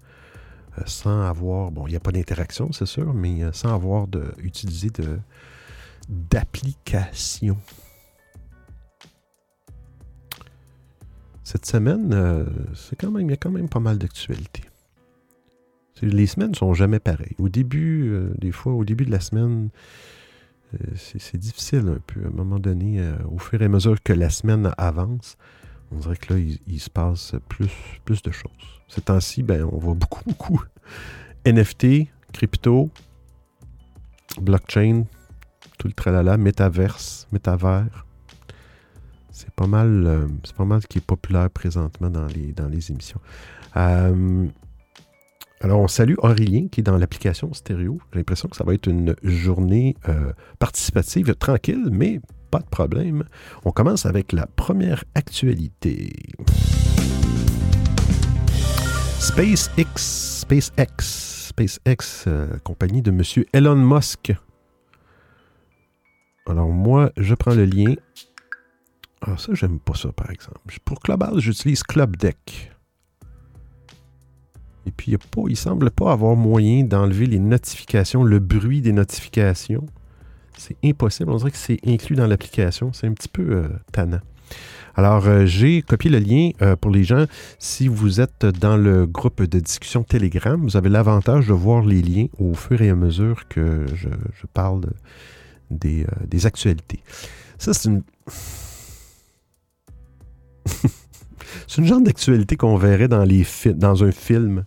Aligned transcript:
Euh, 0.79 0.83
sans 0.87 1.23
avoir, 1.23 1.71
bon, 1.71 1.87
il 1.87 1.91
n'y 1.91 1.97
a 1.97 2.01
pas 2.01 2.13
d'interaction, 2.13 2.73
c'est 2.73 2.87
sûr, 2.87 3.13
mais 3.13 3.43
euh, 3.43 3.53
sans 3.53 3.75
avoir 3.75 4.07
de, 4.07 4.33
utilisé 4.39 4.91
de, 4.91 5.19
d'application. 6.09 7.57
Cette 11.43 11.67
semaine, 11.67 12.13
euh, 12.13 12.45
c'est 12.75 12.97
quand 12.97 13.11
même, 13.11 13.27
il 13.27 13.31
y 13.31 13.35
a 13.35 13.37
quand 13.37 13.51
même 13.51 13.69
pas 13.69 13.81
mal 13.81 13.99
d'actualités. 13.99 14.65
Les 16.03 16.27
semaines 16.27 16.53
ne 16.53 16.57
sont 16.57 16.73
jamais 16.73 17.01
pareilles. 17.01 17.35
Au 17.39 17.49
début, 17.49 18.31
des 18.39 18.53
fois, 18.53 18.73
au 18.73 18.87
début 18.87 19.05
de 19.05 19.11
la 19.11 19.21
semaine, 19.21 19.69
c'est, 20.95 21.37
difficile 21.37 21.89
un 21.89 21.99
peu. 22.07 22.25
À 22.25 22.29
un 22.29 22.31
moment 22.31 22.59
donné, 22.59 23.07
au 23.31 23.37
fur 23.37 23.61
et 23.61 23.67
à 23.67 23.69
mesure 23.69 24.03
que 24.03 24.15
la 24.15 24.31
semaine 24.31 24.73
avance, 24.79 25.37
on 25.93 25.97
dirait 25.97 26.17
que 26.17 26.35
là, 26.35 26.41
il, 26.67 26.81
se 26.81 26.91
passe 26.91 27.35
plus, 27.49 27.71
plus 28.05 28.23
de 28.23 28.31
choses. 28.31 28.53
Ces 28.89 29.03
temps-ci, 29.03 29.43
ben, 29.43 29.65
on 29.65 29.79
voit 29.79 29.95
beaucoup, 29.95 30.23
beaucoup 30.27 30.63
NFT, 31.47 32.09
crypto, 32.33 32.91
blockchain, 34.41 35.05
tout 35.79 35.89
le 35.89 35.95
tralala, 35.95 36.37
métaverse, 36.37 37.27
métavers. 37.33 38.07
C'est 39.31 39.51
pas 39.51 39.67
mal, 39.67 40.07
euh, 40.07 40.27
c'est 40.45 40.55
pas 40.55 40.65
mal 40.65 40.83
ce 40.83 40.87
qui 40.87 40.99
est 40.99 41.05
populaire 41.05 41.51
présentement 41.51 42.11
dans 42.11 42.27
les, 42.27 42.91
émissions. 42.91 43.21
Euh, 43.77 44.47
alors, 45.63 45.81
on 45.81 45.89
salue 45.89 46.15
Aurélien 46.19 46.69
qui 46.69 46.81
est 46.81 46.83
dans 46.83 46.97
l'application 46.97 47.53
stéréo. 47.53 48.01
J'ai 48.13 48.19
l'impression 48.19 48.49
que 48.49 48.57
ça 48.57 48.65
va 48.65 48.75
être 48.75 48.87
une 48.87 49.15
journée 49.23 49.97
euh, 50.09 50.33
participative 50.59 51.35
tranquille, 51.35 51.89
mais 51.91 52.21
pas 52.51 52.59
de 52.59 52.69
problème. 52.69 53.25
On 53.65 53.71
commence 53.71 54.07
avec 54.07 54.33
la 54.33 54.47
première 54.47 55.05
actualité. 55.15 56.13
SpaceX, 59.21 59.97
SpaceX, 59.97 61.49
SpaceX, 61.49 62.25
euh, 62.27 62.59
compagnie 62.65 63.03
de 63.03 63.11
M. 63.11 63.23
Elon 63.53 63.77
Musk. 63.77 64.33
Alors 66.47 66.69
moi, 66.69 67.13
je 67.17 67.35
prends 67.35 67.55
le 67.55 67.65
lien. 67.65 67.95
Ah, 69.21 69.37
ça, 69.37 69.53
j'aime 69.55 69.79
pas 69.79 69.95
ça, 69.95 70.11
par 70.13 70.31
exemple. 70.31 70.61
Pour 70.85 71.01
Clubhouse, 71.01 71.41
j'utilise 71.41 71.83
Club 71.83 72.17
Deck. 72.17 72.73
Et 74.87 74.91
puis, 74.91 75.13
il, 75.13 75.19
il 75.49 75.57
semble 75.57 75.91
pas 75.91 76.13
avoir 76.13 76.35
moyen 76.35 76.85
d'enlever 76.85 77.27
les 77.27 77.39
notifications, 77.39 78.25
le 78.25 78.39
bruit 78.39 78.81
des 78.81 78.93
notifications. 78.93 79.87
C'est 80.61 80.77
impossible. 80.85 81.31
On 81.31 81.37
dirait 81.37 81.51
que 81.51 81.57
c'est 81.57 81.79
inclus 81.87 82.17
dans 82.17 82.27
l'application. 82.27 82.93
C'est 82.93 83.07
un 83.07 83.15
petit 83.15 83.29
peu 83.29 83.43
euh, 83.43 83.69
tannant. 83.93 84.21
Alors, 84.95 85.27
euh, 85.27 85.47
j'ai 85.47 85.81
copié 85.83 86.11
le 86.11 86.19
lien 86.19 86.51
euh, 86.61 86.77
pour 86.77 86.91
les 86.91 87.05
gens. 87.05 87.25
Si 87.59 87.89
vous 87.89 88.21
êtes 88.21 88.45
dans 88.45 88.77
le 88.77 89.07
groupe 89.07 89.43
de 89.43 89.59
discussion 89.59 90.03
Telegram, 90.03 90.61
vous 90.61 90.77
avez 90.77 90.91
l'avantage 90.91 91.47
de 91.47 91.55
voir 91.55 91.85
les 91.85 92.03
liens 92.03 92.27
au 92.39 92.53
fur 92.55 92.83
et 92.83 92.91
à 92.91 92.95
mesure 92.95 93.49
que 93.49 93.87
je, 93.95 94.09
parle 94.53 94.83
des, 95.71 96.03
euh, 96.03 96.27
des, 96.27 96.45
actualités. 96.45 97.01
Ça, 97.57 97.73
c'est 97.73 97.89
une... 97.89 98.03
c'est 101.67 101.79
une 101.79 101.87
genre 101.87 102.03
d'actualité 102.03 102.57
qu'on 102.57 102.77
verrait 102.77 103.09
dans, 103.09 103.25
les 103.25 103.47
dans 103.75 104.05
un 104.05 104.13
film. 104.13 104.65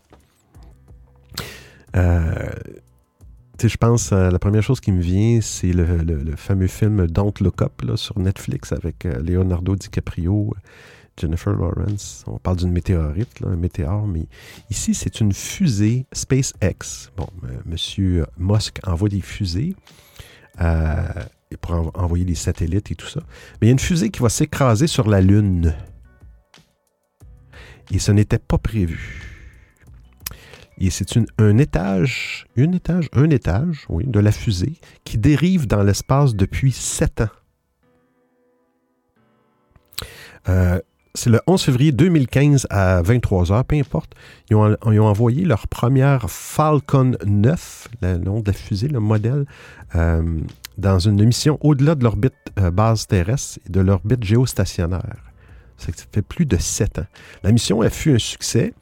Euh, 3.64 3.68
je 3.68 3.78
pense, 3.78 4.12
euh, 4.12 4.30
la 4.30 4.40
première 4.40 4.64
chose 4.64 4.80
qui 4.80 4.92
me 4.92 5.02
vient, 5.02 5.40
c'est 5.42 5.74
le, 5.74 6.36
fameux 6.36 6.68
film 6.68 7.08
Don't 7.08 7.34
Look 7.42 7.62
Up 7.62 7.82
sur 7.96 8.20
Netflix 8.20 8.72
avec 8.72 9.06
euh, 9.06 9.22
Leonardo 9.22 9.76
DiCaprio, 9.76 10.54
Jennifer 11.20 11.54
Lawrence. 11.54 12.24
On 12.28 12.38
parle 12.38 12.58
d'une 12.58 12.72
météorite, 12.72 13.30
un 13.46 13.56
météore, 13.56 14.08
mais 14.08 14.28
ici, 14.70 14.94
c'est 14.94 15.20
une 15.20 15.34
fusée 15.34 16.06
SpaceX. 16.12 17.12
Bon, 17.18 17.28
euh, 17.44 17.48
Monsieur 17.66 18.26
Musk 18.38 18.80
envoie 18.86 19.10
des 19.10 19.22
fusées 19.22 19.76
pour 21.62 21.92
envoyer 21.96 22.26
des 22.26 22.36
satellites 22.36 22.92
et 22.92 22.96
tout 22.96 23.08
ça. 23.08 23.22
Mais 23.62 23.68
il 23.68 23.70
y 23.70 23.70
a 23.70 23.74
une 23.74 23.80
fusée 23.80 24.10
qui 24.10 24.22
va 24.22 24.30
s'écraser 24.30 24.88
sur 24.88 25.08
la 25.08 25.22
Lune. 25.22 25.76
Et 27.92 28.00
ce 28.00 28.12
n'était 28.12 28.40
pas 28.40 28.58
prévu. 28.58 29.33
Et 30.86 30.90
c'est 30.90 31.18
un 31.38 31.58
étage, 31.60 32.46
étage, 32.58 33.08
un 33.14 33.30
étage, 33.30 33.86
oui, 33.88 34.04
de 34.06 34.20
la 34.20 34.34
fusée 34.34 34.74
qui 35.06 35.18
dérive 35.18 35.66
dans 35.66 35.82
l'espace 35.82 36.36
depuis 36.36 36.74
sept 36.74 37.22
ans. 37.22 37.30
Euh, 40.50 40.82
c'est 41.14 41.30
le 41.30 41.40
11 41.48 41.64
février 41.64 41.94
2015 41.94 42.68
à 42.70 43.02
23 43.02 43.46
h 43.46 43.64
peu 43.64 43.78
importe. 43.78 44.12
Ils 44.50 44.58
ont, 44.58 44.76
envoyé 44.84 45.46
leur 45.46 45.70
première 45.70 46.30
Falcon 46.30 47.14
9, 47.26 47.88
le 48.02 48.18
nom 48.18 48.42
de 48.42 48.48
la 48.48 48.54
fusée, 48.54 48.90
le 48.90 49.00
modèle, 49.00 49.46
euh, 49.96 50.42
dans 50.78 51.00
une 51.00 51.24
mission 51.24 51.58
au-delà 51.62 51.96
de 51.96 52.04
l'orbite 52.04 52.34
euh, 52.60 52.72
base 52.72 53.08
terrestre 53.08 53.58
et 53.66 53.70
de 53.70 53.80
l'orbite 53.80 54.26
géostationnaire. 54.26 55.32
Ça 55.78 55.94
fait 56.12 56.22
plus 56.22 56.46
de 56.46 56.58
sept 56.58 57.00
ans. 57.00 57.08
La 57.42 57.54
mission 57.54 57.82
a 57.82 57.90
fut 57.90 58.14
un 58.14 58.20
succès. 58.20 58.74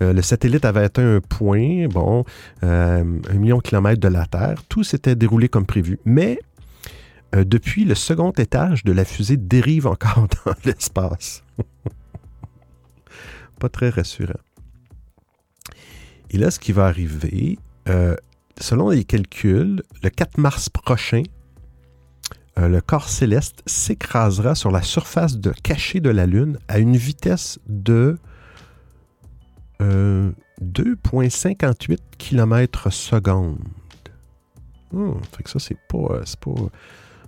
Euh, 0.00 0.12
le 0.12 0.22
satellite 0.22 0.64
avait 0.64 0.84
atteint 0.84 1.16
un 1.16 1.20
point, 1.20 1.88
bon, 1.88 2.24
euh, 2.62 3.04
un 3.30 3.34
million 3.34 3.58
de 3.58 3.62
kilomètres 3.62 4.00
de 4.00 4.08
la 4.08 4.26
Terre. 4.26 4.62
Tout 4.68 4.84
s'était 4.84 5.16
déroulé 5.16 5.48
comme 5.48 5.66
prévu. 5.66 5.98
Mais 6.04 6.38
euh, 7.34 7.44
depuis, 7.44 7.84
le 7.84 7.94
second 7.94 8.30
étage 8.32 8.84
de 8.84 8.92
la 8.92 9.04
fusée 9.04 9.36
dérive 9.36 9.86
encore 9.86 10.28
dans 10.44 10.54
l'espace. 10.64 11.42
Pas 13.60 13.68
très 13.68 13.90
rassurant. 13.90 14.32
Et 16.30 16.38
là, 16.38 16.50
ce 16.50 16.60
qui 16.60 16.72
va 16.72 16.86
arriver, 16.86 17.58
selon 18.60 18.90
les 18.90 19.04
calculs, 19.04 19.82
le 20.02 20.10
4 20.10 20.38
mars 20.38 20.68
prochain, 20.68 21.22
le 22.56 22.80
corps 22.80 23.08
céleste 23.08 23.62
s'écrasera 23.64 24.54
sur 24.54 24.70
la 24.70 24.82
surface 24.82 25.38
de 25.38 25.54
cachée 25.62 26.00
de 26.00 26.10
la 26.10 26.26
Lune 26.26 26.58
à 26.68 26.80
une 26.80 26.98
vitesse 26.98 27.58
de 27.66 28.18
2,58 29.80 31.92
euh, 31.92 31.96
km 32.18 32.92
seconde. 32.92 33.58
Hmm, 34.92 35.14
fait 35.36 35.42
que 35.42 35.50
ça, 35.50 35.58
c'est 35.58 35.78
pas, 35.88 36.14
euh, 36.14 36.24
pas. 36.40 36.54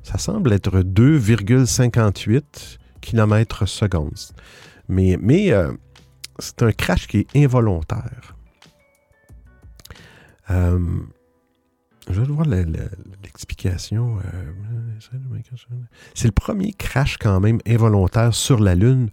Ça 0.03 0.19
semble 0.19 0.53
être 0.53 0.81
2,58 0.81 2.79
km 3.01 3.67
seconde. 3.67 4.15
Mais, 4.89 5.19
mais 5.21 5.53
euh, 5.53 5.73
c'est 6.39 6.63
un 6.63 6.73
crash 6.73 7.07
qui 7.07 7.19
est 7.19 7.37
involontaire. 7.37 8.35
je 10.49 10.57
vais 12.09 12.27
voir 12.27 12.47
l'explication. 12.47 14.19
c'est 16.15 16.27
le 16.27 16.33
premier 16.33 16.73
crash 16.73 17.19
quand 17.19 17.39
même 17.39 17.61
involontaire 17.67 18.35
sur 18.35 18.59
la 18.59 18.75
Lune 18.75 19.11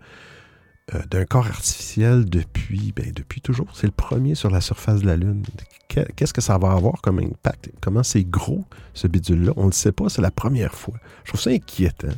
d'un 1.09 1.25
corps 1.25 1.47
artificiel 1.47 2.25
depuis, 2.25 2.93
ben, 2.95 3.11
depuis 3.13 3.41
toujours. 3.41 3.67
C'est 3.73 3.87
le 3.87 3.91
premier 3.91 4.35
sur 4.35 4.49
la 4.49 4.61
surface 4.61 5.01
de 5.01 5.07
la 5.07 5.17
Lune. 5.17 5.43
Qu'est-ce 5.89 6.33
que 6.33 6.41
ça 6.41 6.57
va 6.57 6.71
avoir 6.71 7.01
comme 7.01 7.19
impact? 7.19 7.71
Comment 7.81 8.03
c'est 8.03 8.23
gros, 8.23 8.63
ce 8.93 9.07
bidule-là? 9.07 9.51
On 9.57 9.63
ne 9.63 9.67
le 9.67 9.73
sait 9.73 9.91
pas, 9.91 10.07
c'est 10.07 10.21
la 10.21 10.31
première 10.31 10.73
fois. 10.73 10.95
Je 11.25 11.31
trouve 11.31 11.41
ça 11.41 11.49
inquiétant. 11.49 12.15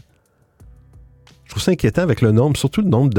Je 1.46 1.50
trouve 1.50 1.64
ça 1.64 1.72
inquiétant 1.72 2.04
avec 2.04 2.22
le 2.22 2.32
nombre, 2.32 2.58
surtout 2.58 2.82
le 2.82 2.90
nombre 2.90 3.10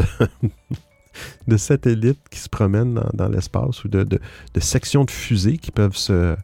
de, 1.49 1.57
satellites 1.57 2.29
qui 2.31 2.39
se 2.39 2.49
promènent 2.49 3.03
dans, 3.13 3.29
l'espace 3.29 3.83
ou 3.83 3.89
de, 3.89 4.21
sections 4.61 5.05
de 5.05 5.11
fusées 5.11 5.59
qui 5.59 5.73
peuvent 5.73 5.97
se, 5.97 6.37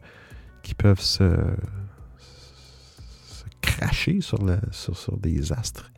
qui 0.63 0.73
peuvent 0.73 0.99
se, 0.99 1.33
cracher 3.61 4.19
sur, 4.19 4.39
sur, 4.71 5.17
des 5.17 5.53
astres. 5.53 5.91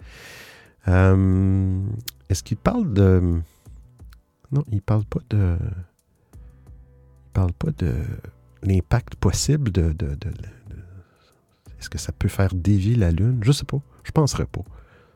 Euh, 0.87 1.81
est-ce 2.29 2.43
qu'il 2.43 2.57
parle 2.57 2.93
de. 2.93 3.41
Non, 4.51 4.63
il 4.71 4.81
parle 4.81 5.05
pas 5.05 5.21
de. 5.29 5.57
Il 6.33 7.31
parle 7.33 7.53
pas 7.53 7.71
de 7.77 7.93
l'impact 8.63 9.15
possible 9.15 9.71
de. 9.71 9.95
Est-ce 11.79 11.89
que 11.89 11.97
ça 11.97 12.11
peut 12.11 12.27
faire 12.27 12.53
dévier 12.53 12.95
la 12.95 13.11
Lune? 13.11 13.39
Je 13.41 13.51
sais 13.51 13.65
pas. 13.65 13.81
Je 14.03 14.11
penserais 14.11 14.45
pas. 14.45 14.63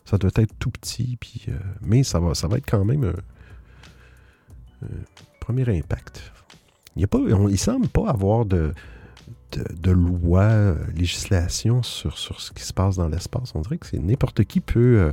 Ça 0.06 0.18
doit 0.18 0.32
être 0.36 0.54
tout 0.60 0.70
petit, 0.70 1.18
puis, 1.20 1.46
euh, 1.48 1.58
mais 1.82 2.04
ça 2.04 2.20
va, 2.20 2.34
ça 2.36 2.48
va 2.48 2.58
être 2.58 2.70
quand 2.70 2.84
même 2.84 3.06
un, 3.06 3.14
premier 5.40 5.68
impact. 5.78 6.32
Il 6.96 7.08
ne 7.12 7.56
semble 7.56 7.88
pas 7.88 8.10
avoir 8.10 8.46
de, 8.46 8.74
de, 9.52 9.92
loi, 9.92 10.42
euh, 10.42 10.76
législation 10.94 11.84
sur, 11.84 12.18
sur 12.18 12.42
ce 12.42 12.52
qui 12.52 12.64
se 12.64 12.74
passe 12.74 12.98
dans 12.98 13.08
l'espace. 13.08 13.54
On 13.56 13.62
dirait 13.62 13.78
que 13.78 13.88
c'est 13.88 14.00
n'importe 14.00 14.44
qui 14.44 14.60
peut, 14.60 15.00
euh, 15.00 15.12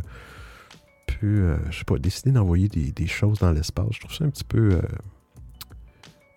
peut 1.18 1.56
je 1.70 1.78
sais 1.78 1.84
pas, 1.84 1.98
décider 1.98 2.32
d'envoyer 2.32 2.68
des, 2.68 3.06
choses 3.06 3.38
dans 3.38 3.52
l'espace. 3.52 3.88
Je 3.92 4.00
trouve 4.00 4.14
ça 4.14 4.24
un 4.24 4.30
petit 4.30 4.44
peu, 4.44 4.80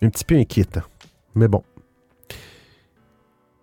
un 0.02 0.08
petit 0.08 0.24
peu 0.24 0.36
inquiétant. 0.36 0.82
Mais 1.34 1.48
bon. 1.48 1.62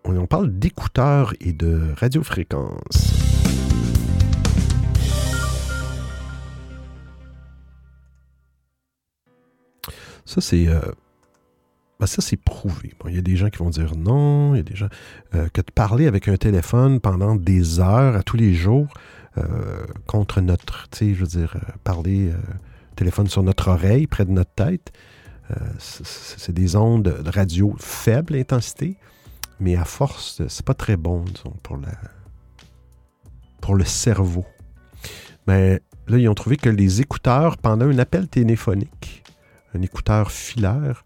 On, 0.04 0.25
parle 0.25 0.52
d'écouteurs 0.58 1.34
et 1.40 1.54
de 1.54 1.94
radiofréquences. 1.96 3.22
Ça, 10.25 10.42
c'est. 10.42 10.68
Euh, 10.68 10.80
ben, 12.00 12.08
ça, 12.08 12.22
c'est 12.22 12.38
prouvé. 12.38 12.94
il 13.08 13.16
y 13.16 13.19
a 13.19 13.22
des 13.22 13.36
gens 13.36 13.50
qui 13.50 13.60
vont 13.60 13.69
dire 13.69 13.96
non, 13.96 14.56
il 14.56 14.58
y 14.58 14.60
a 14.62 14.63
des 14.63 14.75
gens. 14.75 14.90
Euh, 15.36 15.50
que 15.50 15.62
de 15.62 15.72
parler 15.72 16.08
avec 16.08 16.28
un 16.28 16.38
téléphone 16.38 17.00
pendant 17.00 17.36
des 17.36 17.80
heures 17.80 18.16
à 18.16 18.24
tous 18.24 18.38
les 18.38 18.54
jours 18.54 18.88
euh, 18.94 19.20
contre 20.06 20.42
notre. 20.42 20.89
Tu 20.89 20.98
sais, 20.98 21.13
je 21.13 21.22
veux 21.22 21.28
dire, 21.28 21.56
parler 21.83 22.31
téléphone 22.95 23.28
sur 23.28 23.44
notre 23.44 23.69
oreille, 23.69 24.07
près 24.07 24.25
de 24.25 24.31
notre 24.31 24.51
tête, 24.51 24.92
c'est 25.80 26.51
des 26.54 26.75
ondes 26.75 27.04
de 27.04 27.30
radio 27.30 27.75
faible 27.80 28.36
intensité, 28.36 28.98
mais 29.60 29.75
à 29.75 29.86
force, 29.86 30.42
c'est 30.48 30.66
pas 30.66 30.74
très 30.74 30.98
bon, 30.98 31.24
disons, 31.24 31.54
pour, 31.63 31.78
la, 31.78 31.92
pour 33.62 33.75
le 33.75 33.86
cerveau. 33.86 34.45
Mais 35.48 35.81
là, 36.07 36.18
ils 36.18 36.27
ont 36.27 36.34
trouvé 36.34 36.57
que 36.57 36.69
les 36.69 37.01
écouteurs, 37.01 37.57
pendant 37.57 37.88
un 37.88 38.00
appel 38.00 38.27
téléphonique, 38.27 39.24
un 39.74 39.81
écouteur 39.81 40.31
filaire, 40.31 41.04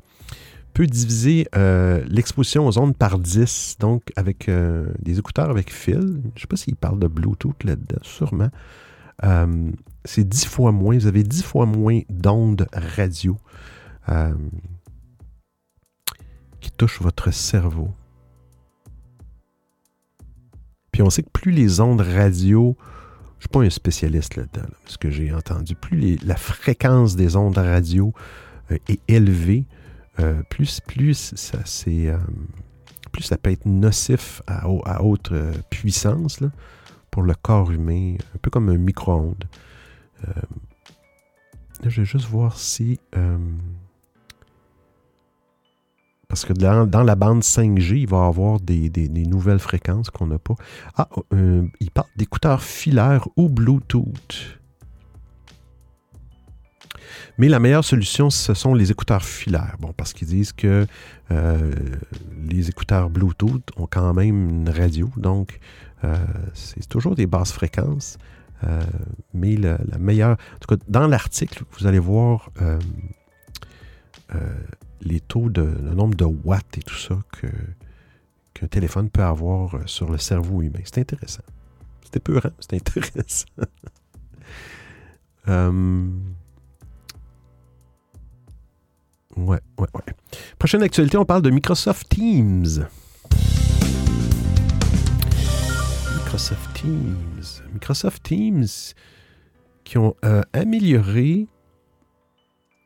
peut 0.75 0.85
diviser 0.87 1.47
euh, 1.55 2.03
l'exposition 2.05 2.67
aux 2.67 2.77
ondes 2.77 2.97
par 2.97 3.17
10, 3.17 3.77
donc 3.79 4.11
avec 4.17 4.49
euh, 4.49 4.85
des 4.99 5.17
écouteurs 5.17 5.49
avec 5.49 5.71
fil. 5.71 6.01
Je 6.01 6.05
ne 6.35 6.39
sais 6.39 6.47
pas 6.47 6.57
s'il 6.57 6.75
parle 6.75 6.99
de 6.99 7.07
Bluetooth 7.07 7.63
là-dedans, 7.63 8.01
sûrement. 8.01 8.49
Euh, 9.23 9.71
c'est 10.03 10.27
10 10.27 10.45
fois 10.45 10.73
moins, 10.73 10.97
vous 10.97 11.07
avez 11.07 11.23
10 11.23 11.43
fois 11.43 11.65
moins 11.65 12.01
d'ondes 12.09 12.67
radio 12.73 13.37
qui 16.59 16.71
touchent 16.71 17.01
votre 17.01 17.31
cerveau. 17.31 17.91
Puis 20.91 21.01
on 21.01 21.09
sait 21.09 21.23
que 21.23 21.29
plus 21.29 21.51
les 21.51 21.79
ondes 21.79 22.01
radio, 22.01 22.75
je 22.79 23.35
ne 23.35 23.39
suis 23.39 23.49
pas 23.49 23.61
un 23.61 23.69
spécialiste 23.69 24.35
là-dedans, 24.35 24.67
ce 24.87 24.97
que 24.97 25.09
j'ai 25.09 25.33
entendu, 25.33 25.73
plus 25.73 26.17
la 26.25 26.35
fréquence 26.35 27.15
des 27.15 27.37
ondes 27.37 27.57
radio 27.57 28.13
est 28.69 28.99
élevé, 29.07 29.65
euh, 30.19 30.41
plus, 30.49 30.79
plus, 30.81 31.33
ça, 31.35 31.59
euh, 31.87 32.17
plus 33.11 33.23
ça 33.23 33.37
peut 33.37 33.51
être 33.51 33.65
nocif 33.65 34.41
à, 34.47 34.67
haute 35.03 35.33
puissance 35.69 36.39
pour 37.11 37.23
le 37.23 37.33
corps 37.33 37.71
humain, 37.71 38.15
un 38.33 38.37
peu 38.41 38.49
comme 38.49 38.69
un 38.69 38.77
micro-ondes. 38.77 39.45
je 41.83 42.01
vais 42.01 42.05
juste 42.05 42.27
voir 42.27 42.57
si... 42.57 42.99
parce 46.27 46.45
que 46.45 46.53
dans, 46.53 47.03
la 47.03 47.15
bande 47.15 47.41
5G, 47.41 47.99
il 47.99 48.07
va 48.07 48.25
y 48.25 48.27
avoir 48.27 48.59
des, 48.59 49.09
nouvelles 49.09 49.59
fréquences 49.59 50.09
qu'on 50.09 50.27
n'a 50.27 50.39
pas. 50.39 50.55
Ah, 50.95 51.09
il 51.79 51.91
parle 51.91 52.09
d'écouteurs 52.15 52.61
filaires 52.61 53.27
ou 53.37 53.49
Bluetooth. 53.49 54.59
Mais 57.37 57.49
la 57.49 57.59
meilleure 57.59 57.83
solution, 57.83 58.29
ce 58.29 58.53
sont 58.53 58.73
les 58.73 58.91
écouteurs 58.91 59.23
filaires. 59.23 59.75
Bon, 59.79 59.91
parce 59.93 60.13
qu'ils 60.13 60.27
disent 60.29 60.53
que 60.53 60.87
euh, 61.31 61.71
les 62.47 62.69
écouteurs 62.69 63.09
Bluetooth 63.09 63.69
ont 63.77 63.87
quand 63.87 64.13
même 64.13 64.49
une 64.49 64.69
radio, 64.69 65.11
donc 65.17 65.59
euh, 66.03 66.15
c'est 66.53 66.87
toujours 66.87 67.15
des 67.15 67.27
basses 67.27 67.51
fréquences. 67.51 68.17
Euh, 68.63 68.81
mais 69.33 69.57
la, 69.57 69.77
meilleure. 69.99 70.37
En 70.55 70.59
tout 70.59 70.75
cas, 70.75 70.83
dans 70.87 71.07
l'article, 71.07 71.63
vous 71.77 71.87
allez 71.87 71.99
voir 71.99 72.49
les 75.01 75.19
taux 75.19 75.49
de. 75.49 75.61
le 75.61 75.93
nombre 75.93 76.15
de 76.15 76.25
watts 76.25 76.77
et 76.77 76.81
tout 76.81 76.95
ça 76.95 77.19
qu'un 78.53 78.67
téléphone 78.67 79.09
peut 79.09 79.23
avoir 79.23 79.77
sur 79.87 80.09
le 80.09 80.17
cerveau 80.17 80.61
humain. 80.61 80.79
C'est 80.85 80.99
intéressant. 80.99 81.43
C'était 82.05 82.21
peur, 82.21 82.49
c'est 82.59 82.75
intéressant. 82.75 83.45
Ouais, 89.37 89.59
ouais, 89.77 89.87
ouais. 89.93 90.13
Prochaine 90.57 90.81
actualité, 90.81 91.17
on 91.17 91.25
parle 91.25 91.41
de 91.41 91.49
Microsoft 91.49 92.07
Teams. 92.09 92.87
Microsoft 96.15 96.73
Teams. 96.73 97.63
Microsoft 97.73 98.23
Teams 98.23 98.67
qui 99.83 99.97
ont 99.97 100.15
euh, 100.23 100.41
amélioré, 100.53 101.47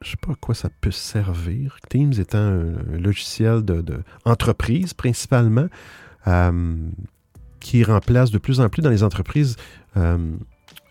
je 0.01 0.07
ne 0.07 0.11
sais 0.11 0.17
pas 0.17 0.31
à 0.31 0.35
quoi 0.35 0.55
ça 0.55 0.69
peut 0.81 0.91
servir. 0.91 1.77
Teams 1.89 2.13
étant 2.17 2.39
un, 2.39 2.73
logiciel 2.97 3.61
d'entreprise 3.61 4.89
de, 4.89 4.95
principalement, 4.95 5.67
euh, 6.27 6.89
qui 7.59 7.83
remplace 7.83 8.31
de 8.31 8.39
plus 8.39 8.59
en 8.59 8.69
plus 8.69 8.81
dans 8.81 8.89
les 8.89 9.03
entreprises 9.03 9.55
euh, 9.97 10.35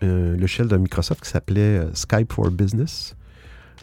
le 0.01 0.35
logiciel 0.37 0.67
de 0.67 0.77
Microsoft 0.77 1.23
qui 1.23 1.29
s'appelait 1.29 1.85
Skype 1.93 2.31
for 2.31 2.49
Business. 2.49 3.15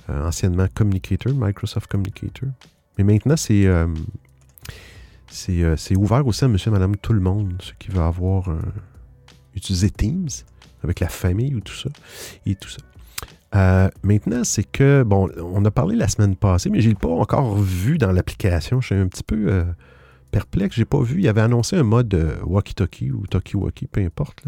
Euh, 0.09 0.29
anciennement 0.29 0.67
Communicator, 0.73 1.33
Microsoft 1.35 1.91
Communicator. 1.91 2.49
Mais 2.97 3.05
maintenant, 3.05 3.37
c'est 3.37 3.67
euh, 3.67 3.89
euh, 5.49 5.77
ouvert 5.97 6.25
aussi 6.27 6.45
à 6.45 6.49
monsieur 6.49 6.71
et 6.71 6.73
madame 6.73 6.97
tout 6.97 7.13
le 7.13 7.21
monde, 7.21 7.55
ceux 7.61 7.75
qui 7.79 7.91
veulent 7.91 8.05
avoir 8.05 8.49
utiliser 9.55 9.91
Teams 9.91 10.29
avec 10.85 11.01
la 11.01 11.09
famille 11.09 11.55
ou 11.57 11.61
tout 11.61 11.75
ça. 11.75 11.91
Maintenant, 14.03 14.45
c'est 14.45 14.65
que, 14.65 15.03
bon, 15.03 15.29
on 15.39 15.65
a 15.65 15.71
parlé 15.71 15.97
la 15.97 16.09
semaine 16.09 16.37
passée, 16.37 16.71
mais 16.71 16.81
je 16.81 16.91
n'ai 16.91 16.95
pas 16.95 17.09
encore 17.09 17.57
vu 17.57 17.99
dans 17.99 18.13
l'application. 18.13 18.81
Je 18.81 18.87
suis 18.87 18.95
un 18.95 19.09
petit 19.09 19.25
peu 19.25 19.65
perplexe. 20.31 20.77
Je 20.77 20.83
n'ai 20.83 20.85
pas 20.85 21.01
vu. 21.01 21.21
Il 21.21 21.29
avait 21.29 21.41
annoncé 21.41 21.77
un 21.77 21.83
mode 21.83 22.39
walkie-talkie 22.45 23.11
ou 23.11 23.27
talkie-walkie, 23.27 23.89
peu 23.89 24.03
importe. 24.03 24.45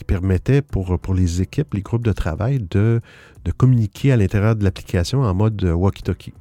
Qui 0.00 0.04
permettait 0.04 0.62
pour, 0.62 0.98
pour 0.98 1.12
les 1.12 1.42
équipes, 1.42 1.74
les 1.74 1.82
groupes 1.82 2.06
de 2.06 2.12
travail, 2.12 2.58
de, 2.70 3.02
de 3.44 3.52
communiquer 3.52 4.12
à 4.12 4.16
l'intérieur 4.16 4.56
de 4.56 4.64
l'application 4.64 5.20
en 5.20 5.34
mode 5.34 5.62
euh, 5.62 5.74
walkie-talkie. 5.74 6.32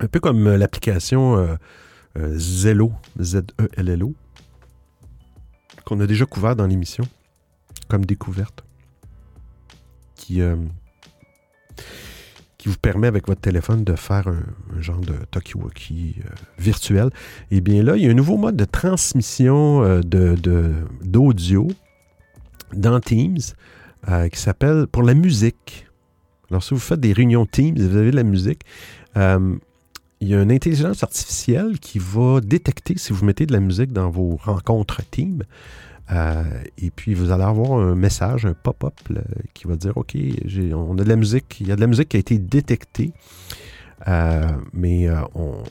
Un 0.00 0.08
peu 0.08 0.18
comme 0.18 0.44
euh, 0.48 0.56
l'application 0.56 1.36
euh, 2.18 2.36
Zello, 2.36 2.92
Z-E-L-L-O, 3.20 4.14
qu'on 5.84 6.00
a 6.00 6.08
déjà 6.08 6.26
couvert 6.26 6.56
dans 6.56 6.66
l'émission, 6.66 7.04
comme 7.88 8.04
découverte, 8.04 8.64
qui, 10.16 10.40
qui 12.58 12.68
vous 12.68 12.78
permet 12.78 13.06
avec 13.06 13.28
votre 13.28 13.42
téléphone 13.42 13.84
de 13.84 13.94
faire 13.94 14.26
un, 14.26 14.80
genre 14.80 15.00
de 15.00 15.14
talkie-walkie 15.30 16.16
virtuel. 16.58 17.10
Et 17.50 17.58
eh 17.58 17.60
bien 17.60 17.82
là, 17.82 17.96
il 17.96 18.02
y 18.02 18.06
a 18.08 18.10
un 18.10 18.14
nouveau 18.14 18.38
mode 18.38 18.56
de 18.56 18.64
transmission 18.64 20.00
d'audio 20.00 21.68
dans 22.76 23.00
Teams 23.00 23.38
euh, 24.08 24.28
qui 24.28 24.38
s'appelle 24.38 24.86
pour 24.86 25.02
la 25.02 25.14
musique. 25.14 25.86
Alors, 26.50 26.62
si 26.62 26.74
vous 26.74 26.80
faites 26.80 27.00
des 27.00 27.12
réunions 27.12 27.46
Teams, 27.46 27.74
vous 27.76 27.96
avez 27.96 28.10
de 28.10 28.16
la 28.16 28.22
musique, 28.22 28.62
euh, 29.16 29.56
il 30.20 30.28
y 30.28 30.34
a 30.34 30.42
une 30.42 30.52
intelligence 30.52 31.02
artificielle 31.02 31.78
qui 31.78 31.98
va 31.98 32.40
détecter 32.40 32.96
si 32.96 33.12
vous 33.12 33.24
mettez 33.24 33.46
de 33.46 33.52
la 33.52 33.60
musique 33.60 33.92
dans 33.92 34.10
vos 34.10 34.36
rencontres 34.36 35.02
Teams. 35.10 35.42
et 36.78 36.90
puis, 36.90 37.14
vous 37.14 37.30
allez 37.30 37.44
avoir 37.44 37.78
un 37.80 37.94
message, 37.94 38.46
un 38.46 38.54
pop-up 38.54 38.94
qui 39.54 39.66
va 39.66 39.76
dire 39.76 39.96
OK, 39.96 40.16
on 40.74 40.98
a 40.98 41.02
de 41.02 41.08
la 41.08 41.16
musique, 41.16 41.60
il 41.60 41.68
y 41.68 41.72
a 41.72 41.76
de 41.76 41.80
la 41.80 41.86
musique 41.86 42.10
qui 42.10 42.16
a 42.16 42.20
été 42.20 42.38
détectée, 42.38 43.12
mais 44.72 45.08
on, 45.34 45.62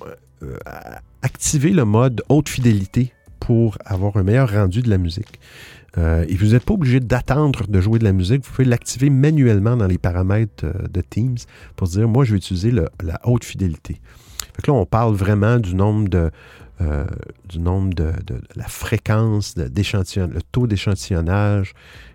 activer 1.21 1.71
le 1.71 1.85
mode 1.85 2.21
haute 2.29 2.49
fidélité 2.49 3.13
pour 3.39 3.77
avoir 3.85 4.17
un 4.17 4.23
meilleur 4.23 4.51
rendu 4.51 4.81
de 4.81 4.89
la 4.89 4.97
musique. 4.97 5.39
Euh, 5.97 6.25
et 6.27 6.35
vous 6.35 6.47
n'êtes 6.47 6.65
pas 6.65 6.73
obligé 6.73 6.99
d'attendre 6.99 7.67
de 7.67 7.81
jouer 7.81 7.99
de 7.99 8.03
la 8.03 8.13
musique. 8.13 8.43
Vous 8.43 8.51
pouvez 8.51 8.67
l'activer 8.67 9.09
manuellement 9.09 9.77
dans 9.77 9.87
les 9.87 9.97
paramètres 9.97 10.65
euh, 10.65 10.87
de 10.91 11.01
Teams 11.01 11.37
pour 11.75 11.87
dire, 11.87 12.07
moi, 12.07 12.25
je 12.25 12.31
vais 12.31 12.37
utiliser 12.37 12.71
la 12.71 13.19
haute 13.25 13.43
fidélité. 13.43 14.01
Fait 14.55 14.67
là, 14.67 14.73
on 14.73 14.85
parle 14.85 15.13
vraiment 15.13 15.59
du 15.59 15.75
nombre 15.75 16.09
de, 16.09 16.31
euh, 16.81 17.05
du 17.47 17.59
nombre 17.59 17.93
de, 17.93 18.11
la 18.55 18.67
fréquence 18.67 19.55
d'échantillon, 19.55 20.29
le 20.31 20.41
taux 20.41 20.67
d'échantillonnage 20.67 21.73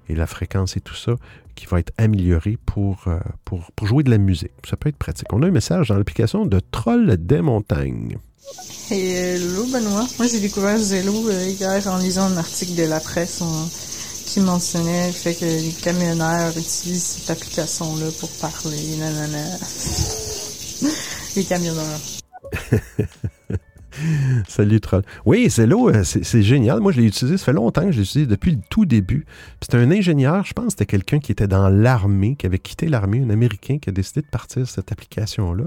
et 0.08 0.14
la 0.14 0.26
fréquence 0.26 0.76
et 0.76 0.80
tout 0.80 0.94
ça 0.94 1.14
qui 1.54 1.66
va 1.66 1.80
être 1.80 1.92
amélioré 1.98 2.56
pour, 2.66 3.06
pour, 3.44 3.72
pour, 3.72 3.86
jouer 3.88 4.04
de 4.04 4.10
la 4.10 4.18
musique. 4.18 4.52
Ça 4.64 4.76
peut 4.76 4.88
être 4.88 4.96
pratique. 4.96 5.32
On 5.32 5.42
a 5.42 5.48
un 5.48 5.50
message 5.50 5.88
dans 5.88 5.96
l'application 5.96 6.46
de 6.46 6.60
Troll 6.60 7.16
des 7.16 7.40
montagnes. 7.40 8.16
Et 8.90 9.10
hello 9.10 9.66
Benoît, 9.66 10.06
moi 10.18 10.26
j'ai 10.26 10.40
découvert 10.40 10.78
Zelo 10.78 11.28
euh, 11.28 11.48
hier 11.48 11.86
en 11.88 11.98
lisant 11.98 12.24
un 12.24 12.38
article 12.38 12.74
de 12.74 12.84
la 12.84 13.00
presse 13.00 13.42
qui 14.24 14.40
mentionnait 14.40 15.08
le 15.08 15.12
fait 15.12 15.34
que 15.34 15.44
les 15.44 15.74
camionneurs 15.82 16.56
utilisent 16.56 17.18
cette 17.18 17.30
application-là 17.30 18.06
pour 18.18 18.30
parler, 18.40 18.76
les 21.36 21.44
camionneurs. 21.44 22.00
Salut 24.48 24.80
Troll. 24.80 25.02
Oui, 25.26 25.48
Zelo, 25.50 25.90
euh, 25.90 26.04
c'est 26.04 26.42
génial. 26.42 26.80
Moi, 26.80 26.92
je 26.92 27.00
l'ai 27.00 27.06
utilisé, 27.06 27.36
ça 27.36 27.46
fait 27.46 27.52
longtemps 27.52 27.84
que 27.84 27.92
je 27.92 27.96
l'ai 27.96 28.04
utilisé 28.04 28.26
depuis 28.26 28.52
le 28.52 28.58
tout 28.70 28.86
début. 28.86 29.26
C'est 29.60 29.74
un 29.74 29.90
ingénieur, 29.90 30.44
je 30.44 30.52
pense 30.52 30.70
c'était 30.70 30.86
quelqu'un 30.86 31.18
qui 31.18 31.32
était 31.32 31.48
dans 31.48 31.68
l'armée, 31.68 32.36
qui 32.36 32.46
avait 32.46 32.58
quitté 32.58 32.88
l'armée, 32.88 33.20
un 33.20 33.30
Américain 33.30 33.78
qui 33.78 33.88
a 33.88 33.92
décidé 33.92 34.22
de 34.22 34.26
partir 34.26 34.68
cette 34.68 34.92
application-là. 34.92 35.64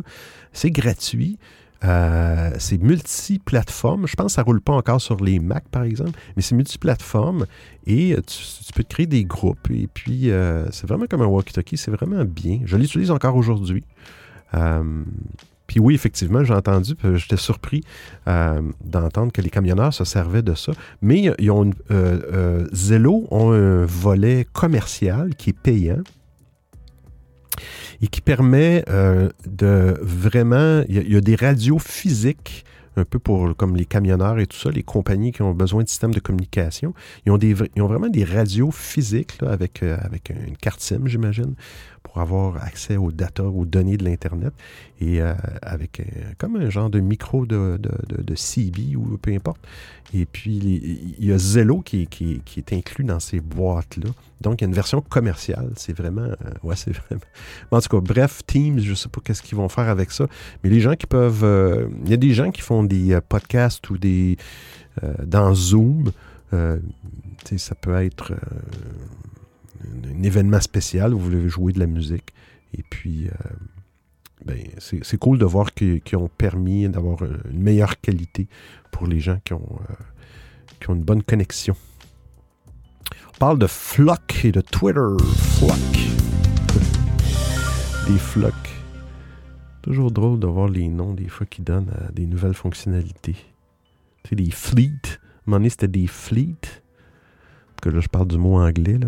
C'est 0.54 0.72
gratuit. 0.72 1.38
Euh, 1.84 2.52
c'est 2.60 2.82
multiplateforme. 2.82 4.08
Je 4.08 4.16
pense 4.16 4.28
que 4.28 4.32
ça 4.34 4.42
ne 4.42 4.46
roule 4.46 4.62
pas 4.62 4.74
encore 4.74 5.02
sur 5.02 5.24
les 5.24 5.40
Mac, 5.40 5.68
par 5.70 5.84
exemple, 5.84 6.12
mais 6.36 6.42
c'est 6.42 6.56
multiplateforme 6.56 7.46
et 7.88 8.14
euh, 8.14 8.22
tu, 8.22 8.74
peux 8.74 8.84
te 8.84 8.94
créer 8.94 9.08
des 9.08 9.26
groupes. 9.26 9.70
Et 9.72 9.88
puis, 9.92 10.30
euh, 10.30 10.70
c'est 10.72 10.88
vraiment 10.88 11.06
comme 11.10 11.22
un 11.22 11.28
walkie-talkie. 11.28 11.78
C'est 11.78 11.92
vraiment 11.92 12.24
bien. 12.24 12.60
Je 12.66 12.78
l'utilise 12.78 13.10
encore 13.10 13.36
aujourd'hui. 13.36 13.84
puis 15.66 15.80
oui, 15.80 15.96
effectivement, 15.96 16.44
j'ai 16.44 16.54
entendu, 16.54 16.94
j'étais 17.16 17.38
surpris 17.38 17.84
d'entendre 18.26 19.32
que 19.32 19.42
les 19.42 19.50
camionneurs 19.50 19.94
se 19.94 20.04
servaient 20.04 20.44
de 20.44 20.54
ça. 20.54 20.74
Mais 21.02 21.34
ils 21.40 21.52
ont, 21.52 21.72
Zello 22.72 23.28
ont 23.32 23.54
un 23.54 23.86
volet 23.86 24.46
commercial 24.54 25.36
qui 25.36 25.50
est 25.50 25.60
payant 25.60 26.04
et 28.02 28.08
qui 28.08 28.22
permet 28.22 28.84
euh, 28.90 29.30
de 29.48 29.98
vraiment... 30.02 30.84
Il 30.88 31.12
y, 31.12 31.16
a, 31.16 31.22
des 31.22 31.36
radios 31.36 31.80
physiques 31.80 32.66
un 32.98 33.06
peu 33.06 33.20
pour 33.20 33.56
comme 33.56 33.76
les 33.76 33.86
camionneurs 33.86 34.40
et 34.40 34.48
tout 34.48 34.58
ça, 34.58 34.70
les 34.70 34.84
compagnies 34.84 35.32
qui 35.32 35.42
ont 35.42 35.54
besoin 35.54 35.84
de 35.84 35.88
systèmes 35.88 36.14
de 36.14 36.20
communication. 36.20 36.94
Ils 37.26 37.32
ont, 37.32 37.88
vraiment 37.88 38.10
des 38.10 38.26
radios 38.26 38.72
physiques 38.72 39.38
avec, 39.46 39.84
euh, 39.84 39.98
avec 40.02 40.30
une 40.30 40.58
carte 40.58 40.82
SIM, 40.82 41.06
j'imagine, 41.06 41.56
pour 42.04 42.20
avoir 42.20 42.64
accès 42.64 42.98
aux 42.98 43.12
data, 43.12 43.44
aux 43.44 43.66
données 43.66 43.98
de 43.98 44.04
l'Internet. 44.04 44.54
Et 45.00 45.22
euh, 45.22 45.34
avec 45.62 46.02
comme 46.38 46.56
un 46.58 46.70
genre 46.70 46.90
de 46.90 47.00
micro 47.00 47.46
de, 47.46 47.80
de, 47.80 48.22
de, 48.22 48.36
CB 48.36 48.96
ou 48.96 49.18
peu 49.18 49.34
importe. 49.34 49.60
Et 50.14 50.26
puis, 50.26 51.16
il 51.20 51.26
y 51.26 51.32
a 51.32 51.38
Zello 51.38 51.80
qui, 51.80 52.06
qui, 52.08 52.42
qui 52.44 52.60
est 52.60 52.74
inclus 52.74 53.06
dans 53.06 53.20
ces 53.20 53.40
boîtes-là. 53.40 54.10
Donc, 54.42 54.60
il 54.60 54.64
y 54.64 54.66
a 54.66 54.68
une 54.68 54.74
version 54.74 55.02
commerciale. 55.02 55.72
C'est 55.78 55.96
vraiment. 55.96 56.24
Euh, 56.24 56.36
ouais, 56.64 56.76
c'est 56.76 56.92
vraiment. 57.08 57.22
En 57.72 57.80
tout 57.80 57.90
cas, 57.90 58.02
bref, 58.02 58.42
Teams, 58.46 58.80
je 58.80 58.90
ne 58.90 58.96
sais 58.96 59.10
pas 59.10 59.22
qu'est-ce 59.24 59.42
qu'ils 59.42 59.58
vont 59.58 59.70
faire 59.70 59.88
avec 59.88 60.12
ça. 60.12 60.28
Mais 60.64 60.70
les 60.70 60.82
gens 60.82 60.96
qui 60.96 61.08
peuvent. 61.08 61.44
Euh, 61.44 61.88
il 62.04 62.10
y 62.12 62.14
a 62.14 62.18
des 62.18 62.34
gens 62.34 62.52
qui 62.52 62.62
font 62.62 62.84
des 62.84 63.14
euh, 63.14 63.22
podcasts 63.28 63.90
ou 63.90 63.98
des. 63.98 64.38
dans 65.24 65.54
Zoom. 65.54 66.12
ça 66.52 67.76
peut 67.76 67.96
être 68.04 68.34
un, 70.06 70.24
événement 70.24 70.62
spécial 70.62 71.14
vous 71.14 71.20
voulez 71.20 71.50
jouer 71.50 71.74
de 71.74 71.80
la 71.80 71.88
musique. 71.88 72.34
Et 72.78 72.84
puis. 72.84 73.30
Ben, 74.44 74.58
c'est 74.80 75.20
cool 75.20 75.38
de 75.38 75.46
voir 75.46 75.72
qu'ils 75.72 76.16
ont 76.16 76.28
permis 76.28 76.90
d'avoir 76.90 77.20
une 77.24 77.62
meilleure 77.62 78.02
qualité 78.02 78.48
pour 78.92 79.06
les 79.06 79.20
gens 79.20 79.38
qui 79.46 79.54
ont, 79.54 79.80
qui 80.80 80.90
ont 80.90 80.96
une 80.96 81.04
bonne 81.04 81.22
connexion 81.22 81.76
parle 83.42 83.58
de 83.58 83.66
Flock 83.66 84.46
et 84.46 84.52
de 84.52 84.62
Twitter. 84.62 85.18
Flock. 85.58 85.74
des 88.08 88.20
Flock. 88.20 88.54
Toujours 89.82 90.12
drôle 90.12 90.40
de 90.40 90.46
voir 90.46 90.68
les 90.68 90.88
noms 90.88 91.16
des 91.16 91.28
fois 91.28 91.48
qui 91.48 91.64
donnent 91.64 91.90
à 91.90 92.12
des 92.12 92.28
nouvelles 92.28 92.54
fonctionnalités. 92.54 93.36
C'est 94.30 94.36
des 94.36 94.52
fleet. 94.52 95.18
À 95.52 95.56
un 95.56 95.70
c'était 95.70 95.88
des 95.88 96.06
fleet. 96.06 96.84
Que 97.82 97.90
là, 97.90 98.00
je 98.00 98.10
parle 98.10 98.28
du 98.28 98.38
mot 98.38 98.60
anglais. 98.60 99.00
Là. 99.00 99.08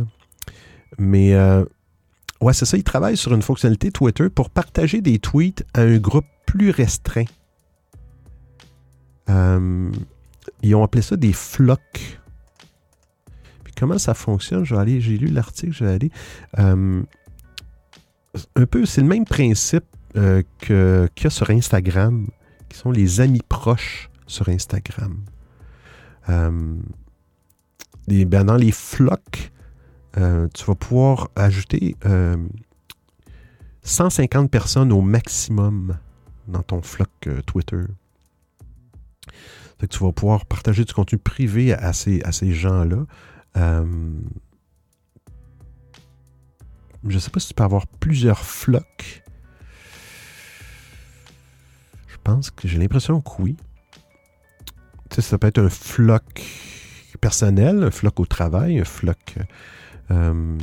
Mais 0.97 1.33
euh, 1.33 1.63
ouais, 2.41 2.53
c'est 2.53 2.65
ça. 2.65 2.77
Ils 2.77 2.83
travaillent 2.83 3.17
sur 3.17 3.33
une 3.33 3.41
fonctionnalité 3.41 3.91
Twitter 3.91 4.29
pour 4.29 4.49
partager 4.49 5.01
des 5.01 5.19
tweets 5.19 5.65
à 5.73 5.81
un 5.81 5.97
groupe 5.97 6.25
plus 6.45 6.69
restreint. 6.69 7.25
Euh, 9.29 9.91
ils 10.61 10.75
ont 10.75 10.83
appelé 10.83 11.01
ça 11.01 11.15
des 11.15 11.33
flocks 11.33 12.19
comment 13.83 13.97
ça 13.97 14.13
fonctionne? 14.13 14.63
Je 14.63 14.75
vais 14.75 14.81
aller, 14.81 15.01
j'ai 15.01 15.17
lu 15.17 15.27
l'article, 15.27 15.73
je 15.73 15.83
vais 15.83 15.91
aller. 15.91 16.11
Euh, 16.57 17.03
un 18.55 18.65
peu, 18.65 18.85
c'est 18.85 19.01
le 19.01 19.07
même 19.07 19.25
principe 19.25 19.83
euh, 20.15 20.41
qu'il 20.59 21.23
y 21.23 21.27
a 21.27 21.29
sur 21.29 21.49
Instagram, 21.49 22.27
qui 22.69 22.77
sont 22.77 22.91
les 22.91 23.19
amis 23.19 23.41
proches 23.47 24.09
sur 24.25 24.47
Instagram. 24.47 25.17
Euh, 26.29 26.75
ben, 28.07 28.45
dans 28.45 28.55
les 28.55 28.71
flocs, 28.71 29.51
tu 30.13 30.65
vas 30.65 30.75
pouvoir 30.75 31.29
ajouter 31.35 31.95
150 33.83 34.49
personnes 34.49 34.91
au 34.91 35.01
maximum 35.01 35.97
dans 36.47 36.63
ton 36.63 36.81
floc 36.81 37.09
Twitter. 37.45 37.83
tu 39.89 39.99
vas 39.99 40.11
pouvoir 40.11 40.45
partager 40.45 40.85
du 40.85 40.93
contenu 40.93 41.17
privé 41.17 41.73
à 41.73 41.93
ces, 41.93 42.21
à 42.21 42.31
ces 42.31 42.53
gens-là. 42.53 43.05
Euh, 43.57 43.85
je 47.05 47.15
ne 47.15 47.19
sais 47.19 47.29
pas 47.29 47.39
si 47.39 47.49
tu 47.49 47.53
peux 47.53 47.63
avoir 47.63 47.85
plusieurs 47.87 48.39
flocs. 48.39 49.23
Je 52.07 52.15
pense 52.23 52.49
que 52.49 52.67
j'ai 52.67 52.77
l'impression 52.77 53.19
que 53.19 53.41
oui. 53.41 53.57
Tu 55.09 55.15
sais, 55.15 55.21
ça 55.21 55.37
peut 55.37 55.47
être 55.47 55.59
un 55.59 55.69
floc 55.69 56.23
personnel, 57.19 57.83
un 57.83 57.91
floc 57.91 58.19
au 58.19 58.25
travail, 58.25 58.79
un 58.79 58.85
floc. 58.85 59.35
Euh, 60.11 60.57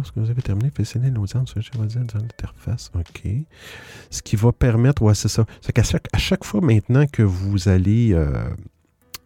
est-ce 0.00 0.12
que 0.12 0.20
vous 0.20 0.30
avez 0.30 0.42
terminé? 0.42 0.70
Positionner 0.70 1.10
l'audience 1.10 1.54
dans 1.54 2.18
l'interface. 2.18 2.90
OK. 2.94 3.22
Ce 4.10 4.22
qui 4.22 4.36
va 4.36 4.52
permettre, 4.52 5.02
ouais, 5.02 5.14
c'est 5.14 5.28
ça. 5.28 5.46
C'est 5.60 5.72
qu'à 5.72 5.82
chaque, 5.82 6.08
à 6.12 6.18
chaque 6.18 6.44
fois 6.44 6.60
maintenant 6.60 7.06
que 7.06 7.22
vous 7.22 7.68
allez 7.68 8.12
euh, 8.12 8.48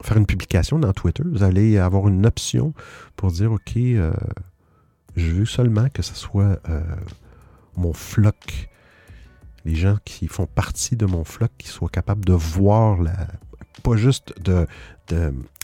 faire 0.02 0.16
une 0.16 0.26
publication 0.26 0.78
dans 0.78 0.92
Twitter, 0.92 1.22
vous 1.24 1.42
allez 1.42 1.78
avoir 1.78 2.08
une 2.08 2.26
option 2.26 2.74
pour 3.16 3.32
dire, 3.32 3.52
OK, 3.52 3.76
euh, 3.76 4.12
je 5.16 5.30
veux 5.30 5.44
seulement 5.44 5.88
que 5.88 6.02
ce 6.02 6.14
soit 6.14 6.60
euh, 6.68 6.82
mon 7.76 7.92
floc, 7.92 8.68
les 9.64 9.74
gens 9.74 9.96
qui 10.04 10.28
font 10.28 10.46
partie 10.46 10.96
de 10.96 11.06
mon 11.06 11.24
floc, 11.24 11.50
qui 11.58 11.68
soient 11.68 11.88
capables 11.88 12.24
de 12.24 12.32
voir, 12.32 13.00
la, 13.00 13.26
pas 13.82 13.96
juste 13.96 14.34
de, 14.40 14.66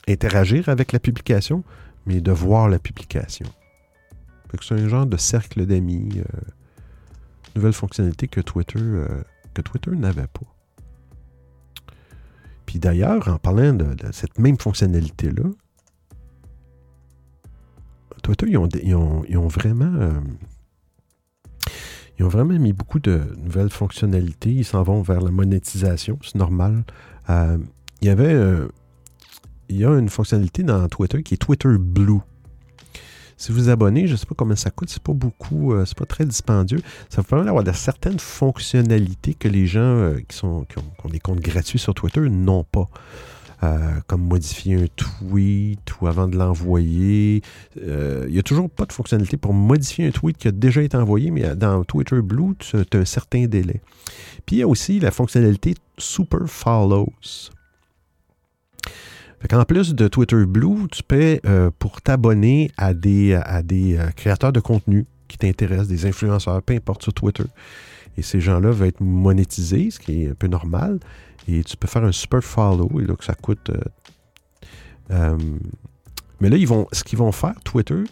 interagir 0.09 0.69
avec 0.69 0.93
la 0.93 0.99
publication, 0.99 1.65
mais 2.07 2.21
de 2.21 2.33
voir 2.33 2.69
la 2.69 2.79
publication. 2.79 3.47
C'est 4.63 4.75
un 4.75 4.89
genre 4.89 5.07
de 5.07 5.19
cercle 5.19 5.67
d'amis, 5.67 6.09
euh, 6.17 6.41
nouvelle 7.55 7.75
fonctionnalité 7.75 8.27
que 8.27 8.41
Twitter, 8.41 8.81
que 9.53 9.61
Twitter 9.61 9.91
n'avait 9.91 10.29
pas. 10.29 10.47
Puis 12.67 12.79
d'ailleurs, 12.79 13.29
en 13.29 13.39
parlant 13.39 13.73
de, 13.73 13.97
cette 14.13 14.39
même 14.39 14.59
fonctionnalité-là, 14.59 15.45
Twitter, 18.23 18.47
ils 18.49 18.59
ont, 18.97 19.47
vraiment. 19.47 19.93
Euh, 20.01 20.21
ils 22.19 22.25
ont 22.25 22.29
vraiment 22.29 22.59
mis 22.59 22.73
beaucoup 22.73 22.99
de 22.99 23.21
nouvelles 23.39 23.71
fonctionnalités. 23.71 24.51
Ils 24.51 24.65
s'en 24.65 24.83
vont 24.83 25.01
vers 25.01 25.21
la 25.21 25.31
monétisation, 25.31 26.19
c'est 26.23 26.35
normal. 26.35 26.85
Euh, 27.31 27.59
il 28.03 28.09
y 28.09 28.11
avait. 28.11 28.35
Il 29.69 29.79
y 29.79 29.85
a 29.85 29.91
une 29.91 30.09
fonctionnalité 30.09 30.63
dans 30.63 30.87
Twitter 30.89 31.23
qui 31.23 31.35
est 31.35 31.39
Twitter 31.39 31.77
Blue. 31.79 32.21
Si 33.39 33.53
vous 33.53 33.69
abonnez, 33.69 34.07
je 34.07 34.13
ne 34.13 34.17
sais 34.17 34.25
pas 34.25 34.35
combien 34.35 34.57
ça 34.57 34.71
coûte, 34.71 34.89
c'est 34.89 35.03
pas 35.03 35.13
beaucoup, 35.13 35.75
euh, 35.75 35.85
c'est 35.85 35.97
pas 35.97 36.07
très 36.07 36.25
dispendieux. 36.25 36.81
Ça 37.11 37.21
vous 37.21 37.29
permet 37.29 37.45
d'avoir 37.45 37.65
certaines 37.77 38.19
fonctionnalités 38.19 39.35
que 39.35 39.49
les 39.49 39.67
gens 39.67 39.81
euh, 39.81 40.21
qui, 40.27 40.43
ont, 40.45 40.67
des 41.11 41.21
comptes 41.21 41.41
gratuits 41.41 41.79
sur 41.79 41.93
Twitter 41.93 42.21
n'ont 42.21 42.65
pas. 42.65 42.89
comme 44.07 44.23
modifier 44.23 44.77
un 44.77 44.87
tweet 44.97 46.01
ou 46.01 46.07
avant 46.07 46.29
de 46.29 46.37
l'envoyer. 46.37 47.43
Il 47.77 48.29
n'y 48.31 48.39
a 48.39 48.43
toujours 48.43 48.71
pas 48.71 48.87
de 48.87 48.93
fonctionnalité 48.93 49.37
pour 49.37 49.53
modifier 49.53 50.07
un 50.07 50.13
tweet 50.13 50.39
qui 50.39 50.49
a 50.49 50.53
déjà 50.53 50.83
été 50.83 50.97
envoyé, 50.97 51.31
mais 51.31 51.55
dans 51.57 51.85
Twitter 51.85 52.23
Blue, 52.23 52.55
tu 52.59 52.77
as 52.77 52.99
un 52.99 53.05
certain 53.05 53.47
délai. 53.47 53.81
Puis 54.47 54.57
il 54.57 54.59
y 54.61 54.63
a 54.63 54.69
aussi 54.69 55.01
la 55.01 55.11
fonctionnalité 55.11 55.75
Super 55.99 56.47
Follows. 56.47 57.51
En 59.53 59.65
plus 59.65 59.95
de 59.95 60.09
Twitter 60.09 60.45
Blue, 60.45 60.89
tu 60.91 61.03
peux, 61.03 61.39
euh, 61.47 61.71
pour 61.79 62.03
t'abonner 62.03 62.71
à 62.77 62.95
des, 62.95 63.35
à 63.35 63.63
des 63.63 63.97
euh, 63.97 64.11
créateurs 64.11 64.53
de 64.53 64.61
contenu 64.61 65.07
qui 65.29 65.39
t'intéressent, 65.39 65.89
des 65.89 66.07
influenceurs, 66.07 66.63
peu 66.63 66.75
importe 66.75 67.03
sur 67.03 67.13
Twitter. 67.13 67.45
Et 68.17 68.23
ces 68.23 68.41
gens-là 68.41 68.71
vont 68.71 68.87
être 68.87 69.01
monétisés, 69.01 69.91
ce 69.91 70.01
qui 70.01 70.23
est 70.25 70.31
un 70.31 70.35
peu 70.35 70.49
normal. 70.49 70.99
Et 71.49 71.63
tu 71.63 71.77
peux 71.77 71.87
faire 71.87 72.05
un 72.05 72.13
super 72.13 72.43
follow, 72.43 72.91
et 73.01 73.07
que 73.07 73.25
ça 73.25 73.35
coûte. 73.35 73.71
Euh, 75.11 75.39
mais 76.41 76.49
là, 76.49 76.57
ils 76.57 76.67
vont, 76.67 76.89
ce 76.93 77.05
qu'ils 77.05 77.19
vont 77.19 77.31
faire, 77.31 77.55
Twitter, 77.63 78.03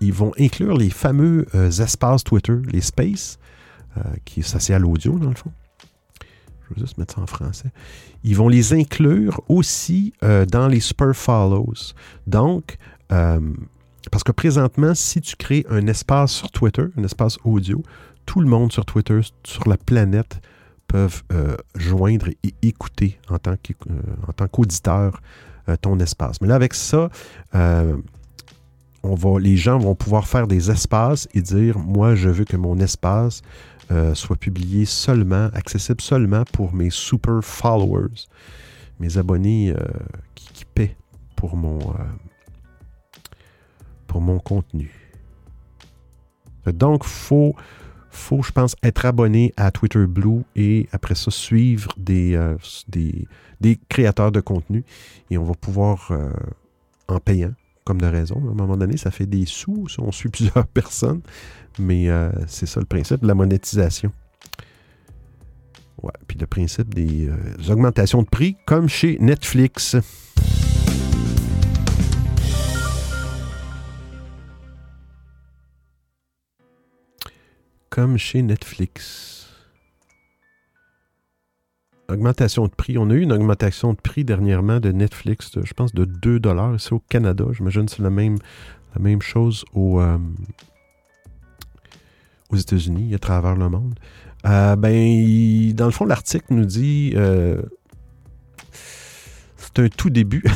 ils 0.00 0.12
vont 0.12 0.32
inclure 0.38 0.76
les 0.76 0.90
fameux 0.90 1.46
espaces 1.54 2.22
Twitter, 2.22 2.56
les 2.70 2.80
spaces, 2.80 3.38
qui 4.24 4.42
s'associent 4.42 4.76
à 4.76 4.78
l'audio, 4.78 5.18
dans 5.18 5.30
le 5.30 5.36
fond. 5.36 5.52
Je 6.68 6.74
vais 6.74 6.80
juste 6.80 6.98
mettre 6.98 7.14
ça 7.14 7.20
en 7.20 7.26
français. 7.26 7.70
Ils 8.22 8.36
vont 8.36 8.48
les 8.48 8.72
inclure 8.72 9.40
aussi 9.48 10.12
euh, 10.22 10.46
dans 10.46 10.68
les 10.68 10.80
super 10.80 11.14
follows. 11.14 11.92
Donc, 12.26 12.76
euh, 13.12 13.40
parce 14.10 14.24
que 14.24 14.32
présentement, 14.32 14.94
si 14.94 15.20
tu 15.20 15.36
crées 15.36 15.66
un 15.68 15.86
espace 15.86 16.32
sur 16.32 16.50
Twitter, 16.50 16.84
un 16.96 17.04
espace 17.04 17.38
audio, 17.44 17.82
tout 18.26 18.40
le 18.40 18.46
monde 18.46 18.72
sur 18.72 18.84
Twitter, 18.84 19.20
sur 19.44 19.68
la 19.68 19.76
planète, 19.76 20.40
peuvent 20.86 21.22
euh, 21.32 21.56
joindre 21.76 22.28
et 22.42 22.54
écouter 22.62 23.18
en 23.28 23.38
tant 23.38 24.48
qu'auditeur 24.48 25.20
ton 25.80 25.98
espace. 25.98 26.42
Mais 26.42 26.48
là, 26.48 26.56
avec 26.56 26.74
ça, 26.74 27.08
on 29.04 29.14
va, 29.14 29.38
les 29.38 29.56
gens 29.56 29.78
vont 29.78 29.94
pouvoir 29.94 30.26
faire 30.26 30.46
des 30.46 30.70
espaces 30.70 31.28
et 31.34 31.42
dire, 31.42 31.78
moi, 31.78 32.14
je 32.14 32.30
veux 32.30 32.44
que 32.44 32.56
mon 32.56 32.78
espace 32.78 33.42
euh, 33.90 34.14
soit 34.14 34.36
publié 34.36 34.84
seulement, 34.84 35.50
accessible 35.52 36.00
seulement 36.00 36.44
pour 36.52 36.72
mes 36.72 36.90
super 36.90 37.40
followers, 37.42 38.28
mes 38.98 39.18
abonnés 39.18 39.70
euh, 39.70 39.76
qui, 40.34 40.64
paient 40.64 40.96
pour 41.36 41.56
mon, 41.56 41.78
euh, 41.78 42.04
pour 44.06 44.20
mon 44.20 44.38
contenu. 44.38 44.90
Donc, 46.66 47.04
faut, 47.04 47.54
faut, 48.10 48.42
je 48.42 48.52
pense, 48.52 48.74
être 48.82 49.04
abonné 49.04 49.52
à 49.56 49.70
Twitter 49.70 50.06
Blue 50.06 50.44
et 50.56 50.88
après 50.92 51.14
ça, 51.14 51.30
suivre 51.30 51.92
des, 51.98 52.40
des, 52.88 53.28
des 53.60 53.78
créateurs 53.88 54.32
de 54.32 54.40
contenu 54.40 54.82
et 55.30 55.36
on 55.36 55.44
va 55.44 55.54
pouvoir, 55.54 56.10
en 57.06 57.20
payant, 57.20 57.52
comme 57.84 58.00
de 58.00 58.06
raison, 58.06 58.36
à 58.36 58.50
un 58.50 58.54
moment 58.54 58.76
donné, 58.76 58.96
ça 58.96 59.10
fait 59.10 59.26
des 59.26 59.44
sous 59.44 59.86
on 59.98 60.10
suit 60.10 60.28
plusieurs 60.30 60.66
personnes. 60.66 61.20
Mais 61.78 62.08
euh, 62.08 62.30
c'est 62.46 62.66
ça 62.66 62.80
le 62.80 62.86
principe 62.86 63.22
de 63.22 63.26
la 63.26 63.34
monétisation. 63.34 64.10
Ouais, 66.02 66.12
puis 66.26 66.38
le 66.38 66.46
principe 66.46 66.94
des 66.94 67.28
euh, 67.28 67.72
augmentations 67.72 68.22
de 68.22 68.28
prix, 68.28 68.56
comme 68.66 68.88
chez 68.88 69.18
Netflix. 69.20 69.96
Comme 77.90 78.18
chez 78.18 78.42
Netflix. 78.42 79.33
Augmentation 82.08 82.66
de 82.66 82.72
prix. 82.72 82.98
On 82.98 83.08
a 83.08 83.14
eu 83.14 83.20
une 83.20 83.32
augmentation 83.32 83.94
de 83.94 83.98
prix 83.98 84.24
dernièrement 84.24 84.78
de 84.78 84.92
Netflix, 84.92 85.52
je 85.62 85.72
pense, 85.72 85.94
de 85.94 86.04
2 86.04 86.40
C'est 86.78 86.92
au 86.92 86.98
Canada. 86.98 87.46
J'imagine 87.52 87.86
que 87.86 87.92
c'est 87.92 88.02
la 88.02 88.10
même, 88.10 88.36
la 88.94 89.00
même 89.00 89.22
chose 89.22 89.64
euh, 89.74 90.18
aux 92.50 92.56
États-Unis, 92.56 93.14
à 93.14 93.18
travers 93.18 93.56
le 93.56 93.70
monde. 93.70 93.94
Euh, 94.44 94.76
ben, 94.76 95.72
dans 95.72 95.86
le 95.86 95.90
fond, 95.92 96.04
l'article 96.04 96.46
nous 96.50 96.66
dit 96.66 97.14
euh, 97.16 97.62
c'est 99.56 99.78
un 99.78 99.88
tout 99.88 100.10
début. 100.10 100.44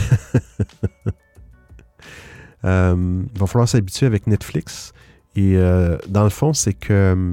il 2.63 3.27
va 3.35 3.47
falloir 3.47 3.69
s'habituer 3.69 4.05
avec 4.05 4.27
Netflix. 4.27 4.93
Et 5.35 5.57
dans 6.09 6.25
le 6.25 6.31
fond, 6.31 6.53
c'est 6.53 6.75
que 6.75 7.33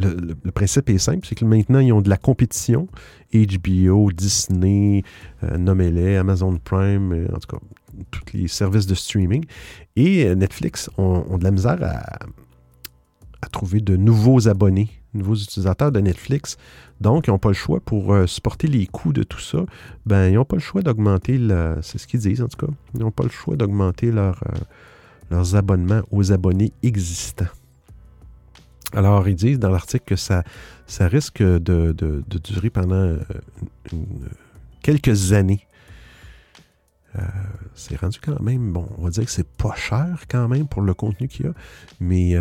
le, 0.00 0.50
principe 0.50 0.90
est 0.90 0.98
simple, 0.98 1.26
c'est 1.26 1.34
que 1.34 1.44
maintenant, 1.44 1.78
ils 1.78 1.92
ont 1.92 2.02
de 2.02 2.10
la 2.10 2.16
compétition. 2.16 2.88
HBO, 3.32 4.12
Disney, 4.12 5.02
nommez-les, 5.42 6.16
Amazon 6.16 6.56
Prime, 6.62 7.28
en 7.32 7.38
tout 7.38 7.56
cas, 7.56 7.62
tous 8.10 8.22
les 8.32 8.48
services 8.48 8.86
de 8.86 8.94
streaming. 8.94 9.44
Et 9.96 10.34
Netflix 10.34 10.90
ont 10.98 11.38
de 11.38 11.44
la 11.44 11.50
misère 11.50 11.78
à, 11.82 13.48
trouver 13.52 13.80
de 13.80 13.96
nouveaux 13.96 14.48
abonnés, 14.48 14.88
nouveaux 15.12 15.36
utilisateurs 15.36 15.92
de 15.92 16.00
Netflix. 16.00 16.56
Donc, 17.00 17.26
ils 17.26 17.30
n'ont 17.30 17.38
pas 17.38 17.50
le 17.50 17.54
choix 17.54 17.80
pour 17.80 18.12
euh, 18.12 18.26
supporter 18.26 18.66
les 18.66 18.86
coûts 18.86 19.12
de 19.12 19.22
tout 19.22 19.40
ça. 19.40 19.64
Ben, 20.06 20.28
ils 20.28 20.34
n'ont 20.34 20.44
pas 20.44 20.56
le 20.56 20.62
choix 20.62 20.82
d'augmenter, 20.82 21.40
c'est 21.82 21.98
ce 21.98 22.06
qu'ils 22.06 22.20
disent 22.20 22.42
en 22.42 22.48
tout 22.48 22.66
cas, 22.66 22.72
ils 22.94 23.00
n'ont 23.00 23.10
pas 23.10 23.24
le 23.24 23.30
choix 23.30 23.56
d'augmenter 23.56 24.10
leur, 24.10 24.42
euh, 24.44 24.58
leurs 25.30 25.54
abonnements 25.56 26.02
aux 26.10 26.32
abonnés 26.32 26.72
existants. 26.82 27.46
Alors, 28.94 29.28
ils 29.28 29.34
disent 29.34 29.58
dans 29.58 29.70
l'article 29.70 30.04
que 30.04 30.16
ça, 30.16 30.44
risque 31.00 31.42
de, 31.42 32.24
durer 32.42 32.70
pendant 32.70 32.94
euh, 32.94 33.18
quelques 34.82 35.32
années. 35.32 35.66
c'est 37.74 37.96
rendu 37.96 38.18
quand 38.20 38.40
même, 38.40 38.72
bon, 38.72 38.88
on 38.98 39.04
va 39.04 39.10
dire 39.10 39.24
que 39.24 39.30
c'est 39.30 39.48
pas 39.48 39.74
cher 39.74 40.24
quand 40.28 40.48
même 40.48 40.66
pour 40.68 40.82
le 40.82 40.94
contenu 40.94 41.28
qu'il 41.28 41.46
y 41.46 41.48
a, 41.48 41.52
mais 42.00 42.36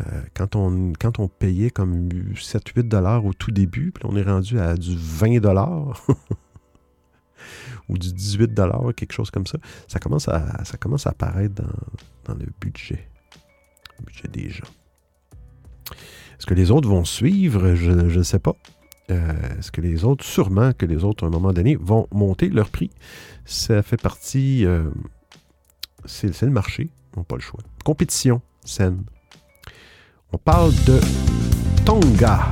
euh, 0.00 0.20
quand, 0.34 0.56
on, 0.56 0.92
quand 0.98 1.18
on 1.20 1.28
payait 1.28 1.70
comme 1.70 2.08
7-8 2.08 2.82
dollars 2.82 3.24
au 3.24 3.32
tout 3.32 3.50
début, 3.50 3.92
puis 3.92 4.04
on 4.06 4.14
est 4.16 4.22
rendu 4.22 4.58
à 4.58 4.76
du 4.76 4.94
20 4.94 5.40
dollars 5.40 6.06
ou 7.88 7.96
du 7.96 8.12
18 8.12 8.52
dollars, 8.52 8.94
quelque 8.94 9.12
chose 9.12 9.30
comme 9.30 9.46
ça, 9.46 9.58
ça 9.88 9.98
commence 9.98 10.28
à, 10.28 10.64
ça 10.64 10.76
commence 10.76 11.06
à 11.06 11.10
apparaître 11.10 11.62
dans, 12.24 12.34
le 12.34 12.46
budget, 12.60 13.08
le 13.98 14.04
budget 14.04 14.28
des 14.28 14.50
gens. 14.50 14.66
Est-ce 16.38 16.46
que 16.46 16.54
les 16.54 16.70
autres 16.70 16.88
vont 16.88 17.04
suivre? 17.04 17.74
Je 17.74 17.90
ne 17.90 18.22
sais 18.22 18.38
pas. 18.38 18.56
Euh, 19.10 19.32
est-ce 19.58 19.70
que 19.70 19.80
les 19.80 20.04
autres, 20.04 20.24
sûrement 20.24 20.72
que 20.72 20.84
les 20.84 21.04
autres, 21.04 21.24
à 21.24 21.28
un 21.28 21.30
moment 21.30 21.52
donné, 21.52 21.76
vont 21.76 22.08
monter 22.12 22.48
leur 22.48 22.70
prix? 22.70 22.90
Ça 23.44 23.82
fait 23.82 24.00
partie. 24.00 24.66
Euh, 24.66 24.90
c'est 26.04 26.42
le 26.42 26.50
marché, 26.50 26.90
on 27.16 27.20
n'a 27.20 27.24
pas 27.24 27.36
le 27.36 27.42
choix. 27.42 27.60
Compétition 27.84 28.42
saine. 28.64 29.04
On 30.32 30.38
parle 30.38 30.72
de 30.86 31.00
Tonga. 31.84 32.50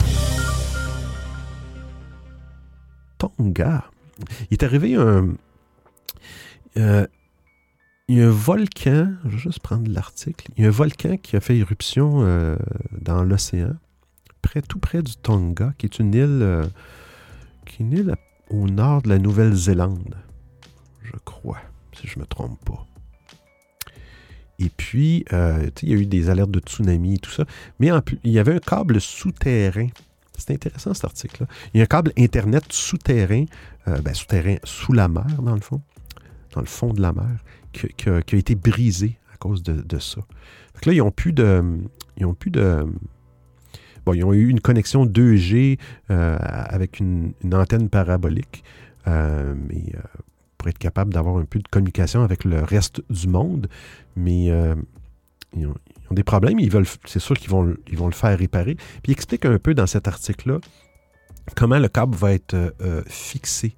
Tonga. 3.18 3.84
Il 4.50 4.54
est 4.54 4.62
arrivé 4.62 4.94
un. 4.94 5.34
Euh, 6.76 7.06
il 8.08 8.18
y 8.18 8.22
a 8.22 8.26
un 8.26 8.30
volcan, 8.30 9.14
je 9.24 9.30
vais 9.30 9.38
juste 9.38 9.60
prendre 9.60 9.90
l'article. 9.90 10.50
Il 10.56 10.62
y 10.62 10.66
a 10.66 10.68
un 10.68 10.72
volcan 10.72 11.16
qui 11.16 11.36
a 11.36 11.40
fait 11.40 11.56
éruption 11.56 12.20
euh, 12.22 12.56
dans 13.00 13.24
l'océan, 13.24 13.74
près, 14.42 14.60
tout 14.60 14.78
près 14.78 15.02
du 15.02 15.16
Tonga, 15.16 15.72
qui 15.78 15.86
est 15.86 15.98
une 15.98 16.12
île, 16.12 16.40
euh, 16.42 16.66
qui 17.64 17.82
est 17.82 17.86
une 17.86 17.92
île 17.92 18.14
au 18.50 18.68
nord 18.68 19.02
de 19.02 19.08
la 19.08 19.18
Nouvelle-Zélande, 19.18 20.16
je 21.02 21.16
crois, 21.24 21.60
si 21.98 22.06
je 22.06 22.18
ne 22.18 22.22
me 22.22 22.26
trompe 22.26 22.62
pas. 22.64 22.86
Et 24.58 24.68
puis, 24.68 25.24
euh, 25.32 25.70
il 25.82 25.88
y 25.88 25.92
a 25.94 25.96
eu 25.96 26.06
des 26.06 26.28
alertes 26.28 26.50
de 26.50 26.60
tsunami 26.60 27.14
et 27.14 27.18
tout 27.18 27.30
ça. 27.30 27.44
Mais 27.80 27.90
en 27.90 28.02
il 28.22 28.30
y 28.30 28.38
avait 28.38 28.54
un 28.54 28.60
câble 28.60 29.00
souterrain. 29.00 29.88
C'est 30.36 30.52
intéressant 30.52 30.94
cet 30.94 31.04
article-là. 31.04 31.48
Il 31.72 31.78
y 31.78 31.80
a 31.80 31.84
un 31.84 31.86
câble 31.86 32.12
Internet 32.18 32.64
souterrain, 32.70 33.46
ben, 33.86 34.14
souterrain 34.14 34.56
sous 34.64 34.92
la 34.92 35.08
mer, 35.08 35.26
dans 35.42 35.54
le 35.54 35.60
fond, 35.60 35.80
dans 36.52 36.60
le 36.60 36.66
fond 36.66 36.92
de 36.92 37.00
la 37.00 37.12
mer, 37.12 37.38
qui, 37.74 38.08
a, 38.08 38.18
été 38.18 38.54
brisé 38.54 39.18
à 39.32 39.36
cause 39.36 39.62
de, 39.62 39.98
ça. 39.98 40.20
Donc 40.74 40.86
là, 40.86 40.92
ils 40.92 40.98
n'ont 40.98 41.10
plus 41.10 41.32
de. 41.32 41.62
Ils 42.16 42.26
ont 42.26 42.34
plus 42.34 42.50
de. 42.50 42.86
Bon, 44.06 44.12
ils 44.12 44.24
ont 44.24 44.32
eu 44.32 44.48
une 44.48 44.60
connexion 44.60 45.06
2G 45.06 45.78
euh, 46.10 46.36
avec 46.40 47.00
une, 47.00 47.32
antenne 47.52 47.88
parabolique, 47.88 48.64
mais 49.06 49.92
pour 50.64 50.70
être 50.70 50.78
capable 50.78 51.12
d'avoir 51.12 51.36
un 51.36 51.44
peu 51.44 51.58
de 51.58 51.68
communication 51.68 52.22
avec 52.22 52.44
le 52.44 52.62
reste 52.62 53.02
du 53.10 53.28
monde. 53.28 53.68
Mais 54.16 54.50
euh, 54.50 54.74
ils, 55.54 55.66
ont, 55.66 55.74
des 56.10 56.24
problèmes, 56.24 56.58
ils 56.58 56.70
veulent, 56.70 56.86
c'est 57.04 57.18
sûr 57.18 57.36
qu'ils 57.36 57.50
vont, 57.50 57.74
ils 57.88 57.98
vont 57.98 58.06
le 58.06 58.14
faire 58.14 58.38
réparer. 58.38 58.74
Puis 58.74 59.08
il 59.08 59.12
explique 59.12 59.44
un 59.44 59.58
peu 59.58 59.74
dans 59.74 59.86
cet 59.86 60.08
article-là 60.08 60.60
comment 61.54 61.78
le 61.78 61.88
câble 61.88 62.16
va 62.16 62.32
être 62.32 62.54
euh, 62.54 62.70
euh, 62.80 63.02
fixé. 63.06 63.76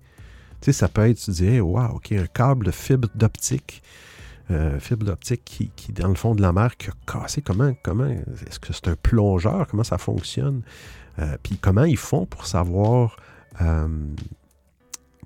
Ça 0.72 0.88
peut 0.88 1.09
être, 1.09 1.18
tu 1.18 1.31
dis, 1.31 1.61
wow, 1.61 1.96
OK, 1.96 2.12
un 2.12 2.26
câble 2.26 2.66
de 2.66 2.70
fibre 2.70 3.09
d'optique 3.14 3.83
fibre 4.79 5.11
optique 5.11 5.42
qui, 5.44 5.70
qui, 5.74 5.92
dans 5.92 6.07
le 6.09 6.14
fond 6.14 6.35
de 6.35 6.40
la 6.40 6.52
mer, 6.52 6.76
qui 6.76 6.88
a 6.88 6.92
cassé. 7.05 7.42
Comment, 7.42 7.72
comment 7.83 8.07
est-ce 8.07 8.61
que 8.61 8.72
c'est 8.72 8.88
un 8.88 8.94
plongeur? 8.94 9.66
Comment 9.68 9.85
ça 9.85 9.98
fonctionne? 9.98 10.62
puis 11.42 11.57
comment 11.59 11.85
ils 11.85 11.96
font 11.96 12.26
pour 12.26 12.46
savoir 12.46 13.16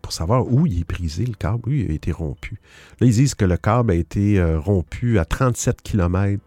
pour 0.03 0.13
savoir 0.13 0.51
où 0.51 0.67
il 0.67 0.81
est 0.81 0.89
brisé, 0.89 1.27
le 1.27 1.35
câble, 1.35 1.69
où 1.69 1.73
il 1.73 1.91
a 1.91 1.95
été 1.95 2.13
rompu? 2.13 2.61
Là, 3.01 3.07
ils 3.07 3.13
disent 3.13 3.35
que 3.35 3.45
le 3.45 3.57
câble 3.57 3.91
a 3.91 3.95
été 3.95 4.43
rompu 4.55 5.19
à 5.19 5.25
37 5.25 5.83
km 5.83 6.43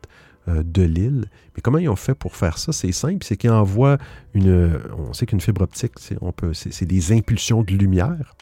de 0.47 0.81
l'île. 0.81 1.25
Mais 1.55 1.61
comment 1.61 1.77
ils 1.77 1.89
ont 1.89 1.95
fait 1.95 2.15
pour 2.15 2.35
faire 2.35 2.57
ça? 2.57 2.71
C'est 2.71 2.91
simple, 2.91 3.23
c'est 3.23 3.37
qu'ils 3.37 3.51
envoient 3.51 3.97
une... 4.33 4.79
On 4.97 5.13
sait 5.13 5.25
qu'une 5.25 5.41
fibre 5.41 5.61
optique, 5.61 5.93
c'est 5.99 6.85
des 6.85 7.11
impulsions 7.11 7.61
de 7.61 7.73
lumière 7.73 8.35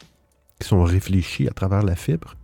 qui 0.62 0.68
sont 0.68 0.82
réfléchies 0.82 1.48
à 1.48 1.52
travers 1.52 1.82
la 1.82 1.96
fibre. 1.96 2.36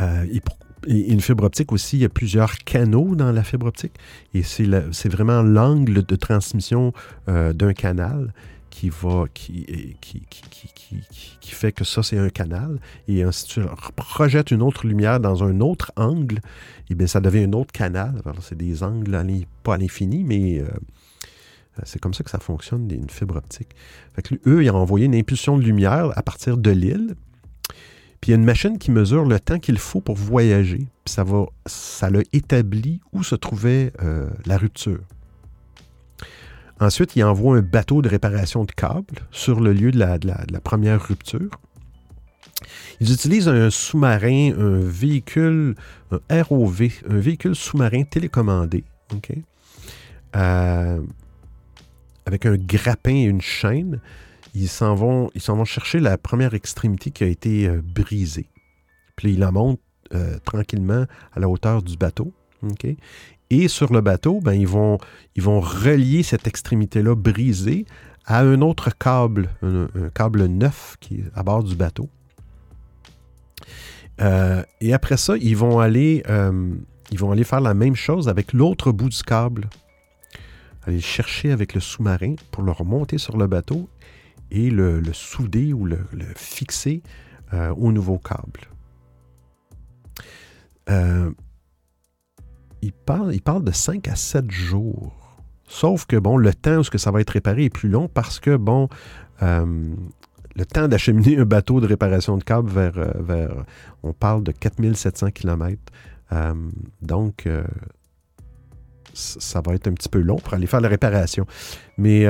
Euh, 0.00 0.24
et, 0.32 0.40
une 0.86 1.20
fibre 1.20 1.44
optique 1.44 1.72
aussi, 1.72 1.98
il 1.98 2.00
y 2.00 2.04
a 2.06 2.08
plusieurs 2.08 2.56
canaux 2.56 3.14
dans 3.14 3.32
la 3.32 3.44
fibre 3.44 3.66
optique. 3.66 3.92
Et 4.32 4.42
c'est 4.42 5.08
vraiment 5.10 5.42
l'angle 5.42 6.02
de 6.06 6.16
transmission 6.16 6.94
euh, 7.28 7.52
d'un 7.52 7.74
canal 7.74 8.32
qui 8.70 8.88
va 8.88 9.24
qui, 9.34 9.66
qui, 10.00 10.22
qui, 10.30 11.02
qui, 11.40 11.50
fait 11.50 11.72
que 11.72 11.84
ça 11.84 12.02
c'est 12.04 12.16
un 12.16 12.30
canal 12.30 12.78
et 13.08 13.24
si 13.32 13.44
tu 13.46 13.60
projettes 13.96 14.52
une 14.52 14.62
autre 14.62 14.86
lumière 14.86 15.18
dans 15.18 15.42
un 15.42 15.60
autre 15.60 15.92
angle 15.96 16.36
et 16.36 16.90
eh 16.90 16.94
bien 16.94 17.08
ça 17.08 17.20
devient 17.20 17.44
un 17.44 17.52
autre 17.52 17.72
canal 17.72 18.22
c'est 18.40 18.56
des 18.56 18.84
angles 18.84 19.18
pas 19.64 19.74
à 19.74 19.76
l'infini 19.76 20.22
mais 20.22 20.60
euh, 20.60 20.68
c'est 21.84 22.00
comme 22.00 22.14
ça 22.14 22.24
que 22.24 22.30
ça 22.30 22.38
fonctionne 22.38 22.90
une 22.90 23.10
fibre 23.10 23.36
optique. 23.36 23.70
Eux 24.46 24.62
ils 24.62 24.70
ont 24.70 24.76
envoyé 24.76 25.06
une 25.06 25.14
impulsion 25.14 25.58
de 25.58 25.62
lumière 25.62 26.12
à 26.16 26.22
partir 26.22 26.56
de 26.56 26.70
l'île. 26.70 27.14
Puis 28.20 28.28
il 28.28 28.30
y 28.32 28.34
a 28.34 28.36
une 28.36 28.44
machine 28.44 28.78
qui 28.78 28.90
mesure 28.90 29.24
le 29.24 29.40
temps 29.40 29.58
qu'il 29.58 29.78
faut 29.78 30.02
pour 30.02 30.16
voyager. 30.16 30.88
Puis 31.04 31.14
ça 31.14 31.24
va 31.24 31.46
ça 31.66 32.10
l'a 32.10 32.20
établi 32.32 33.00
où 33.12 33.22
se 33.22 33.34
trouvait 33.34 33.92
euh, 34.02 34.28
la 34.44 34.58
rupture. 34.58 35.00
Ensuite, 36.80 37.14
il 37.14 37.22
envoie 37.24 37.58
un 37.58 37.62
bateau 37.62 38.00
de 38.00 38.08
réparation 38.08 38.64
de 38.64 38.72
câbles 38.72 39.20
sur 39.30 39.60
le 39.60 39.74
lieu 39.74 39.90
de 39.92 39.98
la, 39.98 40.60
première 40.60 41.06
rupture. 41.06 41.50
Ils 43.00 43.12
utilisent 43.12 43.48
un 43.48 43.68
sous-marin, 43.68 44.52
un 44.58 44.80
véhicule, 44.80 45.74
un 46.10 46.42
ROV, 46.42 46.88
un 47.08 47.18
véhicule 47.18 47.54
sous-marin 47.54 48.04
télécommandé, 48.04 48.84
euh, 50.36 51.00
avec 52.26 52.46
un 52.46 52.56
grappin 52.56 53.14
et 53.14 53.22
une 53.22 53.40
chaîne. 53.40 54.00
Ils 54.54 54.68
s'en 54.68 54.94
vont, 54.94 55.30
chercher 55.64 56.00
la 56.00 56.18
première 56.18 56.54
extrémité 56.54 57.10
qui 57.10 57.24
a 57.24 57.26
été 57.26 57.68
euh, 57.68 57.80
brisée. 57.82 58.48
Puis 59.16 59.34
ils 59.34 59.38
la 59.38 59.52
montent 59.52 59.80
euh, 60.14 60.38
tranquillement 60.44 61.06
à 61.32 61.40
la 61.40 61.48
hauteur 61.48 61.82
du 61.82 61.96
bateau. 61.96 62.32
Et 63.50 63.68
sur 63.68 63.92
le 63.92 64.00
bateau, 64.00 64.40
ben, 64.40 64.52
ils, 64.52 64.66
vont, 64.66 64.98
relier 65.36 66.22
cette 66.22 66.46
extrémité-là 66.46 67.14
brisée 67.14 67.86
à 68.26 68.40
un 68.40 68.60
autre 68.60 68.90
câble, 68.96 69.50
un, 69.62 69.88
câble 70.14 70.44
neuf 70.46 70.96
qui 71.00 71.16
est 71.16 71.24
à 71.34 71.42
bord 71.42 71.64
du 71.64 71.74
bateau. 71.74 72.08
Euh, 74.20 74.62
et 74.80 74.92
après 74.92 75.16
ça, 75.16 75.36
ils 75.38 75.56
vont, 75.56 75.80
aller, 75.80 76.22
ils 77.10 77.18
vont 77.18 77.32
aller 77.32 77.44
faire 77.44 77.60
la 77.60 77.74
même 77.74 77.96
chose 77.96 78.28
avec 78.28 78.52
l'autre 78.52 78.92
bout 78.92 79.08
du 79.08 79.22
câble. 79.22 79.68
Aller 80.86 81.00
chercher 81.00 81.52
avec 81.52 81.74
le 81.74 81.80
sous-marin 81.80 82.36
pour 82.50 82.62
le 82.62 82.72
remonter 82.72 83.18
sur 83.18 83.36
le 83.36 83.46
bateau 83.46 83.88
et 84.50 84.70
le, 84.70 85.02
souder 85.12 85.72
ou 85.72 85.84
le, 85.84 85.98
fixer 86.36 87.02
euh, 87.52 87.74
au 87.74 87.92
nouveau 87.92 88.18
câble 88.18 88.68
il 92.82 92.92
parle, 92.92 93.34
il 93.34 93.42
parle 93.42 93.64
de 93.64 93.72
5 93.72 94.08
à 94.08 94.16
7 94.16 94.50
jours. 94.50 95.12
Sauf 95.66 96.06
que, 96.06 96.16
bon, 96.16 96.36
le 96.36 96.52
temps 96.52 96.78
où 96.78 96.98
ça 96.98 97.10
va 97.10 97.20
être 97.20 97.30
réparé 97.30 97.64
est 97.64 97.70
plus 97.70 97.88
long 97.88 98.08
parce 98.08 98.40
que, 98.40 98.56
bon, 98.56 98.88
euh, 99.42 99.94
le 100.56 100.66
temps 100.66 100.88
d'acheminer 100.88 101.38
un 101.38 101.44
bateau 101.44 101.80
de 101.80 101.86
réparation 101.86 102.36
de 102.36 102.42
câble 102.42 102.70
vers, 102.70 102.98
euh, 102.98 103.12
vers 103.20 103.64
on 104.02 104.12
parle 104.12 104.42
de 104.42 104.52
4700 104.52 105.30
km. 105.30 105.80
Euh, 106.32 106.54
donc, 107.02 107.48
ça 109.14 109.60
va 109.64 109.74
être 109.74 109.88
un 109.88 109.92
petit 109.92 110.08
peu 110.08 110.20
long 110.20 110.36
pour 110.36 110.54
aller 110.54 110.66
faire 110.66 110.80
la 110.80 110.88
réparation. 110.88 111.46
Mais 111.98 112.26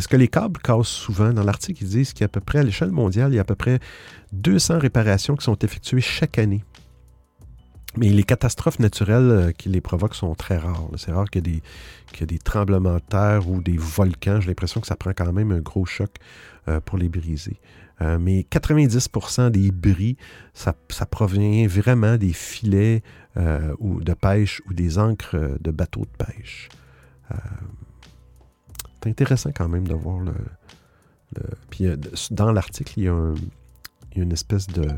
est-ce 0.00 0.08
que 0.08 0.16
les 0.16 0.28
câbles 0.28 0.58
cassent 0.60 0.88
souvent? 0.88 1.30
Dans 1.32 1.44
l'article, 1.44 1.84
ils 1.84 1.90
disent 1.90 2.14
qu'à 2.14 2.26
peu 2.26 2.40
près, 2.40 2.60
à 2.60 2.62
l'échelle 2.62 2.90
mondiale, 2.90 3.32
il 3.32 3.36
y 3.36 3.38
a 3.38 3.42
à 3.42 3.44
peu 3.44 3.54
près 3.54 3.80
200 4.32 4.78
réparations 4.78 5.36
qui 5.36 5.44
sont 5.44 5.58
effectuées 5.58 6.00
chaque 6.00 6.38
année. 6.38 6.64
Mais 7.96 8.08
les 8.08 8.22
catastrophes 8.22 8.78
naturelles 8.78 9.30
euh, 9.30 9.52
qui 9.52 9.68
les 9.68 9.80
provoquent 9.80 10.14
sont 10.14 10.34
très 10.34 10.56
rares. 10.56 10.88
C'est 10.96 11.12
rare 11.12 11.28
qu'il 11.28 11.46
y, 11.48 11.56
ait 12.22 12.26
des, 12.26 12.38
tremblements 12.38 12.94
de 12.94 13.00
terre 13.00 13.48
ou 13.48 13.60
des 13.60 13.76
volcans. 13.76 14.40
J'ai 14.40 14.48
l'impression 14.48 14.80
que 14.80 14.86
ça 14.86 14.96
prend 14.96 15.10
quand 15.10 15.32
même 15.32 15.50
un 15.50 15.60
gros 15.60 15.84
choc 15.84 16.10
euh, 16.68 16.80
pour 16.80 16.98
les 16.98 17.08
briser. 17.08 17.60
Euh, 18.00 18.18
mais 18.18 18.46
90% 18.50 19.50
des 19.50 19.70
bris, 19.70 20.16
ça, 20.54 20.72
provient 21.10 21.66
vraiment 21.66 22.16
des 22.16 22.32
filets 22.32 23.02
ou 23.78 24.00
de 24.02 24.14
pêche 24.14 24.60
ou 24.68 24.74
des 24.74 24.98
ancres 24.98 25.36
de 25.60 25.70
bateaux 25.70 26.06
de 26.06 26.24
pêche. 26.24 26.68
c'est 29.02 29.08
intéressant 29.08 29.50
quand 29.54 29.68
même 29.68 29.86
de 29.86 29.94
voir 29.94 30.18
le... 30.20 30.34
Puis 31.70 31.86
dans 32.30 32.52
l'article, 32.52 32.92
il 32.96 33.04
y 33.04 33.08
a 33.08 33.34
une 34.16 34.32
espèce 34.32 34.66
de 34.66 34.88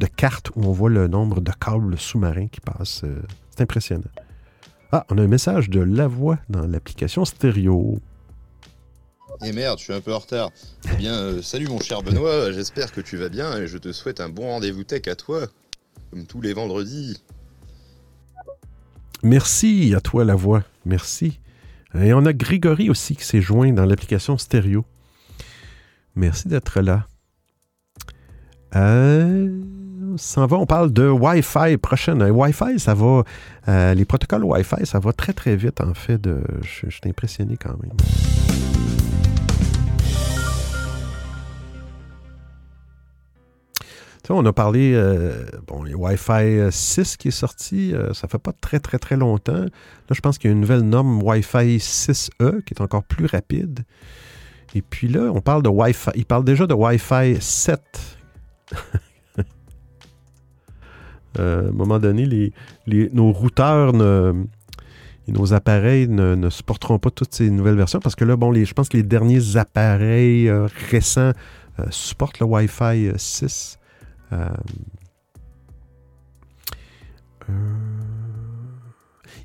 de 0.00 0.06
cartes 0.06 0.50
où 0.56 0.64
on 0.64 0.72
voit 0.72 0.90
le 0.90 1.08
nombre 1.08 1.40
de 1.40 1.52
câbles 1.52 1.98
sous-marins 1.98 2.48
qui 2.48 2.60
passent. 2.60 3.04
Euh, 3.04 3.22
c'est 3.50 3.62
impressionnant. 3.62 4.10
Ah, 4.92 5.06
on 5.10 5.18
a 5.18 5.22
un 5.22 5.28
message 5.28 5.70
de 5.70 5.80
la 5.80 6.08
voix 6.08 6.38
dans 6.48 6.66
l'application 6.66 7.24
stéréo. 7.24 8.00
Eh 9.44 9.52
merde, 9.52 9.78
je 9.78 9.84
suis 9.84 9.92
un 9.92 10.00
peu 10.00 10.12
en 10.12 10.18
retard. 10.18 10.50
Eh 10.92 10.96
bien, 10.96 11.14
euh, 11.14 11.42
salut 11.42 11.68
mon 11.68 11.80
cher 11.80 12.02
Benoît, 12.02 12.50
j'espère 12.50 12.92
que 12.92 13.00
tu 13.00 13.16
vas 13.16 13.28
bien 13.28 13.56
et 13.58 13.66
je 13.66 13.78
te 13.78 13.92
souhaite 13.92 14.20
un 14.20 14.28
bon 14.28 14.42
rendez-vous 14.42 14.84
tech 14.84 15.06
à 15.06 15.14
toi, 15.14 15.46
comme 16.10 16.26
tous 16.26 16.40
les 16.40 16.52
vendredis. 16.52 17.22
Merci 19.22 19.94
à 19.94 20.00
toi 20.00 20.24
la 20.24 20.34
voix, 20.34 20.62
merci. 20.86 21.40
Et 21.94 22.12
on 22.14 22.24
a 22.24 22.32
Grégory 22.32 22.88
aussi 22.88 23.16
qui 23.16 23.24
s'est 23.24 23.40
joint 23.40 23.72
dans 23.72 23.84
l'application 23.84 24.38
stéréo. 24.38 24.84
Merci 26.14 26.48
d'être 26.48 26.80
là. 26.80 27.06
Euh 28.76 29.48
s'en 30.16 30.46
va. 30.46 30.56
On 30.56 30.66
parle 30.66 30.92
de 30.92 31.08
Wi-Fi 31.08 31.76
prochaine. 31.76 32.22
Wi-Fi, 32.22 32.78
ça 32.78 32.94
va. 32.94 33.24
Euh, 33.68 33.94
les 33.94 34.04
protocoles 34.04 34.44
Wi-Fi, 34.44 34.86
ça 34.86 34.98
va 34.98 35.12
très 35.12 35.32
très 35.32 35.56
vite 35.56 35.80
en 35.80 35.94
fait. 35.94 36.18
De, 36.20 36.42
je, 36.62 36.90
suis 36.90 37.00
impressionné 37.06 37.56
quand 37.56 37.76
même. 37.82 37.96
On 44.34 44.44
a 44.46 44.52
parlé, 44.52 44.92
euh, 44.94 45.44
bon, 45.66 45.84
Wi-Fi 45.84 46.70
6 46.70 47.16
qui 47.16 47.28
est 47.28 47.32
sorti, 47.32 47.94
euh, 47.94 48.12
ça 48.12 48.28
fait 48.28 48.38
pas 48.38 48.52
très 48.52 48.80
très 48.80 48.98
très 48.98 49.16
longtemps. 49.16 49.64
Là, 49.64 49.70
je 50.10 50.20
pense 50.20 50.38
qu'il 50.38 50.48
y 50.48 50.52
a 50.52 50.54
une 50.54 50.60
nouvelle 50.60 50.82
norme 50.82 51.22
Wi-Fi 51.22 51.78
6E 51.78 52.62
qui 52.62 52.74
est 52.74 52.80
encore 52.80 53.04
plus 53.04 53.26
rapide. 53.26 53.80
Et 54.74 54.82
puis 54.82 55.08
là, 55.08 55.30
on 55.34 55.40
parle 55.40 55.62
de 55.62 55.68
Wi-Fi. 55.68 56.10
Il 56.14 56.26
parle 56.26 56.44
déjà 56.44 56.66
de 56.66 56.74
Wi-Fi 56.74 57.36
7 57.40 57.80
Euh, 61.38 61.66
à 61.66 61.68
un 61.68 61.72
moment 61.72 61.98
donné, 61.98 62.52
nos 62.86 63.32
routeurs 63.32 63.94
et 63.94 65.32
nos 65.32 65.52
appareils 65.52 66.08
ne, 66.08 66.50
supporteront 66.50 66.98
pas 66.98 67.10
toutes 67.10 67.34
ces 67.34 67.50
nouvelles 67.50 67.76
versions 67.76 68.00
parce 68.00 68.16
que 68.16 68.24
là, 68.24 68.36
bon, 68.36 68.52
je 68.52 68.72
pense 68.72 68.88
que 68.88 68.96
les 68.96 69.02
derniers 69.02 69.56
appareils 69.56 70.48
euh, 70.48 70.66
récents 70.90 71.32
euh, 71.78 71.84
supportent 71.90 72.40
le 72.40 72.46
Wi-Fi 72.46 73.12
6. 73.16 73.78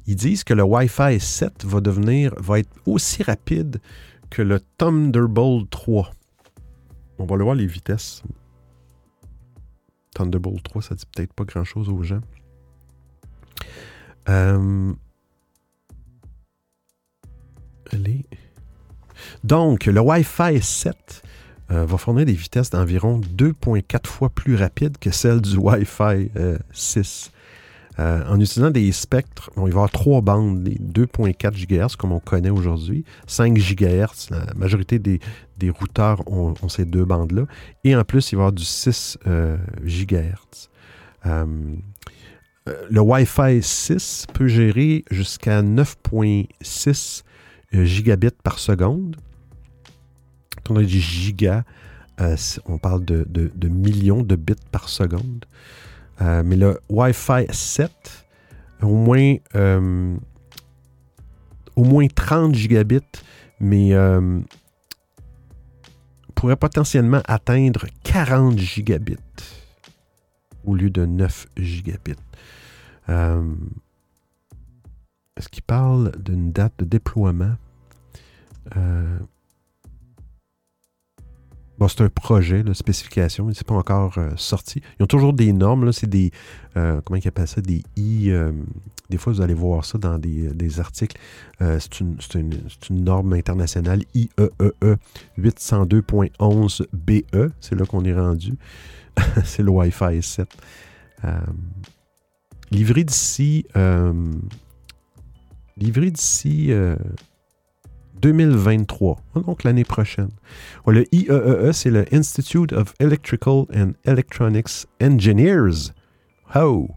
Ils 0.07 0.15
disent 0.15 0.43
que 0.43 0.53
le 0.53 0.63
Wi-Fi 0.63 1.19
7 1.19 1.65
va 1.65 1.81
devenir, 1.81 2.33
va 2.37 2.59
être 2.59 2.71
aussi 2.85 3.23
rapide 3.23 3.81
que 4.29 4.41
le 4.41 4.59
Thunderbolt 4.77 5.69
3. 5.69 6.11
On 7.17 7.25
va 7.25 7.35
le 7.35 7.43
voir 7.43 7.55
les 7.55 7.65
vitesses. 7.65 8.23
Thunderbolt 10.13 10.63
3, 10.63 10.81
ça 10.81 10.95
dit 10.95 11.05
peut-être 11.13 11.33
pas 11.33 11.43
grand-chose 11.43 11.89
aux 11.89 12.03
gens. 12.03 12.21
Euh, 14.29 14.93
allez. 17.91 18.25
Donc, 19.43 19.85
le 19.85 19.99
Wi-Fi 19.99 20.61
7 20.61 21.23
euh, 21.71 21.85
va 21.85 21.97
fournir 21.97 22.25
des 22.25 22.33
vitesses 22.33 22.69
d'environ 22.69 23.19
2,4 23.19 24.07
fois 24.07 24.29
plus 24.29 24.55
rapides 24.55 24.97
que 24.97 25.11
celles 25.11 25.41
du 25.41 25.57
Wi-Fi 25.57 26.29
6. 26.71 27.31
en 27.97 28.39
utilisant 28.39 28.71
des 28.71 28.91
spectres, 28.91 29.49
il 29.55 29.61
va 29.61 29.67
y 29.67 29.71
avoir 29.71 29.89
trois 29.89 30.21
bandes, 30.21 30.63
des 30.63 30.75
2.4 30.75 31.53
GHz 31.53 31.95
comme 31.95 32.11
on 32.11 32.19
connaît 32.19 32.49
aujourd'hui, 32.49 33.05
5 33.27 33.57
GHz, 33.57 34.29
la 34.31 34.53
majorité 34.55 34.99
des, 34.99 35.19
routeurs 35.69 36.21
ont, 36.31 36.53
ces 36.67 36.85
deux 36.85 37.05
bandes-là, 37.05 37.45
et 37.83 37.95
en 37.95 38.03
plus, 38.03 38.31
il 38.31 38.35
va 38.35 38.41
y 38.41 38.43
avoir 38.43 38.51
du 38.51 38.65
6 38.65 39.17
GHz. 39.83 40.69
le 41.23 42.99
Wi-Fi 42.99 43.63
6 43.63 44.27
peut 44.33 44.47
gérer 44.47 45.05
jusqu'à 45.09 45.61
9.6 45.61 47.23
gigabits 47.71 48.29
par 48.43 48.59
seconde. 48.59 49.17
Quand 50.63 50.77
on 50.77 50.81
dit 50.81 51.01
giga, 51.01 51.63
euh, 52.21 52.35
on 52.65 52.77
parle 52.77 53.03
de, 53.03 53.67
millions 53.67 54.21
de 54.23 54.35
bits 54.35 54.53
par 54.71 54.89
seconde. 54.89 55.45
Euh, 56.21 56.43
mais 56.45 56.55
le 56.55 56.79
Wi-Fi 56.89 57.47
7, 57.49 57.91
au 58.81 58.95
moins, 58.95 59.35
euh, 59.55 60.15
au 61.75 61.83
moins 61.83 62.07
30 62.07 62.55
gigabits, 62.55 63.01
mais 63.59 63.93
pourrait 66.35 66.55
potentiellement 66.55 67.21
atteindre 67.25 67.85
40 68.03 68.59
gigabits 68.59 69.17
au 70.63 70.75
lieu 70.75 70.89
de 70.89 71.05
9 71.05 71.47
gigabits. 71.57 72.15
Est-ce 75.37 75.49
qu'il 75.49 75.63
parle 75.63 76.11
d'une 76.17 76.51
date 76.51 76.73
de 76.79 76.85
déploiement? 76.85 77.55
Bon, 81.77 81.89
c'est 81.89 82.01
un 82.01 82.09
projet, 82.09 82.63
de 82.63 82.73
spécification, 82.73 83.51
c'est 83.53 83.67
pas 83.67 83.75
encore 83.75 84.17
euh, 84.17 84.29
sorti. 84.37 84.81
Ils 84.97 85.03
ont 85.03 85.07
toujours 85.07 85.33
des 85.33 85.51
normes, 85.51 85.91
c'est 85.91 86.09
des, 86.09 86.31
euh, 86.77 87.01
comment 87.03 87.19
ils 87.21 87.27
appellent 87.27 87.49
ça, 87.49 87.59
des 87.59 87.83
I, 87.97 88.29
euh, 88.29 88.53
des 89.09 89.17
fois 89.17 89.33
vous 89.33 89.41
allez 89.41 89.53
voir 89.53 89.83
ça 89.83 89.97
dans 89.97 90.17
des, 90.17 90.79
articles, 90.79 91.17
c'est 91.59 91.99
une, 91.99 92.17
une, 92.33 93.03
norme 93.03 93.33
internationale 93.33 94.03
IEEE 94.13 94.29
802.11BE, 95.37 97.51
c'est 97.59 97.75
là 97.75 97.85
qu'on 97.85 98.05
est 98.05 98.15
rendu, 98.15 98.53
c'est 99.43 99.61
le 99.61 99.69
Wi-Fi 99.69 100.23
7. 100.23 100.47
livré 102.71 103.03
d'ici, 103.03 103.65
livré 105.77 106.09
d'ici 106.09 106.71
2023, 108.25 109.21
donc 109.45 109.63
l'année 109.63 109.83
prochaine. 109.83 110.31
Le 110.87 111.05
IEEE, 111.13 111.29
e 111.29 111.67
e, 111.67 111.71
c'est 111.71 111.91
le 111.91 112.05
Institute 112.11 112.73
of 112.73 112.95
Electrical 112.99 113.65
and 113.71 113.91
Electronics 114.03 114.87
Engineers. 114.99 115.91
Oh! 116.55 116.89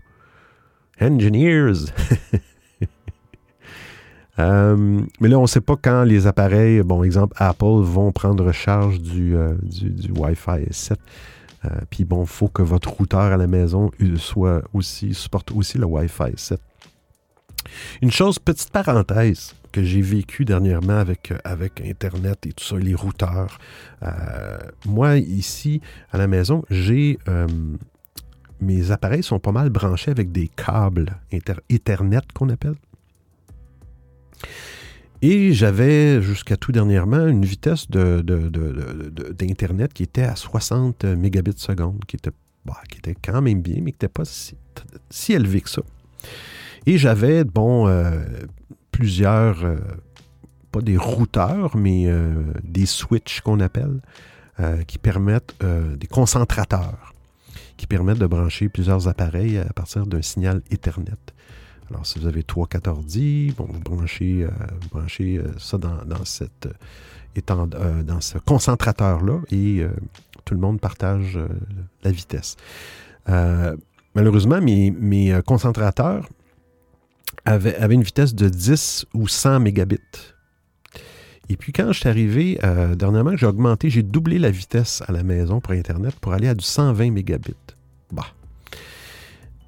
Engineers! 1.00 1.92
Euh, 4.40 5.00
mais 5.18 5.28
là, 5.28 5.36
on 5.36 5.42
ne 5.42 5.46
sait 5.48 5.60
pas 5.60 5.74
quand 5.74 6.04
les 6.04 6.28
appareils, 6.28 6.80
bon, 6.84 7.02
exemple, 7.02 7.34
Apple, 7.38 7.82
vont 7.82 8.12
prendre 8.12 8.52
charge 8.52 9.00
du, 9.00 9.34
euh, 9.34 9.56
du, 9.64 10.12
Wi-Fi 10.12 10.64
7. 10.70 10.96
Euh, 11.64 11.68
puis 11.90 12.04
bon, 12.04 12.22
il 12.22 12.28
faut 12.28 12.46
que 12.46 12.62
votre 12.62 12.88
routeur 12.88 13.32
à 13.32 13.36
la 13.36 13.48
maison 13.48 13.90
soit 14.14 14.62
aussi, 14.72 15.12
supporte 15.12 15.50
aussi 15.50 15.76
le 15.76 15.86
Wi-Fi 15.86 16.34
7. 16.36 16.60
Une 18.00 18.12
chose, 18.12 18.38
petite 18.38 18.70
parenthèse, 18.70 19.56
que 19.72 19.82
j'ai 19.82 20.02
vécu 20.02 20.44
dernièrement 20.44 20.98
avec, 20.98 21.32
euh, 21.32 21.38
avec 21.44 21.80
Internet 21.84 22.46
et 22.46 22.52
tout 22.52 22.64
ça, 22.64 22.76
les 22.76 22.94
routeurs. 22.94 23.58
Euh, 24.02 24.58
moi, 24.86 25.16
ici, 25.16 25.80
à 26.12 26.18
la 26.18 26.26
maison, 26.26 26.64
j'ai... 26.70 27.18
Euh, 27.28 27.46
mes 28.60 28.90
appareils 28.90 29.22
sont 29.22 29.38
pas 29.38 29.52
mal 29.52 29.70
branchés 29.70 30.10
avec 30.10 30.32
des 30.32 30.48
câbles 30.48 31.16
Ethernet 31.70 32.22
qu'on 32.34 32.48
appelle. 32.48 32.74
Et 35.22 35.52
j'avais 35.52 36.20
jusqu'à 36.22 36.56
tout 36.56 36.72
dernièrement 36.72 37.28
une 37.28 37.44
vitesse 37.44 37.88
d'Internet 37.88 39.92
qui 39.92 40.02
était 40.02 40.24
à 40.24 40.34
60 40.34 41.04
mégabits 41.04 41.52
seconde, 41.56 42.04
qui 42.08 42.16
était, 42.16 42.32
bah, 42.64 42.78
qui 42.90 42.98
était 42.98 43.14
quand 43.14 43.40
même 43.40 43.62
bien, 43.62 43.76
mais 43.76 43.92
qui 43.92 43.98
n'était 43.98 44.08
pas 44.08 44.24
si, 44.24 44.56
si, 45.08 45.34
élevé 45.34 45.60
que 45.60 45.70
ça. 45.70 45.82
Et 46.84 46.98
j'avais, 46.98 47.44
bon, 47.44 47.86
plusieurs, 48.98 49.64
euh, 49.64 49.76
pas 50.72 50.80
des 50.80 50.96
routeurs, 50.96 51.76
mais 51.76 52.06
euh, 52.06 52.32
des 52.64 52.84
switches 52.84 53.42
qu'on 53.42 53.60
appelle, 53.60 54.00
euh, 54.58 54.82
qui 54.82 54.98
permettent, 54.98 55.54
des 55.96 56.08
concentrateurs, 56.08 57.14
qui 57.76 57.86
permettent 57.86 58.18
de 58.18 58.26
brancher 58.26 58.68
plusieurs 58.68 59.06
appareils 59.06 59.56
à 59.58 59.72
partir 59.72 60.04
d'un 60.04 60.20
signal 60.20 60.62
Ethernet. 60.72 61.22
Alors, 61.90 62.04
si 62.06 62.18
vous 62.18 62.26
avez 62.26 62.42
trois 62.42 62.66
4 62.66 62.88
ordi, 62.88 63.54
bon, 63.56 63.68
vous 63.70 63.78
branchez, 63.78 64.48
branchez 64.90 65.40
ça 65.58 65.78
dans, 65.78 66.24
cette, 66.24 66.68
dans 67.46 68.20
ce 68.20 68.38
concentrateur-là 68.38 69.38
et 69.52 69.86
tout 70.44 70.54
le 70.54 70.60
monde 70.60 70.80
partage 70.80 71.38
la 72.02 72.10
vitesse. 72.10 72.56
malheureusement, 74.14 74.60
mes, 74.60 74.90
mes 74.90 75.40
concentrateurs 75.46 76.28
avait, 77.44 77.94
une 77.94 78.02
vitesse 78.02 78.34
de 78.34 78.48
10 78.48 79.06
ou 79.14 79.28
100 79.28 79.60
mégabits. 79.60 79.98
Et 81.48 81.56
puis 81.56 81.72
quand 81.72 81.92
je 81.92 82.00
suis 82.00 82.08
arrivé, 82.08 82.58
euh, 82.62 82.94
dernièrement, 82.94 83.36
j'ai 83.36 83.46
augmenté, 83.46 83.88
j'ai 83.88 84.02
doublé 84.02 84.38
la 84.38 84.50
vitesse 84.50 85.02
à 85.06 85.12
la 85.12 85.22
maison 85.22 85.60
pour 85.60 85.72
Internet 85.72 86.14
pour 86.20 86.34
aller 86.34 86.48
à 86.48 86.54
du 86.54 86.64
120 86.64 87.10
mégabits. 87.10 87.54
Bah. 88.12 88.26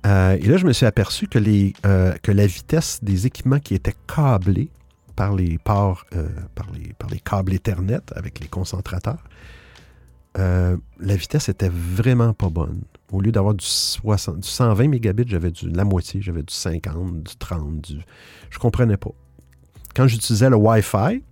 Euh, 0.07 0.37
et 0.41 0.47
là, 0.47 0.57
je 0.57 0.67
me 0.67 0.73
suis 0.73 0.87
aperçu 0.87 1.29
euh, 1.35 2.13
que 2.23 2.33
la 2.33 2.47
vitesse 2.47 3.01
des 3.03 3.27
équipements 3.27 3.61
qui 3.61 3.75
étaient 3.75 3.95
câblés 4.07 4.69
par 5.17 5.35
les 5.35 5.59
ports, 5.59 6.07
par, 6.55 6.67
les, 6.73 6.95
par 6.95 7.11
les 7.11 7.21
câbles 7.21 7.53
Ethernet 7.53 8.01
avec 8.15 8.41
les 8.41 8.49
concentrateurs, 8.49 9.23
la 10.35 11.17
vitesse 11.17 11.51
était 11.51 11.69
vraiment 11.71 12.33
pas 12.33 12.49
bonne. 12.49 12.81
Au 13.13 13.21
lieu 13.21 13.33
d'avoir 13.33 13.55
du, 13.55 13.67
120 13.67 14.89
mégabits, 14.89 15.25
j'avais 15.27 15.51
du, 15.51 15.69
la 15.69 15.85
moitié, 15.85 16.23
j'avais 16.23 16.43
du 16.43 16.55
50, 16.55 17.23
du 17.23 17.37
30, 17.37 17.81
du... 17.81 18.01
Je 18.51 18.59
comprenais 18.59 18.97
pas. 18.97 19.11
Quand 19.95 20.07
j'utilisais 20.07 20.49
le 20.49 20.57
Wi-Fi, 20.57 21.23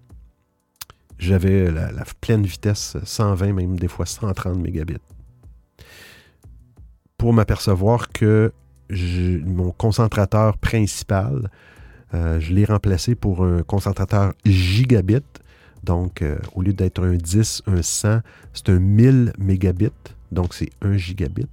j'avais 1.18 1.70
la, 1.70 2.04
pleine 2.20 2.44
vitesse 2.44 2.96
120, 3.02 3.52
même 3.52 3.78
des 3.78 3.88
fois 3.88 4.06
130 4.06 4.56
mégabits. 4.58 4.96
Pour 7.16 7.32
m'apercevoir 7.32 8.08
que 8.08 8.52
mon 8.90 9.70
concentrateur 9.72 10.56
principal, 10.58 11.50
euh, 12.14 12.40
je 12.40 12.54
l'ai 12.54 12.64
remplacé 12.64 13.14
pour 13.14 13.44
un 13.44 13.62
concentrateur 13.62 14.32
gigabit. 14.44 15.24
Donc, 15.84 16.22
euh, 16.22 16.38
au 16.54 16.62
lieu 16.62 16.72
d'être 16.72 17.04
un 17.04 17.14
10, 17.14 17.62
un 17.66 17.82
100, 17.82 18.20
c'est 18.52 18.68
un 18.70 18.78
1000 18.78 19.32
mégabits. 19.38 19.90
Donc, 20.32 20.54
c'est 20.54 20.70
1 20.82 20.96
gigabit. 20.96 21.48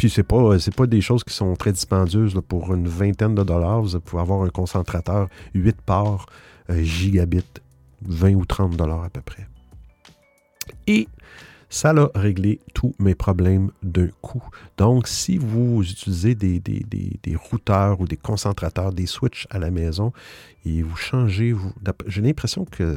Puis 0.00 0.08
c'est 0.08 0.22
pas, 0.22 0.56
pas 0.78 0.86
des 0.86 1.02
choses 1.02 1.22
qui 1.24 1.34
sont 1.34 1.54
très 1.56 1.72
dispendieuses. 1.72 2.40
Pour 2.48 2.72
une 2.72 2.88
vingtaine 2.88 3.34
de 3.34 3.42
dollars, 3.42 3.82
vous 3.82 4.00
pouvez 4.00 4.22
avoir 4.22 4.40
un 4.40 4.48
concentrateur 4.48 5.28
8 5.52 5.76
parts 5.82 6.24
euh, 6.70 6.82
gigabit, 6.82 7.44
20 8.06 8.32
ou 8.32 8.46
30 8.46 8.78
dollars 8.78 9.04
à 9.04 9.10
peu 9.10 9.20
près. 9.20 9.46
Et 10.86 11.06
ça 11.68 11.90
a 11.90 12.08
réglé 12.14 12.60
tous 12.72 12.94
mes 12.98 13.14
problèmes 13.14 13.72
d'un 13.82 14.08
coup. 14.22 14.42
Donc, 14.78 15.06
si 15.06 15.36
vous 15.36 15.82
utilisez 15.82 16.34
des, 16.34 16.60
des, 16.60 17.36
routeurs 17.36 18.00
ou 18.00 18.06
des 18.06 18.16
concentrateurs, 18.16 18.94
des 18.94 19.04
switches 19.04 19.46
à 19.50 19.58
la 19.58 19.70
maison, 19.70 20.14
et 20.64 20.80
vous 20.80 20.96
changez, 20.96 21.52
vous, 21.52 21.74
j'ai 22.06 22.22
l'impression 22.22 22.64
que 22.64 22.96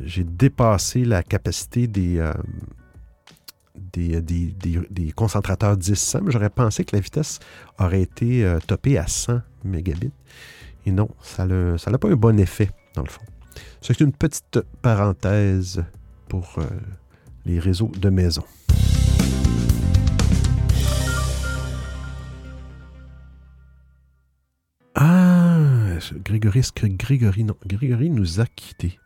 j'ai 0.00 0.24
dépassé 0.24 1.04
la 1.04 1.22
capacité 1.22 1.86
des, 1.86 2.18
euh, 2.18 2.32
des, 3.74 4.20
des, 4.20 5.12
concentrateurs 5.12 5.76
10 5.76 6.16
mais 6.22 6.30
j'aurais 6.30 6.50
pensé 6.50 6.84
que 6.84 6.94
la 6.94 7.00
vitesse 7.00 7.40
aurait 7.78 8.02
été 8.02 8.44
euh, 8.44 8.58
topée 8.60 8.98
à 8.98 9.06
100 9.06 9.40
mégabits. 9.64 10.12
Et 10.86 10.92
non, 10.92 11.08
ça 11.22 11.46
n'a 11.46 11.98
pas 11.98 12.08
un 12.08 12.16
bon 12.16 12.38
effet, 12.38 12.70
dans 12.94 13.02
le 13.02 13.08
fond. 13.08 13.22
C'est 13.80 14.00
une 14.00 14.12
petite 14.12 14.60
parenthèse 14.82 15.84
pour 16.28 16.54
euh, 16.58 16.64
les 17.44 17.58
réseaux 17.58 17.90
de 17.98 18.10
maison. 18.10 18.44
Ah, 24.94 25.98
Grégory, 26.24 26.62
Grégory, 26.82 27.44
non, 27.44 27.56
Grégory 27.66 28.10
nous 28.10 28.40
a 28.40 28.46
quittés. 28.46 28.98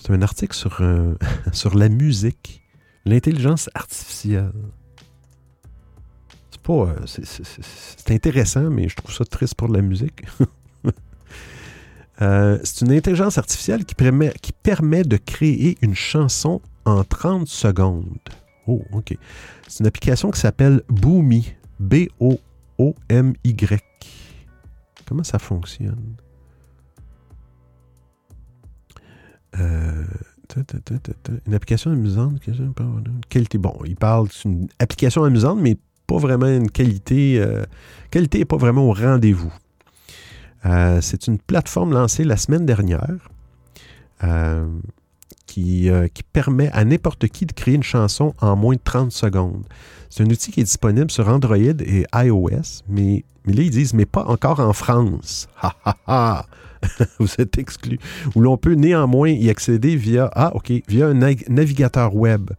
C'est 0.00 0.12
un 0.12 0.22
article 0.22 0.54
sur, 0.54 0.78
euh, 0.80 1.14
sur 1.52 1.76
la 1.76 1.88
musique, 1.88 2.62
l'intelligence 3.04 3.68
artificielle. 3.74 4.52
C'est 6.50 6.62
pas. 6.62 6.72
Euh, 6.72 7.06
c'est 7.06 8.10
intéressant, 8.10 8.70
mais 8.70 8.88
je 8.88 8.96
trouve 8.96 9.12
ça 9.12 9.24
triste 9.24 9.54
pour 9.54 9.68
la 9.68 9.82
musique. 9.82 10.22
Euh, 12.20 12.58
c'est 12.64 12.84
une 12.84 12.90
intelligence 12.90 13.38
artificielle 13.38 13.84
qui 13.84 13.94
permet, 13.94 14.32
qui 14.42 14.50
permet 14.52 15.04
de 15.04 15.16
créer 15.16 15.78
une 15.82 15.94
chanson 15.94 16.60
en 16.84 17.04
30 17.04 17.46
secondes. 17.46 18.18
Oh, 18.66 18.82
OK. 18.90 19.16
C'est 19.68 19.78
une 19.80 19.86
application 19.86 20.32
qui 20.32 20.40
s'appelle 20.40 20.82
Boomy. 20.88 21.54
B-O-O-M-Y. 21.78 22.40
Comment 25.06 25.22
ça 25.22 25.38
fonctionne? 25.38 26.16
Euh, 29.58 30.04
une 31.46 31.54
application 31.54 31.90
amusante. 31.90 32.40
Qualité. 33.28 33.58
Bon, 33.58 33.76
il 33.84 33.96
parle 33.96 34.28
d'une 34.42 34.68
application 34.78 35.24
amusante, 35.24 35.58
mais 35.60 35.76
pas 36.06 36.18
vraiment 36.18 36.46
une 36.46 36.70
qualité. 36.70 37.38
Euh, 37.38 37.64
qualité 38.10 38.38
n'est 38.38 38.44
pas 38.44 38.56
vraiment 38.56 38.88
au 38.88 38.92
rendez-vous. 38.92 39.52
Euh, 40.66 41.00
c'est 41.00 41.26
une 41.26 41.38
plateforme 41.38 41.92
lancée 41.92 42.24
la 42.24 42.36
semaine 42.36 42.66
dernière 42.66 43.28
qui, 45.46 45.90
permet 46.32 46.70
à 46.72 46.84
n'importe 46.84 47.28
qui 47.28 47.46
de 47.46 47.52
créer 47.52 47.74
une 47.74 47.82
chanson 47.82 48.34
en 48.40 48.56
moins 48.56 48.74
de 48.74 48.80
30 48.82 49.12
secondes. 49.12 49.64
C'est 50.10 50.22
un 50.22 50.30
outil 50.30 50.50
qui 50.50 50.60
est 50.60 50.64
disponible 50.64 51.10
sur 51.10 51.28
Android 51.28 51.56
et 51.56 52.04
iOS, 52.14 52.82
mais, 52.88 53.24
mais 53.44 53.52
là, 53.52 53.62
ils 53.62 53.70
disent, 53.70 53.94
mais 53.94 54.06
pas 54.06 54.24
encore 54.24 54.60
en 54.60 54.72
France. 54.72 55.48
Ha 55.62 55.74
ha 55.84 55.96
ha! 56.06 56.46
vous 57.18 57.28
êtes 57.38 57.58
exclu. 57.58 57.98
Où 58.34 58.40
l'on 58.40 58.56
peut 58.56 58.74
néanmoins 58.74 59.30
y 59.30 59.50
accéder 59.50 59.96
via, 59.96 60.30
ah, 60.34 60.52
via 60.88 61.06
un 61.06 61.14
navigateur 61.48 62.14
web. 62.14 62.50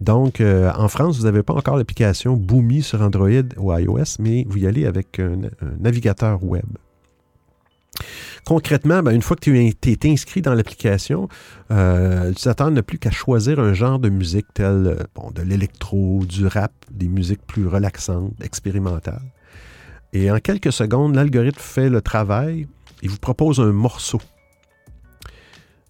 Donc, 0.00 0.40
euh, 0.40 0.72
en 0.76 0.88
France, 0.88 1.18
vous 1.18 1.24
n'avez 1.24 1.42
pas 1.42 1.52
encore 1.52 1.76
l'application 1.76 2.34
Boomi 2.34 2.82
sur 2.82 3.02
Android 3.02 3.28
ou 3.58 3.76
iOS, 3.76 4.16
mais 4.18 4.46
vous 4.48 4.58
y 4.58 4.66
allez 4.66 4.86
avec 4.86 5.20
un, 5.20 5.50
navigateur 5.78 6.42
web. 6.42 6.64
Concrètement, 8.46 9.02
ben, 9.02 9.12
une 9.12 9.20
fois 9.20 9.36
que 9.36 9.42
tu 9.42 9.58
es 9.58 10.10
inscrit 10.10 10.40
dans 10.40 10.54
l'application, 10.54 11.28
euh, 11.70 12.28
l'utilisateur 12.28 12.70
n'a 12.70 12.82
plus 12.82 12.98
qu'à 12.98 13.10
choisir 13.10 13.60
un 13.60 13.74
genre 13.74 13.98
de 13.98 14.08
musique 14.08 14.46
tel 14.54 14.86
euh, 14.86 14.96
bon, 15.14 15.30
de 15.32 15.42
l'électro, 15.42 16.24
du 16.26 16.46
rap, 16.46 16.72
des 16.90 17.08
musiques 17.08 17.46
plus 17.46 17.66
relaxantes, 17.66 18.32
expérimentales. 18.42 19.20
Et 20.14 20.30
en 20.30 20.38
quelques 20.38 20.72
secondes, 20.72 21.14
l'algorithme 21.14 21.60
fait 21.60 21.90
le 21.90 22.00
travail 22.00 22.66
il 23.02 23.10
vous 23.10 23.18
propose 23.18 23.60
un 23.60 23.72
morceau. 23.72 24.20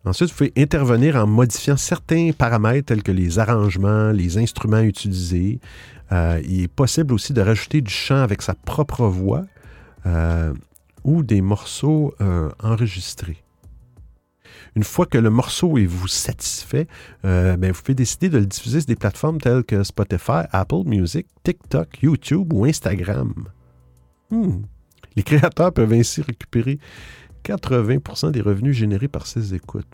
Ensuite, 0.05 0.31
vous 0.31 0.37
pouvez 0.37 0.53
intervenir 0.57 1.17
en 1.17 1.27
modifiant 1.27 1.77
certains 1.77 2.31
paramètres 2.37 2.87
tels 2.87 3.03
que 3.03 3.13
les 3.13 3.39
arrangements, 3.39 4.13
les 4.13 4.39
instruments 4.39 4.81
utilisés. 4.81 5.61
Euh, 6.11 6.41
il 6.45 6.63
est 6.63 6.69
possible 6.69 7.13
aussi 7.13 7.35
de 7.35 7.43
rajouter 7.43 7.83
du 7.83 7.93
chant 7.93 8.17
avec 8.17 8.41
sa 8.41 8.55
propre 8.55 9.05
voix 9.07 9.45
euh, 10.07 10.55
ou 11.05 11.23
des 11.23 11.43
morceaux 11.43 12.15
euh, 12.23 12.49
enregistrés. 12.63 13.45
Une 14.75 14.85
fois 14.85 15.05
que 15.05 15.19
le 15.19 15.31
morceau 15.31 15.77
est 15.79 15.87
vous 15.87 16.09
satisfait, 16.09 16.87
ben, 17.25 17.73
vous 17.73 17.83
pouvez 17.83 17.95
décider 17.95 18.29
de 18.29 18.39
le 18.39 18.47
diffuser 18.47 18.81
sur 18.81 18.87
des 18.87 18.97
plateformes 18.97 19.41
telles 19.41 19.65
que 19.65 19.83
Spotify, 19.83 20.43
Apple 20.53 20.85
Music, 20.87 21.27
TikTok, 21.43 22.03
YouTube 22.03 22.53
ou 22.53 22.65
Instagram. 22.65 23.35
Hmm. 24.31 24.63
Les 25.17 25.23
créateurs 25.23 25.73
peuvent 25.73 25.93
ainsi 25.93 26.23
récupérer 26.23 26.79
80% 27.45 28.31
des 28.33 28.41
revenus 28.41 28.77
générés 28.77 29.09
par 29.09 29.27
ces 29.27 29.55
écoutes. 29.55 29.87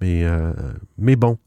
Mais, 0.00 0.24
euh, 0.24 0.52
mais 0.98 1.16
bon, 1.16 1.38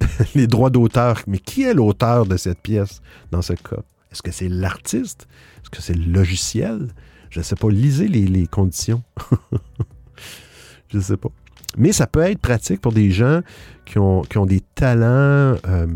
les 0.34 0.46
droits 0.46 0.70
d'auteur. 0.70 1.22
Mais 1.26 1.38
qui 1.38 1.62
est 1.62 1.74
l'auteur 1.74 2.26
de 2.26 2.36
cette 2.36 2.60
pièce 2.60 3.00
dans 3.30 3.42
ce 3.42 3.52
cas? 3.52 3.82
Est-ce 4.10 4.22
que 4.22 4.32
c'est 4.32 4.48
l'artiste? 4.48 5.28
Est-ce 5.62 5.70
que 5.70 5.82
c'est 5.82 5.94
le 5.94 6.10
logiciel? 6.10 6.88
Je 7.30 7.38
ne 7.38 7.44
sais 7.44 7.54
pas. 7.54 7.68
Lisez 7.70 8.08
les, 8.08 8.46
conditions. 8.46 9.02
Je 10.88 10.96
ne 10.96 11.02
sais 11.02 11.16
pas. 11.16 11.28
Mais 11.76 11.92
ça 11.92 12.08
peut 12.08 12.22
être 12.22 12.40
pratique 12.40 12.80
pour 12.80 12.92
des 12.92 13.12
gens 13.12 13.42
qui 13.86 13.98
ont, 13.98 14.22
qui 14.22 14.38
ont 14.38 14.46
des 14.46 14.60
talents 14.74 15.56
euh, 15.68 15.86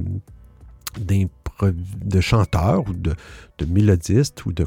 de 1.62 2.20
chanteurs 2.20 2.88
ou 2.88 2.92
de, 2.92 3.14
mélodistes 3.66 4.44
ou 4.46 4.52
de 4.52 4.66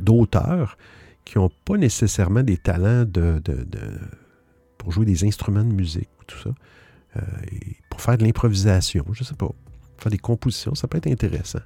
d'auteurs 0.00 0.76
qui 1.24 1.38
n'ont 1.38 1.50
pas 1.64 1.76
nécessairement 1.76 2.42
des 2.42 2.56
talents 2.56 3.04
de, 3.04 3.42
pour 4.78 4.92
jouer 4.92 5.04
des 5.04 5.24
instruments 5.24 5.64
de 5.64 5.72
musique 5.72 6.08
ou 6.20 6.24
tout 6.24 6.38
ça. 6.38 6.50
Euh, 7.16 7.20
pour 7.90 8.00
faire 8.00 8.16
de 8.16 8.24
l'improvisation, 8.24 9.04
je 9.12 9.22
ne 9.22 9.26
sais 9.26 9.34
pas. 9.34 9.50
Faire 9.98 10.10
des 10.10 10.18
compositions, 10.18 10.74
ça 10.74 10.86
peut 10.86 10.98
être 10.98 11.08
intéressant. 11.08 11.60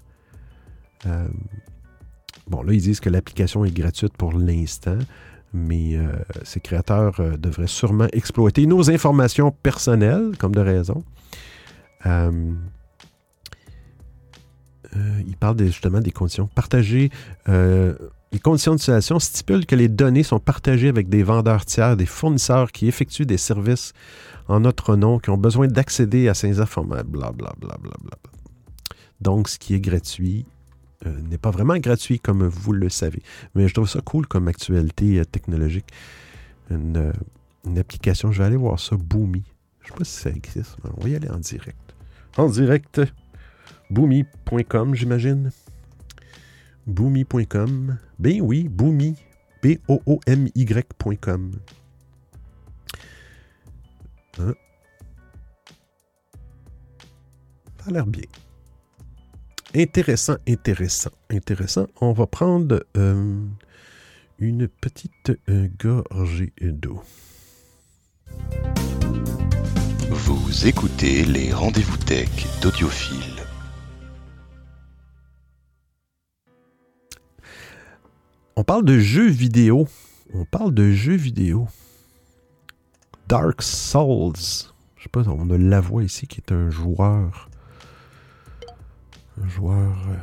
Euh, 1.06 1.28
bon, 2.48 2.62
là, 2.62 2.72
ils 2.72 2.80
disent 2.80 3.00
que 3.00 3.10
l'application 3.10 3.64
est 3.64 3.72
gratuite 3.72 4.16
pour 4.16 4.32
l'instant, 4.32 4.98
mais 5.52 5.96
euh, 5.96 6.12
ces 6.44 6.60
créateurs 6.60 7.20
devraient 7.38 7.66
sûrement 7.66 8.06
exploiter 8.12 8.66
nos 8.66 8.90
informations 8.90 9.50
personnelles, 9.50 10.32
comme 10.38 10.54
de 10.54 10.60
raison. 10.60 11.04
Euh, 12.06 12.52
il 15.26 15.36
parle 15.36 15.58
justement 15.64 16.00
des 16.00 16.10
conditions 16.10 16.46
partagées. 16.46 17.10
Euh, 17.48 17.94
les 18.32 18.38
conditions 18.38 18.74
d'utilisation 18.74 19.18
stipulent 19.18 19.66
que 19.66 19.76
les 19.76 19.88
données 19.88 20.22
sont 20.22 20.38
partagées 20.38 20.88
avec 20.88 21.08
des 21.08 21.22
vendeurs 21.22 21.64
tiers, 21.64 21.96
des 21.96 22.06
fournisseurs 22.06 22.72
qui 22.72 22.88
effectuent 22.88 23.26
des 23.26 23.36
services 23.36 23.92
en 24.48 24.60
notre 24.60 24.96
nom, 24.96 25.18
qui 25.18 25.30
ont 25.30 25.38
besoin 25.38 25.66
d'accéder 25.66 26.28
à 26.28 26.34
ces 26.34 26.60
informations, 26.60 27.06
blablabla. 27.08 27.52
Donc, 29.20 29.48
ce 29.48 29.58
qui 29.58 29.74
est 29.74 29.80
gratuit 29.80 30.46
euh, 31.06 31.20
n'est 31.28 31.38
pas 31.38 31.50
vraiment 31.50 31.76
gratuit 31.76 32.18
comme 32.18 32.46
vous 32.46 32.72
le 32.72 32.88
savez. 32.88 33.22
Mais 33.54 33.68
je 33.68 33.74
trouve 33.74 33.88
ça 33.88 34.00
cool 34.00 34.26
comme 34.26 34.48
actualité 34.48 35.22
technologique. 35.26 35.86
Une, 36.70 37.12
une, 37.66 37.78
application, 37.78 38.32
je 38.32 38.38
vais 38.38 38.46
aller 38.46 38.56
voir 38.56 38.80
ça, 38.80 38.96
Boomy. 38.96 39.44
Je 39.80 39.88
ne 39.88 39.88
sais 39.88 39.98
pas 39.98 40.04
si 40.04 40.20
ça 40.20 40.30
existe, 40.30 40.76
mais 40.82 40.90
on 40.96 41.00
va 41.02 41.08
y 41.08 41.16
aller 41.16 41.28
en 41.28 41.38
direct. 41.38 41.78
En 42.36 42.48
direct 42.48 43.00
Boomy.com, 43.92 44.94
j'imagine. 44.94 45.50
Boomy.com. 46.86 47.98
Ben 48.18 48.40
oui, 48.40 48.66
Boomy. 48.68 49.16
B-O-O-M-Y.com. 49.62 51.52
Hein? 54.38 54.54
Ça 57.78 57.86
a 57.86 57.90
l'air 57.90 58.06
bien. 58.06 58.24
Intéressant, 59.74 60.36
intéressant, 60.48 61.10
intéressant. 61.30 61.86
On 62.00 62.12
va 62.12 62.26
prendre 62.26 62.82
euh, 62.96 63.44
une 64.38 64.68
petite 64.68 65.32
euh, 65.50 65.68
gorgée 65.78 66.54
d'eau. 66.62 67.02
Vous 70.08 70.66
écoutez 70.66 71.24
les 71.26 71.52
rendez-vous 71.52 71.98
tech 71.98 72.30
d'Audiophile. 72.62 73.31
On 78.54 78.64
parle 78.64 78.84
de 78.84 78.98
jeux 78.98 79.28
vidéo. 79.28 79.88
On 80.34 80.44
parle 80.44 80.74
de 80.74 80.90
jeux 80.92 81.16
vidéo. 81.16 81.68
Dark 83.28 83.62
Souls. 83.62 84.34
Je 84.96 85.04
sais 85.04 85.08
pas, 85.10 85.22
on 85.26 85.48
a 85.50 85.56
la 85.56 85.80
voix 85.80 86.04
ici 86.04 86.26
qui 86.26 86.40
est 86.40 86.52
un 86.52 86.68
joueur. 86.68 87.48
Un 89.42 89.48
joueur 89.48 89.96
euh, 90.08 90.16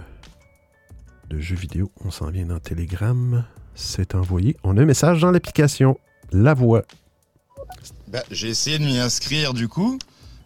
de 1.29 1.39
jeux 1.39 1.55
vidéo. 1.55 1.91
On 2.05 2.11
s'en 2.11 2.29
vient 2.29 2.45
dans 2.45 2.59
Telegram. 2.59 3.45
C'est 3.73 4.13
envoyé. 4.13 4.55
On 4.63 4.77
a 4.77 4.83
un 4.83 4.85
message 4.85 5.21
dans 5.21 5.31
l'application. 5.31 5.97
La 6.31 6.53
voix. 6.53 6.83
Bah, 8.07 8.23
j'ai 8.29 8.49
essayé 8.49 8.77
de 8.77 8.83
m'y 8.83 8.99
inscrire 8.99 9.55
du 9.55 9.67
coup. 9.67 9.97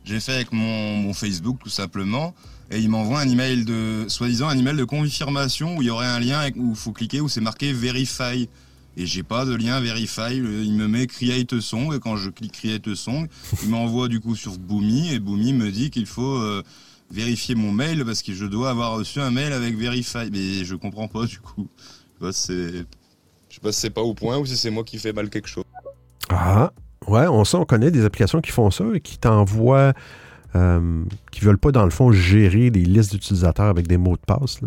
J'ai 0.06 0.22
fait 0.22 0.34
avec 0.34 0.54
mon 0.54 1.13
Facebook 1.13 1.60
tout 1.60 1.69
simplement 1.69 2.34
et 2.74 2.80
il 2.80 2.90
m'envoie 2.90 3.20
un 3.20 3.30
email 3.30 3.66
de, 3.66 4.06
soi-disant 4.08 4.48
un 4.50 4.58
email 4.58 4.76
de 4.76 4.84
confirmation 4.84 5.78
où 5.78 5.84
il 5.84 5.90
y 5.90 5.92
aurait 5.92 6.08
un 6.08 6.20
lien 6.20 6.50
où 6.56 6.72
il 6.72 6.76
faut 6.76 6.92
cliquer 6.92 7.22
où 7.22 7.30
c'est 7.30 7.40
marqué 7.40 7.72
Verify. 7.72 8.50
Et 8.98 9.06
j'ai 9.06 9.22
pas 9.22 9.46
de 9.46 9.54
lien 9.54 9.80
Verify. 9.80 10.36
Il 10.36 10.74
me 10.74 10.88
met 10.88 11.06
Create 11.06 11.60
Song 11.60 11.94
et 11.94 12.00
quand 12.00 12.18
je 12.18 12.32
clique 12.32 12.54
Create 12.54 12.96
Song, 12.96 13.28
il 13.62 13.70
m'envoie 13.70 14.08
du 14.08 14.20
coup 14.20 14.36
sur 14.36 14.58
Boomi 14.58 15.14
et 15.14 15.20
Boomi 15.20 15.54
me 15.54 15.70
dit 15.72 15.92
qu'il 15.92 16.08
faut 16.08 16.38
euh, 16.38 16.64
vérifier 17.12 17.54
mon 17.54 17.72
mail 17.72 18.04
parce 18.06 18.24
que 18.24 18.34
je 18.34 18.46
dois 18.46 18.72
avoir 18.72 18.94
reçu 18.94 19.22
un 19.22 19.30
mail 19.30 19.54
avec 19.54 19.78
Verify. 19.78 20.32
Mais 20.32 20.66
je 20.66 20.74
comprends 20.74 21.08
pas 21.08 21.28
du 21.28 21.40
coup. 21.40 21.68
Je 22.22 22.32
sais 22.32 22.86
pas 23.62 23.72
si 23.72 23.82
c'est 23.82 23.92
pas 23.92 24.02
au 24.02 24.16
point 24.16 24.40
ou 24.40 24.48
si 24.48 24.58
c'est 24.58 24.72
moi 24.72 24.84
qui 24.84 24.98
fais 24.98 25.14
mal 25.14 25.30
quelque 25.30 25.48
chose. 25.48 25.66
Ah, 26.30 26.74
ouais, 27.08 27.28
on 27.28 27.46
sait, 27.46 27.58
on 27.58 27.66
connaît 27.66 27.92
des 27.92 28.04
applications 28.04 28.42
qui 28.42 28.50
font 28.50 28.72
ça 28.72 28.86
et 28.96 29.00
qui 29.00 29.20
t'envoient 29.20 29.94
euh, 30.56 31.04
qui 31.32 31.42
ne 31.42 31.48
veulent 31.48 31.58
pas, 31.58 31.72
dans 31.72 31.84
le 31.84 31.89
fond, 31.89 32.12
gérer 32.12 32.70
des 32.70 32.84
listes 32.84 33.12
d'utilisateurs 33.12 33.68
avec 33.68 33.88
des 33.88 33.98
mots 33.98 34.15
de 34.15 34.21
passe, 34.21 34.60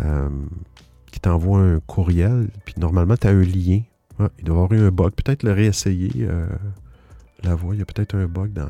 euh, 0.00 0.28
qui 1.10 1.20
t'envoient 1.20 1.60
un 1.60 1.80
courriel, 1.80 2.48
puis 2.64 2.74
normalement, 2.78 3.16
tu 3.16 3.26
as 3.26 3.30
un 3.30 3.42
lien. 3.42 3.80
il 4.38 4.44
doit 4.44 4.56
y 4.56 4.58
avoir 4.58 4.72
eu 4.72 4.80
un 4.80 4.90
bug. 4.90 5.12
Peut-être 5.12 5.42
le 5.42 5.52
réessayer. 5.52 6.12
Euh, 6.20 6.46
la 7.42 7.54
voix, 7.54 7.74
il 7.74 7.78
y 7.78 7.82
a 7.82 7.84
peut-être 7.84 8.14
un 8.14 8.26
bug 8.26 8.52
dans. 8.52 8.68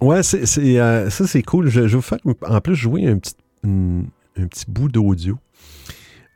ouais, 0.00 0.22
c'est, 0.22 0.46
ça 0.46 1.26
c'est 1.26 1.42
cool. 1.42 1.68
Je, 1.68 1.80
vais 1.80 1.88
vous 1.88 2.02
faire 2.02 2.18
en 2.46 2.60
plus 2.60 2.76
jouer 2.76 3.06
un 3.06 3.18
petit, 3.18 3.34
un 3.64 4.46
petit 4.46 4.64
bout 4.68 4.88
d'audio. 4.88 5.38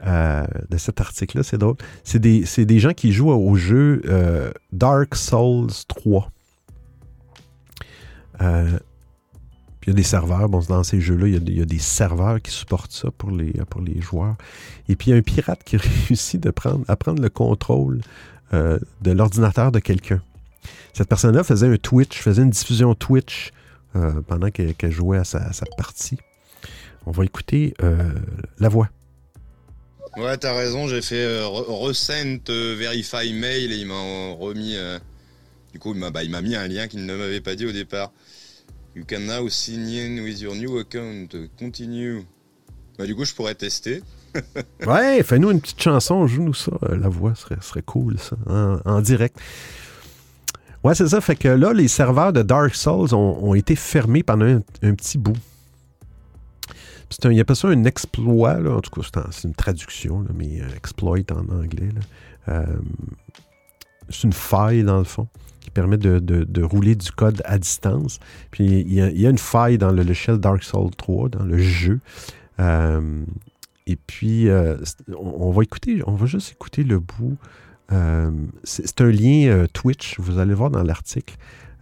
Euh, 0.04 0.46
de 0.68 0.76
cet 0.76 1.00
article-là, 1.00 1.42
c'est 1.42 1.58
drôle. 1.58 1.76
C'est 2.04 2.18
des, 2.18 2.44
des, 2.58 2.78
gens 2.78 2.92
qui 2.92 3.12
jouent 3.12 3.30
au 3.30 3.56
jeu 3.56 4.02
euh, 4.06 4.50
Dark 4.72 5.14
Souls 5.14 5.70
3. 5.88 6.30
Euh, 8.42 8.78
il 9.82 9.90
y 9.90 9.92
a 9.92 9.94
des 9.94 10.02
serveurs. 10.02 10.48
Bon, 10.48 10.60
dans 10.68 10.82
ces 10.82 11.00
jeux-là, 11.00 11.28
il, 11.28 11.56
y 11.56 11.62
a 11.62 11.64
des 11.64 11.78
serveurs 11.78 12.42
qui 12.42 12.50
supportent 12.50 12.92
ça 12.92 13.10
pour 13.10 13.30
les, 13.30 13.52
pour 13.70 13.80
les 13.80 14.00
joueurs. 14.00 14.36
Et 14.88 14.96
puis, 14.96 15.08
il 15.08 15.10
y 15.12 15.14
a 15.14 15.16
un 15.16 15.22
pirate 15.22 15.64
qui 15.64 15.76
réussit 16.08 16.42
de 16.42 16.50
prendre, 16.50 16.84
à 16.88 16.96
prendre 16.96 17.22
le 17.22 17.30
contrôle 17.30 18.00
euh, 18.52 18.78
de 19.00 19.12
l'ordinateur 19.12 19.72
de 19.72 19.78
quelqu'un. 19.78 20.20
Cette 20.92 21.08
personne-là 21.08 21.42
faisait 21.42 21.68
un 21.68 21.76
Twitch, 21.76 22.18
faisait 22.18 22.42
une 22.42 22.50
diffusion 22.50 22.94
Twitch 22.94 23.52
pendant 24.28 24.50
qu'elle 24.50 24.92
jouait 24.92 25.16
à 25.16 25.24
sa, 25.24 25.40
partie. 25.78 26.18
On 27.06 27.12
va 27.12 27.24
écouter 27.24 27.72
la 28.58 28.68
voix. 28.68 28.90
Ouais, 30.16 30.36
t'as 30.38 30.54
raison, 30.54 30.88
j'ai 30.88 31.02
fait 31.02 31.42
recent 31.44 32.38
verify 32.48 33.32
mail 33.32 33.72
et 33.72 33.76
il 33.76 33.86
m'a 33.86 33.94
remis. 34.38 34.76
du 35.72 35.78
coup, 35.78 35.94
bah, 35.94 36.24
il 36.24 36.30
m'a 36.30 36.42
mis 36.42 36.56
un 36.56 36.66
lien 36.68 36.88
qu'il 36.88 37.04
ne 37.04 37.14
m'avait 37.14 37.40
pas 37.40 37.54
dit 37.54 37.66
au 37.66 37.72
départ. 37.72 38.12
You 38.96 39.04
can 39.06 39.20
now 39.20 39.46
sign 39.50 39.86
in 39.86 40.22
with 40.22 40.40
your 40.40 40.54
new 40.54 40.78
account. 40.78 41.28
Continue. 41.58 42.24
Bah, 42.98 43.04
du 43.04 43.14
coup, 43.14 43.26
je 43.26 43.34
pourrais 43.34 43.54
tester. 43.54 44.02
ouais, 44.86 45.22
fais-nous 45.22 45.50
une 45.50 45.60
petite 45.60 45.82
chanson, 45.82 46.26
joue-nous 46.26 46.54
ça. 46.54 46.72
Euh, 46.84 46.96
la 46.96 47.10
voix 47.10 47.34
serait, 47.34 47.58
serait 47.60 47.82
cool, 47.82 48.18
ça, 48.18 48.36
en, 48.84 49.00
direct. 49.02 49.36
Ouais, 50.82 50.94
c'est 50.94 51.08
ça. 51.08 51.20
Fait 51.20 51.36
que 51.36 51.48
là, 51.48 51.74
les 51.74 51.88
serveurs 51.88 52.32
de 52.32 52.40
Dark 52.40 52.74
Souls 52.74 53.14
ont, 53.14 53.54
été 53.54 53.76
fermés 53.76 54.22
pendant 54.22 54.60
un, 54.82 54.94
petit 54.94 55.18
bout. 55.18 55.36
Il 57.24 57.32
y 57.32 57.40
a 57.40 57.44
pas 57.44 57.54
ça 57.54 57.68
un 57.68 57.84
exploit, 57.84 58.58
là. 58.58 58.72
en 58.72 58.80
tout 58.80 58.90
cas, 58.90 59.08
c'est 59.30 59.46
une 59.46 59.54
traduction, 59.54 60.24
mais 60.34 60.60
euh, 60.60 60.68
exploit 60.76 61.18
en 61.32 61.54
anglais. 61.54 61.88
Euh, 62.48 62.64
c'est 64.08 64.24
une 64.24 64.32
faille, 64.32 64.84
dans 64.84 64.98
le 64.98 65.04
fond 65.04 65.28
qui 65.60 65.70
permet 65.70 65.96
de, 65.96 66.62
rouler 66.62 66.94
du 66.94 67.10
code 67.10 67.42
à 67.44 67.58
distance. 67.58 68.20
Puis 68.52 68.82
il 68.86 68.92
y 68.92 69.26
a, 69.26 69.30
une 69.30 69.38
faille 69.38 69.78
dans 69.78 69.90
le 69.90 70.12
shell 70.14 70.38
Dark 70.38 70.62
Souls 70.62 70.94
3, 70.96 71.28
dans 71.30 71.44
le 71.44 71.58
jeu. 71.58 71.98
Euh, 72.60 73.24
et 73.88 73.96
puis, 73.96 74.48
on, 75.18 75.50
va 75.50 75.62
écouter, 75.64 76.02
on 76.06 76.14
va 76.14 76.26
juste 76.26 76.52
écouter 76.52 76.84
le 76.84 77.00
bout. 77.00 77.36
C'est 78.62 79.00
un 79.00 79.10
lien 79.10 79.66
Twitch, 79.72 80.20
vous 80.20 80.38
allez 80.38 80.54
voir 80.54 80.70
dans 80.70 80.84
l'article. 80.84 81.34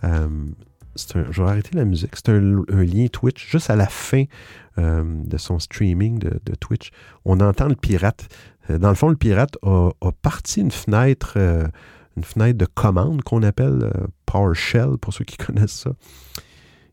je 0.02 1.42
vais 1.42 1.48
arrêter 1.48 1.76
la 1.76 1.84
musique. 1.84 2.12
C'est 2.14 2.30
un, 2.30 2.64
lien 2.70 3.06
Twitch 3.08 3.50
juste 3.50 3.68
à 3.68 3.76
la 3.76 3.86
fin 3.86 4.24
de 4.76 5.36
son 5.36 5.58
streaming 5.58 6.18
de, 6.18 6.54
Twitch. 6.60 6.90
On 7.24 7.40
entend 7.40 7.68
le 7.68 7.76
pirate. 7.76 8.28
Dans 8.68 8.88
le 8.88 8.94
fond, 8.94 9.08
le 9.08 9.16
pirate 9.16 9.56
a, 9.62 9.90
a 10.00 10.12
parti 10.12 10.60
une 10.60 10.70
fenêtre 10.70 11.38
une 12.16 12.24
fenêtre 12.24 12.58
de 12.58 12.66
commande 12.66 13.22
qu'on 13.22 13.42
appelle 13.42 13.80
euh, 13.82 14.06
PowerShell, 14.26 14.98
pour 15.00 15.12
ceux 15.12 15.24
qui 15.24 15.36
connaissent 15.44 15.80
ça. 15.80 15.92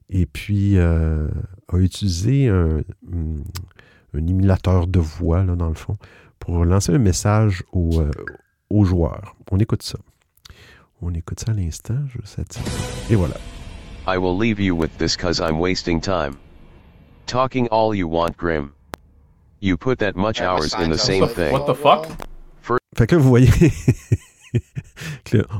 Et 0.09 0.25
puis, 0.25 0.77
euh, 0.77 1.27
a 1.69 1.77
utilisé 1.77 2.49
un, 2.49 2.82
mm, 3.03 3.43
un, 4.13 4.27
émulateur 4.27 4.88
de 4.88 4.99
voix, 4.99 5.43
là, 5.43 5.55
dans 5.55 5.69
le 5.69 5.75
fond, 5.75 5.97
pour 6.39 6.65
lancer 6.65 6.93
un 6.93 6.99
message 6.99 7.63
euh, 7.75 8.11
aux, 8.69 8.84
joueurs. 8.84 9.36
On 9.51 9.59
écoute 9.59 9.84
ça. 9.84 9.99
On 11.01 11.13
écoute 11.13 11.39
ça 11.39 11.51
à 11.51 11.55
l'instant. 11.55 11.95
Et 13.09 13.15
voilà. 13.15 13.36
I 14.07 14.17
will 14.17 14.38
leave 14.38 14.59
you 14.59 14.75
with 14.75 14.95
this 14.97 15.15
cause 15.15 15.39
I'm 15.39 15.59
wasting 15.59 16.01
time. 16.01 16.36
Talking 17.26 17.67
all 17.69 17.95
you 17.95 18.07
want, 18.07 18.38
Grim. 18.38 18.74
You 19.59 19.78
put 19.78 19.99
that 19.99 20.15
much 20.15 20.41
hours 20.41 20.74
in 20.74 20.89
the 20.89 20.97
same 20.97 21.28
thing. 21.28 21.51
What 21.51 21.67
the 21.67 21.76
fuck? 21.76 22.07
Fait 22.97 23.07
que 23.07 23.15
vous 23.15 23.30
voyez, 23.30 23.49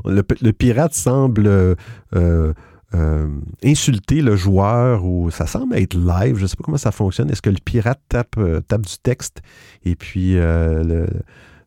le, 0.04 0.50
pirate 0.52 0.92
semble 0.92 1.46
euh, 1.46 1.74
euh, 2.14 3.28
insulter 3.64 4.20
le 4.20 4.36
joueur 4.36 5.04
ou 5.04 5.30
ça 5.30 5.46
semble 5.46 5.76
être 5.76 5.94
live. 5.94 6.36
Je 6.36 6.42
ne 6.42 6.46
sais 6.46 6.56
pas 6.56 6.64
comment 6.64 6.76
ça 6.76 6.92
fonctionne. 6.92 7.30
Est-ce 7.30 7.40
que 7.40 7.50
le 7.50 7.58
pirate 7.64 8.00
tape, 8.08 8.36
euh, 8.36 8.60
tape 8.60 8.82
du 8.82 8.98
texte 9.02 9.40
et 9.84 9.96
puis 9.96 10.34
le, 10.34 11.06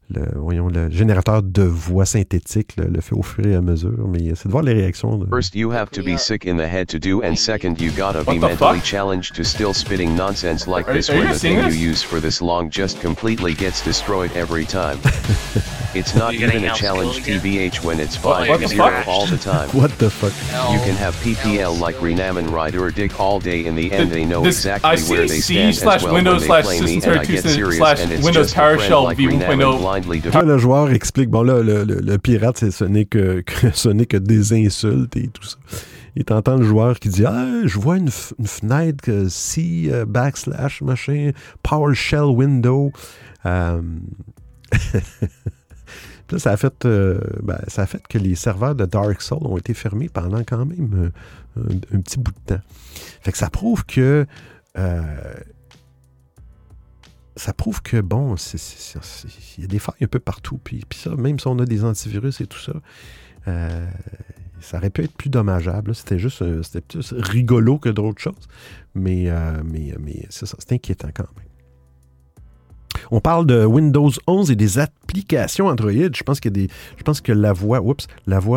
le, 0.09 0.21
voyons, 0.35 0.67
le 0.67 0.89
générateur 0.89 1.41
de 1.41 1.63
voix 1.63 2.05
synthétique 2.05 2.75
le, 2.77 2.85
le, 2.85 3.01
fait 3.01 3.15
au 3.15 3.23
fur 3.23 3.45
et 3.45 3.55
à 3.55 3.61
mesure, 3.61 4.07
mais 4.07 4.33
c'est 4.35 4.47
de 4.47 4.51
voir 4.51 4.63
les 4.63 4.73
réactions. 4.73 5.17
De... 5.17 5.27
First, 5.27 5.55
you 5.55 5.71
have 5.71 5.89
to 5.91 6.03
be 6.03 6.17
sick 6.17 6.45
in 6.45 6.57
the 6.57 6.67
head 6.67 6.87
to 6.89 6.99
do, 6.99 7.23
and 7.23 7.35
second, 7.35 7.79
you 7.79 7.91
gotta 7.91 8.23
be 8.23 8.37
mentally 8.37 8.81
challenged 8.81 9.35
to 9.35 9.43
still 9.43 9.73
spitting 9.73 10.15
nonsense 10.15 10.67
like 10.67 10.85
this 10.85 11.09
when 11.09 11.27
the 11.27 11.39
thing 11.39 11.57
you 11.57 11.89
use 11.91 12.03
for 12.03 12.19
this 12.19 12.41
long 12.41 12.69
just 12.69 13.01
completely 13.01 13.53
gets 13.53 13.83
destroyed 13.83 14.31
every 14.35 14.65
time. 14.65 14.99
it's 15.95 16.15
not 16.15 16.33
even 16.33 16.63
a 16.63 16.73
challenge 16.73 17.21
TBH 17.21 17.83
when 17.83 17.99
it's 17.99 18.17
5-0 18.17 19.07
all 19.07 19.25
the 19.25 19.37
time. 19.37 19.69
What 19.69 19.91
the 19.97 20.09
fuck? 20.09 20.33
You 20.73 20.79
can 20.79 20.95
have 20.95 21.15
PPL 21.15 21.79
like 21.79 21.95
Renamin 21.95 22.51
Ride 22.51 22.75
or 22.75 22.91
Dig 22.91 23.13
all 23.19 23.39
day 23.39 23.65
in 23.65 23.75
the 23.75 23.91
end 23.91 24.11
they 24.11 24.25
know 24.25 24.43
this, 24.43 24.65
exactly 24.65 25.17
where 25.17 25.27
they 25.27 25.39
stand 25.39 25.69
as 25.69 26.03
well 26.03 26.13
Windows 26.13 26.47
when 26.47 26.63
they 26.63 26.63
play 26.63 26.81
me 26.81 26.95
and 26.95 27.19
I 27.19 27.25
get 27.25 27.43
serious 27.43 27.99
and 27.99 28.11
it's 28.11 28.25
just 28.29 28.53
a 28.53 28.77
friend 28.77 29.03
like 29.03 29.17
Renamin 29.17 29.75
quand 30.31 30.45
le 30.45 30.57
joueur 30.57 30.91
explique, 30.91 31.29
bon 31.29 31.43
là, 31.43 31.61
le, 31.61 32.17
pirate, 32.17 32.69
ce 32.69 32.83
n'est 32.83 33.05
que, 33.09 33.43
ce 33.73 33.89
n'est 33.89 34.05
que 34.05 34.17
des 34.17 34.53
insultes 34.53 35.15
et 35.15 35.27
tout 35.27 35.43
ça. 35.43 35.57
Et 36.17 36.23
t'entends 36.23 36.55
le 36.55 36.65
joueur 36.65 36.99
qui 36.99 37.09
dit 37.09 37.25
Ah, 37.25 37.45
je 37.65 37.77
vois 37.77 37.97
une, 37.97 38.09
fenêtre, 38.09 39.09
si, 39.27 39.91
euh, 39.91 40.05
backslash, 40.05 40.81
machin, 40.81 41.31
PowerShell 41.61 42.29
window. 42.33 42.91
Euh, 43.45 43.81
là, 46.31 46.39
ça 46.39 46.51
a, 46.51 46.57
fait, 46.57 46.85
euh, 46.85 47.19
ben, 47.43 47.59
ça 47.67 47.83
a 47.83 47.85
fait 47.85 48.05
que 48.07 48.17
les 48.17 48.35
serveurs 48.35 48.75
de 48.75 48.85
Dark 48.85 49.21
Souls 49.21 49.45
ont 49.45 49.57
été 49.57 49.73
fermés 49.73 50.09
pendant 50.09 50.43
quand 50.43 50.65
même 50.65 51.11
un, 51.57 51.99
petit 51.99 52.19
bout 52.19 52.31
de 52.31 52.55
temps. 52.55 52.61
Fait 53.21 53.31
que 53.31 53.37
ça 53.37 53.49
prouve 53.49 53.85
que 53.85 54.25
ça 57.35 57.53
prouve 57.53 57.81
que, 57.81 57.99
bon, 58.01 58.35
il 58.35 59.61
y 59.61 59.63
a 59.65 59.67
des 59.67 59.79
failles 59.79 59.95
un 60.01 60.07
peu 60.07 60.19
partout. 60.19 60.59
Puis, 60.63 60.81
ça, 60.95 61.15
même 61.15 61.39
si 61.39 61.47
on 61.47 61.59
a 61.59 61.65
des 61.65 61.83
antivirus 61.83 62.41
et 62.41 62.47
tout 62.47 62.59
ça, 62.59 62.73
euh, 63.47 63.89
ça 64.61 64.77
aurait 64.77 64.89
pu 64.89 65.03
être 65.03 65.15
plus 65.15 65.29
dommageable. 65.29 65.93
C'était 65.93 66.19
juste 66.19 66.41
euh, 66.41 66.61
rigolo 67.11 67.77
que 67.77 67.89
d'autres 67.89 68.21
choses. 68.21 68.47
Mais, 68.93 69.29
euh, 69.29 69.61
mais, 69.65 69.93
mais 69.99 70.25
c'est 70.29 70.45
ça, 70.45 70.57
c'est 70.59 70.73
inquiétant 70.73 71.09
quand 71.13 71.27
même. 71.35 71.44
On 73.11 73.19
parle 73.19 73.45
de 73.45 73.65
Windows 73.65 74.11
11 74.27 74.51
et 74.51 74.55
des 74.55 74.79
applications 74.79 75.67
Android. 75.67 75.91
Je 75.91 76.23
pense, 76.23 76.39
que 76.39 77.31
la 77.31 77.53
voix, 77.53 77.81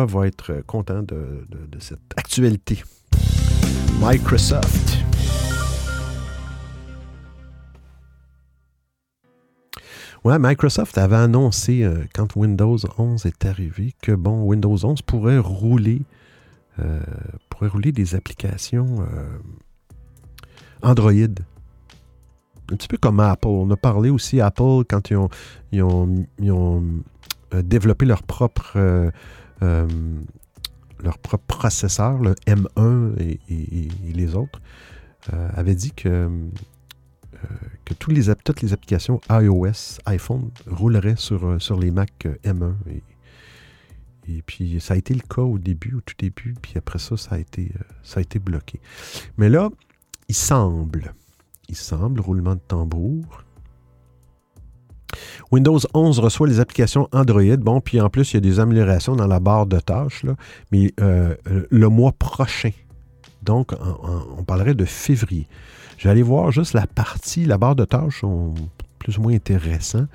va 0.05 0.27
être 0.27 0.63
content 0.67 1.03
de, 1.03 1.45
cette 1.79 1.99
actualité. 2.17 2.83
Microsoft. 4.01 4.99
Ouais, 10.25 10.37
Microsoft 10.37 10.97
avait 10.97 11.15
annoncé 11.15 11.83
euh, 11.83 12.03
quand 12.13 12.35
Windows 12.35 12.77
11 12.97 13.25
est 13.25 13.45
arrivé 13.45 13.93
que 14.01 14.11
bon, 14.11 14.43
Windows 14.43 14.75
11 14.83 15.01
pourrait 15.03 15.37
rouler, 15.37 16.01
euh, 16.79 16.99
rouler 17.61 17.93
des 17.93 18.15
applications 18.15 18.97
euh, 18.99 19.39
Android. 20.81 21.13
Un 22.71 22.75
petit 22.75 22.87
peu 22.87 22.97
comme 22.97 23.19
Apple. 23.19 23.47
On 23.47 23.69
a 23.71 23.77
parlé 23.77 24.09
aussi 24.09 24.41
Apple 24.41 24.83
quand 24.87 25.09
ils 25.09 25.17
ont, 25.17 25.29
ils 25.71 26.51
ont, 26.51 26.83
développé 27.63 28.05
leur 28.05 28.21
propre, 28.21 28.77
leur 29.61 31.17
propre 31.17 31.45
processeur, 31.47 32.19
le 32.19 32.35
M1 32.45 33.19
et, 33.19 33.39
et 33.49 34.13
les 34.13 34.35
autres, 34.35 34.61
avait 35.55 35.75
dit 35.75 35.91
que 35.91 36.29
euh, 37.43 37.47
que 37.85 37.93
tous 37.93 38.11
les, 38.11 38.33
toutes 38.43 38.61
les 38.61 38.73
applications 38.73 39.21
iOS, 39.29 39.99
iPhone 40.05 40.51
rouleraient 40.67 41.15
sur, 41.15 41.45
euh, 41.45 41.59
sur 41.59 41.79
les 41.79 41.91
Mac 41.91 42.11
euh, 42.25 42.35
M1. 42.43 42.73
Et, 44.27 44.41
puis, 44.41 44.79
ça 44.79 44.93
a 44.93 44.97
été 44.97 45.13
le 45.13 45.21
cas 45.21 45.41
au 45.41 45.57
début, 45.57 45.95
au 45.95 46.01
tout 46.01 46.13
début, 46.17 46.53
puis 46.61 46.73
après 46.75 46.99
ça, 46.99 47.17
ça 47.17 47.35
a 47.35 47.39
été, 47.39 47.71
ça 48.03 48.19
a 48.19 48.21
été 48.21 48.37
bloqué. 48.37 48.79
Mais 49.37 49.49
là, 49.49 49.69
il 50.27 50.35
semble, 50.35 51.13
il 51.69 51.75
semble, 51.75 52.19
roulement 52.19 52.55
de 52.55 52.61
tambour, 52.67 53.43
Windows 55.51 55.79
11 55.93 56.19
reçoit 56.19 56.47
les 56.47 56.59
applications 56.59 57.07
Android. 57.11 57.57
Bon, 57.57 57.81
puis 57.81 57.99
en 57.99 58.09
plus, 58.09 58.31
il 58.31 58.35
y 58.35 58.37
a 58.37 58.41
des 58.41 58.59
améliorations 58.59 59.15
dans 59.15 59.25
la 59.25 59.39
barre 59.39 59.65
de 59.65 59.79
tâches, 59.79 60.23
là, 60.23 60.35
mais 60.71 60.93
le 60.97 61.87
mois 61.87 62.11
prochain. 62.11 62.71
Donc, 63.41 63.71
on 64.37 64.43
parlerait 64.43 64.75
de 64.75 64.85
février. 64.85 65.47
J'allais 65.97 66.21
voir 66.21 66.51
juste 66.51 66.73
la 66.73 66.85
partie, 66.87 67.45
la 67.45 67.57
barre 67.57 67.75
de 67.75 67.85
tâches 67.85 68.21
sont 68.21 68.53
plus 68.99 69.17
ou 69.17 69.21
moins 69.21 69.33
intéressants. 69.33 70.05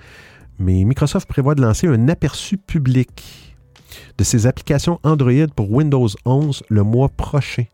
Mais 0.59 0.85
Microsoft 0.85 1.29
prévoit 1.29 1.57
de 1.57 1.63
lancer 1.63 1.89
un 1.89 2.09
aperçu 2.09 2.57
public 2.57 3.57
de 4.17 4.25
ses 4.25 4.47
applications 4.47 5.01
Android 5.03 5.49
pour 5.57 5.73
Windows 5.73 6.09
11 6.25 6.63
le 6.69 6.83
mois 6.85 7.09
prochain. 7.09 7.65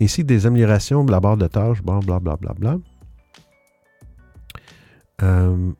Ainsi 0.00 0.22
des 0.22 0.46
améliorations 0.46 1.04
de 1.04 1.10
la 1.10 1.20
barre 1.20 1.36
de 1.36 1.48
tâches, 1.48 1.82
blablabla. 1.82 2.36
Bla, 2.36 2.36
bla, 2.36 2.54
bla, 2.54 2.78
euh, 5.22 5.72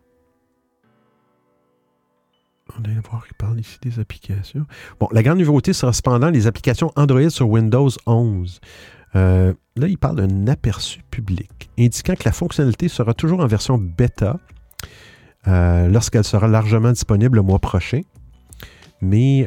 on 2.76 2.82
va 2.82 3.01
voir 3.09 3.26
qu'il 3.26 3.37
parle 3.37 3.61
ici 3.61 3.78
des 3.82 3.99
applications. 4.01 4.66
Bon, 4.99 5.09
la 5.12 5.22
grande 5.22 5.39
nouveauté 5.39 5.72
sera 5.72 5.93
cependant 5.93 6.30
les 6.30 6.47
applications 6.47 6.91
Android 6.97 7.28
sur 7.30 7.49
Windows 7.49 7.91
11. 8.07 8.61
là, 9.14 9.53
il 9.76 9.99
parle 9.99 10.16
d'un 10.16 10.49
aperçu 10.49 11.03
public, 11.11 11.70
indiquant 11.78 12.14
que 12.14 12.24
la 12.24 12.32
fonctionnalité 12.32 12.89
sera 12.89 13.14
toujours 13.14 13.41
en 13.41 13.47
version 13.47 13.78
bêta 13.78 14.39
lorsqu'elle 15.47 16.24
sera 16.24 16.49
largement 16.49 16.91
disponible 16.91 17.37
le 17.37 17.43
mois 17.43 17.59
prochain. 17.59 18.01
Mais 19.01 19.47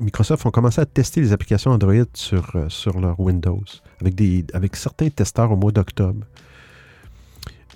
Microsoft 0.00 0.44
ont 0.44 0.50
commencé 0.50 0.80
à 0.80 0.86
tester 0.86 1.20
les 1.20 1.32
applications 1.32 1.70
Android 1.70 2.04
sur, 2.14 2.52
sur 2.68 3.00
leur 3.00 3.18
Windows 3.20 3.64
avec, 4.00 4.14
des, 4.14 4.44
avec 4.52 4.76
certains 4.76 5.08
testeurs 5.08 5.52
au 5.52 5.56
mois 5.56 5.72
d'octobre. 5.72 6.26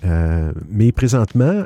Mais 0.03 0.91
présentement, 0.91 1.63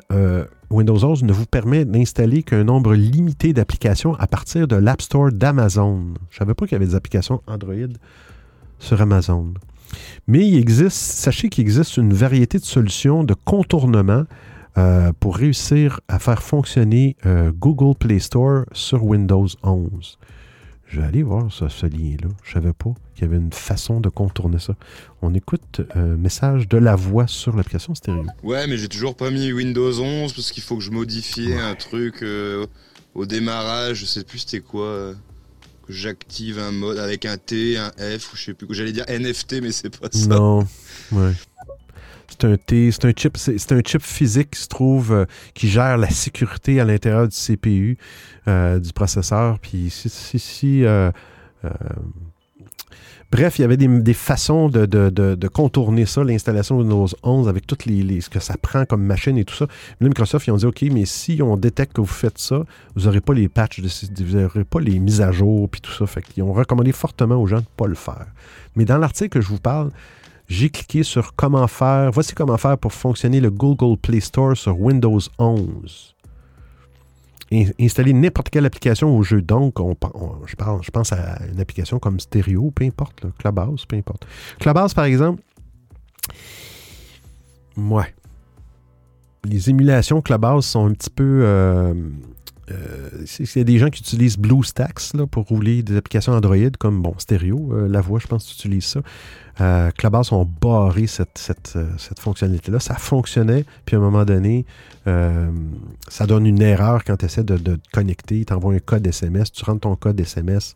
Windows 0.69 1.03
11 1.03 1.23
ne 1.23 1.31
vous 1.31 1.45
permet 1.45 1.85
d'installer 1.85 2.43
qu'un 2.43 2.63
nombre 2.63 2.93
limité 2.93 3.53
d'applications 3.53 4.15
à 4.15 4.27
partir 4.27 4.67
de 4.67 4.75
l'App 4.75 5.01
Store 5.01 5.31
d'Amazon. 5.31 6.13
Je 6.29 6.35
ne 6.35 6.39
savais 6.39 6.53
pas 6.53 6.65
qu'il 6.65 6.73
y 6.73 6.75
avait 6.75 6.85
des 6.85 6.95
applications 6.95 7.41
Android 7.47 7.73
sur 8.79 9.01
Amazon. 9.01 9.53
Mais 10.27 10.45
il 10.45 10.57
existe, 10.57 10.97
sachez 10.97 11.49
qu'il 11.49 11.61
existe 11.61 11.97
une 11.97 12.13
variété 12.13 12.59
de 12.59 12.65
solutions 12.65 13.23
de 13.23 13.33
contournement 13.33 14.23
euh, 14.77 15.11
pour 15.19 15.37
réussir 15.37 16.01
à 16.07 16.19
faire 16.19 16.43
fonctionner 16.43 17.15
euh, 17.25 17.51
Google 17.51 17.95
Play 17.97 18.19
Store 18.19 18.65
sur 18.73 19.03
Windows 19.03 19.47
11. 19.63 20.19
Je 20.87 21.01
vais 21.01 21.07
aller 21.07 21.23
voir 21.23 21.51
ce, 21.51 21.85
lien-là. 21.85 22.29
Je 22.43 22.49
ne 22.49 22.53
savais 22.53 22.73
pas 22.73 22.93
qu'il 23.13 23.23
y 23.23 23.25
avait 23.25 23.37
une 23.37 23.51
façon 23.51 23.99
de 23.99 24.09
contourner 24.09 24.59
ça. 24.59 24.75
On 25.21 25.33
écoute 25.33 25.81
un 25.95 25.99
euh, 25.99 26.17
message 26.17 26.67
de 26.69 26.77
la 26.77 26.95
voix 26.95 27.27
sur 27.27 27.55
l'application 27.55 27.93
stéréo. 27.93 28.25
Ouais, 28.41 28.67
mais 28.67 28.77
j'ai 28.77 28.87
toujours 28.87 29.15
pas 29.15 29.29
mis 29.29 29.51
Windows 29.51 29.99
11 29.99 30.31
parce 30.33 30.51
qu'il 30.51 30.63
faut 30.63 30.77
que 30.77 30.83
je 30.83 30.91
modifie 30.91 31.53
un 31.53 31.75
truc 31.75 32.23
euh, 32.23 32.65
au 33.15 33.25
démarrage. 33.25 33.97
Je 33.97 34.05
sais 34.05 34.23
plus 34.23 34.39
c'était 34.39 34.61
quoi. 34.61 34.85
Euh, 34.85 35.13
que 35.85 35.93
j'active 35.93 36.59
un 36.59 36.71
mode 36.71 36.99
avec 36.99 37.25
un 37.25 37.37
T, 37.37 37.77
un 37.77 37.91
F, 37.97 38.33
ou 38.33 38.35
je 38.35 38.43
sais 38.43 38.53
plus. 38.53 38.67
J'allais 38.71 38.91
dire 38.91 39.05
NFT, 39.07 39.61
mais 39.61 39.71
c'est 39.71 39.97
pas 39.97 40.09
ça. 40.11 40.27
Non, 40.27 40.67
ouais. 41.13 41.31
C'est 42.29 42.45
un 42.45 42.57
T, 42.57 42.91
c'est 42.91 43.05
un 43.05 43.11
chip, 43.15 43.37
c'est 43.37 43.71
un 43.71 43.81
chip 43.83 44.01
physique 44.01 44.51
qui 44.51 44.61
se 44.61 44.67
trouve, 44.67 45.11
euh, 45.11 45.25
qui 45.53 45.69
gère 45.69 45.97
la 45.97 46.09
sécurité 46.09 46.79
à 46.79 46.85
l'intérieur 46.85 47.27
du 47.27 47.35
CPU, 47.35 47.97
euh, 48.47 48.79
du 48.79 48.93
processeur. 48.93 49.59
Puis 49.59 49.91
euh, 50.83 51.11
Bref, 53.29 53.59
il 53.59 53.63
y 53.63 53.65
avait 53.65 53.75
des, 53.75 54.13
façons 54.13 54.69
de, 54.69 55.47
contourner 55.47 56.05
ça, 56.05 56.23
l'installation 56.23 56.77
de 56.77 56.83
Windows 56.83 57.07
11 57.23 57.49
avec 57.49 57.67
toutes 57.67 57.85
les, 57.85 58.21
ce 58.21 58.29
que 58.29 58.39
ça 58.39 58.55
prend 58.61 58.85
comme 58.85 59.03
machine 59.03 59.37
et 59.37 59.43
tout 59.43 59.55
ça. 59.55 59.65
Là, 59.99 60.07
Microsoft, 60.07 60.47
ils 60.47 60.51
ont 60.51 60.57
dit 60.57 60.65
OK, 60.65 60.81
mais 60.91 61.03
si 61.05 61.41
on 61.41 61.57
détecte 61.57 61.93
que 61.93 61.99
vous 61.99 62.07
faites 62.07 62.37
ça, 62.37 62.63
vous 62.95 63.03
n'aurez 63.03 63.19
pas 63.19 63.33
les 63.33 63.49
patchs, 63.49 63.81
vous 63.81 64.37
n'aurez 64.37 64.63
pas 64.63 64.79
les 64.79 64.99
mises 64.99 65.19
à 65.19 65.33
jour 65.33 65.67
puis 65.67 65.81
tout 65.81 65.91
ça. 65.91 66.05
Fait 66.07 66.21
qu'ils 66.21 66.41
ont 66.43 66.53
recommandé 66.53 66.93
fortement 66.93 67.35
aux 67.35 67.47
gens 67.47 67.57
de 67.57 67.61
ne 67.63 67.75
pas 67.75 67.87
le 67.87 67.95
faire. 67.95 68.27
Mais 68.77 68.85
dans 68.85 68.97
l'article 68.97 69.39
que 69.39 69.41
je 69.41 69.49
vous 69.49 69.59
parle, 69.59 69.91
j'ai 70.47 70.69
cliqué 70.69 71.03
sur 71.03 71.35
comment 71.35 71.67
faire. 71.67 72.11
Voici 72.11 72.33
comment 72.33 72.57
faire 72.57 72.77
pour 72.77 72.93
fonctionner 72.93 73.39
le 73.39 73.51
Google 73.51 73.97
Play 73.97 74.19
Store 74.19 74.55
sur 74.55 74.79
Windows 74.79 75.19
11. 75.37 76.15
installer 77.79 78.13
n'importe 78.13 78.49
quelle 78.49 78.65
application 78.65 79.15
au 79.15 79.23
jeu. 79.23 79.41
Donc, 79.41 79.79
on, 79.79 79.95
je, 80.45 80.55
pense 80.91 81.13
à 81.13 81.39
une 81.51 81.59
application 81.59 81.99
comme 81.99 82.19
Stereo, 82.19 82.71
peu 82.71 82.85
importe, 82.85 83.25
Clubhouse, 83.37 83.85
peu 83.85 83.97
importe. 83.97 84.25
Clubhouse, 84.59 84.93
par 84.93 85.05
exemple, 85.05 85.41
ouais. 87.77 88.13
Les 89.43 89.69
émulations 89.69 90.21
Clubhouse 90.21 90.65
sont 90.65 90.87
un 90.87 90.93
petit 90.93 91.09
peu. 91.09 91.41
Euh, 91.43 91.93
euh, 92.69 93.09
c'est 93.25 93.63
des 93.63 93.77
gens 93.77 93.89
qui 93.89 94.01
utilisent 94.01 94.37
BlueStacks 94.37 95.13
là, 95.13 95.25
pour 95.25 95.45
rouler 95.45 95.83
des 95.83 95.95
applications 95.95 96.33
Android 96.33 96.69
comme 96.77 97.01
bon, 97.01 97.13
Stereo, 97.17 97.69
euh, 97.71 97.87
la 97.87 98.01
voix, 98.01 98.19
je 98.19 98.27
pense 98.27 98.45
que 98.45 98.61
tu 98.61 98.81
ça. 98.81 99.01
Euh, 99.59 99.91
Clubhouse 99.91 100.31
ont 100.31 100.45
barré 100.45 101.05
euh, 101.05 101.85
cette 101.97 102.19
fonctionnalité-là. 102.19 102.79
Ça 102.79 102.95
fonctionnait, 102.95 103.65
puis 103.85 103.95
à 103.95 103.99
un 103.99 104.01
moment 104.01 104.25
donné, 104.25 104.65
ça 106.09 106.25
donne 106.27 106.45
une 106.45 106.61
erreur 106.61 107.03
quand 107.05 107.17
tu 107.17 107.25
essaies 107.25 107.43
de, 107.43 107.57
te 107.57 107.77
connecter. 107.93 108.43
Tu 108.43 108.53
envoies 108.53 108.75
un 108.75 108.79
code 108.79 109.07
SMS, 109.07 109.51
tu 109.51 109.63
rentres 109.63 109.81
ton 109.81 109.95
code 109.95 110.19
SMS 110.19 110.75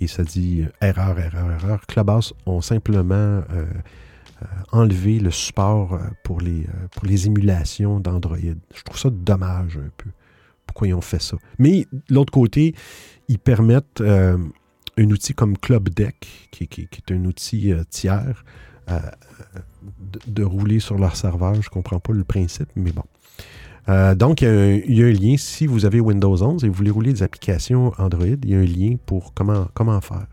et 0.00 0.06
ça 0.06 0.24
dit 0.24 0.64
erreur, 0.80 1.18
erreur, 1.18 1.50
erreur. 1.50 1.80
Clubhouse 1.86 2.32
ont 2.46 2.62
simplement 2.62 3.42
enlevé 4.72 5.18
le 5.18 5.30
support 5.30 5.98
pour 6.24 6.40
les, 6.40 6.66
pour 6.94 7.06
les 7.06 7.26
émulations 7.26 8.00
d'Android. 8.00 8.38
Je 8.38 8.82
trouve 8.82 8.98
ça 8.98 9.10
dommage 9.10 9.76
un 9.76 9.90
peu 9.98 10.10
pourquoi 10.66 10.88
ils 10.88 10.94
ont 10.94 11.00
fait 11.00 11.22
ça. 11.22 11.36
Mais 11.58 11.86
l'autre 12.08 12.32
côté, 12.32 12.74
ils 13.28 13.38
permettent 13.38 14.00
euh, 14.00 14.36
un 14.96 15.10
outil 15.10 15.34
comme 15.34 15.58
Club 15.58 15.88
Deck, 15.90 16.48
qui, 16.50 16.64
est 16.64 17.12
un 17.12 17.24
outil 17.24 17.72
euh, 17.72 17.82
tiers, 17.88 18.44
euh, 18.90 18.98
de, 20.26 20.42
rouler 20.42 20.80
sur 20.80 20.98
leur 20.98 21.16
serveur. 21.16 21.54
Je 21.54 21.68
ne 21.68 21.72
comprends 21.72 22.00
pas 22.00 22.12
le 22.12 22.24
principe, 22.24 22.68
mais 22.76 22.92
bon. 22.92 23.04
donc, 24.14 24.42
il 24.42 24.46
y, 24.88 25.02
a 25.02 25.06
un, 25.06 25.12
lien. 25.12 25.36
Si 25.36 25.66
vous 25.66 25.84
avez 25.84 26.00
Windows 26.00 26.42
11 26.42 26.64
et 26.64 26.68
vous 26.68 26.74
voulez 26.74 26.90
rouler 26.90 27.12
des 27.12 27.22
applications 27.22 27.92
Android, 27.98 28.26
il 28.26 28.50
y 28.50 28.54
a 28.54 28.58
un 28.58 28.64
lien 28.64 28.96
pour 29.04 29.34
comment, 29.34 30.00
faire. 30.00 30.26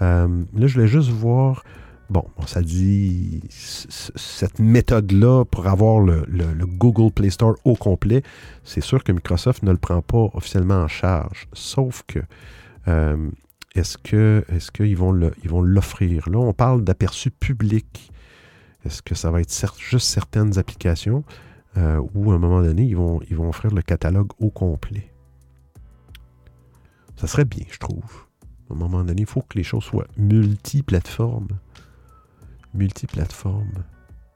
là, 0.00 0.26
je 0.56 0.74
voulais 0.74 0.88
juste 0.88 1.10
voir 1.10 1.62
Bon, 2.10 2.24
ça 2.46 2.60
dit 2.60 3.40
cette 3.48 4.58
méthode-là 4.58 5.44
pour 5.46 5.66
avoir 5.66 6.00
le, 6.00 6.26
Google 6.66 7.10
Play 7.10 7.30
Store 7.30 7.54
au 7.64 7.76
complet, 7.76 8.22
c'est 8.62 8.82
sûr 8.82 9.02
que 9.02 9.12
Microsoft 9.12 9.62
ne 9.62 9.70
le 9.70 9.78
prend 9.78 10.02
pas 10.02 10.28
officiellement 10.34 10.82
en 10.82 10.88
charge. 10.88 11.48
Sauf 11.54 12.02
que 12.06 12.20
euh, 12.88 13.30
est-ce 13.74 13.98
que 13.98 14.44
qu'ils 14.72 14.96
vont 14.96 15.30
ils 15.42 15.50
vont 15.50 15.62
l'offrir? 15.62 16.28
Là, 16.28 16.38
on 16.38 16.52
parle 16.52 16.84
d'aperçu 16.84 17.30
public. 17.30 18.10
Est-ce 18.84 19.02
que 19.02 19.14
ça 19.14 19.30
va 19.30 19.40
être 19.40 19.78
juste 19.78 20.06
certaines 20.06 20.58
applications 20.58 21.24
euh, 21.76 22.00
ou 22.14 22.32
à 22.32 22.34
un 22.34 22.38
moment 22.38 22.62
donné, 22.62 22.84
ils 22.84 22.96
vont, 22.96 23.20
ils 23.30 23.36
vont 23.36 23.48
offrir 23.48 23.74
le 23.74 23.82
catalogue 23.82 24.30
au 24.38 24.50
complet? 24.50 25.10
Ça 27.16 27.26
serait 27.26 27.46
bien, 27.46 27.64
je 27.70 27.78
trouve. 27.78 28.26
À 28.70 28.74
un 28.74 28.76
moment 28.76 29.02
donné, 29.02 29.22
il 29.22 29.26
faut 29.26 29.40
que 29.40 29.56
les 29.56 29.64
choses 29.64 29.84
soient 29.84 30.06
multiplateformes 30.16 31.48
multiplateforme. 32.74 33.84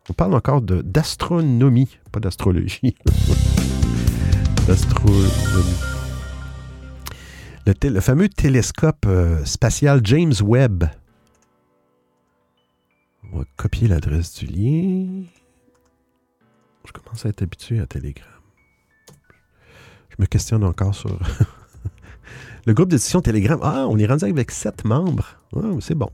On 0.09 0.13
parle 0.15 0.35
encore 0.35 0.63
d'astronomie, 0.63 1.99
pas 2.13 2.21
d'astrologie. 2.21 2.95
d'astronomie. 4.67 5.98
Le, 7.69 8.01
fameux 8.01 8.31
télescope 8.31 9.05
euh, 9.07 9.45
spatial 9.45 10.01
James 10.05 10.33
Webb. 10.43 10.85
On 13.31 13.39
va 13.39 13.45
copier 13.57 13.89
l'adresse 13.89 14.33
du 14.37 14.47
lien. 14.47 15.25
Je 16.87 16.93
commence 16.93 17.27
à 17.27 17.29
être 17.29 17.43
habitué 17.43 17.81
à 17.81 17.87
Telegram. 17.87 18.27
Je 20.09 20.17
me 20.19 20.25
questionne 20.25 20.65
encore 20.65 20.95
sur 20.95 21.11
le 22.67 22.73
groupe 22.73 22.89
d'édition 22.89 23.21
Telegram. 23.21 23.61
Ah, 23.63 23.87
on 23.87 23.99
est 23.99 24.07
rendu 24.07 24.25
avec 24.25 24.51
sept 24.51 24.87
membres. 24.87 25.37
Ah, 25.55 25.61
c'est 25.81 25.95
bon 25.95 26.11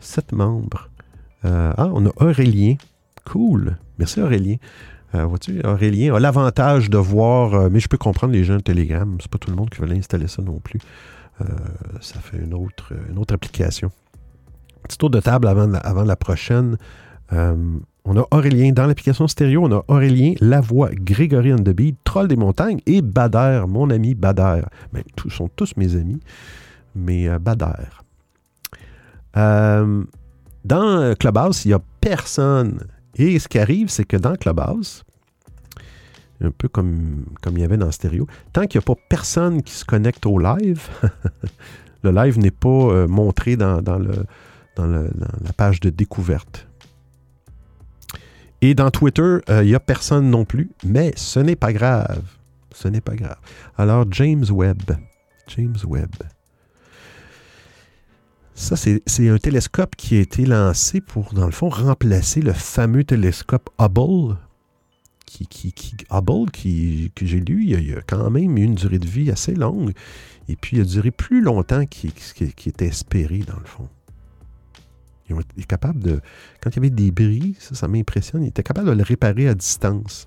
sept 0.00 0.32
membres. 0.32 0.88
Euh, 1.44 1.74
ah, 1.76 1.90
on 1.92 2.06
a 2.06 2.12
Aurélien. 2.16 2.76
Cool. 3.26 3.76
Merci 3.98 4.22
Aurélien. 4.22 4.56
Euh, 5.14 5.24
vois-tu, 5.24 5.60
Aurélien 5.64 6.14
a 6.14 6.20
l'avantage 6.20 6.90
de 6.90 6.98
voir, 6.98 7.54
euh, 7.54 7.68
mais 7.70 7.80
je 7.80 7.88
peux 7.88 7.96
comprendre 7.96 8.32
les 8.32 8.44
gens 8.44 8.56
de 8.56 8.62
Telegram. 8.62 9.16
C'est 9.20 9.30
pas 9.30 9.38
tout 9.38 9.50
le 9.50 9.56
monde 9.56 9.70
qui 9.70 9.80
veut 9.80 9.90
installer 9.90 10.28
ça 10.28 10.42
non 10.42 10.58
plus. 10.58 10.80
ça 12.00 12.18
fait 12.20 12.38
une 12.38 12.54
autre, 12.54 12.92
application. 13.32 13.90
Petit 14.82 14.98
tour 14.98 15.10
de 15.10 15.20
table 15.20 15.46
avant 15.46 16.04
la, 16.04 16.16
prochaine. 16.16 16.76
on 17.30 18.16
a 18.16 18.26
Aurélien 18.30 18.72
dans 18.72 18.86
l'application 18.86 19.28
stéréo. 19.28 19.64
On 19.64 19.72
a 19.72 19.84
Aurélien, 19.88 20.34
La 20.40 20.60
Voix, 20.60 20.90
Grégory 20.92 21.52
and 21.52 21.58
the 21.58 21.70
Beat, 21.70 21.96
Troll 22.04 22.28
des 22.28 22.36
montagnes 22.36 22.80
et 22.86 23.02
Bader, 23.02 23.64
mon 23.68 23.90
ami 23.90 24.14
Bader. 24.14 24.62
Ben, 24.92 25.02
tous 25.16 25.30
sont 25.30 25.48
tous 25.54 25.76
mes 25.76 25.94
amis, 25.94 26.20
mais 26.94 27.28
Bader. 27.38 27.88
Euh, 29.36 30.04
dans 30.64 31.14
Clubhouse, 31.14 31.64
il 31.64 31.68
n'y 31.68 31.74
a 31.74 31.80
personne. 32.00 32.80
Et 33.18 33.38
ce 33.38 33.48
qui 33.48 33.58
arrive, 33.58 33.88
c'est 33.88 34.04
que 34.04 34.16
dans 34.16 34.34
Clubhouse, 34.36 35.04
un 36.40 36.50
peu 36.50 36.68
comme, 36.68 37.26
comme 37.42 37.56
il 37.56 37.60
y 37.60 37.64
avait 37.64 37.76
dans 37.76 37.90
Stereo, 37.90 38.26
tant 38.52 38.66
qu'il 38.66 38.78
n'y 38.78 38.84
a 38.84 38.86
pas 38.86 39.00
personne 39.08 39.62
qui 39.62 39.72
se 39.72 39.84
connecte 39.84 40.24
au 40.26 40.38
live, 40.38 40.88
le 42.02 42.12
live 42.12 42.38
n'est 42.38 42.52
pas 42.52 42.68
euh, 42.68 43.08
montré 43.08 43.56
dans, 43.56 43.80
le, 43.80 44.24
dans, 44.76 44.86
la 44.86 45.52
page 45.56 45.80
de 45.80 45.90
découverte. 45.90 46.68
Et 48.60 48.74
dans 48.74 48.90
Twitter, 48.90 49.38
euh, 49.50 49.62
il 49.62 49.68
n'y 49.68 49.74
a 49.74 49.80
personne 49.80 50.30
non 50.30 50.44
plus, 50.44 50.70
mais 50.84 51.12
ce 51.16 51.40
n'est 51.40 51.56
pas 51.56 51.72
grave. 51.72 52.22
Ce 52.72 52.88
n'est 52.88 53.00
pas 53.00 53.16
grave. 53.16 53.38
Alors, 53.76 54.04
James 54.10 54.44
Webb. 54.50 54.96
James 55.48 55.76
Webb. 55.86 56.14
Ça, 58.58 58.74
c'est 58.74 59.28
un 59.28 59.38
télescope 59.38 59.94
qui 59.94 60.16
a 60.16 60.20
été 60.20 60.44
lancé 60.44 61.00
pour, 61.00 61.32
dans 61.32 61.46
le 61.46 61.52
fond, 61.52 61.68
remplacer 61.68 62.42
le 62.42 62.52
fameux 62.52 63.04
télescope 63.04 63.70
Hubble. 63.78 64.36
Qui, 65.24 65.72
Hubble, 66.10 66.50
qui, 66.50 67.12
que 67.14 67.24
j'ai 67.24 67.38
lu, 67.38 67.62
il 67.64 67.88
y, 67.88 67.94
a, 67.94 68.00
quand 68.02 68.28
même 68.30 68.58
une 68.58 68.74
durée 68.74 68.98
de 68.98 69.06
vie 69.06 69.30
assez 69.30 69.54
longue. 69.54 69.92
Et 70.48 70.56
puis, 70.56 70.76
il 70.76 70.80
a 70.80 70.84
duré 70.84 71.12
plus 71.12 71.40
longtemps 71.40 71.86
qu'il 71.86 72.12
qui, 72.12 72.68
était 72.68 72.88
espéré, 72.88 73.38
dans 73.38 73.60
le 73.60 73.64
fond. 73.64 73.88
Ils 75.30 75.36
ont 75.36 75.40
été 75.40 75.62
capables 75.62 76.00
de. 76.00 76.20
Quand 76.60 76.70
il 76.70 76.76
y 76.76 76.78
avait 76.80 76.90
des 76.90 77.12
bris, 77.12 77.54
ça, 77.60 77.76
ça 77.76 77.86
m'impressionne, 77.86 78.42
ils 78.42 78.48
étaient 78.48 78.64
capables 78.64 78.88
de 78.88 78.94
le 78.94 79.04
réparer 79.04 79.46
à 79.46 79.54
distance. 79.54 80.26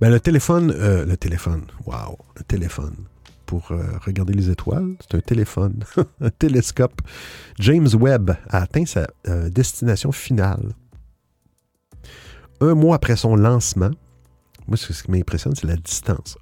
Ben, 0.00 0.10
le 0.10 0.18
téléphone, 0.18 0.72
euh, 0.76 1.06
le 1.06 1.16
téléphone, 1.16 1.66
wow, 1.86 2.18
le 2.36 2.42
téléphone 2.42 2.96
euh, 3.70 3.82
regarder 4.04 4.32
les 4.32 4.50
étoiles, 4.50 4.96
c'est 5.00 5.16
un 5.16 5.20
téléphone, 5.20 5.84
un 6.20 6.30
télescope. 6.30 7.02
James 7.58 7.88
Webb 7.98 8.30
a 8.48 8.62
atteint 8.62 8.86
sa 8.86 9.06
euh, 9.28 9.48
destination 9.50 10.12
finale. 10.12 10.74
Un 12.60 12.74
mois 12.74 12.96
après 12.96 13.16
son 13.16 13.36
lancement, 13.36 13.90
moi, 14.68 14.76
ce 14.76 15.02
qui 15.02 15.10
m'impressionne, 15.10 15.54
c'est 15.56 15.66
la 15.66 15.76
distance. 15.76 16.38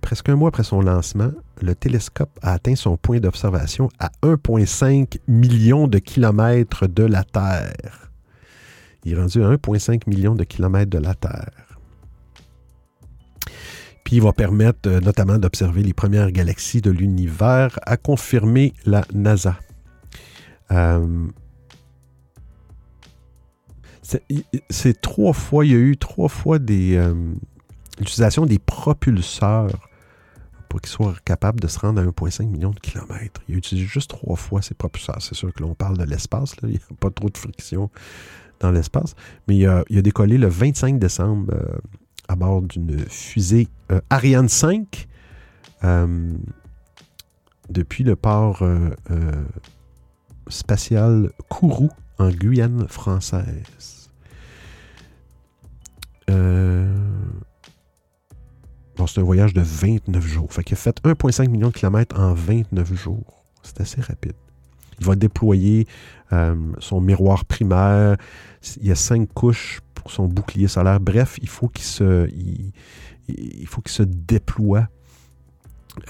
presque 0.00 0.28
un 0.28 0.34
mois 0.36 0.48
après 0.48 0.64
son 0.64 0.80
lancement, 0.80 1.30
le 1.62 1.74
télescope 1.74 2.36
a 2.42 2.54
atteint 2.54 2.74
son 2.74 2.96
point 2.96 3.20
d'observation 3.20 3.88
à 3.98 4.10
1,5 4.22 5.18
million 5.28 5.86
de 5.86 5.98
kilomètres 5.98 6.88
de 6.88 7.04
la 7.04 7.22
Terre. 7.22 8.10
Il 9.04 9.12
est 9.12 9.16
rendu 9.16 9.42
à 9.44 9.50
1,5 9.50 10.08
million 10.08 10.34
de 10.34 10.42
kilomètres 10.42 10.90
de 10.90 10.98
la 10.98 11.14
Terre. 11.14 11.78
Puis 14.06 14.16
il 14.16 14.22
va 14.22 14.32
permettre 14.32 14.88
euh, 14.88 15.00
notamment 15.00 15.36
d'observer 15.36 15.82
les 15.82 15.92
premières 15.92 16.30
galaxies 16.30 16.80
de 16.80 16.92
l'univers, 16.92 17.76
a 17.84 17.96
confirmé 17.96 18.72
la 18.84 19.04
NASA. 19.12 19.58
Euh, 20.70 21.26
c'est 24.70 25.00
trois 25.00 25.32
fois, 25.32 25.66
il 25.66 25.72
y 25.72 25.74
a 25.74 25.78
eu 25.78 25.96
trois 25.96 26.28
fois 26.28 26.60
des 26.60 26.94
euh, 26.94 27.14
l'utilisation 27.98 28.46
des 28.46 28.60
propulseurs 28.60 29.72
pour 30.68 30.80
qu'ils 30.80 30.92
soient 30.92 31.16
capables 31.24 31.58
de 31.58 31.66
se 31.66 31.80
rendre 31.80 32.00
à 32.00 32.04
1,5 32.04 32.46
million 32.46 32.70
de 32.70 32.78
kilomètres. 32.78 33.42
Il 33.48 33.56
a 33.56 33.58
utilisé 33.58 33.88
juste 33.88 34.10
trois 34.10 34.36
fois 34.36 34.62
ces 34.62 34.74
propulseurs. 34.74 35.20
C'est 35.20 35.34
sûr 35.34 35.52
que 35.52 35.62
l'on 35.62 35.74
parle 35.74 35.98
de 35.98 36.04
l'espace, 36.04 36.54
il 36.62 36.68
n'y 36.68 36.76
a 36.76 36.94
pas 37.00 37.10
trop 37.10 37.28
de 37.28 37.36
friction 37.36 37.90
dans 38.60 38.70
l'espace. 38.70 39.16
Mais 39.48 39.56
il 39.56 39.66
a, 39.66 39.82
décollé 39.90 40.38
le 40.38 40.46
25 40.46 41.00
décembre 41.00 41.52
à 42.28 42.36
bord 42.36 42.62
d'une 42.62 42.98
fusée 43.08 43.68
euh, 43.92 44.00
Ariane 44.10 44.48
5 44.48 45.06
euh, 45.84 46.32
depuis 47.68 48.04
le 48.04 48.16
port 48.16 48.62
euh, 48.62 48.90
spatial 50.48 51.30
Kourou 51.48 51.90
en 52.18 52.30
Guyane 52.30 52.88
française. 52.88 54.10
C'est 59.08 59.20
un 59.20 59.24
voyage 59.24 59.54
de 59.54 59.60
29 59.62 60.26
jours. 60.26 60.52
Fait 60.52 60.64
qu'il 60.64 60.74
a 60.74 60.76
fait 60.76 61.00
1,5 61.02 61.48
million 61.48 61.68
de 61.68 61.72
kilomètres 61.72 62.18
en 62.18 62.34
29 62.34 62.92
jours. 62.94 63.44
C'est 63.62 63.80
assez 63.80 64.00
rapide. 64.00 64.34
Il 64.98 65.06
va 65.06 65.14
déployer 65.14 65.86
son 66.80 67.00
miroir 67.00 67.44
primaire. 67.44 68.16
Il 68.78 68.86
y 68.88 68.90
a 68.90 68.96
cinq 68.96 69.32
couches 69.32 69.80
son 70.10 70.26
bouclier 70.26 70.68
solaire. 70.68 71.00
Bref, 71.00 71.38
il 71.42 71.48
faut 71.48 71.68
qu'il 71.68 71.84
se, 71.84 72.28
il, 72.30 72.72
déploie. 74.04 74.88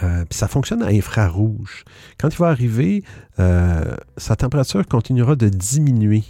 Euh, 0.03 0.25
ça 0.31 0.49
fonctionne 0.49 0.83
à 0.83 0.89
infrarouge. 0.89 1.85
Quand 2.19 2.29
il 2.29 2.39
va 2.39 2.49
arriver, 2.49 3.05
euh, 3.39 3.95
sa 4.17 4.35
température 4.37 4.87
continuera 4.87 5.37
de 5.37 5.49
diminuer. 5.49 6.25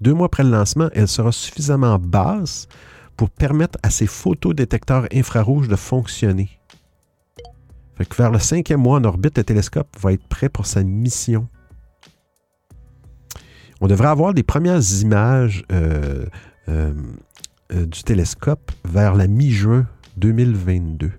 Deux 0.00 0.14
mois 0.14 0.26
après 0.26 0.44
le 0.44 0.50
lancement, 0.50 0.88
elle 0.94 1.08
sera 1.08 1.32
suffisamment 1.32 1.98
basse 1.98 2.68
pour 3.16 3.30
permettre 3.30 3.78
à 3.82 3.90
ses 3.90 4.06
photodétecteurs 4.06 5.06
infrarouges 5.12 5.68
de 5.68 5.76
fonctionner. 5.76 6.48
Vers 8.18 8.30
le 8.30 8.38
cinquième 8.38 8.80
mois 8.80 8.98
en 8.98 9.04
orbite, 9.04 9.38
le 9.38 9.44
télescope 9.44 9.88
va 10.00 10.12
être 10.12 10.26
prêt 10.26 10.48
pour 10.48 10.66
sa 10.66 10.82
mission. 10.82 11.48
On 13.80 13.86
devrait 13.86 14.08
avoir 14.08 14.34
des 14.34 14.42
premières 14.42 14.82
images 15.00 15.64
euh, 15.72 16.26
du 16.68 18.02
télescope 18.04 18.72
vers 18.84 19.14
la 19.14 19.26
mi-juin 19.26 19.86
2022. 20.16 21.10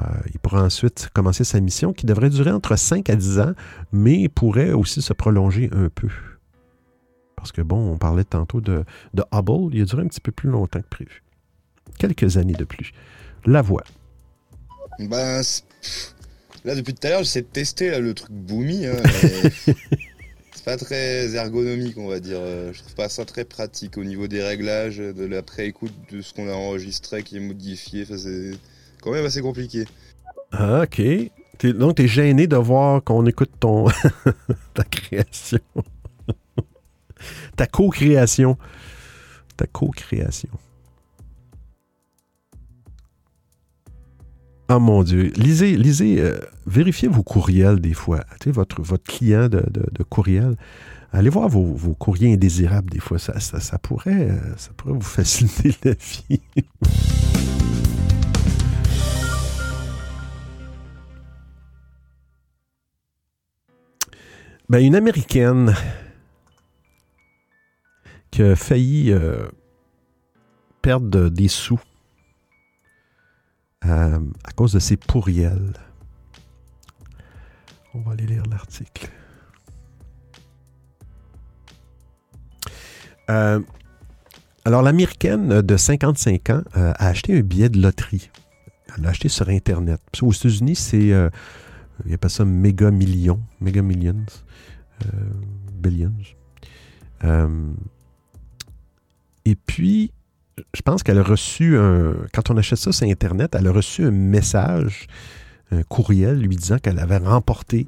Euh, 0.00 0.04
il 0.32 0.38
pourra 0.38 0.62
ensuite 0.62 1.08
commencer 1.12 1.44
sa 1.44 1.60
mission 1.60 1.92
qui 1.92 2.06
devrait 2.06 2.30
durer 2.30 2.50
entre 2.50 2.76
5 2.76 3.10
à 3.10 3.16
10 3.16 3.40
ans, 3.40 3.52
mais 3.92 4.28
pourrait 4.28 4.72
aussi 4.72 5.02
se 5.02 5.12
prolonger 5.12 5.68
un 5.72 5.88
peu. 5.88 6.08
Parce 7.36 7.52
que 7.52 7.62
bon, 7.62 7.92
on 7.92 7.98
parlait 7.98 8.24
tantôt 8.24 8.60
de, 8.60 8.84
de 9.14 9.24
Hubble, 9.32 9.74
il 9.74 9.82
a 9.82 9.84
duré 9.84 10.02
un 10.02 10.06
petit 10.06 10.20
peu 10.20 10.32
plus 10.32 10.48
longtemps 10.48 10.80
que 10.80 10.88
prévu. 10.88 11.22
Quelques 11.98 12.36
années 12.36 12.54
de 12.54 12.64
plus. 12.64 12.92
La 13.44 13.62
voix. 13.62 13.84
Ben, 14.98 15.42
là, 16.64 16.74
depuis 16.74 16.94
tout 16.94 17.06
à 17.06 17.10
l'heure, 17.10 17.22
j'essaie 17.22 17.42
de 17.42 17.46
tester 17.46 17.98
le 17.98 18.14
truc 18.14 18.30
Boomy. 18.30 18.86
Hein, 18.86 18.96
pas 20.64 20.76
très 20.76 21.34
ergonomique, 21.34 21.96
on 21.98 22.08
va 22.08 22.20
dire. 22.20 22.38
Euh, 22.40 22.72
je 22.72 22.80
trouve 22.80 22.94
pas 22.94 23.08
ça 23.08 23.24
très 23.24 23.44
pratique 23.44 23.96
au 23.96 24.04
niveau 24.04 24.28
des 24.28 24.42
réglages, 24.42 24.98
de 24.98 25.24
l'après-écoute 25.24 25.92
de 26.10 26.20
ce 26.20 26.34
qu'on 26.34 26.48
a 26.48 26.52
enregistré 26.52 27.22
qui 27.22 27.36
est 27.36 27.40
modifié. 27.40 28.04
c'est 28.04 28.52
quand 29.00 29.12
même 29.12 29.24
assez 29.24 29.40
compliqué. 29.40 29.84
Ah, 30.52 30.82
ok. 30.82 31.02
donc, 31.74 31.96
tu 31.96 32.02
es 32.02 32.08
gêné 32.08 32.46
de 32.46 32.56
voir 32.56 33.02
qu'on 33.02 33.26
écoute 33.26 33.50
ton 33.60 33.86
ta 34.74 34.84
création. 34.84 35.60
ta 37.56 37.66
co-création. 37.66 38.56
Ta 39.56 39.66
co-création. 39.66 40.50
Oh 44.72 44.78
mon 44.78 45.02
Dieu. 45.02 45.32
Lisez, 45.34 45.76
lisez, 45.76 46.20
euh, 46.20 46.38
vérifiez 46.64 47.08
vos 47.08 47.24
courriels 47.24 47.80
des 47.80 47.92
fois. 47.92 48.20
Votre, 48.46 48.82
votre 48.82 49.02
client 49.02 49.48
de, 49.48 49.64
courriel. 50.08 50.54
Allez 51.10 51.28
voir 51.28 51.48
vos, 51.48 51.92
courriers 51.94 52.32
indésirables 52.32 52.88
des 52.88 53.00
fois. 53.00 53.18
Ça, 53.18 53.40
ça, 53.40 53.78
pourrait, 53.78 54.30
euh, 54.30 54.54
pourrait 54.76 54.94
vous 54.94 55.00
faciliter 55.00 55.74
la 55.82 55.94
vie. 55.94 56.40
ben, 64.68 64.78
une 64.78 64.94
Américaine 64.94 65.74
qui 68.30 68.44
a 68.44 68.54
failli 68.54 69.10
euh, 69.10 69.48
perdre 70.80 71.28
des 71.28 71.48
sous 71.48 71.80
euh, 73.86 74.18
à 74.44 74.52
cause 74.52 74.74
de 74.74 74.78
ses 74.78 74.96
pourriels. 74.98 75.72
On 77.94 78.00
va 78.00 78.12
aller 78.12 78.26
lire 78.26 78.42
l'article. 78.50 79.08
Euh, 83.30 83.60
alors, 84.66 84.82
l'américaine 84.82 85.62
de 85.62 85.76
55 85.76 86.50
ans 86.50 86.62
euh, 86.76 86.92
a 86.96 87.06
acheté 87.06 87.38
un 87.38 87.40
billet 87.40 87.70
de 87.70 87.80
loterie. 87.80 88.30
Elle 88.94 89.04
l'a 89.04 89.10
acheté 89.10 89.28
sur 89.28 89.48
Internet. 89.48 90.00
aux 90.20 90.32
États-Unis, 90.32 90.76
c'est. 90.76 90.98
il 91.06 91.30
n'y 92.06 92.14
a 92.14 92.18
pas 92.18 92.28
ça 92.28 92.44
méga 92.44 92.90
millions, 92.90 93.40
méga 93.60 93.80
millions, 93.80 94.26
billions. 95.72 96.12
et 99.44 99.54
puis, 99.54 100.12
je 100.74 100.82
pense 100.82 101.02
qu'elle 101.02 101.18
a 101.18 101.22
reçu 101.22 101.76
un. 101.78 102.14
Quand 102.32 102.50
on 102.50 102.56
achète 102.56 102.78
ça 102.78 102.92
sur 102.92 103.06
Internet, 103.06 103.54
elle 103.58 103.66
a 103.66 103.72
reçu 103.72 104.04
un 104.04 104.10
message, 104.10 105.06
un 105.70 105.82
courriel 105.82 106.40
lui 106.40 106.56
disant 106.56 106.78
qu'elle 106.78 106.98
avait 106.98 107.18
remporté 107.18 107.86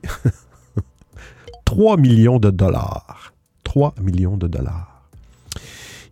3 1.64 1.96
millions 1.96 2.38
de 2.38 2.50
dollars. 2.50 3.32
3 3.64 3.94
millions 4.00 4.36
de 4.36 4.46
dollars. 4.46 5.08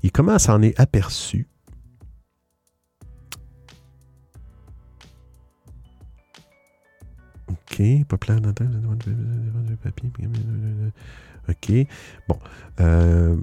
Et 0.03 0.11
comment 0.11 0.35
elle 0.35 0.41
s'en 0.41 0.63
est 0.63 0.79
aperçue? 0.81 1.47
OK. 7.49 7.83
OK. 11.49 11.73
Bon. 12.29 12.39
Euh, 12.81 13.37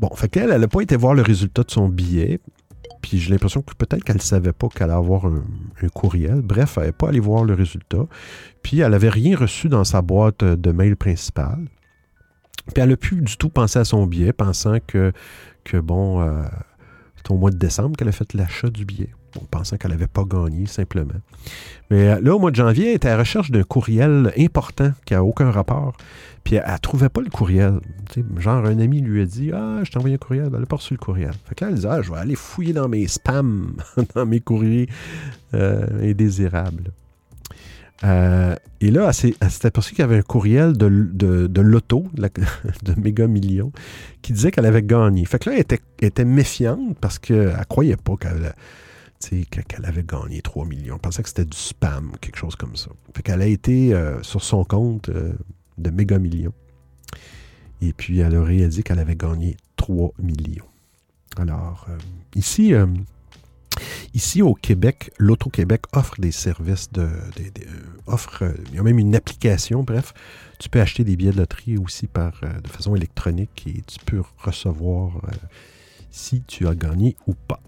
Bon, 0.00 0.08
fait 0.14 0.30
qu'elle, 0.30 0.50
elle 0.50 0.62
n'a 0.62 0.68
pas 0.68 0.80
été 0.80 0.96
voir 0.96 1.12
le 1.12 1.20
résultat 1.20 1.62
de 1.62 1.70
son 1.70 1.90
billet. 1.90 2.40
Puis 3.02 3.18
j'ai 3.18 3.30
l'impression 3.30 3.60
que 3.60 3.74
peut-être 3.74 4.02
qu'elle 4.02 4.16
ne 4.16 4.22
savait 4.22 4.54
pas 4.54 4.68
qu'elle 4.68 4.84
allait 4.84 4.94
avoir 4.94 5.26
un, 5.26 5.42
courriel. 5.92 6.40
Bref, 6.40 6.78
elle 6.78 6.86
n'est 6.86 6.92
pas 6.92 7.08
allée 7.08 7.20
voir 7.20 7.44
le 7.44 7.52
résultat. 7.52 8.06
Puis 8.62 8.80
elle 8.80 8.92
n'avait 8.92 9.10
rien 9.10 9.36
reçu 9.36 9.68
dans 9.68 9.84
sa 9.84 10.00
boîte 10.00 10.42
de 10.42 10.72
mail 10.72 10.96
principale. 10.96 11.66
Puis 12.72 12.82
elle 12.82 12.88
n'a 12.88 12.96
plus 12.96 13.20
du 13.20 13.36
tout 13.36 13.50
pensé 13.50 13.78
à 13.78 13.84
son 13.84 14.06
billet, 14.06 14.32
pensant 14.32 14.78
que, 14.86 15.12
bon, 15.74 16.22
euh, 16.22 16.44
c'est 17.16 17.30
au 17.30 17.36
mois 17.36 17.50
de 17.50 17.58
décembre 17.58 17.94
qu'elle 17.96 18.08
a 18.08 18.12
fait 18.12 18.32
l'achat 18.32 18.70
du 18.70 18.86
billet. 18.86 19.10
Bon, 19.34 19.42
pensant 19.50 19.76
qu'elle 19.76 19.92
n'avait 19.92 20.06
pas 20.06 20.24
gagné, 20.24 20.66
simplement. 20.66 21.20
Mais 21.90 22.08
euh, 22.08 22.20
là, 22.20 22.34
au 22.34 22.38
mois 22.38 22.50
de 22.50 22.56
janvier, 22.56 22.90
elle 22.90 22.96
était 22.96 23.08
à 23.08 23.12
la 23.12 23.18
recherche 23.18 23.50
d'un 23.50 23.62
courriel 23.62 24.32
important 24.38 24.92
qui 25.04 25.14
n'a 25.14 25.22
aucun 25.22 25.50
rapport. 25.50 25.96
Puis 26.44 26.56
elle 26.56 26.72
ne 26.72 26.78
trouvait 26.78 27.08
pas 27.08 27.20
le 27.20 27.30
courriel. 27.30 27.80
genre, 28.38 28.64
un 28.64 28.78
ami 28.78 29.00
lui 29.00 29.22
a 29.22 29.26
dit 29.26 29.50
Ah, 29.52 29.80
je 29.82 29.90
t'ai 29.90 29.98
envoyé 29.98 30.14
un 30.16 30.18
courriel. 30.18 30.50
Elle 30.52 30.60
n'a 30.60 30.66
pas 30.66 30.76
reçu 30.76 30.94
le 30.94 30.98
courriel. 30.98 31.32
Fait 31.46 31.54
que 31.54 31.64
là, 31.64 31.70
elle 31.70 31.78
dit 31.78 31.86
Ah, 31.88 32.02
je 32.02 32.10
vais 32.10 32.18
aller 32.18 32.34
fouiller 32.34 32.72
dans 32.72 32.88
mes 32.88 33.06
spams, 33.06 33.74
dans 34.14 34.26
mes 34.26 34.40
courriers 34.40 34.88
euh, 35.54 36.10
indésirables. 36.10 36.92
Euh, 38.02 38.54
et 38.80 38.90
là, 38.90 39.10
elle 39.40 39.50
s'est 39.50 39.66
aperçue 39.66 39.90
qu'il 39.90 40.00
y 40.00 40.04
avait 40.04 40.18
un 40.18 40.22
courriel 40.22 40.76
de, 40.76 40.88
de, 40.88 41.46
de 41.46 41.60
l'auto, 41.60 42.06
de 42.14 42.94
Méga 43.00 43.26
Million, 43.26 43.72
qui 44.22 44.32
disait 44.32 44.50
qu'elle 44.50 44.66
avait 44.66 44.82
gagné. 44.82 45.24
Fait 45.26 45.38
que 45.38 45.50
là, 45.50 45.56
elle 45.58 45.78
était 46.00 46.24
méfiante 46.24 46.96
parce 46.98 47.18
qu'elle 47.18 47.56
ne 47.58 47.64
croyait 47.64 47.96
pas 47.96 48.16
qu'elle 48.16 48.54
qu'elle 49.20 49.84
avait 49.84 50.02
gagné 50.02 50.42
3 50.42 50.66
millions. 50.66 50.94
Elle 50.94 51.00
pensait 51.00 51.22
que 51.22 51.28
c'était 51.28 51.44
du 51.44 51.56
spam, 51.56 52.12
quelque 52.20 52.36
chose 52.36 52.56
comme 52.56 52.76
ça. 52.76 52.90
Fait 53.14 53.22
qu'elle 53.22 53.42
a 53.42 53.46
été 53.46 53.94
euh, 53.94 54.22
sur 54.22 54.42
son 54.42 54.64
compte 54.64 55.08
euh, 55.08 55.32
de 55.78 55.90
Méga 55.90 56.18
Million. 56.18 56.52
Et 57.80 57.92
puis, 57.92 58.20
elle 58.20 58.34
a 58.34 58.42
réalisé 58.42 58.82
qu'elle 58.82 58.98
avait 58.98 59.16
gagné 59.16 59.56
3 59.76 60.12
millions. 60.18 60.64
Alors, 61.36 61.86
ici, 62.34 62.74
Ici 64.14 64.42
au 64.42 64.54
Québec, 64.54 65.12
l'Auto-Québec 65.18 65.82
offre 65.92 66.20
des 66.20 66.32
services 66.32 66.90
de. 66.92 67.02
Euh, 67.02 67.60
offre, 68.06 68.44
euh, 68.44 68.52
il 68.68 68.74
y 68.74 68.78
a 68.78 68.82
même 68.82 68.98
une 68.98 69.14
application, 69.14 69.82
bref. 69.82 70.12
Tu 70.58 70.68
peux 70.68 70.80
acheter 70.80 71.04
des 71.04 71.16
billets 71.16 71.32
de 71.32 71.38
loterie 71.38 71.78
aussi 71.78 72.06
par, 72.06 72.40
euh, 72.42 72.60
de 72.60 72.68
façon 72.68 72.96
électronique 72.96 73.64
et 73.66 73.82
tu 73.86 73.98
peux 74.04 74.22
recevoir 74.38 75.12
si 76.10 76.42
tu 76.42 76.66
as 76.66 76.74
gagné 76.74 77.16
ou 77.26 77.34
pas. 77.34 77.60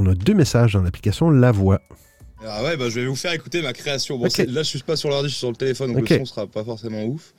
On 0.00 0.06
a 0.06 0.14
deux 0.14 0.32
messages 0.32 0.74
dans 0.74 0.82
l'application 0.82 1.28
La 1.28 1.50
Voix. 1.50 1.82
Ah 2.46 2.62
ouais, 2.62 2.76
bah 2.76 2.88
je 2.88 3.00
vais 3.00 3.06
vous 3.06 3.16
faire 3.16 3.32
écouter 3.32 3.62
ma 3.62 3.72
création. 3.72 4.16
Bon, 4.16 4.28
Là, 4.46 4.62
je 4.62 4.68
suis 4.68 4.78
pas 4.78 4.94
sur 4.94 5.08
l'ordi, 5.08 5.28
je 5.28 5.32
suis 5.34 5.40
sur 5.40 5.50
le 5.50 5.56
téléphone, 5.56 5.92
donc 5.92 6.08
le 6.08 6.18
son 6.18 6.24
sera 6.24 6.46
pas 6.46 6.62
forcément 6.62 7.04
ouf. 7.04 7.34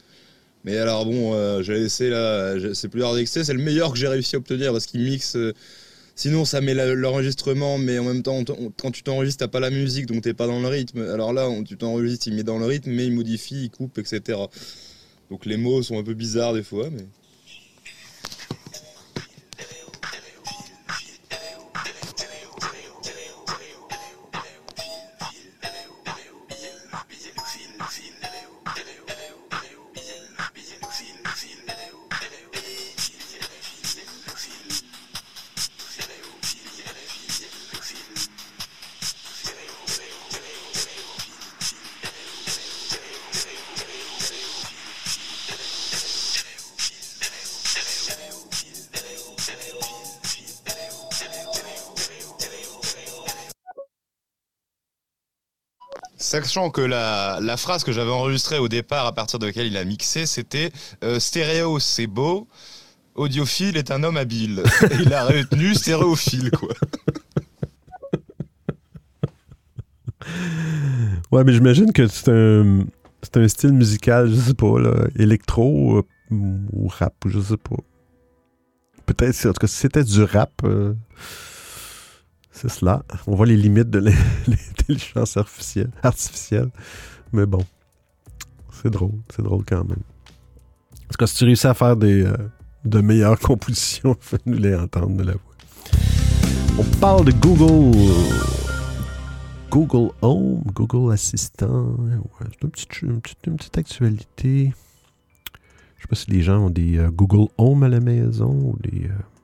Mais 0.65 0.77
alors 0.77 1.05
bon, 1.05 1.61
j'ai 1.63 1.75
laissé 1.75 2.09
là, 2.09 2.55
c'est 2.73 2.89
plus 2.89 3.01
hard 3.01 3.17
c'est 3.25 3.53
le 3.53 3.63
meilleur 3.63 3.93
que 3.93 3.97
j'ai 3.97 4.09
réussi 4.09 4.35
à 4.35 4.39
obtenir 4.39 4.73
parce 4.73 4.85
qu'il 4.87 5.01
mixe 5.01 5.37
Sinon, 6.15 6.43
ça 6.43 6.59
met 6.59 6.73
l'enregistrement, 6.73 7.77
mais 7.77 7.97
en 7.97 8.03
même 8.03 8.23
temps, 8.23 8.43
quand 8.77 8.91
tu 8.91 9.03
t'enregistres, 9.03 9.39
t'as 9.39 9.47
pas 9.47 9.61
la 9.61 9.69
musique, 9.69 10.05
donc 10.05 10.21
t'es 10.21 10.33
pas 10.33 10.47
dans 10.47 10.59
le 10.59 10.67
rythme. 10.67 10.99
Alors 11.13 11.31
là, 11.31 11.47
tu 11.65 11.77
t'enregistres, 11.77 12.27
il 12.27 12.33
met 12.33 12.43
dans 12.43 12.59
le 12.59 12.65
rythme, 12.65 12.91
mais 12.91 13.05
il 13.05 13.13
modifie, 13.13 13.63
il 13.63 13.69
coupe, 13.69 13.97
etc. 13.99 14.37
Donc 15.31 15.45
les 15.45 15.55
mots 15.55 15.81
sont 15.81 15.97
un 15.97 16.03
peu 16.03 16.13
bizarres 16.13 16.53
des 16.53 16.63
fois, 16.63 16.89
mais. 16.91 17.05
Sachant 56.49 56.71
que 56.71 56.81
la, 56.81 57.57
phrase 57.57 57.83
que 57.83 57.91
j'avais 57.91 58.09
enregistrée 58.09 58.57
au 58.57 58.67
départ, 58.67 59.05
à 59.05 59.13
partir 59.13 59.37
de 59.37 59.45
laquelle 59.45 59.67
il 59.67 59.77
a 59.77 59.85
mixé, 59.85 60.25
c'était 60.25 60.71
euh, 61.03 61.19
Stéréo, 61.19 61.77
c'est 61.77 62.07
beau. 62.07 62.47
Audiophile 63.13 63.77
est 63.77 63.91
un 63.91 64.01
homme 64.01 64.17
habile. 64.17 64.63
il 64.99 65.13
a 65.13 65.25
retenu 65.25 65.75
stéréophile, 65.75 66.49
quoi. 66.49 66.73
Ouais, 71.31 71.43
mais 71.43 71.53
j'imagine 71.53 71.93
que 71.93 72.07
c'est 72.07 72.31
un, 72.31 72.85
c'est 73.21 73.37
un 73.37 73.47
style 73.47 73.73
musical, 73.73 74.31
je 74.31 74.41
sais 74.41 74.55
pas, 74.55 74.79
là, 74.79 75.05
électro 75.19 75.97
euh, 75.97 76.03
ou 76.31 76.87
rap, 76.87 77.13
je 77.27 77.39
sais 77.39 77.57
pas. 77.57 77.77
Peut-être, 79.05 79.45
en 79.45 79.53
tout 79.53 79.59
cas, 79.59 79.67
si 79.67 79.75
c'était 79.75 80.03
du 80.03 80.23
rap, 80.23 80.51
euh, 80.63 80.95
c'est 82.59 82.69
cela. 82.69 83.03
On 83.25 83.35
voit 83.35 83.45
les 83.45 83.55
limites 83.55 83.89
de 83.89 83.99
l'intelligence 84.47 85.37
artificielle. 85.37 86.71
Mais 87.31 87.45
bon, 87.45 87.65
c'est 88.81 88.89
drôle. 88.89 89.13
C'est 89.33 89.43
drôle 89.43 89.63
quand 89.65 89.85
même. 89.85 90.03
Tout 91.09 91.17
cas, 91.17 91.27
si 91.27 91.35
tu 91.35 91.45
réussis 91.45 91.67
à 91.67 91.73
faire 91.73 91.95
des, 91.95 92.23
euh, 92.25 92.35
de 92.83 92.99
meilleures 92.99 93.39
compositions, 93.39 94.15
fais-nous 94.19 94.57
les 94.57 94.75
entendre 94.75 95.15
de 95.15 95.23
la 95.23 95.33
voix. 95.33 95.41
On 96.77 96.83
parle 96.99 97.25
de 97.25 97.31
Google. 97.31 97.97
Google 99.69 100.11
Home, 100.21 100.63
Google 100.73 101.13
Assistant. 101.13 101.95
c'est 102.75 103.03
une 103.03 103.21
petite, 103.21 103.77
actualité. 103.77 104.73
Je 105.97 106.01
sais 106.01 106.07
pas 106.09 106.15
si 106.15 106.31
les 106.31 106.41
gens 106.41 106.65
ont 106.65 106.69
des 106.69 106.97
euh, 106.97 107.09
Google 107.09 107.49
Home 107.57 107.83
à 107.83 107.89
la 107.89 108.01
maison 108.01 108.51
ou 108.51 108.77
des. 108.81 109.05
Euh, 109.05 109.38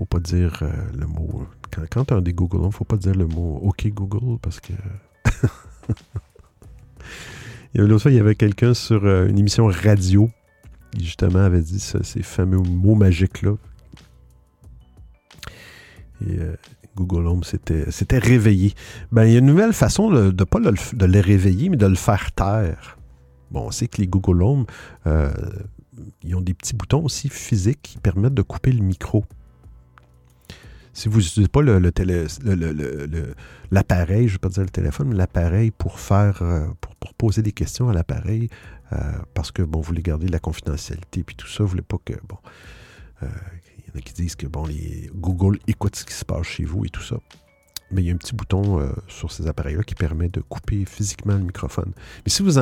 faut 0.00 0.06
pas 0.06 0.18
dire 0.18 0.60
euh, 0.62 0.72
le 0.98 1.06
mot. 1.06 1.46
Quand, 1.70 1.82
quand 1.90 2.04
tu 2.06 2.14
as 2.14 2.22
des 2.22 2.32
Google 2.32 2.64
Home, 2.64 2.72
faut 2.72 2.86
pas 2.86 2.96
dire 2.96 3.14
le 3.14 3.26
mot 3.26 3.58
OK 3.62 3.86
Google 3.88 4.38
parce 4.40 4.58
que. 4.58 4.72
il 7.74 7.82
y 7.82 7.84
avait 7.84 7.94
il 8.06 8.14
y 8.14 8.18
avait 8.18 8.34
quelqu'un 8.34 8.72
sur 8.72 9.04
euh, 9.04 9.28
une 9.28 9.38
émission 9.38 9.66
radio 9.66 10.30
qui 10.92 11.04
justement 11.04 11.40
avait 11.40 11.60
dit 11.60 11.78
ces 11.78 12.22
fameux 12.22 12.56
mots 12.56 12.94
magiques-là. 12.94 13.56
Et 16.26 16.38
euh, 16.38 16.56
Google 16.96 17.26
Home 17.26 17.44
s'était 17.44 18.18
réveillé. 18.18 18.72
Ben, 19.12 19.26
il 19.26 19.32
y 19.32 19.36
a 19.36 19.40
une 19.40 19.46
nouvelle 19.46 19.74
façon 19.74 20.10
de, 20.10 20.30
de 20.30 20.44
pas 20.44 20.60
de 20.60 21.04
les 21.04 21.20
réveiller, 21.20 21.68
mais 21.68 21.76
de 21.76 21.86
le 21.86 21.94
faire 21.94 22.32
taire. 22.32 22.96
Bon, 23.50 23.66
on 23.66 23.70
sait 23.70 23.86
que 23.86 24.00
les 24.00 24.06
Google 24.06 24.42
Home, 24.42 24.64
ils 26.22 26.34
ont 26.34 26.40
des 26.40 26.54
petits 26.54 26.74
boutons 26.74 27.04
aussi 27.04 27.28
physiques 27.28 27.80
qui 27.82 27.98
permettent 27.98 28.34
de 28.34 28.42
couper 28.42 28.72
le 28.72 28.82
micro 28.82 29.26
si 30.92 31.08
vous 31.08 31.18
n'utilisez 31.18 31.48
pas 31.48 31.62
le, 31.62 31.78
l'appareil, 33.70 34.28
je 34.28 34.32
ne 34.32 34.36
vais 34.36 34.38
pas 34.38 34.48
dire 34.48 34.62
le 34.62 34.70
téléphone, 34.70 35.08
mais 35.08 35.16
l'appareil 35.16 35.70
pour 35.70 36.00
faire, 36.00 36.42
euh, 36.42 36.66
pour, 36.80 37.14
poser 37.14 37.42
des 37.42 37.52
questions 37.52 37.88
à 37.88 37.92
l'appareil, 37.92 38.48
euh, 38.92 38.96
parce 39.34 39.52
que, 39.52 39.62
bon, 39.62 39.80
vous 39.80 39.88
voulez 39.88 40.02
garder 40.02 40.28
la 40.28 40.38
confidentialité, 40.38 41.22
puis 41.22 41.36
tout 41.36 41.46
ça, 41.46 41.62
vous 41.62 41.70
voulez 41.70 41.82
pas 41.82 41.98
que, 42.04 42.14
bon, 42.26 42.38
euh, 43.22 43.28
il 43.78 43.84
y 43.86 43.90
en 43.90 43.98
a 43.98 44.00
qui 44.00 44.14
disent 44.14 44.36
que, 44.36 44.46
bon, 44.46 44.64
les 44.66 45.10
Google 45.14 45.58
écoute 45.66 45.96
ce 45.96 46.04
qui 46.04 46.14
se 46.14 46.24
passe 46.24 46.46
chez 46.46 46.64
vous 46.64 46.84
et 46.84 46.88
tout 46.88 47.02
ça 47.02 47.16
mais 47.90 48.02
il 48.02 48.06
y 48.06 48.10
a 48.10 48.14
un 48.14 48.16
petit 48.16 48.34
bouton 48.34 48.80
euh, 48.80 48.90
sur 49.08 49.32
ces 49.32 49.46
appareils-là 49.46 49.82
qui 49.82 49.94
permet 49.94 50.28
de 50.28 50.40
couper 50.40 50.84
physiquement 50.84 51.34
le 51.34 51.44
microphone. 51.44 51.92
Mais 52.24 52.30
si 52.30 52.42
vous, 52.42 52.58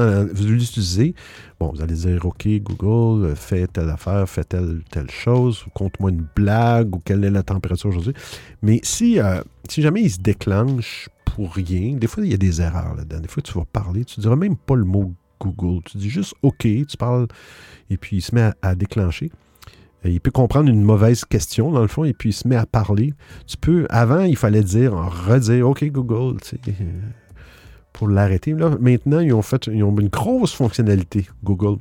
l'utilisez, 0.47 1.15
bon, 1.61 1.73
vous 1.73 1.83
allez 1.83 1.95
dire 1.95 2.25
OK, 2.25 2.47
Google, 2.47 3.27
euh, 3.27 3.35
fais 3.35 3.67
telle 3.67 3.91
affaire, 3.91 4.29
fais 4.29 4.45
telle, 4.45 4.83
telle 4.91 5.11
chose, 5.11 5.65
compte-moi 5.75 6.11
une 6.11 6.27
blague 6.35 6.95
ou 6.95 7.01
quelle 7.05 7.25
est 7.25 7.31
la 7.31 7.43
température 7.43 7.91
aujourd'hui. 7.91 8.15
Mais 8.63 8.81
si, 8.83 9.21
euh, 9.21 9.43
si 9.69 9.83
jamais 9.83 10.03
il 10.03 10.11
se 10.11 10.21
déclenche 10.21 11.09
pour 11.25 11.55
rien, 11.55 11.97
des 11.97 12.07
fois 12.07 12.25
il 12.25 12.31
y 12.31 12.35
a 12.35 12.39
des 12.39 12.61
erreurs 12.61 12.95
là-dedans. 12.95 13.21
Des 13.21 13.29
fois 13.29 13.43
tu 13.43 13.53
vas 13.53 13.65
parler, 13.65 14.05
tu 14.05 14.21
ne 14.21 14.23
diras 14.23 14.37
même 14.37 14.57
pas 14.57 14.75
le 14.75 14.85
mot 14.85 15.15
Google. 15.41 15.83
Tu 15.85 15.99
dis 15.99 16.11
juste 16.11 16.35
OK, 16.43 16.63
tu 16.63 16.97
parles, 16.99 17.29
et 17.91 17.97
puis 17.97 18.17
il 18.17 18.23
se 18.23 18.35
met 18.35 18.51
à 18.63 18.75
déclencher 18.75 19.31
il 20.05 20.21
peut 20.21 20.31
comprendre 20.31 20.71
une 20.71 20.83
mauvaise 20.83 21.25
question, 21.25 21.73
dans 21.73 21.83
le 21.83 21.89
fond, 21.89 22.05
et 22.05 22.13
puis 22.13 22.31
il 22.31 22.33
se 22.33 22.47
met 22.47 22.57
à 22.57 22.67
parler. 22.67 23.15
Tu 23.47 23.57
peux, 23.57 23.87
avant, 23.91 24.21
il 24.21 24.37
fallait 24.37 24.63
dire, 24.63 24.93
redire, 24.95 25.69
OK, 25.69 25.85
Google, 25.85 26.41
tu 26.41 26.57
sais, 26.65 26.75
pour 27.93 28.09
l'arrêter. 28.09 28.55
Maintenant, 28.55 29.19
ils 29.19 29.33
ont 29.35 29.43
fait 29.43 29.67
une 29.67 30.09
grosse 30.09 30.55
fonctionnalité, 30.55 31.27
Google, 31.43 31.79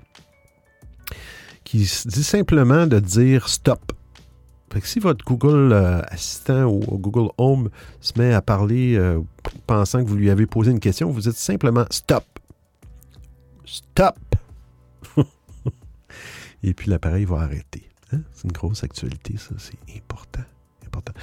qui 1.64 1.80
dit 1.80 2.24
simplement 2.24 2.88
de 2.88 3.00
dire 3.00 3.48
stop. 3.50 3.94
Si 4.84 5.00
votre 5.00 5.26
Google 5.26 5.72
euh, 5.72 6.02
Assistant 6.10 6.66
ou 6.66 6.80
Google 6.80 7.32
Home 7.38 7.70
se 8.00 8.14
met 8.18 8.34
à 8.34 8.42
parler 8.44 8.96
euh, 8.96 9.20
pensant 9.66 10.04
que 10.04 10.08
vous 10.08 10.16
lui 10.16 10.30
avez 10.30 10.46
posé 10.46 10.70
une 10.72 10.80
question, 10.80 11.10
vous 11.10 11.22
dites 11.22 11.34
simplement 11.34 11.86
stop. 11.90 12.26
Stop. 13.66 14.20
Et 16.64 16.74
puis 16.76 16.92
l'appareil 16.92 17.26
va 17.26 17.38
arrêter. 17.38 17.90
Hein? 18.14 18.22
C'est 18.34 18.46
une 18.46 18.52
grosse 18.52 18.84
actualité, 18.84 19.36
ça. 19.38 19.56
C'est 19.58 19.78
important. 19.96 20.44
important. 20.86 21.14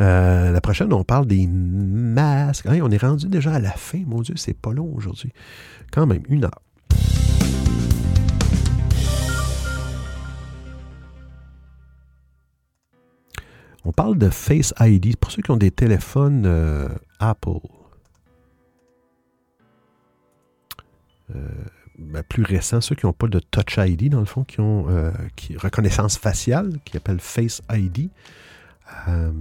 Euh, 0.00 0.52
la 0.52 0.60
prochaine, 0.60 0.92
on 0.92 1.04
parle 1.04 1.26
des 1.26 1.46
masques. 1.46 2.66
on 2.66 2.90
est 2.90 3.02
rendu 3.02 3.28
déjà 3.28 3.54
à 3.54 3.58
la 3.58 3.72
fin. 3.72 4.02
Mon 4.06 4.22
Dieu, 4.22 4.36
c'est 4.36 4.56
pas 4.56 4.72
long 4.72 4.92
aujourd'hui. 4.94 5.32
Quand 5.90 6.06
même, 6.06 6.22
une 6.28 6.44
heure. 6.44 6.60
On 13.84 13.92
parle 13.92 14.18
de 14.18 14.28
Face 14.28 14.74
ID. 14.80 15.16
Pour 15.16 15.30
ceux 15.30 15.40
qui 15.40 15.50
ont 15.50 15.56
des 15.56 15.70
téléphones 15.70 16.44
euh, 16.46 16.88
Apple. 17.20 17.60
Euh, 21.34 21.48
ben, 21.98 22.22
plus 22.22 22.44
récents, 22.44 22.80
ceux 22.80 22.94
qui 22.94 23.06
n'ont 23.06 23.12
pas 23.12 23.26
de 23.26 23.40
Touch 23.40 23.76
ID, 23.78 24.08
dans 24.08 24.20
le 24.20 24.26
fond, 24.26 24.44
qui 24.44 24.60
ont 24.60 24.88
euh, 24.88 25.10
reconnaissance 25.56 26.16
faciale, 26.16 26.78
qui 26.84 26.96
appelle 26.96 27.18
Face 27.20 27.60
ID. 27.70 28.10
Euh, 29.08 29.32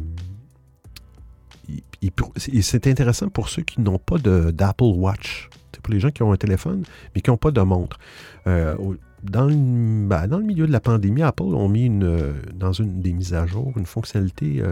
c'est 2.38 2.88
intéressant 2.88 3.30
pour 3.30 3.50
ceux 3.50 3.62
qui 3.62 3.82
n'ont 3.82 4.00
pas 4.00 4.18
d'Apple 4.18 4.84
Watch. 4.84 5.50
C'est 5.72 5.82
pour 5.82 5.94
les 5.94 6.00
gens 6.00 6.10
qui 6.10 6.24
ont 6.24 6.32
un 6.32 6.38
téléphone, 6.38 6.84
mais 7.14 7.22
qui 7.22 7.30
n'ont 7.30 7.38
pas 7.38 7.52
de 7.52 7.62
montre. 7.62 8.00
Euh, 8.48 8.76
dans, 9.24 9.46
le, 9.46 9.54
ben, 9.54 10.28
dans, 10.28 10.40
le, 10.40 10.46
milieu 10.46 10.66
de 10.66 10.72
la 10.72 10.80
pandémie, 10.80 11.22
Apple 11.22 11.44
ont 11.44 11.70
mis 11.70 11.86
une, 11.86 12.34
dans 12.54 12.74
une 12.74 13.02
des 13.02 13.14
mises 13.14 13.34
à 13.36 13.46
jour 13.46 13.74
une 13.78 13.86
fonctionnalité 13.86 14.64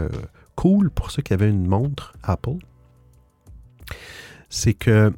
cool 0.56 0.90
pour 0.90 1.10
ceux 1.10 1.22
qui 1.22 1.32
avaient 1.32 1.50
une 1.50 1.66
montre 1.66 2.14
Apple. 2.24 2.58
C'est 4.48 4.74
que 4.74 5.12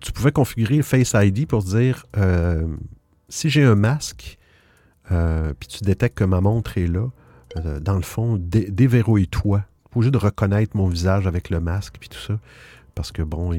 tu 0.00 0.12
pouvais 0.12 0.32
configurer 0.32 0.82
Face 0.82 1.14
ID 1.14 1.46
pour 1.46 1.62
dire 1.62 2.06
euh, 2.16 2.66
si 3.28 3.50
j'ai 3.50 3.64
un 3.64 3.74
masque, 3.74 4.38
puis 5.08 5.68
tu 5.68 5.82
détectes 5.82 6.18
que 6.18 6.24
ma 6.24 6.40
montre 6.40 6.78
est 6.78 6.86
là, 6.86 7.08
dans 7.80 7.96
le 7.96 8.02
fond, 8.02 8.36
déverrouille-toi 8.38 9.64
obligé 9.94 10.10
de 10.10 10.18
reconnaître 10.18 10.76
mon 10.76 10.88
visage 10.88 11.26
avec 11.26 11.50
le 11.50 11.60
masque 11.60 11.96
puis 11.98 12.08
tout 12.08 12.18
ça. 12.18 12.38
Parce 12.94 13.12
que 13.12 13.22
bon, 13.22 13.56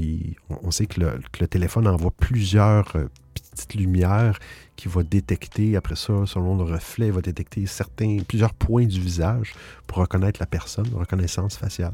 on 0.49 0.71
sait 0.71 0.85
que 0.85 0.99
le, 0.99 1.47
téléphone 1.47 1.87
envoie 1.87 2.11
plusieurs 2.11 2.95
euh, 2.95 3.05
petites 3.33 3.75
lumières 3.75 4.37
qui 4.75 4.87
va 4.87 5.03
détecter, 5.03 5.75
après 5.75 5.95
ça, 5.95 6.25
selon 6.25 6.57
le 6.57 6.63
reflet, 6.63 7.07
il 7.07 7.13
va 7.13 7.21
détecter 7.21 7.65
certains, 7.65 8.17
plusieurs 8.27 8.53
points 8.53 8.85
du 8.85 8.99
visage 8.99 9.53
pour 9.87 9.99
reconnaître 9.99 10.39
la 10.39 10.45
personne, 10.45 10.87
reconnaissance 10.93 11.55
faciale. 11.57 11.93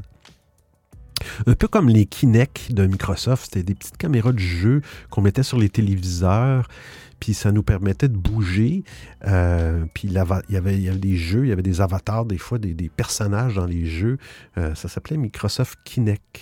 Un 1.46 1.54
peu 1.54 1.68
comme 1.68 1.88
les 1.88 2.06
Kinect 2.06 2.72
de 2.72 2.86
Microsoft, 2.86 3.44
c'était 3.46 3.62
des 3.62 3.74
petites 3.74 3.96
caméras 3.96 4.32
de 4.32 4.38
jeu 4.38 4.82
qu'on 5.10 5.22
mettait 5.22 5.42
sur 5.42 5.58
les 5.58 5.68
téléviseurs 5.68 6.68
puis 7.20 7.34
ça 7.34 7.52
nous 7.52 7.62
permettait 7.62 8.08
de 8.08 8.16
bouger. 8.16 8.84
Euh, 9.26 9.84
puis 9.92 10.08
il 10.08 10.12
y, 10.12 10.18
avait, 10.18 10.36
il 10.48 10.54
y, 10.54 10.56
avait, 10.56 10.98
des 10.98 11.16
jeux, 11.16 11.44
il 11.44 11.48
y 11.48 11.52
avait 11.52 11.62
des 11.62 11.80
avatars, 11.80 12.24
des 12.24 12.38
fois, 12.38 12.58
des, 12.58 12.74
personnages 12.88 13.56
dans 13.56 13.66
les 13.66 13.86
jeux. 13.86 14.18
Euh, 14.56 14.74
ça 14.74 14.88
s'appelait 14.88 15.16
Microsoft 15.16 15.78
Kinect. 15.84 16.40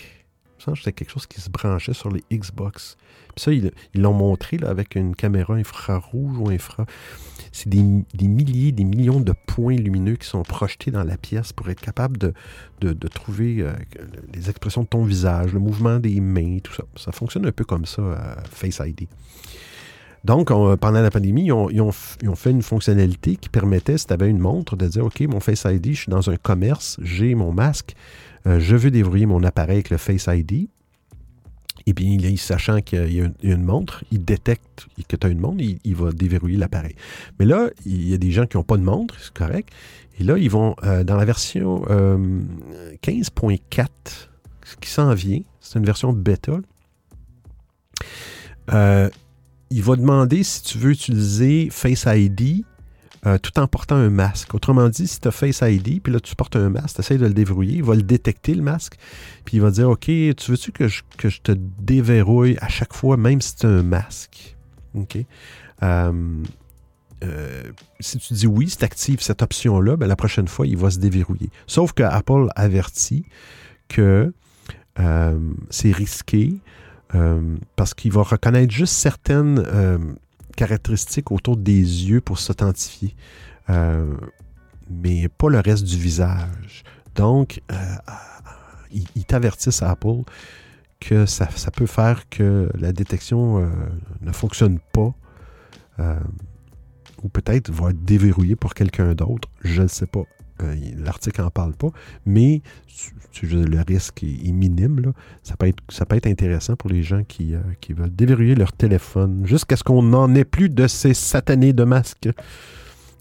C'était 0.74 0.92
quelque 0.92 1.10
chose 1.10 1.26
qui 1.26 1.40
se 1.40 1.50
branchait 1.50 1.94
sur 1.94 2.10
les 2.10 2.24
Xbox. 2.32 2.96
Puis 3.34 3.44
ça, 3.44 3.52
ils 3.52 3.72
l'ont 3.94 4.12
montré 4.12 4.58
avec 4.66 4.94
une 4.94 5.14
caméra 5.14 5.54
infrarouge 5.54 6.38
ou 6.38 6.48
infra. 6.48 6.86
C'est 7.52 7.68
des, 7.68 7.82
milliers, 8.28 8.72
des 8.72 8.84
millions 8.84 9.20
de 9.20 9.32
points 9.46 9.76
lumineux 9.76 10.16
qui 10.16 10.26
sont 10.26 10.42
projetés 10.42 10.90
dans 10.90 11.04
la 11.04 11.16
pièce 11.16 11.52
pour 11.52 11.68
être 11.70 11.80
capable 11.80 12.18
de, 12.18 13.08
trouver 13.08 13.58
euh, 13.60 13.72
les 14.34 14.50
expressions 14.50 14.82
de 14.82 14.88
ton 14.88 15.04
visage, 15.04 15.52
le 15.52 15.60
mouvement 15.60 15.98
des 15.98 16.20
mains, 16.20 16.58
tout 16.62 16.72
ça. 16.72 16.84
Ça 16.96 17.12
fonctionne 17.12 17.46
un 17.46 17.52
peu 17.52 17.64
comme 17.64 17.86
ça, 17.86 18.02
Face 18.50 18.80
ID. 18.84 19.08
Donc, 20.26 20.48
pendant 20.48 21.00
la 21.00 21.10
pandémie, 21.10 21.44
ils 21.46 21.52
ont, 21.52 21.92
fait 21.92 22.50
une 22.50 22.62
fonctionnalité 22.62 23.36
qui 23.36 23.48
permettait, 23.48 23.96
si 23.96 24.06
tu 24.06 24.12
avais 24.12 24.28
une 24.28 24.40
montre, 24.40 24.74
de 24.74 24.88
dire 24.88 25.04
OK, 25.04 25.20
mon 25.20 25.38
Face 25.38 25.64
ID, 25.64 25.92
je 25.92 26.00
suis 26.00 26.10
dans 26.10 26.28
un 26.28 26.36
commerce, 26.36 26.98
j'ai 27.00 27.36
mon 27.36 27.52
masque, 27.52 27.94
euh, 28.46 28.60
je 28.60 28.76
veux 28.76 28.90
déverrouiller 28.90 29.26
mon 29.26 29.42
appareil 29.42 29.76
avec 29.76 29.90
le 29.90 29.96
Face 29.96 30.28
ID. 30.28 30.68
Et 31.88 31.92
bien, 31.92 32.18
sachant 32.36 32.80
qu'il 32.80 33.12
y 33.12 33.20
a 33.20 33.28
une, 33.42 33.62
montre, 33.62 34.02
il 34.10 34.24
détecte 34.24 34.88
que 35.08 35.14
tu 35.14 35.26
as 35.26 35.30
une 35.30 35.38
montre, 35.38 35.62
il, 35.62 35.94
va 35.94 36.10
déverrouiller 36.10 36.56
l'appareil. 36.56 36.96
Mais 37.38 37.44
là, 37.44 37.70
il 37.84 38.08
y 38.08 38.14
a 38.14 38.18
des 38.18 38.32
gens 38.32 38.46
qui 38.46 38.56
n'ont 38.56 38.64
pas 38.64 38.76
de 38.76 38.82
montre, 38.82 39.14
c'est 39.20 39.32
correct. 39.32 39.68
Et 40.18 40.24
là, 40.24 40.36
ils 40.36 40.50
vont 40.50 40.74
euh, 40.82 41.04
dans 41.04 41.16
la 41.16 41.24
version 41.24 41.82
15.4 41.84 43.80
euh, 43.80 43.86
qui 44.80 44.90
s'en 44.90 45.14
vient, 45.14 45.42
c'est 45.60 45.78
une 45.78 45.84
version 45.84 46.12
bêta 46.12 46.58
il 49.70 49.82
va 49.82 49.96
demander 49.96 50.42
si 50.42 50.62
tu 50.62 50.78
veux 50.78 50.90
utiliser 50.90 51.68
Face 51.70 52.06
ID 52.06 52.64
euh, 53.26 53.38
tout 53.38 53.58
en 53.58 53.66
portant 53.66 53.96
un 53.96 54.10
masque. 54.10 54.54
Autrement 54.54 54.88
dit, 54.88 55.08
si 55.08 55.18
tu 55.18 55.26
as 55.26 55.32
Face 55.32 55.60
ID, 55.60 56.00
puis 56.00 56.12
là 56.12 56.20
tu 56.20 56.36
portes 56.36 56.54
un 56.54 56.70
masque, 56.70 56.96
tu 56.96 57.00
essaies 57.00 57.18
de 57.18 57.26
le 57.26 57.34
déverrouiller, 57.34 57.78
il 57.78 57.82
va 57.82 57.96
le 57.96 58.02
détecter 58.02 58.54
le 58.54 58.62
masque, 58.62 58.96
puis 59.44 59.56
il 59.56 59.60
va 59.60 59.70
dire 59.70 59.90
OK, 59.90 60.04
tu 60.04 60.32
veux-tu 60.48 60.70
que 60.70 60.86
je, 60.86 61.02
que 61.18 61.28
je 61.28 61.40
te 61.40 61.52
déverrouille 61.52 62.56
à 62.60 62.68
chaque 62.68 62.92
fois, 62.92 63.16
même 63.16 63.40
si 63.40 63.56
tu 63.56 63.66
as 63.66 63.70
un 63.70 63.82
masque? 63.82 64.56
OK? 64.94 65.18
Euh, 65.82 66.42
euh, 67.24 67.62
si 67.98 68.18
tu 68.18 68.34
dis 68.34 68.46
oui, 68.46 68.70
si 68.70 68.76
tu 68.76 68.84
actives 68.84 69.20
cette 69.20 69.42
option-là, 69.42 69.96
ben, 69.96 70.06
la 70.06 70.16
prochaine 70.16 70.46
fois, 70.46 70.66
il 70.66 70.76
va 70.76 70.90
se 70.90 70.98
déverrouiller. 70.98 71.50
Sauf 71.66 71.94
que 71.94 72.04
Apple 72.04 72.46
avertit 72.54 73.24
que 73.88 74.32
c'est 75.68 75.92
risqué 75.92 76.54
parce 77.76 77.92
qu'il 77.92 78.12
va 78.12 78.22
reconnaître 78.22 78.72
juste 78.72 78.94
certaines 78.94 80.16
caractéristiques 80.56 81.30
autour 81.30 81.56
des 81.56 81.80
yeux 82.08 82.20
pour 82.20 82.38
s'authentifier, 82.38 83.14
euh, 83.70 84.16
mais 84.90 85.28
pas 85.28 85.48
le 85.48 85.60
reste 85.60 85.84
du 85.84 85.96
visage. 85.96 86.84
Donc, 87.14 87.62
ils 88.90 89.24
t'avertissent 89.24 89.82
à 89.82 89.90
Apple 89.90 90.22
que 91.00 91.26
ça, 91.26 91.48
peut 91.74 91.86
faire 91.86 92.28
que 92.28 92.70
la 92.74 92.92
détection 92.92 93.70
ne 94.20 94.32
fonctionne 94.32 94.78
pas 94.92 95.14
ou 97.22 97.28
peut-être 97.28 97.70
va 97.70 97.90
être 97.90 98.04
déverrouillée 98.04 98.56
pour 98.56 98.74
quelqu'un 98.74 99.14
d'autre. 99.14 99.48
Je 99.62 99.82
ne 99.82 99.88
sais 99.88 100.06
pas. 100.06 100.24
Euh, 100.62 100.74
l'article 100.98 101.42
n'en 101.42 101.50
parle 101.50 101.74
pas, 101.74 101.90
mais 102.24 102.62
le 103.42 103.82
risque 103.86 104.22
est, 104.22 104.52
minime. 104.52 105.12
Ça, 105.42 105.56
peut 105.56 105.68
être, 105.68 105.82
ça 105.88 106.06
peut 106.06 106.16
être 106.16 106.26
intéressant 106.26 106.76
pour 106.76 106.90
les 106.90 107.02
gens 107.02 107.22
qui, 107.24 107.54
euh, 107.54 107.60
qui 107.80 107.92
veulent 107.92 108.14
déverrouiller 108.14 108.54
leur 108.54 108.72
téléphone 108.72 109.42
jusqu'à 109.44 109.76
ce 109.76 109.84
qu'on 109.84 110.02
n'en 110.02 110.34
ait 110.34 110.44
plus 110.44 110.68
de 110.68 110.86
ces 110.86 111.14
satanés 111.14 111.72
de 111.72 111.84
masques. 111.84 112.28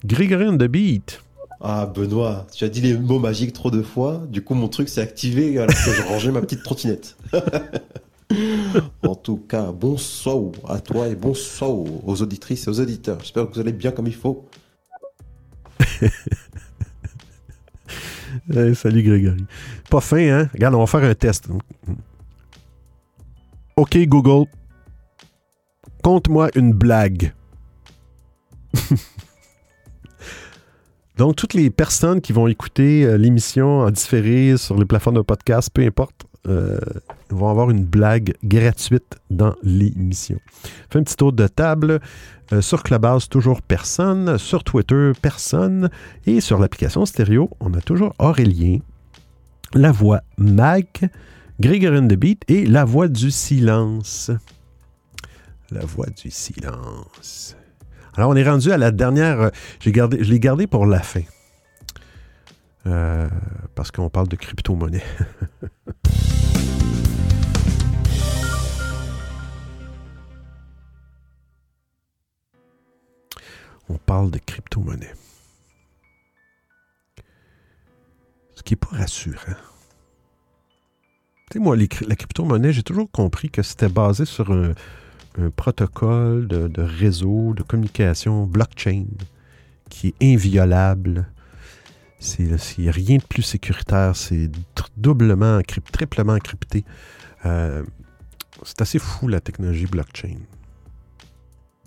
Grégorien 0.04 0.52
de 0.52 0.66
Beat. 0.66 1.22
Ah, 1.60 1.86
Benoît, 1.86 2.46
tu 2.52 2.64
as 2.64 2.68
dit 2.68 2.80
les 2.80 2.96
mots 2.96 3.18
magiques 3.18 3.52
trop 3.52 3.70
de 3.70 3.82
fois. 3.82 4.22
Du 4.28 4.42
coup, 4.42 4.54
mon 4.54 4.68
truc 4.68 4.88
s'est 4.88 5.00
activé 5.00 5.58
alors 5.58 5.74
que 5.74 5.92
je 5.92 6.02
rangeais 6.02 6.30
ma 6.30 6.40
petite 6.40 6.62
trottinette. 6.62 7.16
en 9.02 9.14
tout 9.14 9.38
cas, 9.38 9.72
bonsoir 9.72 10.52
à 10.68 10.80
toi 10.80 11.08
et 11.08 11.14
bonsoir 11.14 11.70
aux 11.70 12.22
auditrices 12.22 12.66
et 12.66 12.70
aux 12.70 12.80
auditeurs. 12.80 13.18
J'espère 13.20 13.48
que 13.48 13.54
vous 13.54 13.60
allez 13.60 13.72
bien 13.72 13.90
comme 13.90 14.06
il 14.06 14.14
faut. 14.14 14.46
salut 18.74 19.02
Grégory. 19.02 19.44
Pas 19.90 20.00
fin, 20.00 20.28
hein? 20.28 20.48
Regarde, 20.52 20.74
on 20.74 20.80
va 20.80 20.86
faire 20.86 21.04
un 21.04 21.14
test. 21.14 21.48
OK, 23.76 23.98
Google. 24.06 24.46
Conte-moi 26.02 26.50
une 26.54 26.72
blague. 26.72 27.32
Donc, 31.16 31.36
toutes 31.36 31.54
les 31.54 31.70
personnes 31.70 32.20
qui 32.20 32.32
vont 32.32 32.46
écouter 32.46 33.04
euh, 33.04 33.16
l'émission 33.16 33.80
en 33.80 33.90
différé 33.90 34.56
sur 34.58 34.78
les 34.78 34.84
plateformes 34.84 35.16
de 35.16 35.22
podcast, 35.22 35.70
peu 35.72 35.82
importe, 35.82 36.26
euh, 36.46 36.78
vont 37.30 37.48
avoir 37.48 37.70
une 37.70 37.84
blague 37.84 38.34
gratuite 38.44 39.18
dans 39.30 39.54
l'émission. 39.62 40.38
Fais 40.90 40.98
un 40.98 41.02
petit 41.02 41.16
tour 41.16 41.32
de 41.32 41.46
table. 41.48 42.00
Euh, 42.52 42.60
sur 42.60 42.82
Clubhouse, 42.82 43.28
toujours 43.28 43.62
personne. 43.62 44.38
Sur 44.38 44.64
Twitter, 44.64 45.12
personne. 45.20 45.90
Et 46.26 46.40
sur 46.40 46.58
l'application 46.58 47.04
stéréo, 47.06 47.50
on 47.60 47.74
a 47.74 47.80
toujours 47.80 48.14
Aurélien, 48.18 48.78
la 49.74 49.92
voix 49.92 50.20
Mag, 50.38 50.86
Grégory 51.60 52.06
the 52.06 52.14
Beat 52.14 52.42
et 52.48 52.66
la 52.66 52.84
voix 52.84 53.08
du 53.08 53.30
silence. 53.30 54.30
La 55.70 55.84
voix 55.84 56.06
du 56.06 56.30
silence. 56.30 57.56
Alors, 58.14 58.30
on 58.30 58.36
est 58.36 58.48
rendu 58.48 58.70
à 58.70 58.78
la 58.78 58.92
dernière. 58.92 59.40
Euh, 59.40 59.50
gardé, 59.86 60.22
je 60.22 60.30
l'ai 60.30 60.40
gardé 60.40 60.66
pour 60.66 60.86
la 60.86 61.00
fin. 61.00 61.22
Euh, 62.86 63.28
parce 63.74 63.90
qu'on 63.90 64.08
parle 64.08 64.28
de 64.28 64.36
crypto-monnaie. 64.36 65.02
on 73.88 73.98
parle 73.98 74.30
de 74.30 74.38
crypto-monnaie. 74.38 75.14
Ce 78.54 78.62
qui 78.62 78.72
n'est 78.72 78.78
pas 78.78 78.96
rassurant. 78.96 79.56
Tu 81.50 81.58
sais, 81.58 81.58
moi, 81.60 81.76
la 81.76 82.16
crypto-monnaie, 82.16 82.72
j'ai 82.72 82.82
toujours 82.82 83.10
compris 83.10 83.50
que 83.50 83.62
c'était 83.62 83.88
basé 83.88 84.24
sur 84.24 84.50
un, 84.50 84.72
protocole 85.54 86.48
de, 86.48 86.82
réseau, 86.82 87.52
de 87.52 87.62
communication 87.62 88.46
blockchain 88.46 89.04
qui 89.90 90.08
est 90.08 90.34
inviolable. 90.34 91.30
C'est 92.18 92.90
rien 92.90 93.18
de 93.18 93.22
plus 93.22 93.42
sécuritaire. 93.42 94.16
C'est 94.16 94.50
doublement, 94.96 95.60
triplement 95.92 96.32
encrypté. 96.32 96.84
Euh, 97.44 97.84
c'est 98.64 98.80
assez 98.80 98.98
fou 98.98 99.28
la 99.28 99.40
technologie 99.40 99.86
blockchain. 99.86 100.38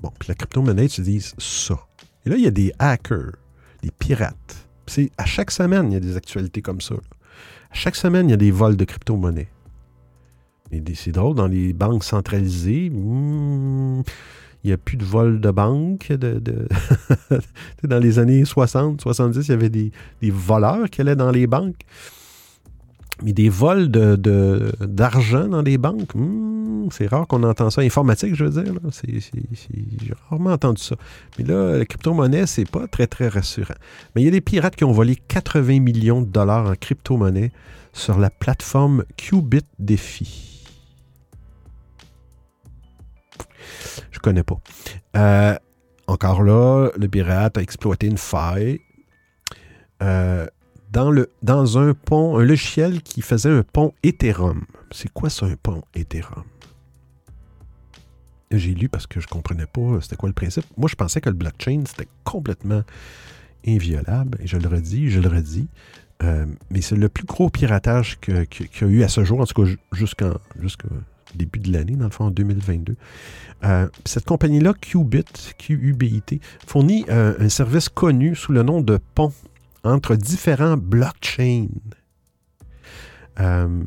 Bon, 0.02 0.12
puis 0.18 0.30
la 0.30 0.36
crypto-monnaie 0.36 0.86
utilise 0.86 1.34
ça. 1.40 1.89
Là, 2.30 2.36
il 2.36 2.44
y 2.44 2.48
a 2.48 2.52
des 2.52 2.72
hackers, 2.78 3.34
des 3.82 3.90
pirates. 3.90 4.68
C'est 4.86 5.10
à 5.18 5.26
chaque 5.26 5.50
semaine, 5.50 5.92
il 5.92 5.94
y 5.94 5.98
a 5.98 6.00
des 6.00 6.16
actualités 6.16 6.62
comme 6.62 6.80
ça. 6.80 6.94
À 7.72 7.74
chaque 7.74 7.96
semaine, 7.96 8.28
il 8.28 8.32
y 8.32 8.34
a 8.36 8.38
des 8.38 8.52
vols 8.52 8.78
de 8.78 8.86
crypto-monnaie. 8.86 9.48
Et 10.72 10.84
c'est 10.94 11.12
drôle, 11.12 11.36
dans 11.36 11.48
les 11.48 11.74
banques 11.74 12.04
centralisées, 12.04 12.92
hmm, 12.92 14.04
il 14.64 14.68
n'y 14.68 14.74
a 14.74 14.78
plus 14.78 14.98
de 14.98 15.04
vols 15.04 15.42
de 15.42 15.50
banque. 15.50 16.12
Dans 17.84 18.00
les 18.00 18.20
années 18.20 18.46
60, 18.46 19.02
70, 19.02 19.48
il 19.48 19.50
y 19.50 19.54
avait 19.54 19.70
des, 19.70 19.92
voleurs 20.22 20.88
qui 20.92 21.02
allaient 21.02 21.16
dans 21.16 21.32
les 21.32 21.48
banques. 21.48 21.82
Mais 23.24 23.34
des 23.34 23.50
vols 23.50 23.90
d'argent 23.90 25.44
de, 25.44 25.50
dans 25.50 25.64
des 25.64 25.78
banques, 25.78 26.16
hmm, 26.16 26.88
c'est 26.92 27.08
rare 27.08 27.28
qu'on 27.28 27.44
entend 27.44 27.70
ça. 27.70 27.82
Informatique, 27.82 28.36
je 28.36 28.46
veux 28.46 28.64
dire. 28.64 28.74
J'ai 29.04 30.14
rarement 30.30 30.52
entendu 30.52 30.82
ça. 30.82 30.96
Mais 31.38 31.46
là, 31.46 31.78
la 31.78 31.86
crypto-monnaie, 31.86 32.48
c'est 32.48 32.70
pas 32.70 32.88
très, 32.88 33.08
très 33.08 33.28
rassurant. 33.28 33.76
Mais 34.16 34.22
il 34.22 34.26
y 34.26 34.28
a 34.28 34.32
des 34.32 34.42
pirates 34.42 34.76
qui 34.76 34.86
ont 34.86 34.92
volé 34.92 35.16
80 35.16 35.82
millions 35.82 36.22
de 36.22 36.28
dollars 36.28 36.70
en 36.70 36.76
crypto-monnaie 36.76 37.52
sur 37.94 38.18
la 38.20 38.30
plateforme 38.30 39.04
Qubit 39.18 39.66
Défi. 39.80 40.66
Je 44.12 44.20
connais 44.20 44.44
pas. 44.44 44.60
Euh, 45.18 45.56
encore 46.08 46.44
là, 46.44 46.90
le 46.98 47.08
pirate 47.08 47.58
a 47.58 47.62
exploité 47.62 48.08
une 48.08 48.18
faille. 48.18 48.80
Euh, 50.02 50.48
dans, 50.92 51.12
le, 51.12 51.30
dans 51.44 51.78
un 51.78 51.94
pont, 51.94 52.38
un 52.38 52.44
logiciel 52.44 53.02
qui 53.02 53.22
faisait 53.22 53.50
un 53.50 53.64
pont 53.64 53.94
Ethereum. 54.04 54.66
C'est 54.92 55.12
quoi 55.12 55.30
ça, 55.30 55.46
un 55.46 55.56
pont 55.56 55.84
Ethereum? 55.96 56.44
J'ai 58.52 58.74
lu 58.74 58.90
parce 58.90 59.06
que 59.06 59.20
je 59.20 59.28
ne 59.28 59.30
comprenais 59.30 59.68
pas 59.68 60.00
c'était 60.02 60.16
quoi 60.16 60.28
le 60.28 60.34
principe. 60.34 60.66
Moi, 60.78 60.90
je 60.90 60.96
pensais 60.96 61.22
que 61.22 61.30
le 61.30 61.36
blockchain, 61.36 61.84
c'était 61.86 62.10
complètement 62.24 62.84
inviolable. 63.68 64.40
Et 64.42 64.48
je 64.48 64.58
le 64.58 64.68
redis, 64.68 65.10
je 65.10 65.20
le 65.20 65.30
redis. 65.30 65.68
Euh, 66.24 66.46
mais 66.70 66.82
c'est 66.82 66.96
le 66.96 67.08
plus 67.08 67.26
gros 67.26 67.50
piratage 67.50 68.20
qu'il 68.20 68.36
y 68.36 68.84
a 68.84 68.88
eu 68.88 69.04
à 69.04 69.08
ce 69.08 69.24
jour, 69.24 69.40
en 69.40 69.46
tout 69.46 69.64
cas 69.64 69.72
jusqu'au 69.94 70.88
début 71.36 71.60
de 71.60 71.72
l'année, 71.72 71.96
dans 71.96 72.06
le 72.06 72.12
fond, 72.12 72.26
en 72.26 72.32
2022. 72.32 72.96
Euh, 73.64 73.88
cette 74.06 74.26
compagnie-là, 74.26 74.74
Qubit, 74.74 75.54
QUBIT, 75.58 76.42
fournit 76.66 77.06
euh, 77.10 77.36
un 77.40 77.50
service 77.50 77.88
connu 77.88 78.36
sous 78.36 78.52
le 78.52 78.64
nom 78.64 78.82
de 78.82 79.00
pont 79.16 79.32
entre 79.84 80.16
différents 80.16 80.78
blockchains. 80.78 81.68
Euh, 83.40 83.84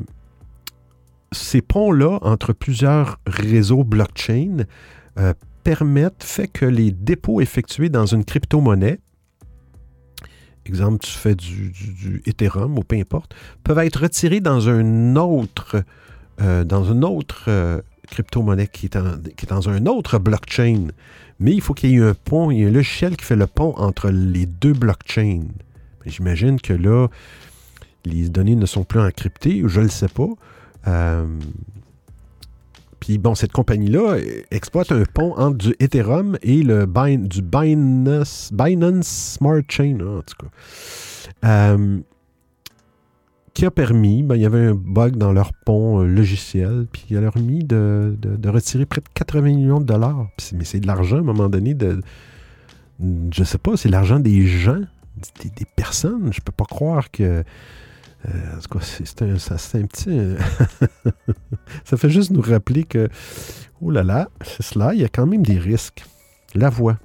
ces 1.31 1.61
ponts-là, 1.61 2.19
entre 2.21 2.53
plusieurs 2.53 3.19
réseaux 3.25 3.83
blockchain, 3.83 4.65
euh, 5.17 5.33
permettent, 5.63 6.23
fait 6.23 6.47
que 6.47 6.65
les 6.65 6.91
dépôts 6.91 7.41
effectués 7.41 7.89
dans 7.89 8.05
une 8.05 8.23
crypto-monnaie, 8.23 8.99
exemple, 10.65 11.03
tu 11.03 11.11
fais 11.11 11.35
du, 11.35 12.21
Ethereum 12.25 12.77
ou 12.77 12.83
peu 12.83 12.95
importe, 12.95 13.35
peuvent 13.63 13.79
être 13.79 14.01
retirés 14.01 14.39
dans 14.39 14.69
un 14.69 15.15
autre, 15.15 15.83
euh, 16.41 16.63
une 16.63 17.03
autre 17.03 17.83
crypto-monnaie 18.07 18.67
qui, 18.67 18.89
qui, 18.89 18.97
est 19.45 19.49
dans 19.49 19.69
un 19.69 19.85
autre 19.87 20.19
blockchain. 20.19 20.87
Mais 21.39 21.53
il 21.53 21.61
faut 21.61 21.73
qu'il 21.73 21.89
y 21.91 21.95
ait 21.95 22.03
un 22.03 22.13
pont, 22.13 22.51
il 22.51 22.59
y 22.59 22.65
a 22.65 22.67
un 22.67 22.71
logiciel 22.71 23.17
qui 23.17 23.25
fait 23.25 23.35
le 23.35 23.47
pont 23.47 23.73
entre 23.75 24.09
les 24.09 24.45
deux 24.45 24.73
blockchains. 24.73 25.47
J'imagine 26.05 26.59
que 26.59 26.73
là, 26.73 27.07
les 28.05 28.29
données 28.29 28.55
ne 28.55 28.65
sont 28.65 28.83
plus 28.83 28.99
encryptées, 28.99 29.63
je 29.65 29.79
ne 29.79 29.85
le 29.85 29.91
sais 29.91 30.07
pas. 30.07 30.29
Euh, 30.87 31.25
puis 32.99 33.17
bon, 33.17 33.35
cette 33.35 33.51
compagnie-là 33.51 34.17
exploite 34.51 34.91
un 34.91 35.03
pont 35.03 35.35
entre 35.37 35.57
du 35.57 35.75
Ethereum 35.79 36.37
et 36.41 36.63
le 36.63 36.85
du 37.17 37.41
Binance, 37.41 38.53
Smart 39.37 39.61
Chain, 39.67 39.99
en 39.99 40.21
tout 40.21 40.35
cas. 40.39 40.47
Euh, 41.45 41.99
qui 43.53 43.65
a 43.65 43.71
permis, 43.71 44.23
ben, 44.23 44.35
il 44.35 44.41
y 44.41 44.45
avait 44.45 44.67
un 44.67 44.73
bug 44.73 45.15
dans 45.17 45.31
leur 45.31 45.53
pont 45.53 46.01
euh, 46.01 46.07
logiciel, 46.07 46.87
puis 46.91 47.05
il 47.09 47.17
a 47.17 47.21
permis 47.29 47.63
de, 47.63 48.15
de, 48.17 48.49
retirer 48.49 48.85
près 48.85 49.01
de 49.01 49.07
80 49.13 49.41
millions 49.41 49.79
de 49.79 49.85
dollars. 49.85 50.27
Mais 50.53 50.63
c'est 50.63 50.79
de 50.79 50.87
l'argent 50.87 51.17
à 51.17 51.19
un 51.19 51.23
moment 51.23 51.49
donné 51.49 51.73
de. 51.73 52.01
Je 52.99 53.43
sais 53.43 53.57
pas, 53.57 53.75
c'est 53.77 53.89
l'argent 53.89 54.19
des 54.19 54.45
gens 54.47 54.81
des, 55.15 55.65
personnes. 55.75 56.31
Je 56.33 56.41
peux 56.41 56.51
pas 56.51 56.65
croire 56.65 57.11
que. 57.11 57.43
Euh, 58.29 58.79
c'est 58.81 59.21
un, 59.21 59.35
un, 59.35 59.85
petit. 59.85 60.09
Euh, 60.09 60.37
ça 61.85 61.97
fait 61.97 62.09
juste 62.09 62.31
nous 62.31 62.41
rappeler 62.41 62.85
que, 62.85 63.09
oh 63.81 63.91
là 63.91 64.03
là, 64.03 64.29
c'est 64.45 64.63
cela, 64.63 64.93
il 64.93 65.01
y 65.01 65.03
a 65.03 65.09
quand 65.09 65.25
même 65.25 65.45
des 65.45 65.59
risques. 65.59 66.03
La 66.55 66.69
voix. 66.69 66.97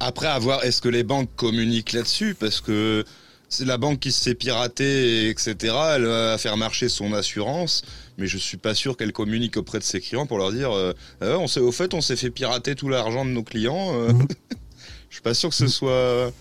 Après 0.00 0.28
avoir, 0.28 0.64
est-ce 0.64 0.80
que 0.80 0.88
les 0.88 1.02
banques 1.02 1.34
communiquent 1.36 1.92
là-dessus? 1.92 2.34
Parce 2.38 2.60
que 2.60 3.04
c'est 3.48 3.64
la 3.64 3.78
banque 3.78 4.00
qui 4.00 4.12
se 4.12 4.22
fait 4.22 4.34
pirater, 4.34 5.28
etc. 5.28 5.56
Elle 5.96 6.06
va 6.06 6.38
faire 6.38 6.56
marcher 6.56 6.88
son 6.88 7.12
assurance, 7.12 7.82
mais 8.16 8.26
je 8.26 8.38
suis 8.38 8.56
pas 8.56 8.74
sûr 8.74 8.96
qu'elle 8.96 9.12
communique 9.12 9.56
auprès 9.56 9.78
de 9.78 9.84
ses 9.84 10.00
clients 10.00 10.26
pour 10.26 10.38
leur 10.38 10.52
dire 10.52 10.70
euh, 10.72 10.92
on 11.20 11.48
sait, 11.48 11.60
au 11.60 11.72
fait, 11.72 11.94
on 11.94 12.00
s'est 12.00 12.16
fait 12.16 12.30
pirater 12.30 12.74
tout 12.74 12.88
l'argent 12.88 13.24
de 13.24 13.30
nos 13.30 13.42
clients. 13.42 13.92
Mhm. 13.92 14.28
je 15.10 15.14
suis 15.14 15.22
pas 15.22 15.34
sûr 15.34 15.48
que 15.48 15.54
ce 15.54 15.66
soit 15.66 16.32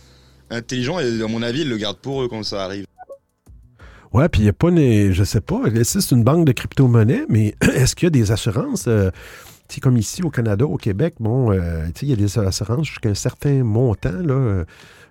intelligent 0.49 0.99
et 0.99 1.21
à 1.21 1.27
mon 1.27 1.41
avis, 1.41 1.61
ils 1.61 1.69
le 1.69 1.77
gardent 1.77 1.99
pour 1.99 2.23
eux 2.23 2.27
quand 2.27 2.43
ça 2.43 2.63
arrive. 2.63 2.85
Ouais, 4.13 4.29
puis 4.29 4.41
il 4.41 4.43
n'y 4.45 4.49
a 4.49 4.53
pas, 4.53 4.69
je 4.69 5.23
sais 5.23 5.41
pas, 5.41 5.61
c'est 5.83 6.11
une 6.11 6.23
banque 6.23 6.45
de 6.45 6.51
crypto-monnaie, 6.51 7.25
mais 7.29 7.55
est-ce 7.61 7.95
qu'il 7.95 8.05
y 8.05 8.07
a 8.07 8.09
des 8.09 8.31
assurances? 8.31 8.85
Euh, 8.87 9.11
comme 9.81 9.97
ici 9.97 10.23
au 10.23 10.29
Canada, 10.29 10.65
au 10.65 10.77
Québec, 10.77 11.15
bon, 11.19 11.51
euh, 11.51 11.85
il 12.01 12.07
y 12.07 12.13
a 12.13 12.15
des 12.15 12.39
assurances 12.39 12.87
jusqu'à 12.87 13.09
un 13.09 13.15
certain 13.15 13.63
montant, 13.63 14.11
là. 14.11 14.63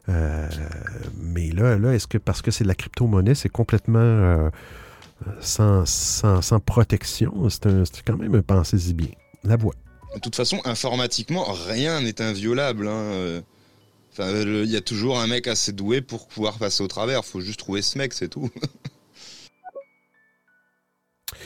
Euh, 0.09 0.49
mais 1.19 1.51
là, 1.51 1.77
là 1.77 1.95
est-ce 1.95 2.07
que 2.07 2.17
parce 2.17 2.41
que 2.41 2.51
c'est 2.51 2.65
de 2.65 2.69
la 2.69 2.75
crypto-monnaie, 2.75 3.35
c'est 3.35 3.51
complètement 3.51 4.51
sans, 5.41 5.85
sans, 5.85 6.61
protection? 6.61 7.49
C'est 7.51 8.03
quand 8.05 8.17
même, 8.17 8.43
pensez-y 8.43 8.95
bien. 8.95 9.09
La 9.45 9.57
voix. 9.57 9.75
De 10.15 10.21
toute 10.21 10.37
façon, 10.37 10.61
informatiquement, 10.65 11.45
rien 11.69 12.01
n'est 12.01 12.23
inviolable. 12.23 12.89
Hein 12.89 13.43
il 14.19 14.71
y 14.71 14.77
a 14.77 14.81
toujours 14.81 15.21
un 15.21 15.27
mec 15.27 15.47
assez 15.47 15.73
doué 15.73 16.01
pour 16.01 16.29
pouvoir 16.29 16.59
passer 16.59 16.83
au 16.83 16.89
travers. 16.89 17.25
Faut 17.25 17.41
juste 17.41 17.59
trouver 17.59 17.83
ce 17.83 17.99
mec, 17.99 18.13
c'est 18.13 18.29
tout. 18.29 18.51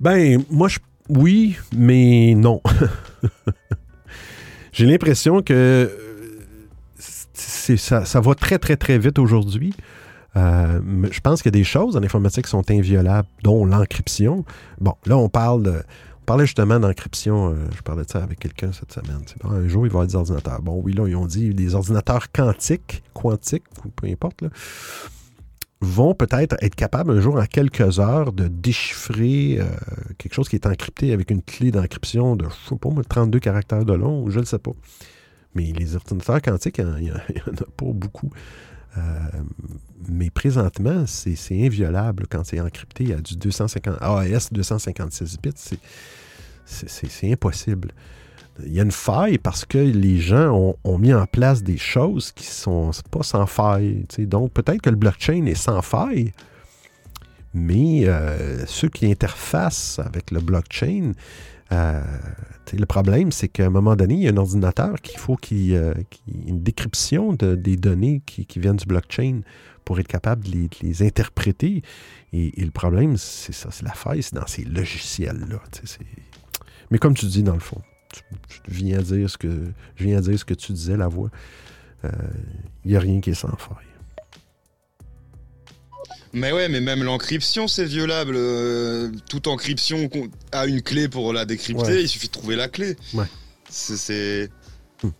ben, 0.00 0.42
moi, 0.50 0.68
je... 0.68 0.78
oui, 1.08 1.56
mais 1.76 2.34
non. 2.34 2.60
J'ai 4.72 4.86
l'impression 4.86 5.42
que 5.42 5.54
euh, 5.54 5.88
ça, 6.96 8.04
ça, 8.04 8.20
va 8.20 8.34
très, 8.34 8.58
très, 8.58 8.76
très 8.76 8.98
vite 8.98 9.18
aujourd'hui. 9.18 9.74
Euh, 10.36 10.80
je 11.10 11.20
pense 11.20 11.42
qu'il 11.42 11.54
y 11.54 11.56
a 11.56 11.58
des 11.58 11.64
choses 11.64 11.96
en 11.96 12.02
informatique 12.02 12.46
qui 12.46 12.50
sont 12.50 12.68
inviolables, 12.70 13.28
dont 13.42 13.64
l'encryption. 13.64 14.44
Bon, 14.80 14.94
là, 15.06 15.16
on 15.16 15.28
parle 15.28 15.62
de, 15.62 15.82
on 16.24 16.26
parlait 16.26 16.46
justement 16.46 16.80
d'encryption, 16.80 17.50
euh, 17.50 17.56
je 17.76 17.82
parlais 17.82 18.02
de 18.02 18.10
ça 18.10 18.22
avec 18.22 18.38
quelqu'un 18.38 18.72
cette 18.72 18.92
semaine. 18.92 19.20
un 19.44 19.68
jour, 19.68 19.86
il 19.86 19.92
va 19.92 19.98
y 19.98 20.02
avoir 20.02 20.06
des 20.06 20.16
ordinateurs. 20.16 20.62
Bon, 20.62 20.80
oui, 20.82 20.94
là, 20.94 21.06
ils 21.06 21.16
ont 21.16 21.26
dit 21.26 21.52
des 21.52 21.74
ordinateurs 21.74 22.32
quantiques, 22.32 23.02
quantiques, 23.12 23.64
peu 23.94 24.06
importe, 24.08 24.42
vont 25.82 26.14
peut-être 26.14 26.56
être 26.62 26.76
capables 26.76 27.10
un 27.10 27.20
jour, 27.20 27.36
en 27.36 27.44
quelques 27.44 28.00
heures, 28.00 28.32
de 28.32 28.48
déchiffrer 28.48 29.58
euh, 29.60 29.66
quelque 30.16 30.32
chose 30.32 30.48
qui 30.48 30.56
est 30.56 30.66
encrypté 30.66 31.12
avec 31.12 31.30
une 31.30 31.42
clé 31.42 31.70
d'encryption 31.70 32.36
de, 32.36 32.46
je 32.46 32.70
sais 32.70 32.76
pas 32.76 32.88
32 33.06 33.38
caractères 33.38 33.84
de 33.84 33.92
long, 33.92 34.30
je 34.30 34.40
ne 34.40 34.46
sais 34.46 34.58
pas. 34.58 34.72
Mais 35.54 35.72
les 35.76 35.94
ordinateurs 35.94 36.40
quantiques, 36.40 36.78
il 36.78 37.04
n'y 37.04 37.12
en, 37.12 37.16
a 37.16 37.70
pas 37.76 37.92
beaucoup. 37.92 38.30
Euh, 38.96 39.00
mais 40.08 40.30
présentement, 40.30 41.04
c'est 41.06 41.36
inviolable 41.64 42.26
quand 42.28 42.44
c'est 42.44 42.60
encrypté 42.60 43.12
à 43.14 43.16
du 43.16 43.36
250, 43.36 43.96
AES 44.00 44.52
256 44.52 45.38
bits. 45.42 45.78
C'est 46.66 47.32
impossible. 47.32 47.92
Il 48.64 48.72
y 48.72 48.78
a 48.78 48.84
une 48.84 48.92
faille 48.92 49.38
parce 49.38 49.64
que 49.64 49.78
les 49.78 50.18
gens 50.18 50.76
ont, 50.84 50.98
mis 50.98 51.12
en 51.12 51.26
place 51.26 51.62
des 51.62 51.76
choses 51.76 52.30
qui 52.30 52.46
sont 52.46 52.92
pas 53.10 53.22
sans 53.22 53.46
faille. 53.46 54.06
Donc, 54.18 54.52
peut-être 54.52 54.80
que 54.80 54.90
le 54.90 54.96
blockchain 54.96 55.46
est 55.46 55.56
sans 55.56 55.82
faille, 55.82 56.32
mais 57.52 58.06
euh, 58.06 58.64
ceux 58.66 58.88
qui 58.88 59.10
interfacent 59.10 59.98
avec 59.98 60.30
le 60.30 60.40
blockchain, 60.40 61.12
euh, 61.74 62.02
le 62.72 62.86
problème, 62.86 63.32
c'est 63.32 63.48
qu'à 63.48 63.66
un 63.66 63.70
moment 63.70 63.96
donné, 63.96 64.14
il 64.14 64.22
y 64.22 64.28
a 64.28 64.30
un 64.30 64.36
ordinateur 64.36 65.00
qu'il 65.00 65.18
faut 65.18 65.36
qu'il 65.36 65.60
y 65.60 65.74
ait 65.74 65.92
une 66.46 66.62
décryption 66.62 67.32
des 67.32 67.76
données 67.76 68.22
qui, 68.26 68.46
viennent 68.58 68.76
du 68.76 68.86
blockchain 68.86 69.40
pour 69.84 70.00
être 70.00 70.08
capable 70.08 70.44
de 70.44 70.68
les, 70.82 71.02
interpréter. 71.02 71.82
Et, 72.32 72.52
le 72.56 72.70
problème, 72.70 73.16
c'est 73.16 73.52
ça, 73.52 73.68
c'est 73.70 73.84
la 73.84 73.92
faille, 73.92 74.22
c'est 74.22 74.34
dans 74.34 74.46
ces 74.46 74.64
logiciels-là. 74.64 75.62
Mais 76.90 76.98
comme 76.98 77.14
tu 77.14 77.26
dis, 77.26 77.42
dans 77.42 77.54
le 77.54 77.60
fond, 77.60 77.80
je 78.48 78.60
viens 78.68 79.00
dire 79.02 79.28
ce 79.28 79.38
que, 79.38 79.72
je 79.96 80.04
viens 80.04 80.20
dire 80.20 80.38
ce 80.38 80.44
que 80.44 80.54
tu 80.54 80.72
disais, 80.72 80.96
la 80.96 81.08
voix. 81.08 81.30
Il 82.02 82.10
euh, 82.10 82.12
n'y 82.84 82.96
a 82.96 83.00
rien 83.00 83.20
qui 83.20 83.30
est 83.30 83.34
sans 83.34 83.56
faille. 83.56 83.93
Mais 86.34 86.50
ouais, 86.50 86.68
mais 86.68 86.80
même 86.80 87.04
l'encryption, 87.04 87.68
c'est 87.68 87.84
violable. 87.84 88.34
Euh, 88.36 89.08
toute 89.30 89.46
encryption 89.46 90.10
a 90.50 90.66
une 90.66 90.82
clé 90.82 91.08
pour 91.08 91.32
la 91.32 91.44
décrypter, 91.44 92.02
il 92.02 92.08
suffit 92.08 92.26
de 92.26 92.32
trouver 92.32 92.56
la 92.56 92.66
clé. 92.66 92.96
Ouais. 93.14 93.26
C'est. 93.70 94.50
Hmm. 95.04 95.10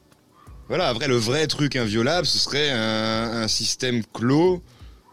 Voilà, 0.69 0.89
après, 0.89 1.07
le 1.07 1.15
vrai 1.15 1.47
truc 1.47 1.77
inviolable, 1.77 2.27
ce 2.27 2.39
serait 2.39 2.69
un, 2.71 3.47
système 3.47 4.03
clos, 4.13 4.61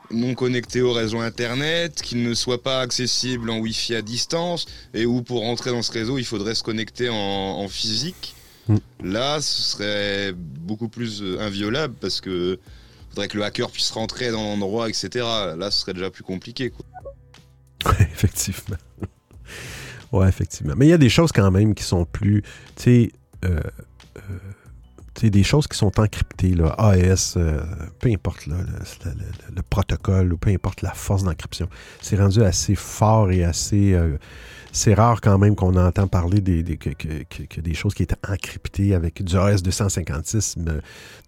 non 0.10 0.34
connecté 0.34 0.82
au 0.82 0.92
réseau 0.92 1.20
Internet, 1.20 2.02
qui 2.02 2.16
ne 2.16 2.34
soit 2.34 2.64
pas 2.64 2.82
accessible 2.82 3.52
en 3.52 3.60
Wi-Fi 3.60 3.94
à 3.94 4.02
distance, 4.02 4.66
et 4.96 5.06
où 5.06 5.22
pour 5.22 5.42
rentrer 5.42 5.70
dans 5.70 5.84
ce 5.84 5.92
réseau, 5.92 6.18
il 6.18 6.26
faudrait 6.26 6.56
se 6.56 6.64
connecter 6.64 7.10
en, 7.10 7.68
physique. 7.68 8.34
Hmm. 8.68 8.78
Là, 9.04 9.40
ce 9.40 9.62
serait 9.62 10.34
beaucoup 10.36 10.88
plus 10.88 11.22
euh, 11.22 11.40
inviolable 11.42 11.94
parce 12.00 12.22
que 12.22 12.60
faudrait 13.12 13.28
que 13.28 13.38
le 13.38 13.44
hacker 13.44 13.70
puisse 13.70 13.92
rentrer 13.92 14.32
dans 14.32 14.42
l'endroit, 14.42 14.90
etc. 14.90 15.10
Là, 15.58 15.70
ce 15.70 15.82
serait 15.82 15.94
déjà 15.94 16.10
plus 16.10 16.24
compliqué. 16.24 16.74
effectivement. 18.00 18.78
ouais, 20.12 20.28
effectivement. 20.28 20.74
Mais 20.78 20.88
il 20.88 20.90
y 20.90 20.94
a 20.94 20.98
des 20.98 21.10
choses 21.10 21.32
quand 21.32 21.50
même 21.52 21.76
qui 21.76 21.84
sont 21.84 22.06
plus, 22.06 22.42
tu 22.76 22.84
sais, 22.84 23.12
euh, 23.46 23.60
euh, 24.18 25.30
des 25.30 25.44
choses 25.44 25.68
qui 25.68 25.78
sont 25.78 26.00
encryptées, 26.00 26.56
là, 26.56 26.76
AES, 26.80 27.38
euh, 27.38 27.62
peu 28.00 28.10
importe 28.10 28.48
le, 28.48 28.56
le, 29.56 29.62
protocole 29.62 30.34
ou 30.34 30.38
peu 30.38 30.50
importe 30.50 30.82
la 30.82 30.94
force 30.94 31.24
d'encryption. 31.24 31.70
C'est 32.02 32.18
rendu 32.18 32.42
assez 32.42 32.74
fort 32.74 33.30
et 33.32 33.44
assez 33.44 33.96
c'est 34.72 34.94
rare 34.94 35.22
quand 35.22 35.38
même 35.38 35.56
qu'on 35.56 35.76
entend 35.76 36.08
parler 36.08 36.42
des, 36.42 36.64
des 36.64 36.78
que, 36.78 37.62
des 37.62 37.74
choses 37.74 37.94
qui 37.94 38.04
étaient 38.04 38.16
encryptées 38.28 38.96
avec 38.96 39.24
du 39.24 39.36
AS 39.36 39.62
256, 39.62 40.58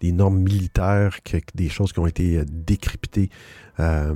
des 0.00 0.12
normes 0.12 0.38
militaires, 0.38 1.18
des 1.54 1.68
choses 1.68 1.92
qui 1.92 1.98
ont 1.98 2.06
été 2.06 2.38
euh, 2.38 2.44
décryptées. 2.48 3.30
Euh, 3.80 4.14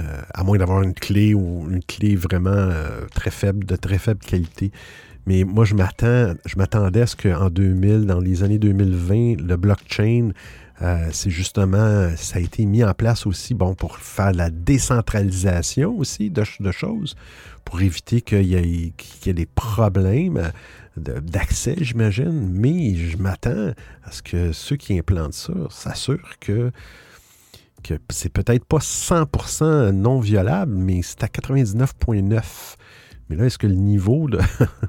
euh, 0.00 0.20
à 0.34 0.42
moins 0.42 0.58
d'avoir 0.58 0.82
une 0.82 0.92
clé 0.92 1.34
ou 1.34 1.68
une 1.70 1.82
clé 1.84 2.16
vraiment 2.16 2.68
très 3.14 3.30
faible, 3.30 3.64
de 3.64 3.76
très 3.76 3.98
faible 3.98 4.18
qualité. 4.18 4.72
Mais 5.26 5.44
moi, 5.44 5.64
je 5.64 5.76
m'attends, 5.76 6.34
je 6.44 6.56
m'attendais 6.56 7.02
à 7.02 7.06
ce 7.06 7.14
qu'en 7.14 7.48
2000, 7.48 8.04
dans 8.06 8.18
les 8.18 8.42
années 8.42 8.58
2020, 8.58 9.40
le 9.40 9.56
blockchain 9.56 10.30
euh, 10.82 11.08
c'est 11.12 11.30
justement, 11.30 12.10
ça 12.16 12.38
a 12.38 12.40
été 12.40 12.66
mis 12.66 12.82
en 12.82 12.94
place 12.94 13.26
aussi 13.26 13.54
bon, 13.54 13.74
pour 13.74 13.98
faire 13.98 14.32
la 14.32 14.50
décentralisation 14.50 15.96
aussi 15.96 16.30
de, 16.30 16.44
choses, 16.72 17.14
pour 17.64 17.80
éviter 17.80 18.22
qu'il 18.22 18.46
y, 18.46 18.54
ait 18.56 19.32
des 19.32 19.46
problèmes 19.46 20.50
d'accès, 20.96 21.76
j'imagine. 21.80 22.50
Mais 22.50 22.94
je 22.94 23.16
m'attends 23.16 23.72
à 24.02 24.10
ce 24.10 24.22
que 24.22 24.52
ceux 24.52 24.76
qui 24.76 24.98
implantent 24.98 25.34
ça 25.34 25.52
s'assurent 25.70 26.38
que, 26.40 26.72
que 27.84 27.94
c'est 28.10 28.32
peut-être 28.32 28.64
pas 28.64 28.78
100% 28.78 29.90
non 29.90 30.18
violable, 30.18 30.74
mais 30.74 31.02
c'est 31.02 31.22
à 31.22 31.28
99,9%. 31.28 32.76
Mais 33.30 33.36
là, 33.36 33.46
est-ce 33.46 33.58
que 33.58 33.66
le 33.66 33.74
niveau 33.74 34.28
de, 34.28 34.38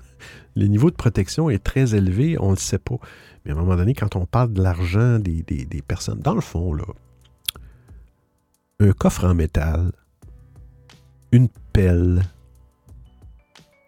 le 0.55 0.65
niveau 0.65 0.89
de 0.89 0.95
protection 0.95 1.49
est 1.49 1.63
très 1.63 1.95
élevé? 1.95 2.37
On 2.39 2.47
ne 2.47 2.55
le 2.55 2.59
sait 2.59 2.79
pas. 2.79 2.97
Mais 3.45 3.51
à 3.51 3.55
un 3.55 3.57
moment 3.57 3.75
donné, 3.75 3.93
quand 3.93 4.15
on 4.15 4.25
parle 4.25 4.53
de 4.53 4.61
l'argent 4.61 5.19
des, 5.19 5.43
personnes, 5.87 6.19
dans 6.19 6.33
le 6.33 6.41
fond, 6.41 6.73
là, 6.73 6.85
un 8.79 8.91
coffre 8.91 9.25
en 9.25 9.35
métal, 9.35 9.91
une 11.31 11.49
pelle, 11.71 12.23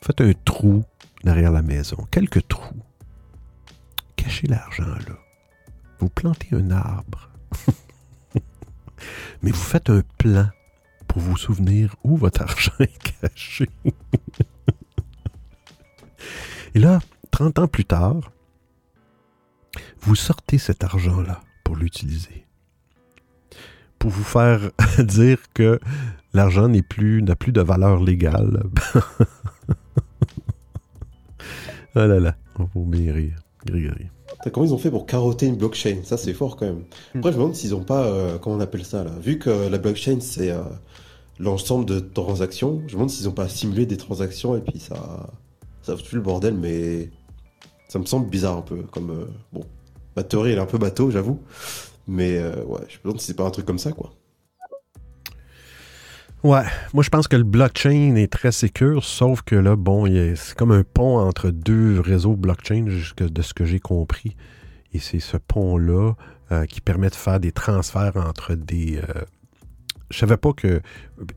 faites 0.04 0.22
un 0.22 0.34
trou 0.46 0.84
derrière 1.24 1.52
la 1.52 1.64
maison, 1.64 1.98
quelques 2.12 2.48
trous. 2.48 2.84
Cachez 4.16 4.48
l'argent 4.48 4.86
là. 4.86 5.18
Vous 6.00 6.10
plantez 6.10 6.50
un 6.56 6.70
arbre. 6.70 7.32
Mais 9.42 9.52
vous 9.52 9.58
faites 9.58 9.90
un 9.90 10.04
plan 10.18 10.50
pour 11.08 11.22
vous 11.22 11.38
souvenir 11.38 11.96
où 12.04 12.18
votre 12.18 12.42
argent 12.42 12.74
est 12.80 13.20
caché. 13.20 13.70
Et 16.76 16.80
là, 16.80 17.00
30 17.32 17.60
ans 17.60 17.68
plus 17.68 17.86
tard, 17.86 18.32
vous 20.08 20.16
sortez 20.16 20.58
cet 20.58 20.86
argent-là 20.86 21.42
pour 21.66 21.76
l'utiliser. 21.76 22.46
Pour 24.00 24.10
vous 24.10 24.24
faire 24.24 24.72
dire 25.00 25.38
que 25.54 25.82
l'argent 26.34 26.70
n'est 26.70 26.82
plus, 26.82 27.22
n'a 27.22 27.36
plus 27.36 27.52
de 27.52 27.60
valeur 27.60 28.02
légale. 28.02 28.64
ah 31.94 32.08
là 32.08 32.22
là, 32.22 32.36
on 32.58 32.64
va 32.64 32.98
bien 32.98 33.12
rire. 33.12 33.36
Grégory. 33.66 34.06
Comment 34.54 34.66
ils 34.66 34.74
ont 34.74 34.78
fait 34.78 34.92
pour 34.92 35.06
carotter 35.06 35.48
une 35.48 35.58
blockchain? 35.58 35.98
Ça, 36.06 36.16
c'est 36.16 36.34
fort 36.34 36.56
quand 36.56 36.68
même. 36.68 36.86
Après, 37.16 37.34
je 37.34 37.38
me 37.38 37.42
demande 37.42 37.56
s'ils 37.56 37.72
n'ont 37.72 37.84
pas. 37.84 38.06
Euh, 38.06 38.38
comment 38.38 38.56
on 38.56 38.62
appelle 38.62 38.86
ça 38.86 39.04
là? 39.04 39.12
Vu 39.20 39.40
que 39.40 39.68
la 39.68 39.78
blockchain, 39.78 40.20
c'est 40.22 40.52
euh, 40.52 40.62
l'ensemble 41.38 41.84
de 41.84 42.00
transactions, 42.00 42.78
je 42.88 42.94
me 42.94 43.00
demande 43.00 43.10
s'ils 43.10 43.26
n'ont 43.26 43.34
pas 43.34 43.50
simulé 43.50 43.86
des 43.86 43.98
transactions 43.98 44.56
et 44.56 44.62
puis 44.62 44.80
ça. 44.80 45.28
Ça 45.82 45.98
fout 45.98 46.14
le 46.14 46.22
bordel, 46.22 46.54
mais. 46.54 47.10
Ça 47.90 48.00
me 48.00 48.06
semble 48.06 48.30
bizarre 48.30 48.56
un 48.56 48.62
peu. 48.62 48.84
Comme. 48.84 49.12
Euh, 49.12 49.26
bon. 49.52 49.66
Ma 50.18 50.24
théorie, 50.24 50.54
est 50.54 50.58
un 50.58 50.66
peu 50.66 50.80
bateau, 50.80 51.12
j'avoue. 51.12 51.40
Mais 52.08 52.40
euh, 52.40 52.64
ouais, 52.66 52.82
je 52.90 52.98
me 52.98 53.04
demande 53.04 53.22
si 53.22 53.28
c'est 53.28 53.36
pas 53.36 53.46
un 53.46 53.52
truc 53.52 53.68
comme 53.68 53.78
ça, 53.78 53.92
quoi. 53.92 54.12
Ouais, 56.44 56.64
moi 56.94 57.04
je 57.04 57.10
pense 57.10 57.28
que 57.28 57.36
le 57.36 57.44
blockchain 57.44 58.16
est 58.16 58.32
très 58.32 58.52
sécur, 58.52 59.04
sauf 59.04 59.44
que 59.44 59.56
là, 59.56 59.76
bon, 59.76 60.06
c'est 60.36 60.56
comme 60.56 60.72
un 60.72 60.84
pont 60.84 61.20
entre 61.20 61.52
deux 61.52 62.00
réseaux 62.00 62.36
blockchain, 62.36 62.86
de 63.20 63.42
ce 63.44 63.54
que 63.54 63.64
j'ai 63.64 63.80
compris. 63.80 64.36
Et 64.94 65.00
c'est 65.00 65.20
ce 65.20 65.38
pont-là 65.38 66.14
euh, 66.52 66.66
qui 66.66 66.82
permet 66.82 67.10
de 67.10 67.16
faire 67.16 67.40
des 67.40 67.52
transferts 67.52 68.18
entre 68.18 68.56
des, 68.56 68.98
euh, 68.98 69.22
je 70.10 70.20
savais 70.20 70.38
pas 70.38 70.54
que. 70.54 70.82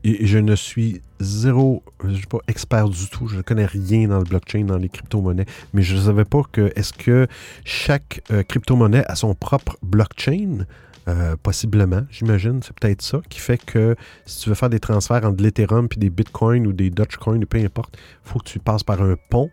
Je 0.03 0.37
ne 0.37 0.55
suis 0.55 1.01
zéro. 1.19 1.83
Je 2.05 2.15
suis 2.15 2.27
pas 2.27 2.39
expert 2.47 2.89
du 2.89 3.09
tout. 3.09 3.27
Je 3.27 3.37
ne 3.37 3.41
connais 3.41 3.65
rien 3.65 4.07
dans 4.07 4.19
le 4.19 4.23
blockchain, 4.23 4.63
dans 4.63 4.77
les 4.77 4.89
crypto-monnaies. 4.89 5.45
Mais 5.73 5.81
je 5.81 5.95
ne 5.95 6.01
savais 6.01 6.25
pas 6.25 6.43
que. 6.51 6.71
Est-ce 6.75 6.93
que 6.93 7.27
chaque 7.65 8.21
euh, 8.31 8.43
crypto-monnaie 8.43 9.03
a 9.07 9.15
son 9.15 9.35
propre 9.35 9.77
blockchain? 9.81 10.65
Euh, 11.07 11.35
possiblement, 11.41 12.03
j'imagine. 12.11 12.61
C'est 12.63 12.77
peut-être 12.79 13.01
ça 13.01 13.21
qui 13.29 13.39
fait 13.39 13.57
que 13.57 13.95
si 14.25 14.41
tu 14.41 14.49
veux 14.49 14.55
faire 14.55 14.69
des 14.69 14.79
transferts 14.79 15.25
entre 15.25 15.43
l'Ethereum 15.43 15.89
puis 15.89 15.99
des 15.99 16.09
Bitcoin 16.09 16.67
ou 16.67 16.73
des 16.73 16.89
Dogecoin 16.89 17.41
ou 17.41 17.45
peu 17.45 17.57
importe, 17.57 17.97
il 17.97 18.29
faut 18.29 18.39
que 18.39 18.45
tu 18.45 18.59
passes 18.59 18.83
par 18.83 19.01
un 19.01 19.15
pont. 19.29 19.49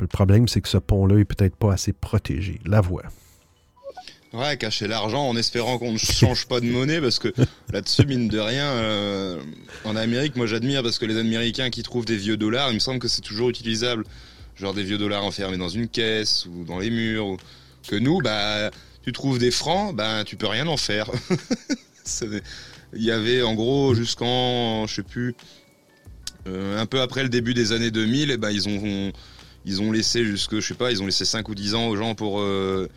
Le 0.00 0.06
problème, 0.06 0.46
c'est 0.46 0.60
que 0.60 0.68
ce 0.68 0.78
pont-là 0.78 1.18
est 1.18 1.24
peut-être 1.24 1.56
pas 1.56 1.72
assez 1.72 1.92
protégé. 1.92 2.60
La 2.64 2.80
voie. 2.80 3.02
Ouais, 4.36 4.58
cacher 4.58 4.86
l'argent 4.86 5.26
en 5.26 5.34
espérant 5.34 5.78
qu'on 5.78 5.92
ne 5.92 5.98
change 5.98 6.46
pas 6.46 6.60
de 6.60 6.66
monnaie 6.66 7.00
parce 7.00 7.18
que 7.18 7.32
là-dessus, 7.72 8.04
mine 8.04 8.28
de 8.28 8.38
rien, 8.38 8.66
euh, 8.66 9.40
en 9.84 9.96
Amérique, 9.96 10.36
moi 10.36 10.46
j'admire 10.46 10.82
parce 10.82 10.98
que 10.98 11.06
les 11.06 11.16
Américains 11.16 11.70
qui 11.70 11.82
trouvent 11.82 12.04
des 12.04 12.18
vieux 12.18 12.36
dollars, 12.36 12.70
il 12.70 12.74
me 12.74 12.78
semble 12.80 12.98
que 12.98 13.08
c'est 13.08 13.22
toujours 13.22 13.48
utilisable. 13.48 14.04
Genre 14.56 14.74
des 14.74 14.82
vieux 14.82 14.98
dollars 14.98 15.24
enfermés 15.24 15.56
dans 15.56 15.70
une 15.70 15.88
caisse 15.88 16.44
ou 16.46 16.64
dans 16.64 16.78
les 16.78 16.90
murs. 16.90 17.26
Ou... 17.26 17.36
Que 17.88 17.96
nous, 17.96 18.20
bah, 18.20 18.70
tu 19.04 19.12
trouves 19.12 19.38
des 19.38 19.50
francs, 19.50 19.96
bah, 19.96 20.22
tu 20.24 20.36
peux 20.36 20.48
rien 20.48 20.66
en 20.66 20.76
faire. 20.76 21.10
il 22.92 23.02
y 23.02 23.10
avait 23.10 23.40
en 23.42 23.54
gros 23.54 23.94
jusqu'en, 23.94 24.86
je 24.86 24.96
sais 24.96 25.02
plus, 25.02 25.34
euh, 26.46 26.78
un 26.78 26.84
peu 26.84 27.00
après 27.00 27.22
le 27.22 27.30
début 27.30 27.54
des 27.54 27.72
années 27.72 27.90
2000, 27.90 28.30
et 28.30 28.36
ben, 28.36 28.50
ils 28.50 28.68
ont, 28.68 29.12
ils 29.64 29.80
ont 29.80 29.92
laissé 29.92 30.24
jusque, 30.24 30.56
je 30.56 30.66
sais 30.66 30.74
pas, 30.74 30.90
ils 30.90 31.02
ont 31.02 31.06
laissé 31.06 31.24
5 31.24 31.48
ou 31.48 31.54
10 31.54 31.74
ans 31.74 31.86
aux 31.88 31.96
gens 31.96 32.14
pour. 32.14 32.40
Euh, 32.40 32.88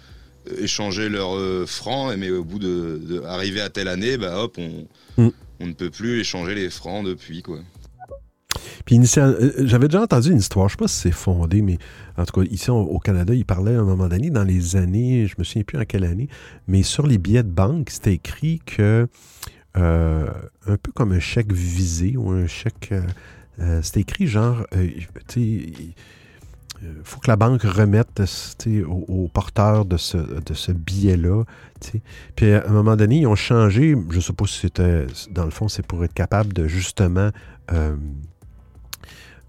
échanger 0.58 1.10
leurs 1.10 1.36
euh, 1.36 1.66
francs, 1.66 2.16
mais 2.18 2.30
au 2.32 2.44
bout 2.44 2.60
de, 2.60 3.22
arriver 3.26 3.62
à 3.62 3.70
telle 3.70 3.88
année, 3.88 4.18
bah 4.18 4.44
hop, 4.44 4.58
on, 4.58 4.88
mm. 5.22 5.32
on 5.60 5.68
ne 5.68 5.74
peut 5.74 5.90
plus 5.90 6.20
échanger 6.20 6.56
les 6.56 6.70
francs 6.70 7.06
depuis 7.06 7.42
quoi. 7.42 7.60
Puis 8.86 8.96
initial, 8.96 9.38
euh, 9.40 9.52
j'avais 9.66 9.88
déjà 9.88 10.02
entendu 10.02 10.32
une 10.32 10.38
histoire, 10.38 10.68
je 10.68 10.74
sais 10.74 10.78
pas 10.78 10.88
si 10.88 10.98
c'est 10.98 11.12
fondé, 11.12 11.62
mais 11.62 11.78
en 12.18 12.26
tout 12.26 12.42
cas, 12.42 12.48
ici 12.50 12.70
au 12.72 13.00
Canada, 13.00 13.34
il 13.34 13.46
parlait 13.46 13.76
à 13.76 13.80
un 13.80 13.86
moment 13.86 14.08
donné, 14.08 14.30
dans 14.30 14.44
les 14.44 14.76
années, 14.76 15.28
je 15.28 15.36
me 15.38 15.44
souviens 15.44 15.64
plus 15.64 15.78
en 15.78 15.86
quelle 15.86 16.06
année, 16.06 16.28
mais 16.68 16.84
sur 16.84 17.06
les 17.06 17.18
billets 17.18 17.44
de 17.44 17.50
banque, 17.50 17.90
c'était 17.90 18.14
écrit 18.14 18.62
que, 18.66 19.08
euh, 19.78 20.28
un 20.66 20.78
peu 20.78 20.92
comme 20.92 21.12
un 21.12 21.20
chèque 21.20 21.54
visé 21.54 22.18
ou 22.18 22.32
un 22.32 22.48
chèque, 22.48 22.94
c'était 23.82 24.02
écrit 24.02 24.26
genre, 24.26 24.66
tu 25.28 25.34
sais, 25.34 25.94
il 26.82 26.88
euh, 26.88 27.02
faut 27.04 27.20
que 27.20 27.30
la 27.30 27.36
banque 27.36 27.64
remette 27.64 28.22
au, 28.88 29.30
porteur 29.34 29.86
de 29.86 29.98
ce, 29.98 30.18
de 30.18 30.54
ce 30.54 30.72
billet-là. 30.72 31.44
Puis 32.36 32.54
à 32.54 32.68
un 32.68 32.72
moment 32.72 32.96
donné, 32.96 33.20
ils 33.20 33.28
ont 33.28 33.36
changé, 33.36 33.96
je 34.10 34.16
ne 34.16 34.22
sais 34.22 34.34
pas 34.34 34.46
si 34.46 34.60
c'était, 34.60 35.08
dans 35.32 35.46
le 35.46 35.52
fond, 35.52 35.68
c'est 35.68 35.86
pour 35.86 36.04
être 36.04 36.14
capable 36.14 36.54
de 36.54 36.68
justement, 36.68 37.30
euh, 37.72 37.96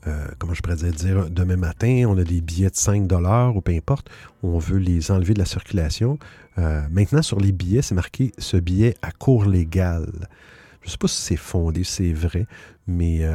euh, 0.07 0.27
comment 0.39 0.55
je 0.55 0.63
pourrais 0.63 0.77
dire, 0.77 1.31
demain 1.31 1.57
matin, 1.57 2.05
on 2.09 2.19
a 2.19 2.25
des 2.25 2.41
billets 2.41 2.71
de 2.71 2.77
5 2.77 3.11
ou 3.55 3.61
peu 3.61 3.73
importe, 3.73 4.09
on 4.43 4.59
veut 4.59 4.79
les 4.79 5.11
enlever 5.11 5.35
de 5.35 5.41
la 5.41 5.47
circulation. 5.47 6.19
maintenant, 6.57 7.23
sur 7.23 7.41
les 7.41 7.53
billets, 7.53 7.83
c'est 7.83 7.95
marqué 7.95 8.33
ce 8.39 8.57
billet 8.57 8.97
à 9.03 9.13
cours 9.13 9.45
légal. 9.45 10.07
Je 10.83 10.87
ne 10.87 10.91
sais 10.91 10.99
pas 10.99 11.09
si 11.09 11.21
c'est 11.21 11.37
fondé, 11.37 11.85
si 11.85 11.93
c'est 11.93 12.13
vrai, 12.13 12.47
mais 12.87 13.27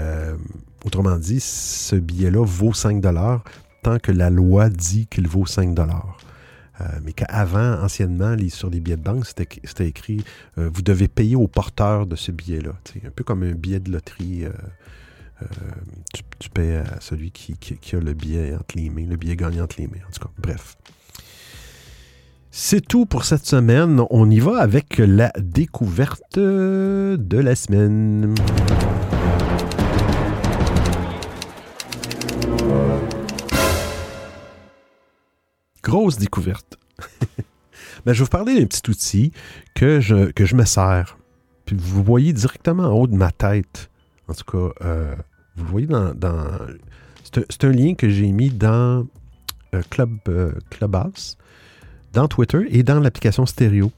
autrement 0.83 1.17
dit, 1.17 1.39
ce 1.39 1.95
billet-là 1.95 2.43
vaut 2.45 2.73
5 2.73 3.01
que 4.01 4.11
la 4.11 4.29
loi 4.29 4.69
dit 4.69 5.07
qu'il 5.07 5.27
vaut 5.27 5.45
5 5.45 5.73
dollars. 5.73 6.17
Euh, 6.81 6.85
mais 7.03 7.13
qu'avant, 7.13 7.81
anciennement, 7.81 8.35
sur 8.49 8.69
les 8.69 8.79
billets 8.79 8.97
de 8.97 9.01
banque, 9.01 9.25
c'était 9.25 9.87
écrit 9.87 10.23
euh, 10.57 10.69
vous 10.73 10.81
devez 10.81 11.07
payer 11.07 11.35
au 11.35 11.47
porteur 11.47 12.05
de 12.05 12.15
ce 12.15 12.31
billet-là. 12.31 12.71
Un 13.05 13.11
peu 13.11 13.23
comme 13.23 13.43
un 13.43 13.53
billet 13.53 13.79
de 13.79 13.91
loterie. 13.91 14.45
Euh, 14.45 14.51
tu, 16.13 16.23
tu, 16.39 16.49
paies 16.49 16.77
à 16.77 16.99
celui 17.01 17.31
qui, 17.31 17.57
qui, 17.57 17.95
a 17.95 17.99
le 17.99 18.13
billet 18.13 18.55
entre 18.55 18.75
les 18.75 18.89
mains, 18.89 19.05
le 19.05 19.17
billet 19.17 19.35
gagnant 19.35 19.65
entre 19.65 19.75
les 19.79 19.87
mains. 19.87 20.03
En 20.07 20.11
tout 20.11 20.21
cas, 20.21 20.31
bref. 20.37 20.77
C'est 22.51 22.85
tout 22.85 23.05
pour 23.05 23.25
cette 23.25 23.45
semaine. 23.45 24.01
On 24.09 24.29
y 24.29 24.39
va 24.39 24.59
avec 24.59 24.97
la 24.97 25.31
découverte 25.37 26.39
de 26.39 27.17
la 27.37 27.55
semaine. 27.55 28.33
Grosse 35.85 36.17
découverte. 36.17 36.77
Mais 38.05 38.15
je 38.15 38.19
vais 38.19 38.25
vous 38.25 38.29
parler 38.29 38.59
d'un 38.59 38.65
petit 38.65 38.89
outil 38.89 39.31
que 39.75 39.99
je, 39.99 40.31
que 40.31 40.43
je 40.43 40.55
me 40.55 40.65
sers. 40.65 41.15
Puis 41.65 41.75
vous 41.79 42.03
voyez 42.03 42.33
directement 42.33 42.85
en 42.85 42.91
haut 42.93 43.07
de 43.07 43.15
ma 43.15 43.31
tête, 43.31 43.91
en 44.27 44.33
tout 44.33 44.45
cas, 44.45 44.85
euh, 44.85 45.15
Vous 45.55 45.65
voyez 45.67 45.85
dans. 45.85 46.13
c'est 47.31 47.63
un, 47.63 47.71
lien 47.71 47.93
que 47.93 48.09
j'ai 48.09 48.31
mis 48.31 48.49
dans 48.49 49.05
Club, 49.91 50.09
Clubhouse, 50.71 51.37
dans 52.13 52.27
Twitter 52.27 52.65
et 52.69 52.81
dans 52.81 52.99
l'application 52.99 53.45
Stereo. 53.45 53.91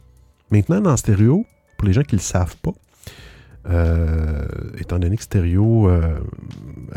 Maintenant, 0.51 0.81
dans 0.81 0.97
Stereo, 0.97 1.45
pour 1.77 1.88
les 1.88 1.93
gens 1.93 2.03
qui 2.03 2.15
ne 2.15 2.19
le 2.19 2.23
savent 2.23 2.57
pas, 2.57 2.73
euh, 3.69 4.45
étant 4.80 4.98
donné 4.98 5.18
que 5.18 5.23
Stereo 5.23 5.89
euh, 5.89 6.19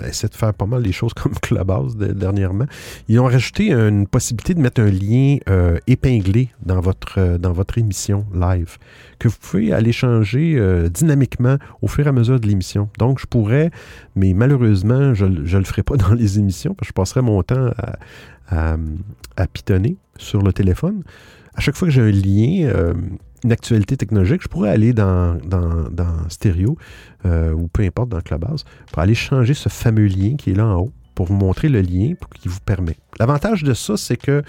essaie 0.07 0.29
de 0.29 0.35
faire 0.35 0.55
pas 0.55 0.67
mal 0.67 0.83
les 0.83 0.93
choses 0.93 1.13
comme 1.15 1.33
Clubhouse 1.35 1.97
dernièrement, 1.97 2.67
ils 3.09 3.19
ont 3.19 3.25
rajouté 3.25 3.73
une 3.73 4.07
possibilité 4.07 4.55
de 4.55 4.61
mettre 4.61 4.81
un 4.81 4.91
lien 4.91 5.39
euh, 5.49 5.79
épinglé 5.87 6.51
dans 6.63 6.81
votre, 6.81 7.39
dans 7.39 7.55
émission 7.77 8.27
live 8.35 8.79
que 9.19 9.29
vous 9.29 9.37
pouvez 9.41 9.73
aller 9.73 9.93
changer 9.93 10.59
dynamiquement 10.91 11.57
au 11.83 11.89
fur 11.89 12.07
et 12.07 12.09
à 12.09 12.13
mesure 12.13 12.41
de 12.41 12.47
l'émission. 12.47 12.89
Donc, 12.99 13.21
je 13.21 13.27
pourrais, 13.27 13.71
mais 14.17 14.33
malheureusement, 14.33 15.13
je 15.15 15.27
ne 15.27 15.59
le 15.59 15.65
ferai 15.65 15.83
pas 15.83 15.97
dans 15.99 16.15
les 16.15 16.39
émissions 16.39 16.75
parce 16.75 16.89
que 16.89 16.93
je 16.93 16.95
passerai 16.95 17.23
mon 17.23 17.43
temps 17.43 17.71
à, 18.49 18.77
à, 19.37 19.47
pitonner 19.47 19.97
sur 20.17 20.43
le 20.43 20.53
téléphone. 20.53 21.03
À 21.55 21.61
chaque 21.61 21.77
fois 21.77 21.89
que 21.89 21.93
j'ai 21.93 22.01
un 22.01 22.11
lien, 22.11 22.95
une 23.45 23.53
actualité 23.53 23.97
technologique, 23.97 24.43
je 24.43 24.49
pourrais 24.49 24.71
aller 24.71 24.93
dans, 24.93 25.39
dans, 25.45 26.29
Stereo 26.29 26.77
euh, 27.25 27.53
ou 27.53 27.69
peu 27.69 27.83
importe 27.83 28.09
dans 28.09 28.21
Clubhouse 28.21 28.65
pour 28.93 29.01
aller 29.01 29.15
changer 29.15 29.55
ce 29.55 29.69
fameux 29.69 30.07
lien 30.07 30.37
qui 30.37 30.51
est 30.51 30.55
là 30.55 30.67
en 30.67 30.81
haut 30.81 30.93
pour 31.15 31.27
vous 31.27 31.35
montrer 31.35 31.69
le 31.69 31.81
lien 31.81 32.15
qui 32.41 32.49
vous 32.49 32.61
permet. 32.61 32.97
L'avantage 33.19 33.63
de 33.63 33.75
ça, 33.75 33.97
c'est 33.97 34.17
que 34.17 34.43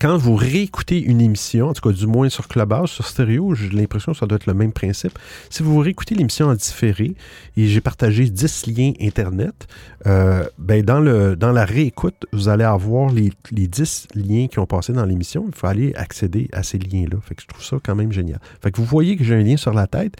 quand 0.00 0.16
vous 0.16 0.34
réécoutez 0.36 1.00
une 1.00 1.20
émission, 1.20 1.68
en 1.68 1.72
tout 1.72 1.86
cas 1.88 1.94
du 1.94 2.06
moins 2.06 2.28
sur 2.28 2.48
Clubhouse, 2.48 2.90
sur 2.90 3.06
Stereo, 3.06 3.54
j'ai 3.54 3.68
l'impression 3.70 4.12
que 4.12 4.18
ça 4.18 4.26
doit 4.26 4.36
être 4.36 4.46
le 4.46 4.54
même 4.54 4.72
principe. 4.72 5.18
Si 5.50 5.62
vous 5.62 5.78
réécoutez 5.78 6.14
l'émission 6.14 6.46
en 6.46 6.54
différé, 6.54 7.14
et 7.56 7.66
j'ai 7.66 7.80
partagé 7.80 8.28
10 8.28 8.66
liens 8.66 8.92
Internet, 9.00 9.66
euh, 10.06 10.44
ben 10.58 10.82
dans, 10.82 11.00
le, 11.00 11.36
dans 11.36 11.52
la 11.52 11.64
réécoute, 11.64 12.26
vous 12.32 12.48
allez 12.48 12.64
avoir 12.64 13.12
les, 13.12 13.32
les 13.50 13.68
10 13.68 14.08
liens 14.14 14.46
qui 14.48 14.58
ont 14.58 14.66
passé 14.66 14.92
dans 14.92 15.04
l'émission. 15.04 15.44
Il 15.48 15.54
faut 15.54 15.66
aller 15.66 15.94
accéder 15.94 16.48
à 16.52 16.62
ces 16.62 16.78
liens-là. 16.78 17.18
Fait 17.22 17.34
que 17.34 17.42
je 17.42 17.46
trouve 17.48 17.64
ça 17.64 17.76
quand 17.84 17.94
même 17.94 18.12
génial. 18.12 18.40
Fait 18.62 18.70
que 18.70 18.78
vous 18.78 18.86
voyez 18.86 19.16
que 19.16 19.24
j'ai 19.24 19.34
un 19.34 19.42
lien 19.42 19.56
sur 19.56 19.74
la 19.74 19.86
tête. 19.86 20.16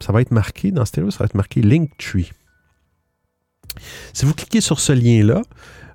Ça 0.00 0.12
va 0.12 0.20
être 0.20 0.30
marqué, 0.30 0.70
dans 0.70 0.84
Stereo, 0.84 1.10
ça 1.10 1.18
va 1.18 1.24
être 1.24 1.34
marqué 1.34 1.60
Linktree. 1.60 2.30
Si 4.12 4.24
vous 4.24 4.34
cliquez 4.34 4.60
sur 4.60 4.78
ce 4.80 4.92
lien-là, 4.92 5.42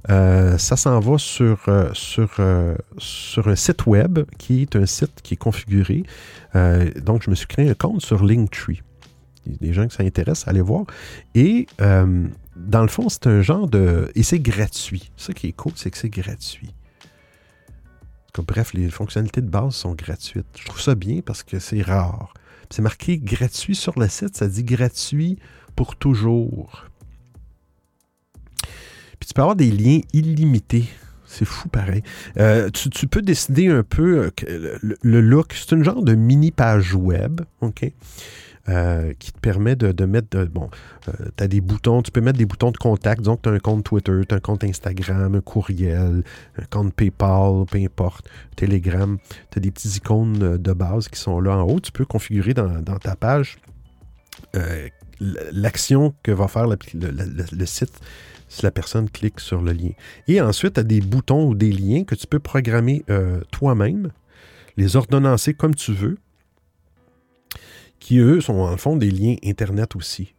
euh, 0.09 0.57
ça 0.57 0.75
s'en 0.75 0.99
va 0.99 1.17
sur, 1.17 1.57
euh, 1.69 1.91
euh, 2.39 2.75
sur 2.97 3.47
un 3.47 3.55
site 3.55 3.85
web 3.85 4.19
qui 4.37 4.63
est 4.63 4.75
un 4.75 4.85
site 4.85 5.21
qui 5.23 5.35
est 5.35 5.37
configuré. 5.37 6.03
donc, 7.01 7.23
je 7.23 7.29
me 7.29 7.35
suis 7.35 7.47
créé 7.47 7.69
un 7.69 7.73
compte 7.73 8.01
sur 8.01 8.23
Linktree. 8.23 8.81
Des 9.45 9.73
gens 9.73 9.87
qui 9.87 9.95
ça 9.95 10.03
intéresse, 10.03 10.47
allez 10.47 10.61
voir. 10.61 10.85
Et 11.35 11.67
dans 11.79 12.81
le 12.81 12.87
fond, 12.87 13.09
c'est 13.09 13.27
un 13.27 13.41
genre 13.41 13.67
de. 13.67 14.11
Et 14.15 14.23
c'est 14.23 14.39
gratuit. 14.39 15.11
Ce 15.17 15.31
qui 15.31 15.47
est 15.47 15.53
cool, 15.53 15.73
c'est 15.75 15.89
que 15.89 15.97
c'est 15.97 16.09
gratuit. 16.09 16.73
Bref, 18.37 18.73
les 18.73 18.89
fonctionnalités 18.89 19.41
de 19.41 19.49
base 19.49 19.75
sont 19.75 19.93
gratuites. 19.93 20.45
Je 20.57 20.65
trouve 20.65 20.81
ça 20.81 20.95
bien 20.95 21.21
parce 21.23 21.43
que 21.43 21.59
c'est 21.59 21.81
rare. 21.81 22.33
C'est 22.69 22.81
marqué 22.81 23.19
gratuit 23.19 23.75
sur 23.75 23.99
le 23.99 24.07
site, 24.07 24.35
ça 24.35 24.47
dit 24.47 24.63
gratuit 24.63 25.37
pour 25.75 25.95
toujours 25.95 26.85
tu 29.25 29.33
peux 29.33 29.41
avoir 29.41 29.55
des 29.55 29.71
liens 29.71 30.01
illimités. 30.13 30.85
C'est 31.33 31.45
fou 31.45 31.67
pareil. 31.67 32.03
Euh, 32.37 32.69
tu, 32.69 33.07
peux 33.07 33.23
décider 33.23 33.67
un 33.67 33.81
peu 33.81 34.29
euh, 34.47 34.77
le, 35.01 35.21
look. 35.21 35.53
C'est 35.53 35.73
un 35.75 35.81
genre 35.81 36.03
de 36.03 36.13
mini 36.13 36.51
page 36.51 36.93
web, 36.93 37.41
OK? 37.61 37.91
Euh, 38.69 39.13
qui 39.17 39.31
te 39.31 39.39
permet 39.39 39.75
de, 39.75 40.05
mettre. 40.05 40.45
bon, 40.45 40.69
tu 41.35 41.47
des 41.47 41.59
boutons, 41.59 42.03
tu 42.03 42.11
peux 42.11 42.21
mettre 42.21 42.37
des 42.37 42.45
boutons 42.45 42.69
de 42.69 42.77
contact. 42.77 43.23
Donc, 43.23 43.41
tu 43.41 43.49
as 43.49 43.51
un 43.51 43.57
compte 43.57 43.83
Twitter, 43.83 44.21
tu 44.29 44.35
as 44.35 44.37
un 44.37 44.41
compte 44.41 44.63
Instagram, 44.63 45.33
un 45.33 45.41
courriel, 45.41 46.23
un 46.57 46.65
compte 46.69 46.93
PayPal, 46.93 47.65
peu 47.65 47.79
importe, 47.79 48.29
Telegram. 48.55 49.17
Tu 49.49 49.57
as 49.57 49.59
des 49.59 49.71
petits 49.71 49.97
icônes 49.97 50.57
de 50.57 50.73
base 50.73 51.07
qui 51.07 51.19
sont 51.19 51.41
là 51.41 51.57
en 51.57 51.63
haut. 51.63 51.79
Tu 51.79 51.91
peux 51.91 52.05
configurer 52.05 52.53
dans, 52.53 52.83
ta 52.99 53.15
page 53.15 53.57
l'action 55.51 56.13
que 56.21 56.31
va 56.31 56.47
faire 56.47 56.67
le 56.67 57.65
site 57.65 57.99
si 58.53 58.61
la 58.63 58.71
personne 58.71 59.09
clique 59.09 59.39
sur 59.39 59.61
le 59.61 59.71
lien. 59.71 59.91
Et 60.27 60.39
ensuite, 60.39 60.75
tu 60.75 60.79
as 60.79 60.83
des 60.83 61.01
boutons 61.01 61.47
ou 61.47 61.55
des 61.55 61.71
liens 61.71 62.03
que 62.03 62.13
tu 62.13 62.27
peux 62.27 62.39
programmer 62.39 63.03
euh, 63.09 63.41
toi-même, 63.51 64.11
les 64.77 64.95
ordonnancer 64.95 65.55
comme 65.55 65.73
tu 65.73 65.91
veux, 65.91 66.17
qui 67.99 68.19
eux 68.19 68.41
sont 68.41 68.59
en 68.59 68.77
fond 68.77 68.95
des 68.95 69.09
liens 69.09 69.35
Internet 69.43 69.95
aussi. 69.95 70.35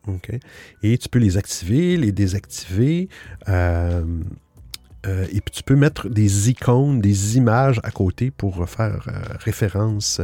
Et 0.83 0.97
tu 0.97 1.09
peux 1.09 1.19
les 1.19 1.37
activer, 1.37 1.97
les 1.97 2.13
désactiver. 2.13 3.09
Euh, 3.49 4.05
euh, 5.07 5.27
et 5.33 5.41
puis 5.41 5.53
tu 5.53 5.63
peux 5.63 5.77
mettre 5.77 6.09
des 6.09 6.51
icônes, 6.51 7.01
des 7.01 7.37
images 7.37 7.81
à 7.83 7.91
côté 7.91 8.31
pour 8.31 8.69
faire 8.69 9.09
référence 9.41 10.21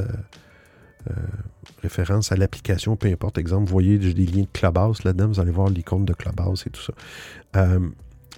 référence 1.82 2.30
à 2.32 2.36
l'application, 2.36 2.96
peu 2.96 3.08
importe. 3.08 3.38
Exemple, 3.38 3.66
vous 3.66 3.72
voyez, 3.72 4.00
j'ai 4.00 4.14
des 4.14 4.26
liens 4.26 4.42
de 4.42 4.48
Clubhouse 4.52 5.02
là-dedans, 5.04 5.28
vous 5.28 5.40
allez 5.40 5.50
voir 5.50 5.68
l'icône 5.68 6.04
de 6.04 6.12
Clubhouse 6.12 6.64
et 6.66 6.70
tout 6.70 6.82
ça. 6.82 6.92
Euh, 7.56 7.80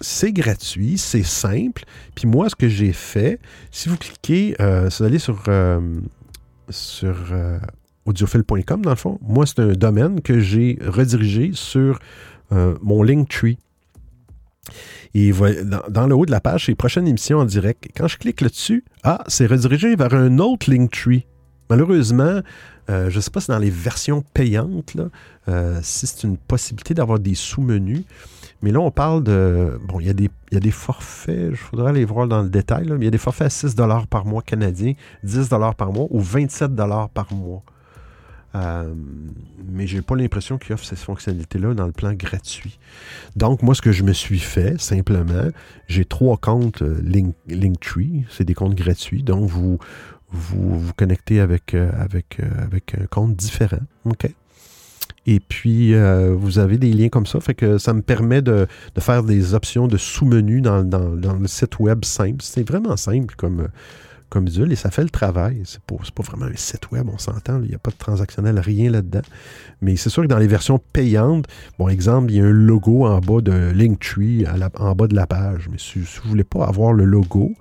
c'est 0.00 0.32
gratuit, 0.32 0.98
c'est 0.98 1.22
simple. 1.22 1.84
Puis 2.14 2.26
moi, 2.26 2.48
ce 2.48 2.56
que 2.56 2.68
j'ai 2.68 2.92
fait, 2.92 3.38
si 3.70 3.88
vous 3.88 3.96
cliquez, 3.96 4.56
euh, 4.60 4.88
vous 4.88 5.04
allez 5.04 5.18
sur, 5.18 5.42
euh, 5.48 5.80
sur 6.70 7.16
audiophile.com, 8.06 8.82
dans 8.82 8.90
le 8.90 8.96
fond, 8.96 9.18
moi, 9.22 9.46
c'est 9.46 9.60
un 9.60 9.72
domaine 9.72 10.20
que 10.20 10.40
j'ai 10.40 10.78
redirigé 10.84 11.52
sur 11.54 11.98
mon 12.50 13.02
Linktree. 13.02 13.58
Et 15.14 15.32
dans, 15.88 16.06
le 16.06 16.14
haut 16.14 16.26
de 16.26 16.30
la 16.30 16.40
page, 16.40 16.66
c'est 16.66 16.74
prochaine 16.74 17.08
émission 17.08 17.38
en 17.38 17.46
direct. 17.46 17.88
Quand 17.96 18.08
je 18.08 18.18
clique 18.18 18.42
là-dessus, 18.42 18.84
ah, 19.04 19.24
c'est 19.26 19.46
redirigé 19.46 19.96
vers 19.96 20.12
un 20.12 20.38
autre 20.38 20.70
Linktree. 20.70 21.26
Malheureusement, 21.70 22.40
je 22.88 23.14
ne 23.14 23.20
sais 23.20 23.30
pas 23.30 23.40
si 23.40 23.48
dans 23.48 23.58
les 23.58 23.70
versions 23.70 24.22
payantes, 24.34 24.96
si 25.82 26.06
c'est 26.06 26.24
une 26.24 26.36
possibilité 26.36 26.92
d'avoir 26.92 27.20
des 27.20 27.34
sous-menus. 27.34 28.04
Mais 28.62 28.70
là, 28.70 28.80
on 28.80 28.90
parle 28.90 29.24
de. 29.24 29.80
Bon, 29.88 30.00
il 30.00 30.06
y, 30.06 30.10
a 30.10 30.14
des, 30.14 30.30
y 30.52 30.56
a 30.56 30.60
des 30.60 30.70
forfaits, 30.70 31.54
je 31.54 31.62
voudrais 31.70 31.90
aller 31.90 32.04
voir 32.04 32.28
dans 32.28 32.42
le 32.42 32.48
détail, 32.48 32.86
mais 32.90 32.96
il 33.00 33.04
y 33.04 33.08
a 33.08 33.10
des 33.10 33.18
forfaits 33.18 33.46
à 33.46 33.50
6 33.50 33.76
par 34.08 34.24
mois 34.24 34.42
canadien, 34.42 34.94
10 35.24 35.48
par 35.76 35.92
mois 35.92 36.06
ou 36.10 36.20
27 36.20 36.70
par 37.12 37.32
mois. 37.32 37.62
Euh, 38.54 38.92
mais 39.66 39.86
j'ai 39.86 40.02
pas 40.02 40.14
l'impression 40.14 40.58
qu'ils 40.58 40.74
offrent 40.74 40.84
ces 40.84 40.96
fonctionnalités-là 40.96 41.74
dans 41.74 41.86
le 41.86 41.92
plan 41.92 42.12
gratuit. 42.12 42.78
Donc, 43.36 43.62
moi, 43.62 43.74
ce 43.74 43.82
que 43.82 43.92
je 43.92 44.02
me 44.02 44.12
suis 44.12 44.38
fait, 44.38 44.80
simplement, 44.80 45.48
j'ai 45.88 46.04
trois 46.04 46.36
comptes 46.36 46.82
Linktree. 46.82 48.24
C'est 48.28 48.44
des 48.44 48.54
comptes 48.54 48.74
gratuits. 48.74 49.22
Donc, 49.22 49.48
vous, 49.48 49.78
vous 50.30 50.78
vous 50.78 50.92
connectez 50.94 51.40
avec, 51.40 51.74
euh, 51.74 51.90
avec, 51.98 52.40
euh, 52.40 52.48
avec 52.62 52.94
un 52.94 53.06
compte 53.06 53.36
différent. 53.36 53.80
OK? 54.04 54.28
Et 55.26 55.38
puis, 55.40 55.94
euh, 55.94 56.34
vous 56.36 56.58
avez 56.58 56.78
des 56.78 56.92
liens 56.92 57.08
comme 57.08 57.26
ça. 57.26 57.40
Fait 57.40 57.54
que 57.54 57.78
ça 57.78 57.92
me 57.92 58.02
permet 58.02 58.42
de, 58.42 58.66
faire 58.98 59.22
des 59.22 59.54
options 59.54 59.86
de 59.86 59.96
sous-menu 59.96 60.60
dans, 60.60 60.82
le 60.82 61.48
site 61.48 61.78
web 61.78 62.04
simple. 62.04 62.38
C'est 62.40 62.68
vraiment 62.68 62.96
simple 62.96 63.34
comme, 63.36 63.68
comme 64.32 64.48
et 64.48 64.76
ça 64.76 64.90
fait 64.90 65.04
le 65.04 65.10
travail. 65.10 65.62
C'est 65.64 65.82
pas, 65.82 65.94
pas 66.14 66.22
vraiment 66.22 66.46
un 66.46 66.56
site 66.56 66.90
web, 66.90 67.06
on 67.12 67.18
s'entend. 67.18 67.60
Il 67.62 67.68
n'y 67.68 67.74
a 67.74 67.78
pas 67.78 67.90
de 67.90 67.96
transactionnel, 67.96 68.58
rien 68.58 68.90
là-dedans. 68.90 69.22
Mais 69.80 69.96
c'est 69.96 70.10
sûr 70.10 70.22
que 70.22 70.28
dans 70.28 70.38
les 70.38 70.48
versions 70.48 70.80
payantes, 70.92 71.46
bon, 71.78 71.88
exemple, 71.88 72.32
il 72.32 72.38
y 72.38 72.40
a 72.40 72.44
un 72.44 72.50
logo 72.50 73.06
en 73.06 73.20
bas 73.20 73.42
de 73.42 73.72
Linktree, 73.72 74.46
en 74.74 74.94
bas 74.94 75.06
de 75.06 75.14
la 75.14 75.26
page. 75.26 75.68
Mais 75.70 75.78
si, 75.78 75.98
vous 75.98 76.06
ne 76.24 76.28
voulez 76.30 76.44
pas 76.44 76.64
avoir 76.64 76.94
le 76.94 77.04
logo, 77.04 77.52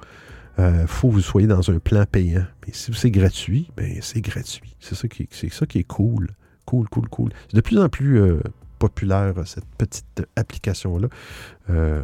il 0.57 0.63
euh, 0.63 0.87
faut 0.87 1.09
que 1.09 1.13
vous 1.13 1.21
soyez 1.21 1.47
dans 1.47 1.69
un 1.69 1.77
plan 1.77 2.05
payant. 2.09 2.45
Mais 2.65 2.73
si 2.73 2.91
c'est 2.93 3.11
gratuit, 3.11 3.69
ben 3.77 3.97
c'est 4.01 4.21
gratuit. 4.21 4.75
C'est 4.79 4.95
ça, 4.95 5.07
ça 5.51 5.65
qui 5.67 5.79
est 5.79 5.83
cool. 5.83 6.29
Cool, 6.65 6.87
cool, 6.89 7.09
cool. 7.09 7.31
C'est 7.49 7.55
de 7.55 7.61
plus 7.61 7.79
en 7.79 7.89
plus 7.89 8.19
euh, 8.19 8.41
populaire, 8.79 9.33
cette 9.45 9.65
petite 9.77 10.23
application-là. 10.35 11.07
Euh, 11.69 12.01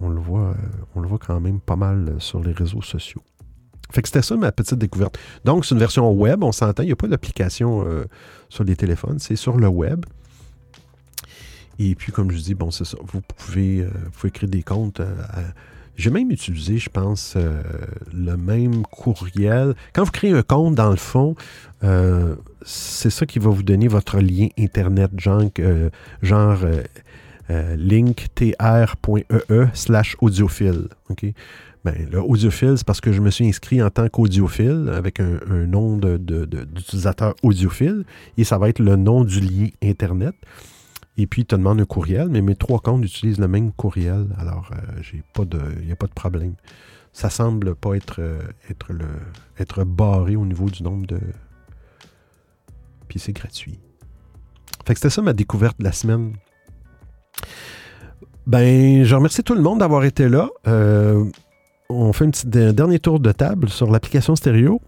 on, 0.00 0.08
le 0.08 0.20
voit, 0.20 0.54
on 0.94 1.00
le 1.00 1.08
voit 1.08 1.18
quand 1.18 1.40
même 1.40 1.60
pas 1.60 1.76
mal 1.76 2.16
sur 2.18 2.40
les 2.40 2.52
réseaux 2.52 2.82
sociaux. 2.82 3.22
Fait 3.90 4.02
que 4.02 4.08
c'était 4.08 4.22
ça 4.22 4.36
ma 4.36 4.52
petite 4.52 4.78
découverte. 4.78 5.18
Donc, 5.44 5.66
c'est 5.66 5.74
une 5.74 5.80
version 5.80 6.10
web, 6.12 6.42
on 6.42 6.52
s'entend. 6.52 6.82
Il 6.82 6.86
n'y 6.86 6.92
a 6.92 6.96
pas 6.96 7.08
d'application 7.08 7.86
sur 8.48 8.64
les 8.64 8.74
téléphones, 8.74 9.18
c'est 9.18 9.36
sur 9.36 9.58
le 9.58 9.68
web. 9.68 10.06
Et 11.78 11.94
puis, 11.94 12.10
comme 12.10 12.30
je 12.30 12.38
dis, 12.38 12.54
bon, 12.54 12.70
c'est 12.70 12.86
ça. 12.86 12.96
Vous 13.02 13.20
pouvez, 13.20 13.84
vous 13.84 14.30
pouvez 14.30 14.46
des 14.46 14.62
comptes 14.62 15.00
à 15.00 15.42
j'ai 15.96 16.10
même 16.10 16.30
utilisé, 16.30 16.78
je 16.78 16.88
pense, 16.88 17.34
euh, 17.36 17.62
le 18.12 18.36
même 18.36 18.82
courriel. 18.82 19.74
Quand 19.92 20.04
vous 20.04 20.10
créez 20.10 20.32
un 20.32 20.42
compte, 20.42 20.74
dans 20.74 20.90
le 20.90 20.96
fond, 20.96 21.34
euh, 21.84 22.34
c'est 22.62 23.10
ça 23.10 23.26
qui 23.26 23.38
va 23.38 23.50
vous 23.50 23.62
donner 23.62 23.88
votre 23.88 24.18
lien 24.18 24.48
Internet, 24.58 25.10
genre, 26.22 26.60
euh, 27.50 27.76
linktr.ee 27.76 29.66
slash 29.74 30.16
audiophile. 30.20 30.88
OK? 31.10 31.26
Ben, 31.84 31.94
le 32.12 32.22
audiophile, 32.22 32.74
c'est 32.76 32.86
parce 32.86 33.00
que 33.00 33.12
je 33.12 33.20
me 33.20 33.30
suis 33.30 33.46
inscrit 33.46 33.82
en 33.82 33.90
tant 33.90 34.08
qu'audiophile 34.08 34.90
avec 34.94 35.18
un, 35.18 35.66
nom 35.66 35.96
d'utilisateur 35.96 37.34
de, 37.34 37.46
audiophile 37.46 38.04
et 38.38 38.44
ça 38.44 38.56
va 38.56 38.68
être 38.68 38.78
le 38.78 38.94
nom 38.94 39.24
du 39.24 39.40
lien 39.40 39.66
Internet. 39.82 40.34
Et 41.18 41.26
puis, 41.26 41.42
il 41.42 41.44
te 41.44 41.54
demande 41.54 41.80
un 41.80 41.84
courriel, 41.84 42.28
mais 42.28 42.40
mes 42.40 42.56
trois 42.56 42.80
comptes 42.80 43.04
utilisent 43.04 43.38
le 43.38 43.48
même 43.48 43.72
courriel. 43.72 44.28
Alors, 44.38 44.70
de, 45.44 45.60
il 45.80 45.86
n'y 45.86 45.92
a 45.92 45.96
pas 45.96 46.06
de 46.06 46.12
problème. 46.12 46.54
Ça 47.12 47.28
semble 47.28 47.74
pas 47.74 47.94
être, 47.94 48.20
être, 48.70 48.92
le, 48.92 49.06
être 49.58 49.84
barré 49.84 50.36
au 50.36 50.46
niveau 50.46 50.70
du 50.70 50.82
nombre 50.82 51.06
de. 51.06 51.20
Puis 53.08 53.18
c'est 53.18 53.34
gratuit. 53.34 53.78
Fait 54.86 54.94
que 54.94 55.00
c'était 55.00 55.10
ça 55.10 55.20
ma 55.20 55.34
découverte 55.34 55.78
de 55.78 55.84
la 55.84 55.92
semaine. 55.92 56.32
Ben, 58.46 59.04
je 59.04 59.14
remercie 59.14 59.42
tout 59.42 59.54
le 59.54 59.60
monde 59.60 59.80
d'avoir 59.80 60.04
été 60.04 60.30
là. 60.30 60.48
on 60.64 62.12
fait 62.14 62.24
un 62.24 62.30
petit 62.30 62.46
dernier 62.46 62.98
tour 62.98 63.20
de 63.20 63.32
table 63.32 63.68
sur 63.68 63.90
l'application 63.90 64.34
stéréo. 64.34 64.80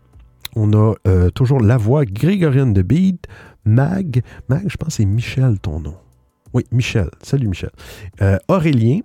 On 0.56 0.72
a 0.72 0.94
toujours 1.34 1.60
la 1.60 1.76
voix 1.76 2.06
grégorienne 2.06 2.72
de 2.72 2.80
Beat, 2.80 3.26
Mag. 3.66 4.22
Mag, 4.48 4.64
je 4.66 4.76
pense 4.78 4.88
que 4.88 4.94
c'est 4.94 5.04
Michel 5.04 5.58
ton 5.60 5.80
nom. 5.80 5.96
Oui, 6.54 6.64
Michel. 6.70 7.10
Salut 7.20 7.48
Michel. 7.48 7.72
Euh, 8.22 8.38
Aurélien, 8.46 9.00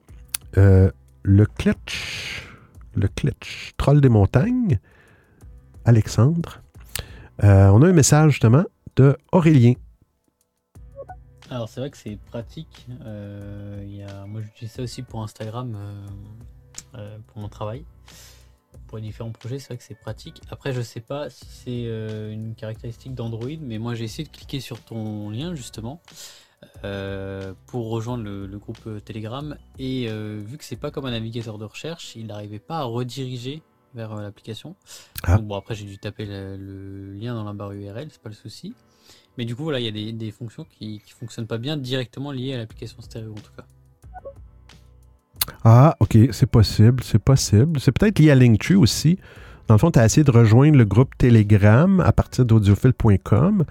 euh, 0.58 0.92
le 1.24 1.48
Cletch, 1.48 2.48
le 2.94 3.08
Cletch, 3.08 3.74
Troll 3.76 4.02
des 4.02 4.10
montagnes, 4.10 4.80
Alexandre. 5.84 6.62
Euh, 7.44 7.70
on 7.70 7.82
a 7.82 7.88
un 7.88 7.92
message 7.92 8.34
justement 8.34 8.66
de 8.98 9.18
Aurélien. 9.32 9.74
Alors 11.50 11.68
c'est 11.68 11.80
vrai 11.80 11.90
que 11.90 11.98
c'est 11.98 12.20
pratique. 12.30 12.86
Moi 14.28 14.42
j'utilise 14.44 14.72
ça 14.72 14.84
aussi 14.84 15.02
pour 15.02 15.24
Instagram, 15.24 15.76
pour 16.92 17.42
mon 17.42 17.50
travail 17.50 17.84
pour 18.88 18.98
les 18.98 19.04
différents 19.04 19.32
projets, 19.32 19.60
c'est 19.60 19.68
vrai 19.68 19.78
que 19.78 19.84
c'est 19.84 20.00
pratique. 20.00 20.42
Après, 20.50 20.74
je 20.74 20.82
sais 20.82 21.00
pas 21.00 21.30
si 21.30 21.46
c'est 21.46 21.84
une 22.32 22.56
caractéristique 22.56 23.14
d'Android, 23.14 23.58
mais 23.62 23.78
moi 23.78 23.94
j'ai 23.94 24.06
essayé 24.06 24.24
de 24.24 24.36
cliquer 24.36 24.60
sur 24.60 24.80
ton 24.84 25.30
lien 25.30 25.54
justement 25.54 26.02
euh, 26.84 27.54
pour 27.68 27.90
rejoindre 27.90 28.24
le, 28.24 28.58
groupe 28.58 28.80
euh, 28.88 29.00
Telegram 29.00 29.58
et 29.78 30.08
vu 30.08 30.58
que 30.58 30.64
c'est 30.64 30.76
pas 30.76 30.92
comme 30.92 31.06
un 31.06 31.12
navigateur 31.12 31.58
de 31.58 31.66
recherche, 31.66 32.16
il 32.16 32.28
n'arrivait 32.28 32.60
pas 32.60 32.80
à 32.80 32.84
rediriger 32.84 33.62
vers 33.96 34.16
l'application. 34.16 34.76
Ah. 35.24 35.38
bon, 35.38 35.56
après 35.56 35.76
j'ai 35.76 35.86
dû 35.86 35.98
taper 35.98 36.26
le, 36.26 37.14
lien 37.14 37.34
dans 37.34 37.44
la 37.44 37.54
barre 37.54 37.72
URL, 37.72 38.08
c'est 38.12 38.22
pas 38.22 38.30
le 38.30 38.36
souci. 38.36 38.74
Mais 39.38 39.46
du 39.46 39.56
coup, 39.56 39.64
voilà, 39.64 39.80
il 39.80 39.86
y 39.86 40.10
a 40.10 40.12
des, 40.12 40.32
fonctions 40.32 40.66
qui, 40.66 41.00
qui 41.00 41.14
fonctionnent 41.14 41.48
pas 41.48 41.58
bien 41.58 41.78
directement 41.78 42.32
liées 42.32 42.54
à 42.54 42.58
l'application 42.58 43.02
stéréo 43.02 43.32
en 43.32 43.36
tout 43.36 43.54
cas. 43.56 43.66
Ah, 45.64 45.96
OK, 46.00 46.18
c'est 46.32 46.50
possible, 46.50 47.04
c'est 47.04 47.20
possible. 47.20 47.80
C'est 47.80 47.92
peut-être 47.92 48.20
lié 48.20 48.32
à 48.32 48.36
Linktree 48.36 48.76
aussi. 48.76 49.18
Dans 49.68 49.76
le 49.76 49.80
fond, 49.80 49.92
tu 49.92 50.00
as 50.00 50.06
essayé 50.06 50.24
de 50.24 50.32
rejoindre 50.32 50.78
le 50.78 50.86
groupe 50.86 51.16
Telegram 51.18 52.00
à 52.00 52.12
partir 52.12 52.46
d'audiophile.com, 52.46 53.66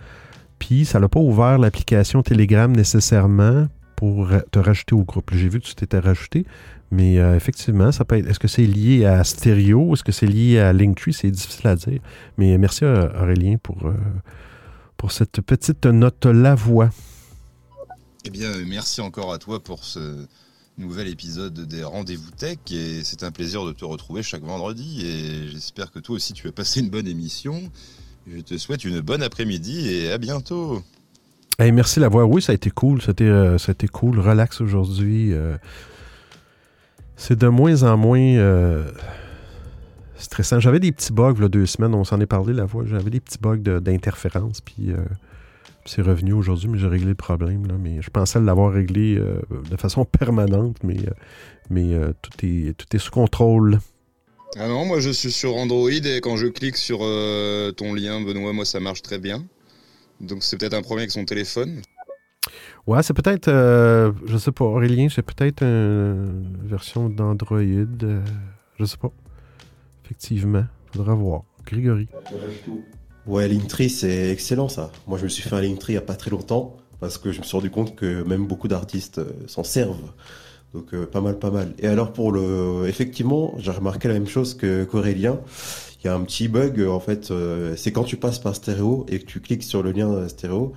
puis 0.58 0.84
ça 0.84 1.00
n'a 1.00 1.08
pas 1.08 1.20
ouvert 1.20 1.58
l'application 1.58 2.22
Telegram 2.22 2.74
nécessairement 2.74 3.68
pour 3.96 4.28
te 4.50 4.58
rajouter 4.58 4.94
au 4.94 5.02
groupe. 5.02 5.30
J'ai 5.32 5.48
vu 5.48 5.60
que 5.60 5.66
tu 5.66 5.74
t'étais 5.74 5.98
rajouté, 5.98 6.46
mais 6.90 7.18
euh, 7.18 7.36
effectivement, 7.36 7.90
ça 7.90 8.04
peut 8.04 8.16
être. 8.16 8.28
Est-ce 8.28 8.38
que 8.38 8.48
c'est 8.48 8.66
lié 8.66 9.04
à 9.04 9.24
Stereo? 9.24 9.94
Est-ce 9.94 10.04
que 10.04 10.12
c'est 10.12 10.26
lié 10.26 10.58
à 10.58 10.72
Linktree? 10.72 11.12
C'est 11.12 11.30
difficile 11.30 11.66
à 11.66 11.76
dire. 11.76 12.00
Mais 12.36 12.56
merci 12.58 12.84
Aurélien 12.84 13.56
pour, 13.62 13.86
euh, 13.86 13.94
pour 14.96 15.12
cette 15.12 15.40
petite 15.40 15.86
note 15.86 16.26
la 16.26 16.54
voix. 16.54 16.90
Eh 18.24 18.30
bien, 18.30 18.50
merci 18.66 19.00
encore 19.00 19.32
à 19.32 19.38
toi 19.38 19.62
pour 19.62 19.84
ce, 19.84 20.26
nouvel 20.78 21.08
épisode 21.08 21.66
des 21.66 21.82
Rendez-vous 21.82 22.30
Tech 22.30 22.58
et 22.70 23.02
c'est 23.02 23.24
un 23.24 23.32
plaisir 23.32 23.64
de 23.64 23.72
te 23.72 23.84
retrouver 23.84 24.22
chaque 24.22 24.42
vendredi 24.42 25.04
et 25.04 25.48
j'espère 25.48 25.90
que 25.90 25.98
toi 25.98 26.16
aussi 26.16 26.32
tu 26.32 26.46
as 26.48 26.52
passé 26.52 26.80
une 26.80 26.88
bonne 26.88 27.08
émission. 27.08 27.70
Je 28.30 28.40
te 28.40 28.58
souhaite 28.58 28.84
une 28.84 29.00
bonne 29.00 29.22
après-midi 29.22 29.88
et 29.88 30.12
à 30.12 30.18
bientôt. 30.18 30.82
merci 31.58 31.98
la 31.98 32.08
voix. 32.08 32.26
Oui, 32.26 32.42
ça 32.42 32.52
a 32.52 32.54
été 32.54 32.70
cool. 32.70 33.00
C'était, 33.00 33.24
euh, 33.24 33.56
cool. 33.92 34.18
Relax 34.18 34.60
aujourd'hui. 34.60 35.32
Euh. 35.32 35.56
c'est 37.16 37.38
de 37.38 37.48
moins 37.48 37.84
en 37.84 37.96
moins 37.96 38.20
euh, 38.20 38.90
stressant. 40.16 40.60
J'avais 40.60 40.80
des 40.80 40.92
petits 40.92 41.12
bugs 41.12 41.48
deux 41.48 41.64
semaines. 41.64 41.94
On 41.94 42.04
s'en 42.04 42.20
est 42.20 42.26
parlé 42.26 42.52
la 42.52 42.66
voix. 42.66 42.84
J'avais 42.86 43.10
des 43.10 43.20
petits 43.20 43.38
bugs 43.40 43.80
d'interférence. 43.80 44.60
Puis 44.60 44.90
c'est 45.86 46.02
revenu 46.02 46.34
aujourd'hui, 46.34 46.68
mais 46.68 46.78
j'ai 46.78 46.88
réglé 46.88 47.08
le 47.08 47.14
problème. 47.14 47.66
Là, 47.66 47.74
mais 47.80 48.02
je 48.02 48.10
pensais 48.10 48.40
l'avoir 48.40 48.72
réglé 48.72 49.16
de 49.16 49.76
façon 49.76 50.04
permanente, 50.18 50.76
mais, 50.84 50.98
mais 51.70 51.96
tout, 52.20 52.44
est, 52.44 52.76
tout 52.76 52.94
est 52.94 52.98
sous 52.98 53.12
contrôle. 53.12 53.78
Ah 54.56 54.66
non, 54.66 54.84
moi 54.84 55.00
je 55.00 55.10
suis 55.10 55.32
sur 55.32 55.56
Android 55.56 55.90
et 55.90 56.20
quand 56.20 56.36
je 56.36 56.46
clique 56.46 56.76
sur 56.76 57.00
ton 57.76 57.94
lien, 57.94 58.20
Benoît, 58.20 58.52
moi 58.52 58.64
ça 58.64 58.80
marche 58.80 59.02
très 59.02 59.18
bien. 59.18 59.44
Donc 60.20 60.42
c'est 60.42 60.56
peut-être 60.56 60.74
un 60.74 60.82
problème 60.82 61.02
avec 61.02 61.10
son 61.10 61.24
téléphone. 61.24 61.82
Ouais, 62.86 63.02
c'est 63.02 63.12
peut-être, 63.14 63.50
je 63.50 64.36
sais 64.38 64.52
pas, 64.52 64.64
Aurélien, 64.64 65.08
c'est 65.14 65.22
peut-être 65.22 65.62
une 65.62 66.66
version 66.66 67.08
d'Android. 67.08 67.60
je 67.60 68.84
sais 68.84 68.96
pas. 68.96 69.12
Effectivement, 70.04 70.64
faudra 70.92 71.14
voir. 71.14 71.42
Grégory. 71.66 72.08
Ouais, 73.26 73.46
Linktree, 73.46 73.90
c'est 73.90 74.30
excellent 74.30 74.70
ça. 74.70 74.90
Moi, 75.06 75.18
je 75.18 75.24
me 75.24 75.28
suis 75.28 75.42
fait 75.42 75.54
un 75.54 75.60
Linktree 75.60 75.92
il 75.92 75.96
n'y 75.96 75.98
a 75.98 76.02
pas 76.02 76.14
très 76.14 76.30
longtemps 76.30 76.78
parce 76.98 77.18
que 77.18 77.30
je 77.30 77.40
me 77.40 77.44
suis 77.44 77.56
rendu 77.56 77.70
compte 77.70 77.94
que 77.94 78.22
même 78.22 78.46
beaucoup 78.46 78.68
d'artistes 78.68 79.18
euh, 79.18 79.30
s'en 79.46 79.64
servent. 79.64 80.12
Donc 80.74 80.92
euh, 80.92 81.06
pas 81.06 81.20
mal, 81.20 81.38
pas 81.38 81.50
mal. 81.50 81.74
Et 81.78 81.86
alors 81.86 82.12
pour 82.12 82.32
le, 82.32 82.84
effectivement, 82.86 83.54
j'ai 83.58 83.70
remarqué 83.70 84.08
la 84.08 84.14
même 84.14 84.26
chose 84.26 84.54
que 84.54 84.84
qu'Aurélien. 84.84 85.40
Il 86.02 86.06
y 86.06 86.10
a 86.10 86.14
un 86.14 86.20
petit 86.20 86.48
bug 86.48 86.80
en 86.80 87.00
fait. 87.00 87.30
Euh, 87.30 87.74
c'est 87.76 87.92
quand 87.92 88.04
tu 88.04 88.16
passes 88.16 88.38
par 88.38 88.54
stéréo 88.54 89.06
et 89.08 89.18
que 89.18 89.24
tu 89.26 89.40
cliques 89.40 89.64
sur 89.64 89.82
le 89.82 89.92
lien 89.92 90.28
stéréo, 90.28 90.72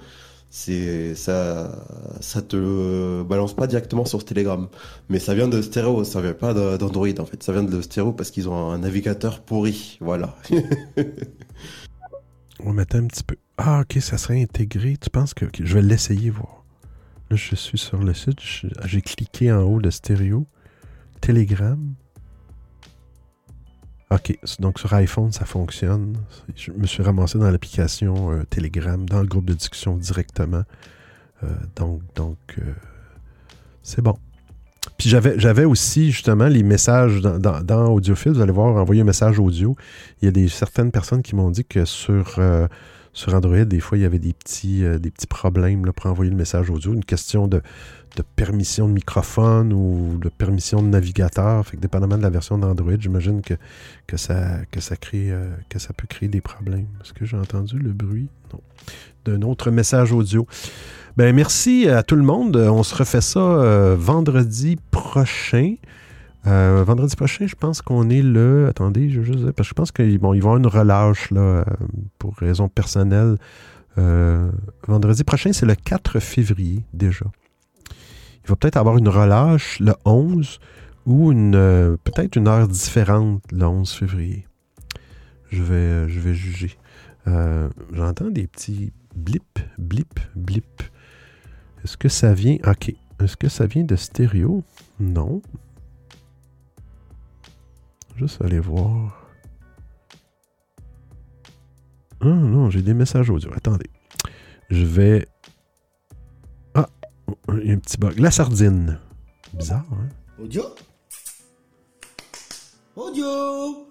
c'est 0.49 1.15
ça, 1.15 1.85
ça 2.19 2.41
te 2.41 3.21
balance 3.23 3.55
pas 3.55 3.67
directement 3.67 4.05
sur 4.05 4.25
Telegram. 4.25 4.67
Mais 5.09 5.19
ça 5.19 5.33
vient 5.33 5.47
de 5.47 5.61
stéréo, 5.61 6.03
ça 6.03 6.21
vient 6.21 6.33
pas 6.33 6.53
d'Android 6.77 7.07
en 7.19 7.25
fait. 7.25 7.43
Ça 7.43 7.53
vient 7.53 7.63
de 7.63 7.81
stéréo 7.81 8.13
parce 8.13 8.31
qu'ils 8.31 8.49
ont 8.49 8.71
un 8.71 8.79
navigateur 8.79 9.41
pourri. 9.41 9.97
Voilà. 10.01 10.35
On 12.63 12.67
va 12.67 12.73
mettre 12.73 12.95
un 12.95 13.05
petit 13.07 13.23
peu. 13.23 13.35
Ah, 13.57 13.81
ok, 13.81 14.01
ça 14.01 14.17
serait 14.17 14.41
intégré. 14.41 14.95
Tu 14.99 15.09
penses 15.09 15.33
que. 15.33 15.45
je 15.53 15.73
vais 15.73 15.81
l'essayer, 15.81 16.29
voir. 16.29 16.60
Je 17.35 17.55
suis 17.55 17.77
sur 17.77 18.03
le 18.03 18.13
site. 18.13 18.39
J'ai 18.85 19.01
cliqué 19.01 19.51
en 19.51 19.61
haut 19.61 19.79
de 19.79 19.89
stéréo. 19.89 20.45
Telegram. 21.21 21.79
OK. 24.09 24.37
Donc, 24.59 24.79
sur 24.79 24.93
iPhone, 24.93 25.31
ça 25.31 25.45
fonctionne. 25.45 26.17
Je 26.55 26.71
me 26.71 26.85
suis 26.85 27.01
ramassé 27.01 27.37
dans 27.37 27.49
l'application 27.49 28.31
euh, 28.31 28.43
Telegram, 28.49 29.07
dans 29.07 29.21
le 29.21 29.27
groupe 29.27 29.45
de 29.45 29.53
discussion 29.53 29.95
directement. 29.95 30.63
Euh, 31.43 31.47
donc, 31.77 32.01
donc 32.15 32.37
euh, 32.59 32.73
c'est 33.81 34.01
bon. 34.01 34.17
Puis 34.97 35.09
j'avais, 35.09 35.65
aussi 35.65 36.11
justement 36.11 36.47
les 36.47 36.63
messages 36.63 37.21
dans, 37.21 37.63
dans. 37.63 37.95
Vous 37.95 38.41
allez 38.41 38.51
voir, 38.51 38.75
envoyer 38.75 39.01
un 39.01 39.05
message 39.05 39.39
audio. 39.39 39.75
Il 40.21 40.25
y 40.25 40.27
a 40.27 40.31
des, 40.31 40.49
certaines 40.49 40.91
personnes 40.91 41.21
qui 41.21 41.35
m'ont 41.35 41.49
dit 41.49 41.65
que 41.65 41.85
sur, 41.85 42.39
sur 43.13 43.33
Android, 43.33 43.65
des 43.65 43.79
fois, 43.79 43.97
il 43.97 44.01
y 44.01 44.05
avait 44.05 44.19
des 44.19 44.33
petits, 44.33 44.85
euh, 44.85 44.97
problèmes 45.29 45.91
pour 45.93 46.05
envoyer 46.05 46.31
le 46.31 46.37
message 46.37 46.69
audio. 46.69 46.93
Une 46.93 47.03
question 47.03 47.47
de, 47.47 47.61
permission 48.35 48.87
de 48.87 48.93
microphone 48.93 49.73
ou 49.73 50.17
de 50.17 50.29
permission 50.29 50.81
de 50.81 50.87
navigateur. 50.87 51.65
Fait 51.65 51.77
que 51.77 51.81
dépendamment 51.81 52.17
de 52.17 52.23
la 52.23 52.29
version 52.29 52.57
d'Android, 52.57 52.93
j'imagine 52.97 53.41
que, 53.41 54.17
ça, 54.17 54.33
euh, 54.33 55.55
ça 55.77 55.93
peut 55.93 56.07
créer 56.07 56.29
des 56.29 56.41
problèmes. 56.41 56.87
Est-ce 57.01 57.13
que 57.13 57.25
j'ai 57.25 57.37
entendu 57.37 57.77
le 57.77 57.91
bruit? 57.91 58.29
Non. 58.53 58.61
D'un 59.25 59.41
autre 59.47 59.71
message 59.71 60.13
audio. 60.13 60.47
Ben, 61.17 61.35
merci 61.35 61.89
à 61.89 62.03
tout 62.03 62.15
le 62.15 62.23
monde. 62.23 62.55
On 62.55 62.83
se 62.83 62.95
refait 62.95 63.21
ça 63.21 63.39
euh, 63.39 63.95
vendredi 63.99 64.77
prochain. 64.89 65.75
Euh, 66.47 66.83
vendredi 66.83 67.15
prochain, 67.15 67.45
je 67.47 67.55
pense 67.55 67.81
qu'on 67.81 68.09
est 68.09 68.21
le. 68.21 68.67
Attendez, 68.67 69.09
je, 69.09 69.21
je 69.21 69.33
parce 69.51 69.67
que 69.67 69.69
je 69.69 69.73
pense 69.73 69.91
qu'ils 69.91 70.19
vont 70.19 70.31
avoir 70.31 70.57
une 70.57 70.67
relâche 70.67 71.29
là, 71.31 71.41
euh, 71.41 71.63
pour 72.17 72.35
raison 72.35 72.67
personnelle. 72.67 73.37
vendredi 74.87 75.23
prochain, 75.23 75.53
c'est 75.53 75.65
le 75.65 75.75
4 75.75 76.19
février 76.19 76.83
déjà. 76.93 77.25
Il 78.43 78.49
va 78.49 78.55
peut-être 78.55 78.77
avoir 78.77 78.97
une 78.97 79.09
relâche 79.09 79.79
le 79.79 79.93
11 80.05 80.59
ou 81.05 81.31
une 81.31 81.97
peut-être 82.03 82.35
une 82.35 82.47
heure 82.47 82.67
différente 82.67 83.43
le 83.51 83.65
11 83.65 83.91
février. 83.91 84.47
Je 85.51 85.61
vais, 85.61 86.09
je 86.09 86.19
vais 86.19 86.33
juger. 86.33 86.77
J'entends 87.93 88.29
des 88.29 88.47
petits 88.47 88.91
blip, 89.15 89.59
blip, 89.77 90.19
blip. 90.35 90.83
Est-ce 91.83 91.97
que 91.97 92.09
ça 92.09 92.33
vient. 92.33 92.57
OK. 92.65 92.93
Est-ce 93.21 93.37
que 93.37 93.49
ça 93.49 93.65
vient 93.65 93.83
de 93.83 93.95
stéréo? 93.95 94.63
Non. 94.99 95.41
Juste 98.21 98.39
aller 98.43 98.59
voir. 98.59 99.19
Ah 102.19 102.27
non, 102.27 102.69
j'ai 102.69 102.83
des 102.83 102.93
messages 102.93 103.31
audio. 103.31 103.49
Attendez. 103.51 103.89
Je 104.69 104.85
vais. 104.85 105.27
Ah, 106.75 106.87
il 107.59 107.67
y 107.67 107.71
a 107.71 107.73
un 107.73 107.79
petit 107.79 107.97
bug. 107.97 108.19
La 108.19 108.29
sardine. 108.29 108.99
Bizarre, 109.53 109.87
hein? 109.91 110.07
Audio? 110.39 110.65
Audio? 112.95 113.87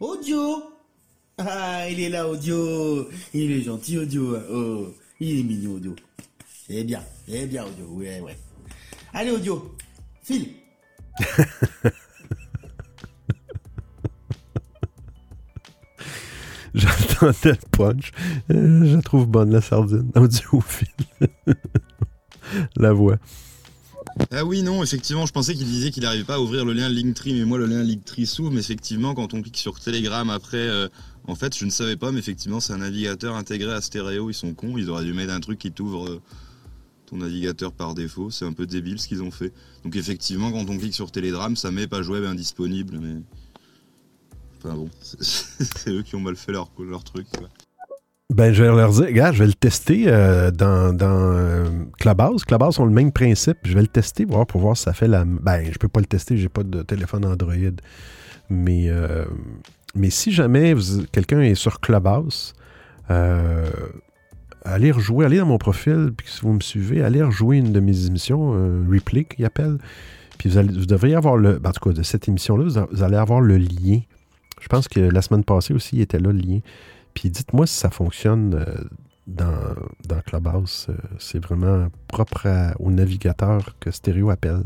Audio? 0.00 0.62
Ah, 1.38 1.88
il 1.88 2.00
est 2.00 2.08
là, 2.08 2.28
audio. 2.28 3.08
Il 3.32 3.52
est 3.52 3.62
gentil, 3.62 3.98
audio. 3.98 4.36
Oh, 4.50 4.92
il 5.20 5.38
est 5.38 5.42
mignon, 5.44 5.74
audio. 5.74 5.94
C'est 6.66 6.82
bien, 6.82 7.04
c'est 7.28 7.46
bien, 7.46 7.64
audio. 7.64 7.86
Ouais, 7.90 8.18
ouais. 8.18 8.36
Allez, 9.12 9.30
audio. 9.30 9.76
File. 10.24 10.48
J'entendais 17.20 17.52
le 17.52 17.68
punch. 17.70 18.12
Euh, 18.50 18.86
je 18.86 18.98
trouve 19.00 19.26
bonne, 19.26 19.50
la 19.50 19.60
sardine. 19.60 20.10
Audiophile. 20.16 20.88
la 22.76 22.92
voix. 22.92 23.18
Ah 24.30 24.44
oui, 24.44 24.62
non, 24.62 24.82
effectivement, 24.82 25.26
je 25.26 25.32
pensais 25.32 25.54
qu'il 25.54 25.66
disait 25.66 25.90
qu'il 25.90 26.04
n'arrivait 26.04 26.24
pas 26.24 26.36
à 26.36 26.40
ouvrir 26.40 26.64
le 26.64 26.72
lien 26.72 26.88
Linktree, 26.88 27.34
mais 27.34 27.44
moi, 27.44 27.58
le 27.58 27.66
lien 27.66 27.82
Linktree 27.82 28.26
s'ouvre, 28.26 28.52
mais 28.52 28.60
effectivement, 28.60 29.14
quand 29.14 29.34
on 29.34 29.42
clique 29.42 29.56
sur 29.56 29.80
Telegram 29.80 30.28
après, 30.30 30.56
euh, 30.56 30.88
en 31.26 31.34
fait, 31.34 31.56
je 31.56 31.64
ne 31.64 31.70
savais 31.70 31.96
pas, 31.96 32.12
mais 32.12 32.20
effectivement, 32.20 32.60
c'est 32.60 32.72
un 32.72 32.78
navigateur 32.78 33.34
intégré 33.34 33.72
à 33.72 33.80
stéréo, 33.80 34.30
ils 34.30 34.34
sont 34.34 34.54
cons, 34.54 34.76
ils 34.76 34.88
auraient 34.88 35.04
dû 35.04 35.14
mettre 35.14 35.32
un 35.32 35.40
truc 35.40 35.58
qui 35.58 35.72
t'ouvre 35.72 36.06
euh, 36.06 36.22
ton 37.06 37.16
navigateur 37.16 37.72
par 37.72 37.94
défaut, 37.94 38.30
c'est 38.30 38.44
un 38.44 38.52
peu 38.52 38.66
débile 38.66 39.00
ce 39.00 39.08
qu'ils 39.08 39.22
ont 39.22 39.32
fait. 39.32 39.52
Donc 39.82 39.96
effectivement, 39.96 40.52
quand 40.52 40.68
on 40.70 40.78
clique 40.78 40.94
sur 40.94 41.10
Telegram, 41.10 41.56
ça 41.56 41.70
met 41.70 41.86
page 41.86 42.08
web 42.08 42.24
indisponible, 42.24 42.98
mais... 43.00 43.20
Enfin 44.64 44.74
bon, 44.74 44.88
c'est 45.20 45.90
eux 45.90 46.02
qui 46.02 46.16
ont 46.16 46.20
mal 46.20 46.36
fait 46.36 46.52
leur, 46.52 46.70
leur 46.78 47.04
truc. 47.04 47.26
Ben, 48.34 48.52
je 48.52 48.64
vais 48.64 48.68
leur 48.74 48.90
dire, 48.90 49.04
regarde, 49.04 49.34
je 49.34 49.40
vais 49.40 49.46
le 49.46 49.54
tester 49.54 50.04
euh, 50.06 50.50
dans, 50.50 50.96
dans 50.96 51.32
euh, 51.32 51.68
Clubhouse. 51.98 52.44
Clubhouse 52.44 52.80
ont 52.80 52.86
le 52.86 52.90
même 52.90 53.12
principe. 53.12 53.58
Je 53.64 53.74
vais 53.74 53.82
le 53.82 53.86
tester 53.86 54.24
voir, 54.24 54.46
pour 54.46 54.60
voir 54.60 54.76
si 54.76 54.84
ça 54.84 54.92
fait 54.92 55.06
la. 55.06 55.24
Ben, 55.24 55.70
je 55.70 55.78
peux 55.78 55.88
pas 55.88 56.00
le 56.00 56.06
tester, 56.06 56.36
j'ai 56.36 56.48
pas 56.48 56.62
de 56.62 56.82
téléphone 56.82 57.26
Android. 57.26 57.54
Mais, 58.48 58.88
euh, 58.88 59.24
mais 59.94 60.10
si 60.10 60.32
jamais 60.32 60.74
quelqu'un 61.12 61.42
est 61.42 61.54
sur 61.54 61.80
Clubhouse, 61.80 62.54
allez 63.08 64.90
rejouer, 64.90 65.26
allez 65.26 65.38
dans 65.38 65.46
mon 65.46 65.58
profil, 65.58 66.12
puis 66.16 66.26
si 66.28 66.40
vous 66.40 66.54
me 66.54 66.60
suivez, 66.60 67.02
allez 67.02 67.22
rejouer 67.22 67.58
une 67.58 67.72
de 67.72 67.80
mes 67.80 68.06
émissions, 68.06 68.52
Replay, 68.90 69.24
qu'il 69.24 69.44
appelle. 69.44 69.78
Puis 70.38 70.48
vous, 70.48 70.58
allez, 70.58 70.72
vous 70.72 70.86
devriez 70.86 71.14
avoir 71.14 71.36
le. 71.36 71.58
Ben, 71.58 71.70
en 71.70 71.72
tout 71.72 71.90
cas, 71.90 71.94
de 71.94 72.02
cette 72.02 72.26
émission-là, 72.28 72.86
vous, 72.90 73.02
allez 73.02 73.16
avoir 73.16 73.40
le 73.40 73.58
lien. 73.58 74.00
Je 74.60 74.68
pense 74.68 74.88
que 74.88 75.00
la 75.00 75.22
semaine 75.22 75.44
passée 75.44 75.74
aussi, 75.74 75.96
il 75.96 76.02
était 76.02 76.18
là, 76.18 76.32
le 76.32 76.38
lien. 76.38 76.60
Puis 77.14 77.30
dites-moi 77.30 77.66
si 77.66 77.74
ça 77.74 77.90
fonctionne 77.90 78.54
euh, 78.54 78.84
dans, 79.26 79.74
dans 80.06 80.20
Clubhouse. 80.20 80.86
Euh, 80.88 80.94
c'est 81.18 81.38
vraiment 81.38 81.88
propre 82.08 82.48
au 82.78 82.90
navigateur 82.90 83.76
que 83.80 83.90
Stereo 83.90 84.30
appelle. 84.30 84.64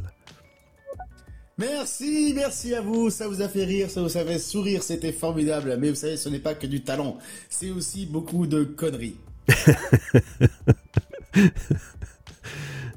Merci, 1.59 2.33
merci 2.37 2.75
à 2.75 2.81
vous. 2.81 3.11
Ça 3.11 3.27
vous 3.27 3.43
a 3.43 3.49
fait 3.49 3.65
rire, 3.65 3.91
ça 3.91 4.01
vous 4.01 4.17
a 4.17 4.25
fait 4.25 4.39
sourire, 4.39 4.83
c'était 4.83 5.13
formidable. 5.13 5.77
Mais 5.81 5.91
vous 5.91 5.97
savez, 5.97 6.17
ce 6.17 6.29
n'est 6.29 6.39
pas 6.39 6.55
que 6.55 6.69
du 6.69 6.83
talent, 6.83 7.19
c'est 7.49 7.71
aussi 7.71 8.07
beaucoup 8.07 8.47
de 8.47 8.63
conneries. 8.63 9.17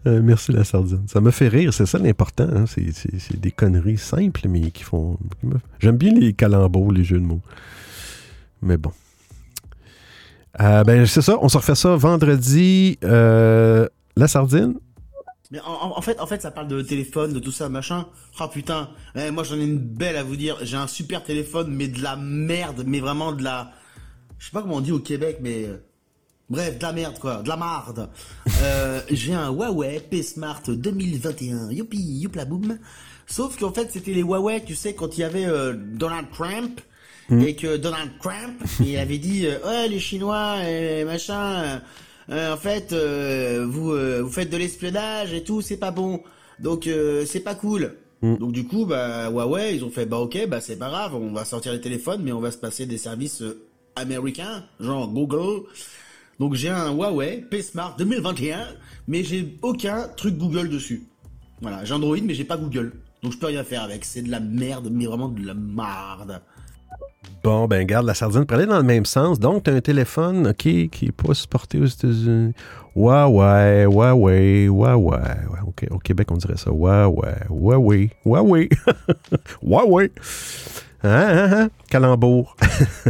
Euh, 0.08 0.22
merci 0.24 0.52
la 0.52 0.64
sardine. 0.64 1.06
Ça 1.08 1.22
me 1.22 1.30
fait 1.32 1.48
rire, 1.48 1.74
c'est 1.74 1.86
ça 1.86 2.00
l'important. 2.00 2.48
Hein. 2.52 2.66
C'est 2.66 3.40
des 3.40 3.52
conneries 3.52 3.98
simples, 4.00 4.48
mais 4.48 4.72
qui 4.72 4.84
font. 4.84 5.18
J'aime 5.80 5.98
bien 5.98 6.14
les 6.14 6.34
calembours, 6.34 6.92
les 6.92 7.04
jeux 7.04 7.20
de 7.20 7.26
mots. 7.26 7.42
Mais 8.62 8.78
bon. 8.78 8.92
Euh, 10.60 10.84
ben, 10.84 11.06
c'est 11.06 11.22
ça, 11.22 11.38
on 11.42 11.50
se 11.50 11.58
refait 11.58 11.76
ça 11.76 11.96
vendredi. 11.96 12.98
Euh, 13.04 13.88
la 14.16 14.28
sardine. 14.28 14.76
Mais 15.52 15.60
en, 15.66 16.02
fait, 16.02 16.20
en 16.20 16.28
fait, 16.28 16.42
ça 16.42 16.50
parle 16.50 16.70
de 16.70 16.82
téléphone, 16.82 17.34
de 17.34 17.40
tout 17.40 17.52
ça, 17.52 17.68
machin. 17.68 18.08
Oh 18.40 18.48
putain, 18.48 18.90
eh, 19.16 19.32
moi 19.32 19.44
j'en 19.44 19.58
ai 19.58 19.66
une 19.66 19.80
belle 19.80 20.16
à 20.16 20.24
vous 20.24 20.38
dire. 20.38 20.58
J'ai 20.62 20.78
un 20.78 20.88
super 20.88 21.24
téléphone, 21.24 21.74
mais 21.76 21.90
de 21.90 22.02
la 22.02 22.16
merde, 22.16 22.84
mais 22.88 23.02
vraiment 23.02 23.34
de 23.34 23.44
la. 23.44 23.72
Je 24.40 24.46
sais 24.46 24.52
pas 24.52 24.62
comment 24.62 24.78
on 24.78 24.82
dit 24.82 24.94
au 24.94 25.00
Québec, 25.00 25.40
mais. 25.42 25.68
Euh, 26.52 26.56
bref, 26.56 26.78
de 26.78 26.84
la 26.84 26.94
merde 26.94 27.20
quoi, 27.20 27.38
de 27.38 27.50
la 27.50 27.58
marde. 27.58 28.10
j'ai 29.10 29.34
un 29.34 29.52
Huawei 29.52 30.00
P 30.00 30.24
Smart 30.24 30.62
2021. 30.68 31.72
Youpi, 31.72 31.98
youpla 31.98 32.46
boum. 32.46 32.78
Sauf 33.28 33.58
qu'en 33.58 33.72
fait, 33.72 33.90
c'était 33.92 34.14
les 34.14 34.22
Huawei, 34.22 34.64
tu 34.66 34.76
sais, 34.76 34.94
quand 34.94 35.18
il 35.18 35.22
y 35.22 35.24
avait 35.24 35.48
Donald 35.74 36.28
Trump 36.32 36.82
Hmm. 37.32 37.42
et 37.42 37.56
que 37.56 37.78
Donald 37.78 38.12
Trump 38.20 38.62
il 38.86 38.98
avait 38.98 39.18
dit 39.18 39.48
euh, 39.48 39.58
ouais 39.66 39.88
les 39.88 40.00
Chinois 40.00 40.68
et 40.68 41.06
machin 41.06 41.82
euh, 42.30 42.54
en 42.54 42.58
fait 42.58 42.92
euh, 42.92 43.66
vous 43.66 43.94
vous 44.24 44.30
faites 44.30 44.50
de 44.50 44.58
l'espionnage 44.58 45.34
et 45.34 45.42
tout 45.42 45.62
c'est 45.62 45.78
pas 45.78 45.92
bon 45.92 46.22
donc 46.60 46.90
c'est 47.26 47.40
pas 47.40 47.56
cool 47.56 47.96
hmm. 48.22 48.36
donc 48.36 48.52
du 48.52 48.66
coup 48.66 48.86
bah 48.86 49.30
Huawei 49.30 49.78
ils 49.78 49.86
ont 49.86 49.90
fait 49.90 50.06
bah 50.06 50.18
ok 50.18 50.46
bah 50.50 50.60
c'est 50.60 50.76
pas 50.76 50.90
grave 50.90 51.16
on 51.16 51.32
va 51.32 51.46
sortir 51.46 51.72
les 51.72 51.80
téléphones 51.80 52.22
mais 52.22 52.34
on 52.34 52.42
va 52.42 52.52
se 52.52 52.58
passer 52.58 52.86
des 52.86 52.98
services 52.98 53.44
américains 53.96 54.66
genre 54.82 55.08
Google 55.08 55.68
donc 56.42 56.56
j'ai 56.56 56.70
un 56.70 56.92
Huawei 56.92 57.46
P 57.48 57.62
Smart 57.62 57.96
2021 58.00 58.58
mais 59.08 59.24
j'ai 59.24 59.60
aucun 59.62 60.08
truc 60.18 60.40
Google 60.40 60.70
dessus 60.70 61.04
voilà 61.62 61.86
j'ai 61.86 61.94
Android 61.94 62.18
mais 62.24 62.34
j'ai 62.34 62.46
pas 62.46 62.58
Google 62.58 62.94
donc 63.22 63.34
je 63.34 63.38
peux 63.38 63.46
rien 63.46 63.64
faire 63.64 63.84
avec 63.84 64.04
c'est 64.04 64.24
de 64.24 64.32
la 64.32 64.40
merde 64.40 64.90
mais 64.92 65.06
vraiment 65.06 65.30
de 65.30 65.46
la 65.46 65.54
marde 65.54 66.42
Bon, 67.44 67.68
ben 67.68 67.86
garde 67.86 68.06
la 68.06 68.14
sardine 68.14 68.46
pour 68.46 68.58
dans 68.58 68.78
le 68.78 68.84
même 68.84 69.06
sens. 69.06 69.40
Donc, 69.40 69.64
tu 69.64 69.72
as 69.72 69.74
un 69.74 69.82
téléphone, 69.82 70.48
OK, 70.48 70.58
qui 70.58 70.92
n'est 71.02 71.12
pas 71.12 71.34
supporté 71.34 71.80
aux 71.80 71.86
États-Unis. 71.86 72.54
Huawei, 72.96 73.86
Huawei, 73.86 74.66
Huawei. 74.66 75.38
OK, 75.66 75.88
au 75.90 75.98
Québec, 75.98 76.30
on 76.32 76.38
dirait 76.38 76.58
ça. 76.58 76.70
Huawei, 76.70 77.34
Huawei, 77.50 78.10
Huawei. 78.26 78.70
Huawei. 79.64 80.12
Hein, 81.04 81.10
hein, 81.10 81.50
hein? 81.54 81.70
Calembour. 81.90 82.56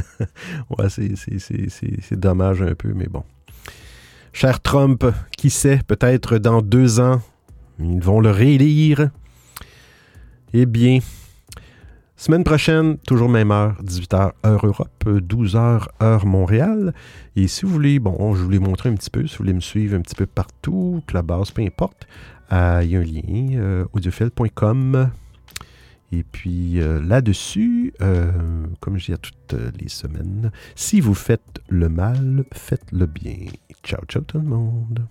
ouais, 0.77 0.87
c'est 0.89 2.19
dommage 2.19 2.61
un 2.61 2.73
peu, 2.73 2.93
mais 2.93 3.07
bon. 3.07 3.23
Cher 4.33 4.61
Trump, 4.61 5.05
qui 5.37 5.49
sait, 5.49 5.81
peut-être 5.85 6.37
dans 6.37 6.61
deux 6.61 6.99
ans, 6.99 7.21
ils 7.79 8.01
vont 8.01 8.21
le 8.21 8.31
réélire. 8.31 9.09
Eh 10.53 10.65
bien, 10.65 10.99
Semaine 12.21 12.43
prochaine, 12.43 12.99
toujours 12.99 13.29
même 13.29 13.49
heure, 13.49 13.81
18h 13.83 14.33
heure 14.45 14.63
Europe, 14.63 15.05
12h 15.05 15.87
heure 16.03 16.25
Montréal. 16.27 16.93
Et 17.35 17.47
si 17.47 17.65
vous 17.65 17.71
voulez, 17.71 17.97
bon, 17.97 18.35
je 18.35 18.43
vous 18.43 18.49
l'ai 18.51 18.59
montré 18.59 18.89
un 18.89 18.93
petit 18.93 19.09
peu, 19.09 19.25
si 19.25 19.31
vous 19.31 19.39
voulez 19.39 19.53
me 19.53 19.59
suivre 19.59 19.97
un 19.97 20.01
petit 20.01 20.13
peu 20.13 20.27
partout, 20.27 21.01
que 21.07 21.15
la 21.15 21.23
base, 21.23 21.49
peu 21.49 21.63
importe, 21.63 22.07
euh, 22.53 22.81
il 22.83 22.91
y 22.91 22.95
a 22.95 22.99
un 22.99 23.03
lien, 23.03 23.57
euh. 23.59 23.85
Et 26.11 26.23
puis 26.23 26.81
euh, 26.81 27.01
là-dessus, 27.01 27.93
comme 28.79 28.97
je 28.97 29.05
dis 29.05 29.13
à 29.13 29.17
toutes 29.17 29.55
les 29.79 29.89
semaines, 29.89 30.51
si 30.75 30.99
vous 30.99 31.13
faites 31.13 31.61
le 31.69 31.89
mal, 31.89 32.45
faites 32.53 32.91
le 32.91 33.05
bien. 33.05 33.47
Ciao, 33.83 34.03
ciao 34.05 34.21
tout 34.23 34.39
le 34.39 34.45
monde. 34.45 35.07